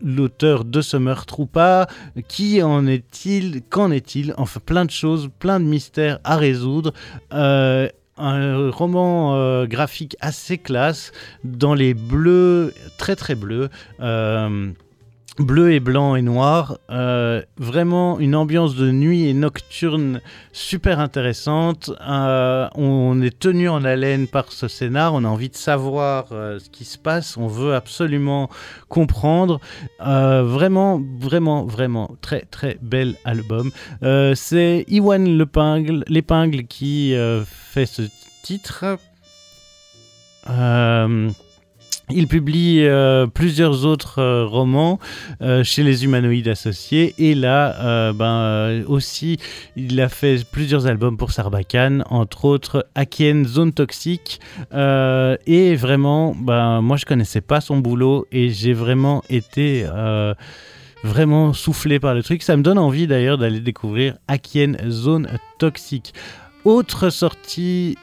l'auteur 0.00 0.64
de 0.64 0.80
ce 0.80 0.96
meurtre 0.96 1.40
ou 1.40 1.46
pas? 1.46 1.88
Qui 2.28 2.62
en 2.62 2.86
est-il? 2.86 3.62
Qu'en 3.62 3.90
est-il? 3.90 4.34
Enfin, 4.36 4.60
plein 4.64 4.84
de 4.84 4.90
choses, 4.90 5.30
plein 5.40 5.58
de 5.58 5.64
mystères 5.64 6.20
à 6.22 6.36
résoudre. 6.36 6.92
Euh, 7.32 7.88
un 8.16 8.70
roman 8.70 9.34
euh, 9.34 9.66
graphique 9.66 10.16
assez 10.20 10.58
classe, 10.58 11.10
dans 11.42 11.74
les 11.74 11.94
bleus, 11.94 12.72
très 12.98 13.16
très 13.16 13.34
bleus. 13.34 13.68
Bleu 15.38 15.72
et 15.72 15.80
blanc 15.80 16.14
et 16.14 16.22
noir. 16.22 16.78
Euh, 16.90 17.42
vraiment 17.56 18.18
une 18.18 18.36
ambiance 18.36 18.74
de 18.76 18.90
nuit 18.90 19.28
et 19.28 19.34
nocturne 19.34 20.20
super 20.52 21.00
intéressante. 21.00 21.90
Euh, 22.06 22.68
on 22.74 23.20
est 23.20 23.38
tenu 23.38 23.68
en 23.68 23.84
haleine 23.84 24.28
par 24.28 24.52
ce 24.52 24.68
scénar. 24.68 25.14
On 25.14 25.24
a 25.24 25.28
envie 25.28 25.48
de 25.48 25.56
savoir 25.56 26.26
euh, 26.32 26.58
ce 26.58 26.70
qui 26.70 26.84
se 26.84 26.98
passe. 26.98 27.36
On 27.36 27.46
veut 27.46 27.74
absolument 27.74 28.48
comprendre. 28.88 29.60
Vraiment, 30.00 31.00
vraiment, 31.18 31.64
vraiment 31.64 32.16
très 32.20 32.42
très 32.42 32.78
bel 32.80 33.14
album. 33.24 33.70
C'est 34.34 34.84
Iwan 34.88 35.38
Lepingle, 35.38 36.04
l'épingle 36.08 36.64
qui 36.64 37.14
fait 37.46 37.86
ce 37.86 38.02
titre. 38.42 38.98
Il 42.10 42.28
publie 42.28 42.80
euh, 42.82 43.26
plusieurs 43.26 43.86
autres 43.86 44.20
euh, 44.20 44.44
romans 44.44 44.98
euh, 45.40 45.64
chez 45.64 45.82
les 45.82 46.04
humanoïdes 46.04 46.48
associés 46.48 47.14
et 47.16 47.34
là 47.34 48.12
ben, 48.12 48.84
aussi 48.86 49.38
il 49.74 49.98
a 50.00 50.10
fait 50.10 50.44
plusieurs 50.44 50.86
albums 50.86 51.16
pour 51.16 51.32
Sarbacane, 51.32 52.04
entre 52.10 52.44
autres 52.44 52.86
Akien 52.94 53.44
Zone 53.46 53.72
Toxique 53.72 54.40
et 54.72 55.76
vraiment 55.76 56.34
ben, 56.34 56.82
moi 56.82 56.96
je 56.96 57.06
connaissais 57.06 57.40
pas 57.40 57.60
son 57.60 57.78
boulot 57.78 58.26
et 58.32 58.50
j'ai 58.50 58.74
vraiment 58.74 59.22
été 59.30 59.86
vraiment 61.02 61.52
soufflé 61.52 61.98
par 61.98 62.14
le 62.14 62.22
truc. 62.22 62.42
Ça 62.42 62.56
me 62.56 62.62
donne 62.62 62.78
envie 62.78 63.06
d'ailleurs 63.06 63.38
d'aller 63.38 63.60
découvrir 63.60 64.16
Akien 64.28 64.74
Zone 64.88 65.28
Toxique. 65.58 66.12
Autre 66.64 67.10
sortie 67.10 67.96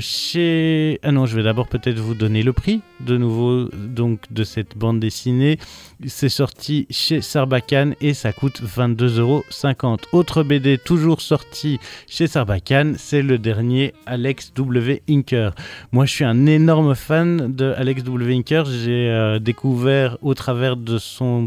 chez... 0.00 0.98
Ah 1.02 1.12
non, 1.12 1.26
je 1.26 1.36
vais 1.36 1.42
d'abord 1.42 1.68
peut-être 1.68 1.98
vous 1.98 2.14
donner 2.14 2.42
le 2.42 2.52
prix 2.52 2.80
de 3.00 3.16
nouveau 3.16 3.68
donc 3.72 4.20
de 4.30 4.44
cette 4.44 4.76
bande 4.76 5.00
dessinée. 5.00 5.58
C'est 6.06 6.28
sorti 6.28 6.86
chez 6.90 7.20
Sarbacane 7.20 7.94
et 8.00 8.14
ça 8.14 8.32
coûte 8.32 8.62
22,50€. 8.62 9.98
Autre 10.12 10.42
BD 10.42 10.78
toujours 10.78 11.20
sorti 11.20 11.78
chez 12.08 12.26
Sarbacane, 12.26 12.96
c'est 12.98 13.22
le 13.22 13.38
dernier 13.38 13.94
Alex 14.06 14.52
W. 14.54 15.02
Inker. 15.08 15.54
Moi 15.92 16.06
je 16.06 16.12
suis 16.12 16.24
un 16.24 16.46
énorme 16.46 16.94
fan 16.94 17.54
de 17.54 17.72
Alex 17.76 18.02
W. 18.04 18.34
Inker. 18.34 18.64
J'ai 18.66 19.08
euh, 19.10 19.38
découvert 19.38 20.16
au 20.22 20.34
travers 20.34 20.76
de 20.76 20.98
son 20.98 21.46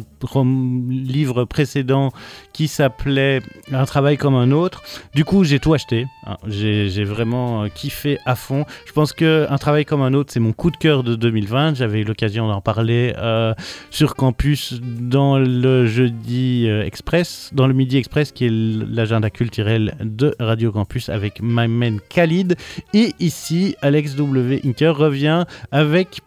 livre 0.89 1.45
précédent 1.45 2.11
qui 2.53 2.67
s'appelait 2.67 3.41
Un 3.71 3.85
travail 3.85 4.17
comme 4.17 4.35
un 4.35 4.51
autre. 4.51 4.83
Du 5.15 5.25
coup 5.25 5.43
j'ai 5.43 5.59
tout 5.59 5.73
acheté. 5.73 6.05
hein. 6.25 6.37
J'ai 6.47 7.03
vraiment 7.03 7.63
euh, 7.63 7.67
kiffé 7.73 8.17
à 8.25 8.35
fond. 8.35 8.65
Je 8.85 8.91
pense 8.91 9.13
que 9.13 9.47
Un 9.49 9.57
travail 9.57 9.85
comme 9.85 10.01
un 10.01 10.13
autre 10.13 10.31
c'est 10.33 10.39
mon 10.39 10.53
coup 10.53 10.71
de 10.71 10.77
cœur 10.77 11.03
de 11.03 11.15
2020. 11.41 11.75
J'avais 11.75 12.01
eu 12.01 12.03
l'occasion 12.03 12.47
d'en 12.47 12.61
parler 12.61 13.13
euh, 13.17 13.53
sur 13.89 14.15
campus 14.15 14.79
dans 14.81 15.37
le 15.39 15.85
jeudi 15.85 16.65
euh, 16.67 16.85
express, 16.85 17.49
dans 17.53 17.67
le 17.67 17.73
midi 17.73 17.97
express 17.97 18.31
qui 18.31 18.45
est 18.45 18.51
l'agenda 18.51 19.29
culturel 19.29 19.95
de 20.01 20.35
Radio 20.39 20.71
Campus 20.71 21.09
avec 21.09 21.41
my 21.41 21.67
man 21.67 21.99
Khalid. 22.09 22.55
Et 22.93 23.13
ici, 23.19 23.75
Alex 23.81 24.15
W. 24.15 24.61
Inker 24.65 24.95
revient 24.95 25.45
avec 25.71 26.21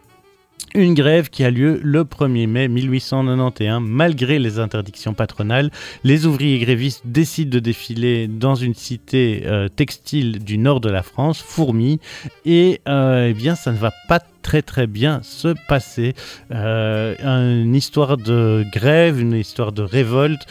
une 0.74 0.94
grève 0.94 1.30
qui 1.30 1.44
a 1.44 1.50
lieu 1.50 1.80
le 1.82 2.04
1er 2.04 2.46
mai 2.46 2.68
1891. 2.68 3.82
Malgré 3.86 4.38
les 4.38 4.58
interdictions 4.58 5.14
patronales, 5.14 5.70
les 6.02 6.26
ouvriers 6.26 6.58
grévistes 6.58 7.02
décident 7.04 7.50
de 7.50 7.58
défiler 7.58 8.28
dans 8.28 8.54
une 8.54 8.74
cité 8.74 9.42
euh, 9.46 9.68
textile 9.68 10.42
du 10.42 10.58
nord 10.58 10.80
de 10.80 10.90
la 10.90 11.02
France, 11.02 11.40
Fourmi, 11.40 12.00
et 12.44 12.80
euh, 12.88 13.28
eh 13.30 13.34
bien 13.34 13.54
ça 13.54 13.72
ne 13.72 13.76
va 13.76 13.92
pas 14.08 14.20
très 14.42 14.62
très 14.62 14.86
bien 14.86 15.20
se 15.22 15.54
passer. 15.68 16.14
Euh, 16.50 17.14
une 17.62 17.74
histoire 17.74 18.16
de 18.16 18.64
grève, 18.72 19.20
une 19.20 19.34
histoire 19.34 19.72
de 19.72 19.82
révolte. 19.82 20.46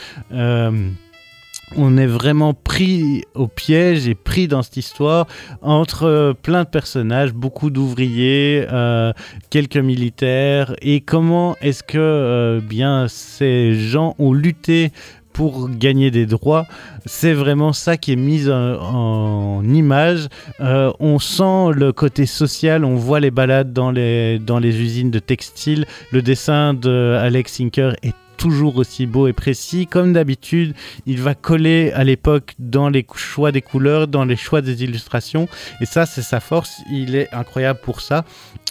On 1.78 1.98
est 1.98 2.08
vraiment 2.08 2.54
pris 2.54 3.24
au 3.34 3.48
piège 3.48 4.08
et 4.08 4.16
pris 4.16 4.48
dans 4.48 4.62
cette 4.62 4.78
histoire 4.78 5.28
entre 5.62 6.04
euh, 6.04 6.34
plein 6.34 6.64
de 6.64 6.70
personnages, 6.70 7.34
beaucoup 7.34 7.70
d'ouvriers, 7.70 8.66
euh, 8.72 9.14
quelques 9.50 9.78
militaires, 9.78 10.76
et 10.82 11.02
comment 11.02 11.56
est-ce 11.62 11.84
que 11.84 11.98
euh, 11.98 12.62
bien 12.62 13.08
ces 13.08 13.76
gens 13.76 14.16
ont 14.20 14.34
lutté 14.34 14.92
pour 15.32 15.68
gagner 15.68 16.12
des 16.12 16.28
droits, 16.28 16.68
c'est 17.08 17.34
vraiment 17.34 17.74
ça 17.74 17.98
qui 17.98 18.12
est 18.12 18.16
mis 18.16 18.52
en, 18.52 19.64
image. 19.64 20.28
On 20.60 21.18
sent 21.18 21.74
le 21.74 21.92
côté 21.92 22.28
social, 22.28 22.86
on 22.86 22.94
voit 22.94 23.20
les 23.20 23.32
balades 23.32 23.74
dans 23.74 23.90
les, 23.90 24.38
dans 24.38 24.60
les 24.60 24.80
usines 24.80 25.10
de 25.10 25.18
textile. 25.18 25.88
Le 26.12 26.22
dessin 26.22 26.76
de 26.76 27.18
Alex 27.20 27.60
Inker 27.62 27.96
est 28.04 28.14
toujours 28.38 28.78
aussi 28.78 29.06
beau 29.06 29.28
et 29.28 29.34
précis. 29.34 29.88
Comme 29.88 30.14
d'habitude, 30.14 30.74
il 31.06 31.22
va 31.22 31.36
coller 31.36 31.92
à 31.94 32.04
l'époque 32.04 32.54
dans 32.60 32.90
les 32.90 33.06
choix 33.16 33.52
des 33.52 33.62
couleurs, 33.62 34.08
dans 34.08 34.26
les 34.26 34.36
choix 34.36 34.62
des 34.62 34.84
illustrations. 34.84 35.48
Et 35.82 35.86
ça, 35.86 36.06
c'est 36.06 36.22
sa 36.22 36.40
force. 36.40 36.82
Il 36.92 37.16
est 37.16 37.34
incroyable 37.34 37.80
pour 37.84 38.02
ça. 38.02 38.26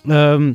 Euh, 0.09 0.53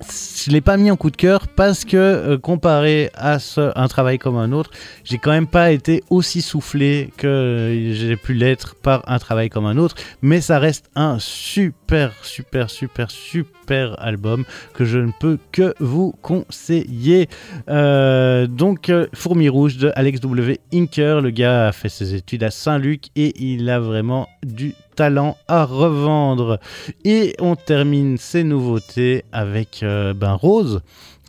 je 0.00 0.50
l'ai 0.50 0.60
pas 0.60 0.76
mis 0.76 0.90
en 0.90 0.96
coup 0.96 1.10
de 1.10 1.16
cœur 1.16 1.48
parce 1.48 1.84
que 1.84 1.96
euh, 1.96 2.38
comparé 2.38 3.10
à 3.14 3.38
un 3.56 3.88
travail 3.88 4.18
comme 4.18 4.36
un 4.36 4.52
autre, 4.52 4.70
j'ai 5.04 5.18
quand 5.18 5.30
même 5.30 5.46
pas 5.46 5.72
été 5.72 6.04
aussi 6.10 6.42
soufflé 6.42 7.12
que 7.16 7.26
euh, 7.26 7.94
j'ai 7.94 8.16
pu 8.16 8.34
l'être 8.34 8.74
par 8.74 9.02
un 9.08 9.18
travail 9.18 9.48
comme 9.48 9.64
un 9.66 9.78
autre. 9.78 9.96
Mais 10.20 10.40
ça 10.40 10.58
reste 10.58 10.90
un 10.94 11.18
super, 11.18 12.12
super, 12.22 12.68
super, 12.70 13.10
super 13.10 13.96
album 13.98 14.44
que 14.74 14.84
je 14.84 14.98
ne 14.98 15.12
peux 15.18 15.38
que 15.50 15.74
vous 15.80 16.14
conseiller. 16.20 17.28
Euh, 17.68 18.46
donc, 18.46 18.92
Fourmi 19.14 19.48
Rouge 19.48 19.78
de 19.78 19.92
Alex 19.96 20.20
W. 20.20 20.60
Inker. 20.72 21.20
Le 21.22 21.30
gars 21.30 21.68
a 21.68 21.72
fait 21.72 21.88
ses 21.88 22.14
études 22.14 22.44
à 22.44 22.50
Saint-Luc 22.50 23.06
et 23.16 23.32
il 23.42 23.68
a 23.70 23.80
vraiment 23.80 24.28
du 24.44 24.74
talent 24.96 25.36
à 25.46 25.64
revendre. 25.64 26.58
Et 27.04 27.34
on 27.38 27.54
termine 27.54 28.16
ces 28.18 28.42
nouveautés 28.42 29.24
avec 29.32 29.82
euh, 29.82 30.14
ben, 30.14 30.32
Rose. 30.32 30.80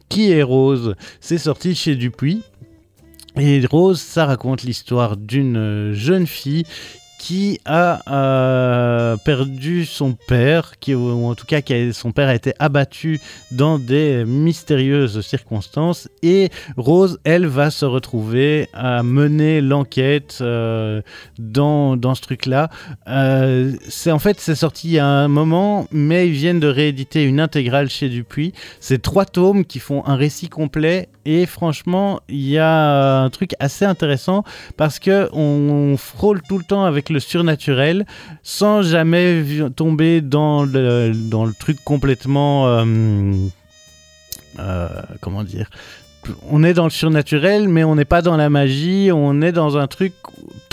Qui 0.10 0.32
est 0.32 0.44
Rose? 0.44 0.96
C'est 1.20 1.38
sorti 1.38 1.76
chez 1.76 1.96
Dupuis. 1.96 2.42
Et 3.38 3.64
Rose, 3.70 4.00
ça 4.00 4.26
raconte 4.26 4.64
l'histoire 4.64 5.16
d'une 5.16 5.58
euh, 5.58 5.94
jeune 5.94 6.26
fille 6.26 6.64
qui 7.20 7.60
a 7.66 8.02
euh, 8.14 9.18
perdu 9.18 9.86
son 9.86 10.14
père, 10.28 10.74
qui, 10.80 10.94
ou 10.94 11.26
en 11.26 11.36
tout 11.36 11.46
cas 11.46 11.62
qui 11.62 11.74
a- 11.74 11.94
son 11.94 12.12
père 12.12 12.30
a 12.30 12.36
été 12.36 12.54
abattu 12.60 13.20
dans 13.52 13.80
des 13.80 14.24
mystérieuses 14.26 15.22
circonstances, 15.22 16.08
et 16.22 16.50
Rose, 16.78 17.20
elle, 17.24 17.48
va 17.48 17.72
se 17.72 17.86
retrouver 17.86 18.70
à 18.74 19.04
mener 19.04 19.62
l'enquête 19.62 20.40
euh, 20.42 21.02
dans, 21.40 21.98
dans 21.98 22.16
ce 22.16 22.22
truc-là. 22.22 22.70
Euh, 23.08 23.74
en 24.08 24.20
fait 24.20 24.40
c'est 24.40 24.56
sorti 24.56 24.88
il 24.90 24.94
y 24.94 25.00
a 25.00 25.06
un 25.08 25.28
moment, 25.28 25.88
mais 25.92 26.28
ils 26.28 26.34
viennent 26.34 26.60
de 26.60 26.68
rééditer 26.68 27.24
une 27.24 27.40
intégrale 27.40 27.90
chez 27.90 28.10
Dupuis. 28.10 28.54
C'est 28.80 29.02
trois 29.02 29.26
tomes 29.26 29.66
qui 29.66 29.80
font 29.80 30.06
un 30.06 30.16
récit 30.16 30.50
complet, 30.50 31.10
et 31.26 31.46
franchement, 31.46 32.22
il 32.30 32.48
y 32.48 32.58
a 32.58 33.22
un 33.24 33.30
truc 33.30 33.52
assez 33.60 33.84
intéressant 33.84 34.44
parce 34.78 34.98
que 35.00 35.28
on 35.34 35.98
frôle 35.98 36.42
tout 36.48 36.58
le 36.58 36.64
temps 36.64 36.86
avec 36.86 37.07
le 37.10 37.20
surnaturel 37.20 38.06
sans 38.44 38.82
jamais 38.82 39.44
tomber 39.76 40.22
dans 40.22 40.64
le, 40.64 41.12
dans 41.14 41.46
le 41.46 41.54
truc 41.54 41.78
complètement 41.84 42.68
euh, 42.68 43.34
euh, 44.60 44.88
comment 45.22 45.44
dire? 45.44 45.70
On 46.50 46.64
est 46.64 46.74
dans 46.74 46.84
le 46.84 46.90
surnaturel 46.90 47.68
mais 47.70 47.84
on 47.84 47.96
n'est 47.96 48.06
pas 48.06 48.22
dans 48.22 48.38
la 48.38 48.50
magie 48.50 49.10
on 49.14 49.42
est 49.42 49.52
dans 49.52 49.78
un 49.78 49.88
truc 49.88 50.14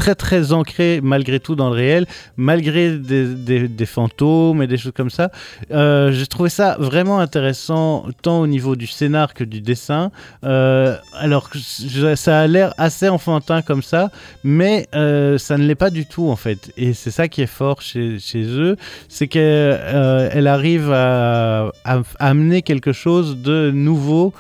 très 0.05 0.15
très 0.15 0.53
ancré 0.53 1.01
malgré 1.03 1.41
tout 1.41 1.55
dans 1.55 1.71
le 1.71 1.75
réel 1.77 2.05
malgré 2.37 2.99
des, 2.99 3.25
des- 3.69 3.87
fantômes 3.87 4.61
et 4.63 4.67
des 4.67 4.77
choses 4.77 4.93
comme 5.01 5.09
ça 5.19 5.31
Euh, 5.71 6.13
j'ai 6.13 6.27
trouvé 6.27 6.51
ça 6.51 6.77
vraiment 6.79 7.19
intéressant 7.21 8.05
tant 8.21 8.39
au 8.41 8.47
niveau 8.47 8.77
du 8.77 8.87
scénar 8.87 9.33
que 9.33 9.45
du 9.45 9.61
dessin 9.63 10.11
Euh, 10.45 10.97
alors 11.15 11.49
je- 11.55 12.15
ça 12.17 12.41
a 12.41 12.47
l'air 12.47 12.75
assez 12.77 13.09
enfantin 13.09 13.63
comme 13.63 13.83
ça 13.83 14.11
mais 14.43 14.77
euh, 14.95 15.39
ça 15.39 15.57
ne 15.57 15.65
l'est 15.67 15.75
pas 15.87 15.91
du 15.91 16.05
tout 16.13 16.29
en 16.29 16.37
fait. 16.37 16.61
Et 16.77 16.93
c'est 16.93 17.11
ça 17.19 17.29
qui 17.29 17.41
est 17.41 17.53
fort 17.61 17.81
chez, 17.81 18.19
chez 18.19 18.45
eux, 18.65 18.77
c'est 19.09 19.29
qu'elle 19.35 20.47
arrive 20.59 20.91
à, 20.93 21.71
amener 22.19 22.61
quelque 22.63 22.93
chose 22.93 23.29
de 23.51 23.71
nouveau 23.73 24.33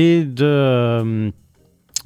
et 0.00 0.24
de... 0.24 1.32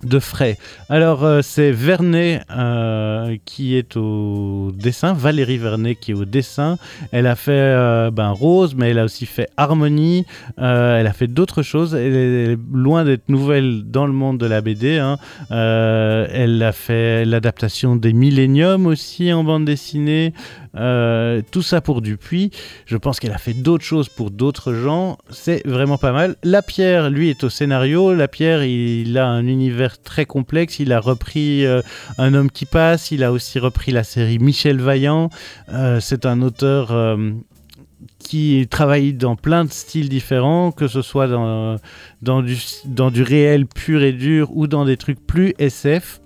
de 0.07 0.19
frais. 0.19 0.57
Alors 0.89 1.25
euh, 1.25 1.43
c'est 1.43 1.71
Vernet 1.73 2.43
euh, 2.51 3.37
qui 3.45 3.77
est 3.77 3.97
au 3.97 4.73
dessin, 4.75 5.13
Valérie 5.13 5.59
Vernet 5.59 5.97
qui 5.97 6.13
est 6.13 6.15
au 6.15 6.25
dessin. 6.25 6.79
Elle 7.13 7.27
a 7.27 7.35
fait 7.35 7.53
euh, 7.53 8.11
ben, 8.11 8.31
Rose, 8.31 8.75
mais 8.77 8.91
elle 8.91 8.99
a 8.99 9.05
aussi 9.05 9.27
fait 9.27 9.49
Harmonie. 9.57 10.25
Elle 10.57 11.07
a 11.07 11.13
fait 11.13 11.27
d'autres 11.27 11.63
choses. 11.63 11.95
Elle 11.95 12.15
est 12.15 12.59
loin 12.73 13.05
d'être 13.05 13.29
nouvelle 13.29 13.83
dans 13.85 14.07
le 14.07 14.13
monde 14.13 14.39
de 14.39 14.47
la 14.47 14.61
BD. 14.61 14.99
hein. 14.99 15.19
Elle 15.51 16.63
a 16.63 16.73
fait 16.73 17.25
l'adaptation 17.25 17.97
des 17.97 18.13
Millennium 18.13 18.87
aussi 18.87 19.33
en 19.33 19.45
bande 19.45 19.65
dessinée. 19.65 20.33
Euh, 20.77 21.43
tout 21.51 21.63
ça 21.63 21.81
pour 21.81 22.03
Dupuis. 22.03 22.51
Je 22.87 22.97
pense 22.97 23.21
qu'elle 23.21 23.33
a 23.33 23.39
fait 23.39 23.55
d'autres 23.55 23.85
choses 23.85 24.09
pour 24.09 24.31
d'autres 24.31 24.75
gens. 24.75 25.19
C'est 25.31 25.67
vraiment 25.67 25.99
pas 25.99 26.13
mal. 26.13 26.37
La 26.43 26.63
Pierre, 26.63 27.11
lui, 27.11 27.31
est 27.31 27.45
au 27.45 27.49
scénario. 27.49 28.15
La 28.15 28.29
Pierre, 28.29 28.65
il 28.65 29.17
a 29.19 29.27
un 29.27 29.47
univers 29.47 30.01
très 30.01 30.25
complexe. 30.27 30.79
Il 30.79 30.93
a 30.93 31.01
repris 31.01 31.65
euh, 31.65 31.83
Un 32.19 32.35
homme 32.35 32.51
qui 32.51 32.67
passe. 32.67 33.11
Il 33.11 33.25
a 33.25 33.33
aussi 33.33 33.59
repris 33.59 33.93
la 33.93 34.05
série 34.05 34.39
Michel 34.39 34.81
Vaillant. 34.81 35.31
Euh, 35.73 36.01
C'est 36.01 36.27
un 36.27 36.43
auteur. 36.43 37.17
qui 38.19 38.67
travaille 38.69 39.13
dans 39.13 39.37
plein 39.37 39.65
de 39.65 39.71
styles 39.71 40.09
différents, 40.09 40.73
que 40.73 40.89
ce 40.89 41.01
soit 41.01 41.29
dans 41.29 42.41
du 42.43 43.23
réel 43.23 43.67
pur 43.67 44.03
et 44.03 44.13
dur 44.13 44.51
ou 44.57 44.67
dans 44.67 44.85
des 44.85 44.97
trucs 44.97 45.25
plus 45.25 45.55
SF. 45.59 46.21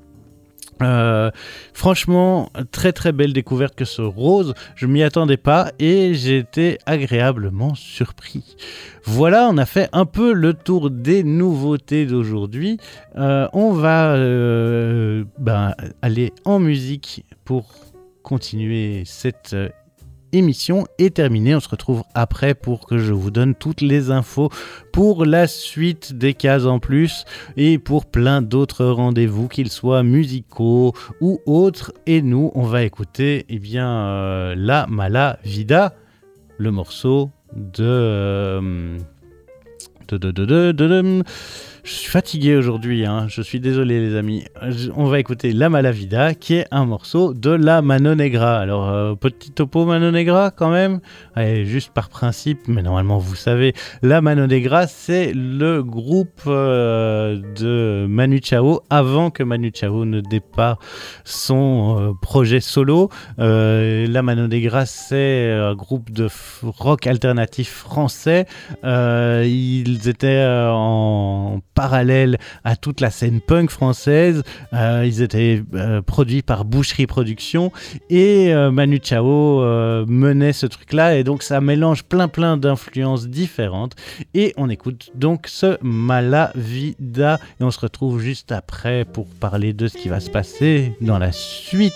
Euh, 0.83 1.31
franchement, 1.73 2.51
très 2.71 2.93
très 2.93 3.13
belle 3.13 3.33
découverte 3.33 3.75
que 3.75 3.85
ce 3.85 4.03
rose. 4.03 4.55
Je 4.77 4.87
m'y 4.87 5.03
attendais 5.03 5.37
pas 5.37 5.73
et 5.79 6.15
j'ai 6.15 6.39
été 6.39 6.79
agréablement 6.87 7.75
surpris. 7.75 8.57
Voilà, 9.05 9.49
on 9.51 9.59
a 9.59 9.67
fait 9.67 9.89
un 9.93 10.07
peu 10.07 10.33
le 10.33 10.55
tour 10.55 10.91
des 10.91 11.23
nouveautés 11.23 12.07
d'aujourd'hui. 12.07 12.79
Euh, 13.17 13.49
on 13.53 13.73
va 13.73 14.15
euh, 14.15 15.25
ben, 15.39 15.75
aller 16.03 16.33
en 16.45 16.59
musique 16.59 17.25
pour 17.45 17.75
continuer 18.23 19.03
cette 19.07 19.57
émission 20.33 20.87
est 20.99 21.17
terminée. 21.17 21.55
On 21.55 21.61
se 21.61 21.69
retrouve 21.69 22.03
après 22.15 22.55
pour 22.55 22.87
que 22.87 22.99
je 22.99 23.13
vous 23.13 23.31
donne 23.31 23.55
toutes 23.55 23.81
les 23.81 24.11
infos 24.11 24.51
pour 24.93 25.25
la 25.25 25.47
suite 25.47 26.13
des 26.13 26.35
cases 26.35 26.67
en 26.67 26.79
plus 26.79 27.25
et 27.57 27.79
pour 27.79 28.07
plein 28.07 28.43
d'autres 28.43 28.87
rendez-vous, 28.87 29.49
qu'ils 29.49 29.71
soient 29.71 30.03
musicaux 30.03 30.93
ou 31.21 31.41
autres. 31.47 31.93
Et 32.07 32.23
nous, 32.23 32.51
on 32.55 32.63
va 32.63 32.83
écouter 32.83 33.47
eh 33.49 33.59
bien, 33.59 33.89
euh, 33.89 34.55
La 34.57 34.87
Mala 34.89 35.39
Vida, 35.45 35.95
le 36.59 36.71
morceau 36.71 37.31
de... 37.55 37.85
euh, 37.85 38.99
de, 40.09 40.19
de, 40.19 40.73
de, 40.73 41.23
je 41.83 41.91
suis 41.91 42.11
fatigué 42.11 42.57
aujourd'hui, 42.57 43.07
hein. 43.07 43.27
je 43.29 43.41
suis 43.41 43.61
désolé 43.61 44.01
les 44.01 44.17
amis. 44.17 44.45
On 44.97 45.07
va 45.07 45.19
écouter 45.19 45.53
La 45.53 45.69
Malavida 45.71 46.35
qui 46.35 46.55
est 46.55 46.67
un 46.71 46.85
morceau 46.85 47.33
de 47.33 47.51
la 47.51 47.81
Mano 47.81 48.15
Negra. 48.15 48.59
Alors, 48.59 48.89
euh, 48.91 49.15
petit 49.15 49.51
topo 49.51 49.87
Mano 49.87 50.11
Negra 50.11 50.51
quand 50.51 50.71
même, 50.71 51.01
juste 51.65 51.93
par 51.93 52.09
principe, 52.09 52.69
mais 52.69 52.83
normalement 52.83 53.19
vous 53.19 53.35
savez, 53.35 53.75
la 54.03 54.21
Mano 54.21 54.47
Negra 54.47 54.87
c'est 54.87 55.33
le 55.33 55.83
groupe 55.83 56.43
euh, 56.47 57.41
de 57.59 58.07
Manu 58.09 58.41
Chao 58.43 58.81
avant 58.91 59.31
que 59.31 59.43
Manu 59.43 59.73
Chao 59.75 60.05
ne 60.05 60.21
départ 60.21 60.79
son 61.25 61.99
euh, 61.99 62.13
projet 62.21 62.61
solo. 62.61 63.09
La 63.39 64.23
Mano 64.23 64.49
Negra 64.49 64.85
c'est 64.87 65.51
un 65.51 65.75
groupe 65.75 66.11
de 66.11 66.29
rock 66.63 67.07
alternatif 67.07 67.71
français. 67.71 68.47
Ils 68.85 70.09
étaient 70.09 70.45
en 70.47 71.61
parallèle 71.75 72.39
à 72.65 72.77
toute 72.77 73.01
la 73.01 73.11
scène 73.11 73.41
punk 73.41 73.71
française. 73.71 74.43
Euh, 74.73 75.05
ils 75.07 75.23
étaient 75.23 75.63
euh, 75.75 76.03
produits 76.03 76.43
par 76.43 76.65
Boucherie 76.65 77.07
Productions. 77.07 77.73
Et 78.09 78.53
euh, 78.53 78.71
Manu 78.71 79.01
Chao 79.03 79.61
menait 80.07 80.53
ce 80.53 80.67
truc-là. 80.67 81.17
Et 81.17 81.25
donc 81.25 81.43
ça 81.43 81.61
mélange 81.61 82.05
plein 82.05 82.29
plein 82.29 82.57
d'influences 82.57 83.29
différentes. 83.29 83.95
Et 84.35 84.53
on 84.57 84.69
écoute 84.69 85.11
donc 85.15 85.47
ce 85.47 85.79
Malavida. 85.83 87.39
Et 87.61 87.65
on 87.65 87.71
se 87.71 87.81
retrouve 87.81 88.21
juste 88.21 88.53
après 88.53 89.05
pour 89.05 89.27
parler 89.27 89.73
de 89.73 89.89
ce 89.89 89.97
qui 89.97 90.09
va 90.09 90.21
se 90.21 90.31
passer 90.31 90.95
dans 91.01 91.19
la 91.19 91.33
suite. 91.33 91.95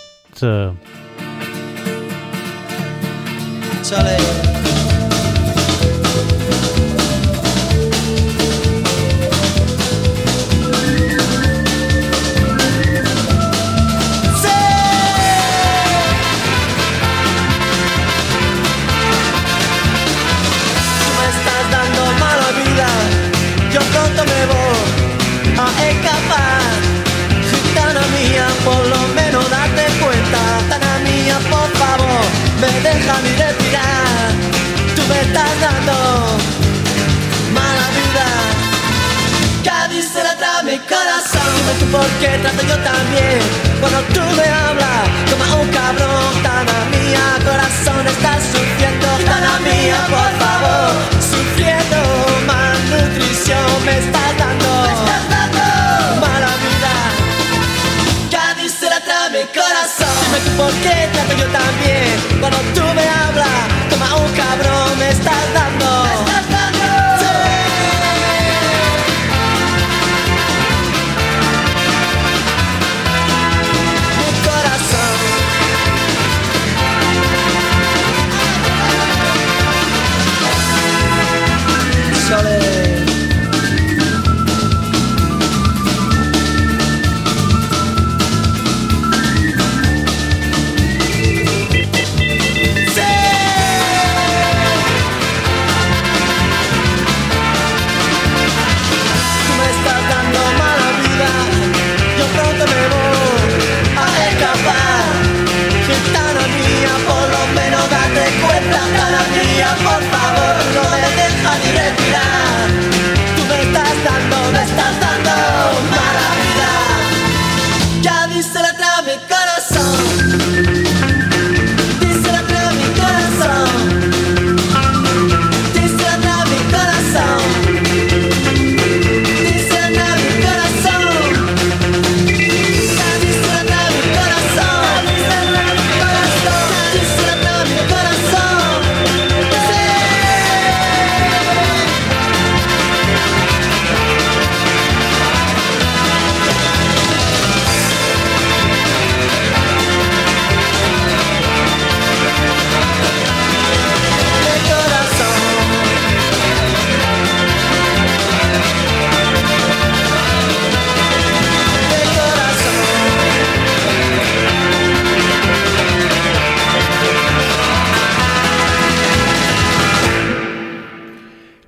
Tú 41.78 41.86
por 41.86 42.06
qué 42.20 42.38
trato 42.42 42.62
yo 42.66 42.76
también. 42.78 43.40
Cuando 43.80 44.00
tú 44.14 44.20
me 44.20 44.46
hablas 44.48 45.04
como 45.30 45.62
un 45.62 45.68
cabrón, 45.68 46.42
Tana 46.42 46.78
mía, 46.92 47.24
corazón 47.44 48.06
estás 48.06 48.42
sufriendo. 48.52 49.06
Tana 49.24 49.58
mía, 49.60 49.98
por 50.08 50.30
favor, 50.42 50.90
sufriendo 51.20 51.98
malnutrición 52.46 53.84
me 53.84 53.98
estás 53.98 54.30
dando. 54.38 54.70
Mala 56.20 56.52
vida. 56.62 56.94
Cádiz 58.30 58.72
se 58.80 58.88
la 58.88 59.00
trae 59.00 59.30
mi 59.30 59.44
corazón. 59.58 60.14
Dime 60.22 60.38
tú 60.44 60.50
por 60.56 60.72
qué 60.82 61.08
trato 61.12 61.34
yo 61.40 61.46
también. 61.60 62.14
Cuando 62.40 62.58
tú 62.74 62.84
me 62.94 63.06
hablas 63.08 63.62
como 63.90 64.24
un 64.24 64.32
cabrón 64.32 64.98
me 64.98 65.08
estás 65.10 65.44
dando. 65.54 66.23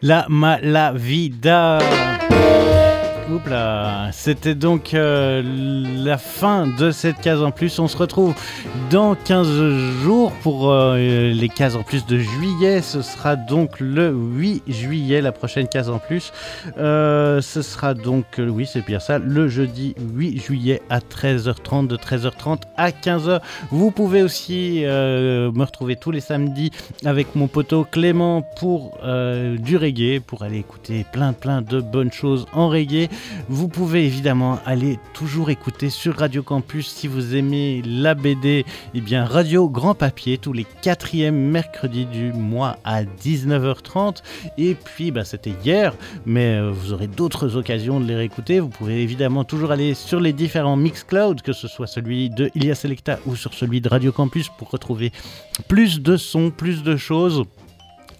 La 0.06 0.24
Malavida. 0.28 1.80
C'était 4.12 4.55
donc 4.55 4.94
euh, 4.94 5.43
la 6.05 6.16
fin 6.16 6.66
de 6.66 6.90
cette 6.90 7.20
case 7.20 7.43
en 7.43 7.51
plus. 7.51 7.78
On 7.78 7.89
se 7.89 7.97
retrouve 7.97 8.35
dans 8.90 9.15
15 9.15 9.48
jours 10.03 10.32
pour 10.43 10.70
euh, 10.70 10.97
les 11.32 11.48
cases 11.48 11.74
en 11.74 11.82
plus 11.82 12.07
de 12.07 12.19
juillet. 12.19 12.82
Ce 12.82 13.03
sera 13.03 13.35
donc 13.35 13.81
le 13.81 14.11
8 14.11 14.62
juillet, 14.69 15.20
la 15.20 15.32
prochaine 15.32 15.66
case 15.66 15.90
en 15.90 15.98
plus. 15.98 16.32
Euh, 16.78 17.40
ce 17.40 17.62
sera 17.62 17.94
donc, 17.94 18.24
oui, 18.39 18.66
c'est 18.66 18.85
bien 18.85 19.01
ça, 19.01 19.19
le 19.19 19.48
jeudi 19.48 19.94
8 20.15 20.40
juillet 20.40 20.82
à 20.89 21.01
13h30, 21.01 21.89
de 21.89 21.97
13h30 21.97 22.62
à 22.77 22.90
15h. 22.90 23.40
Vous 23.70 23.90
pouvez 23.90 24.23
aussi 24.23 24.82
me 24.85 25.62
retrouver 25.65 25.97
tous 25.97 26.11
les 26.11 26.20
samedis 26.20 26.70
avec 27.05 27.35
mon 27.35 27.48
poteau 27.48 27.85
Clément 27.85 28.43
pour 28.59 28.98
du 29.03 29.77
reggae, 29.77 30.20
pour 30.20 30.43
aller 30.43 30.59
écouter 30.59 31.05
plein 31.12 31.32
plein 31.32 31.62
de 31.62 31.81
bonnes 31.81 32.12
choses 32.12 32.47
en 32.53 32.69
reggae. 32.69 33.09
Vous 33.48 33.68
pouvez 33.68 34.05
évidemment 34.05 34.59
aller 34.66 34.98
toujours 35.12 35.51
écouter 35.51 35.90
sur 35.90 36.16
Radio 36.16 36.43
Campus 36.43 36.88
si 36.88 37.09
vous 37.09 37.36
aimez 37.36 37.82
la 37.84 38.14
BD, 38.14 38.64
eh 38.94 39.01
bien 39.01 39.24
Radio 39.24 39.68
Grand 39.68 39.94
Papier 39.94 40.38
tous 40.38 40.52
les 40.52 40.66
quatrièmes 40.82 41.51
mercredis 41.51 42.06
du 42.06 42.32
mois 42.32 42.78
à 42.84 43.05
19h30. 43.05 44.22
Et 44.59 44.74
puis 44.74 45.10
bah, 45.10 45.24
c'était 45.24 45.55
hier, 45.64 45.94
mais 46.24 46.56
euh, 46.56 46.70
vous 46.70 46.93
aurez 46.93 47.06
d'autres 47.06 47.56
occasions 47.56 48.01
de 48.01 48.06
les 48.06 48.16
réécouter. 48.16 48.60
Vous 48.60 48.68
pouvez 48.68 49.02
évidemment 49.02 49.44
toujours 49.44 49.70
aller 49.70 49.94
sur 49.94 50.20
les 50.20 50.32
différents 50.32 50.76
Mixcloud, 50.76 51.43
que 51.43 51.52
ce 51.52 51.68
soit 51.68 51.86
celui 51.86 52.30
de 52.30 52.51
Ilia 52.55 52.74
Selecta 52.74 53.18
ou 53.26 53.36
sur 53.36 53.55
celui 53.55 53.80
de 53.80 53.88
Radio 53.88 54.12
Campus 54.12 54.48
pour 54.48 54.70
retrouver 54.70 55.12
plus 55.68 56.01
de 56.01 56.16
sons, 56.16 56.51
plus 56.51 56.82
de 56.82 56.97
choses. 56.97 57.44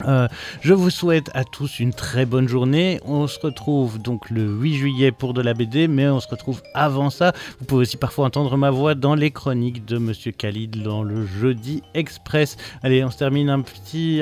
Euh, 0.05 0.29
je 0.61 0.75
vous 0.75 0.91
souhaite 0.91 1.31
à 1.35 1.45
tous 1.45 1.81
une 1.81 1.93
très 1.93 2.27
bonne 2.27 2.49
journée. 2.49 3.01
On 3.05 3.27
se 3.27 3.39
retrouve 3.41 4.01
donc 4.01 4.31
le 4.31 4.43
8 4.43 4.75
juillet 4.75 5.13
pour 5.13 5.35
de 5.35 5.41
la 5.41 5.55
BD, 5.55 5.89
mais 5.89 6.09
on 6.09 6.21
se 6.21 6.29
retrouve 6.29 6.63
avant 6.75 7.11
ça. 7.11 7.33
Vous 7.59 7.67
pouvez 7.67 7.83
aussi 7.83 7.97
parfois 7.97 8.27
entendre 8.27 8.57
ma 8.57 8.71
voix 8.71 8.95
dans 8.95 9.15
les 9.15 9.31
chroniques 9.31 9.85
de 9.85 9.99
Monsieur 9.99 10.33
Khalid 10.33 10.83
dans 10.83 11.03
le 11.03 11.27
Jeudi 11.27 11.83
Express. 11.95 12.57
Allez, 12.83 13.05
on 13.05 13.11
se 13.11 13.19
termine 13.19 13.51
un 13.51 13.63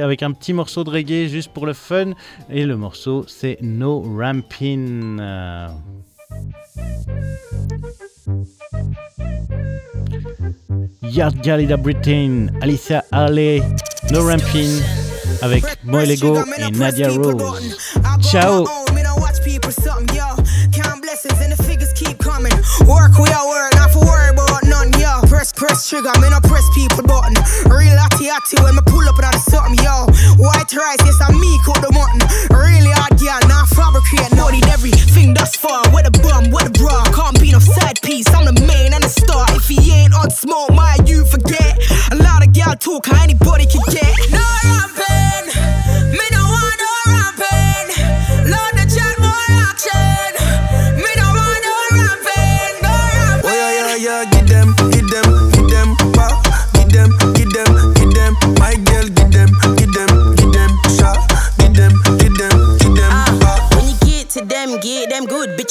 avec 0.02 0.22
un 0.22 0.32
petit 0.32 0.52
morceau 0.52 0.84
de 0.84 0.90
reggae 0.90 1.28
juste 1.28 1.52
pour 1.52 1.66
le 1.66 1.72
fun. 1.72 2.12
Et 2.50 2.64
le 2.64 2.76
morceau, 2.76 3.24
c'est 3.26 3.58
No 3.62 4.00
Rampin. 4.00 5.18
Euh, 5.18 5.68
Yard 11.02 11.36
Britain, 11.82 12.46
Alicia 12.60 13.04
Harley, 13.12 13.62
No 14.10 14.26
Rampin 14.26 14.80
avec 15.44 15.62
Boy 15.84 16.06
Lego 16.06 16.38
et 16.56 16.70
Nadia 16.70 17.08
Rose. 17.10 17.76
Ciao! 18.22 18.64
Work 22.86 23.18
we 23.18 23.30
work, 23.30 23.74
not 23.76 23.90
for 23.92 24.04
worry 24.04 24.30
about 24.30 24.64
none. 24.64 25.03
Press, 25.44 25.52
press 25.52 25.88
trigger, 25.90 26.12
me 26.22 26.30
no 26.30 26.40
press 26.40 26.64
people 26.72 27.02
button. 27.04 27.36
Real 27.68 27.92
atty 28.00 28.32
atty 28.32 28.56
when 28.64 28.76
me 28.76 28.80
pull 28.86 29.04
up 29.04 29.20
and 29.20 29.28
on 29.28 29.36
something, 29.36 29.76
yo. 29.84 30.08
White 30.40 30.72
rice, 30.72 31.04
yes, 31.04 31.20
I'm 31.20 31.38
me 31.38 31.60
cook 31.66 31.84
the 31.84 31.92
mutton. 31.92 32.24
Really 32.48 32.88
hard, 32.88 33.20
yeah, 33.20 33.44
not 33.44 33.68
fabricate. 33.68 34.32
Bodied 34.40 34.64
everything 34.72 35.34
thus 35.34 35.54
far. 35.54 35.84
With 35.92 36.08
a 36.08 36.12
bum, 36.24 36.48
with 36.48 36.64
a 36.64 36.70
bra. 36.72 37.04
Can't 37.12 37.38
be 37.38 37.52
no 37.52 37.58
side 37.58 38.00
piece, 38.00 38.24
I'm 38.32 38.46
the 38.46 38.56
main 38.64 38.94
and 38.94 39.04
the 39.04 39.12
star. 39.12 39.44
If 39.52 39.68
he 39.68 39.76
ain't 39.92 40.14
on 40.14 40.30
smoke, 40.30 40.72
my 40.72 40.96
you 41.04 41.26
forget. 41.26 41.76
A 42.12 42.16
lot 42.16 42.40
of 42.40 42.54
gal 42.54 42.74
talk, 42.76 43.04
how 43.04 43.22
anybody 43.22 43.66
can 43.66 43.84
get. 43.92 44.16
No 44.32 44.48
ramping, 44.64 45.52
me 46.08 46.24
no 46.32 46.40
want 46.40 46.40
no 46.40 46.43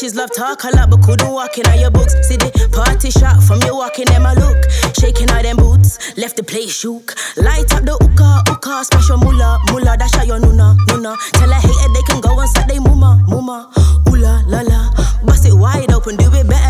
Bitches 0.03 0.15
love 0.17 0.31
talk 0.33 0.65
a 0.65 0.75
lot, 0.75 0.89
but 0.89 1.01
couldn't 1.01 1.31
walk 1.31 1.57
in 1.57 1.65
all 1.65 1.79
your 1.79 1.89
books. 1.89 2.13
See 2.27 2.35
the 2.35 2.51
party 2.75 3.09
shot 3.09 3.41
from 3.41 3.61
you 3.63 3.73
walking 3.73 4.03
them 4.03 4.25
a 4.25 4.35
look. 4.35 4.59
Shaking 4.99 5.31
all 5.31 5.41
them 5.41 5.55
boots, 5.55 6.17
left 6.17 6.35
the 6.35 6.43
place 6.43 6.75
shook. 6.75 7.15
Light 7.37 7.71
up 7.71 7.87
the 7.87 7.95
hookah, 7.95 8.43
hookah, 8.51 8.83
smash 8.83 9.07
your 9.07 9.17
mullah, 9.17 9.59
mullah, 9.71 9.95
dash 9.95 10.13
out 10.15 10.27
your 10.27 10.39
nuna, 10.39 10.75
nuna. 10.91 11.15
Tell 11.39 11.49
a 11.49 11.55
hater 11.55 11.93
they 11.95 12.03
can 12.03 12.19
go 12.19 12.37
and 12.37 12.49
suck 12.49 12.67
they 12.67 12.79
muma, 12.83 13.23
muma. 13.31 13.71
Ooh 14.11 14.19
la 14.19 14.43
la 14.45 14.59
la, 14.67 14.91
bust 15.23 15.47
it 15.47 15.53
wide 15.53 15.89
open, 15.93 16.17
do 16.17 16.27
it 16.35 16.49
better 16.49 16.62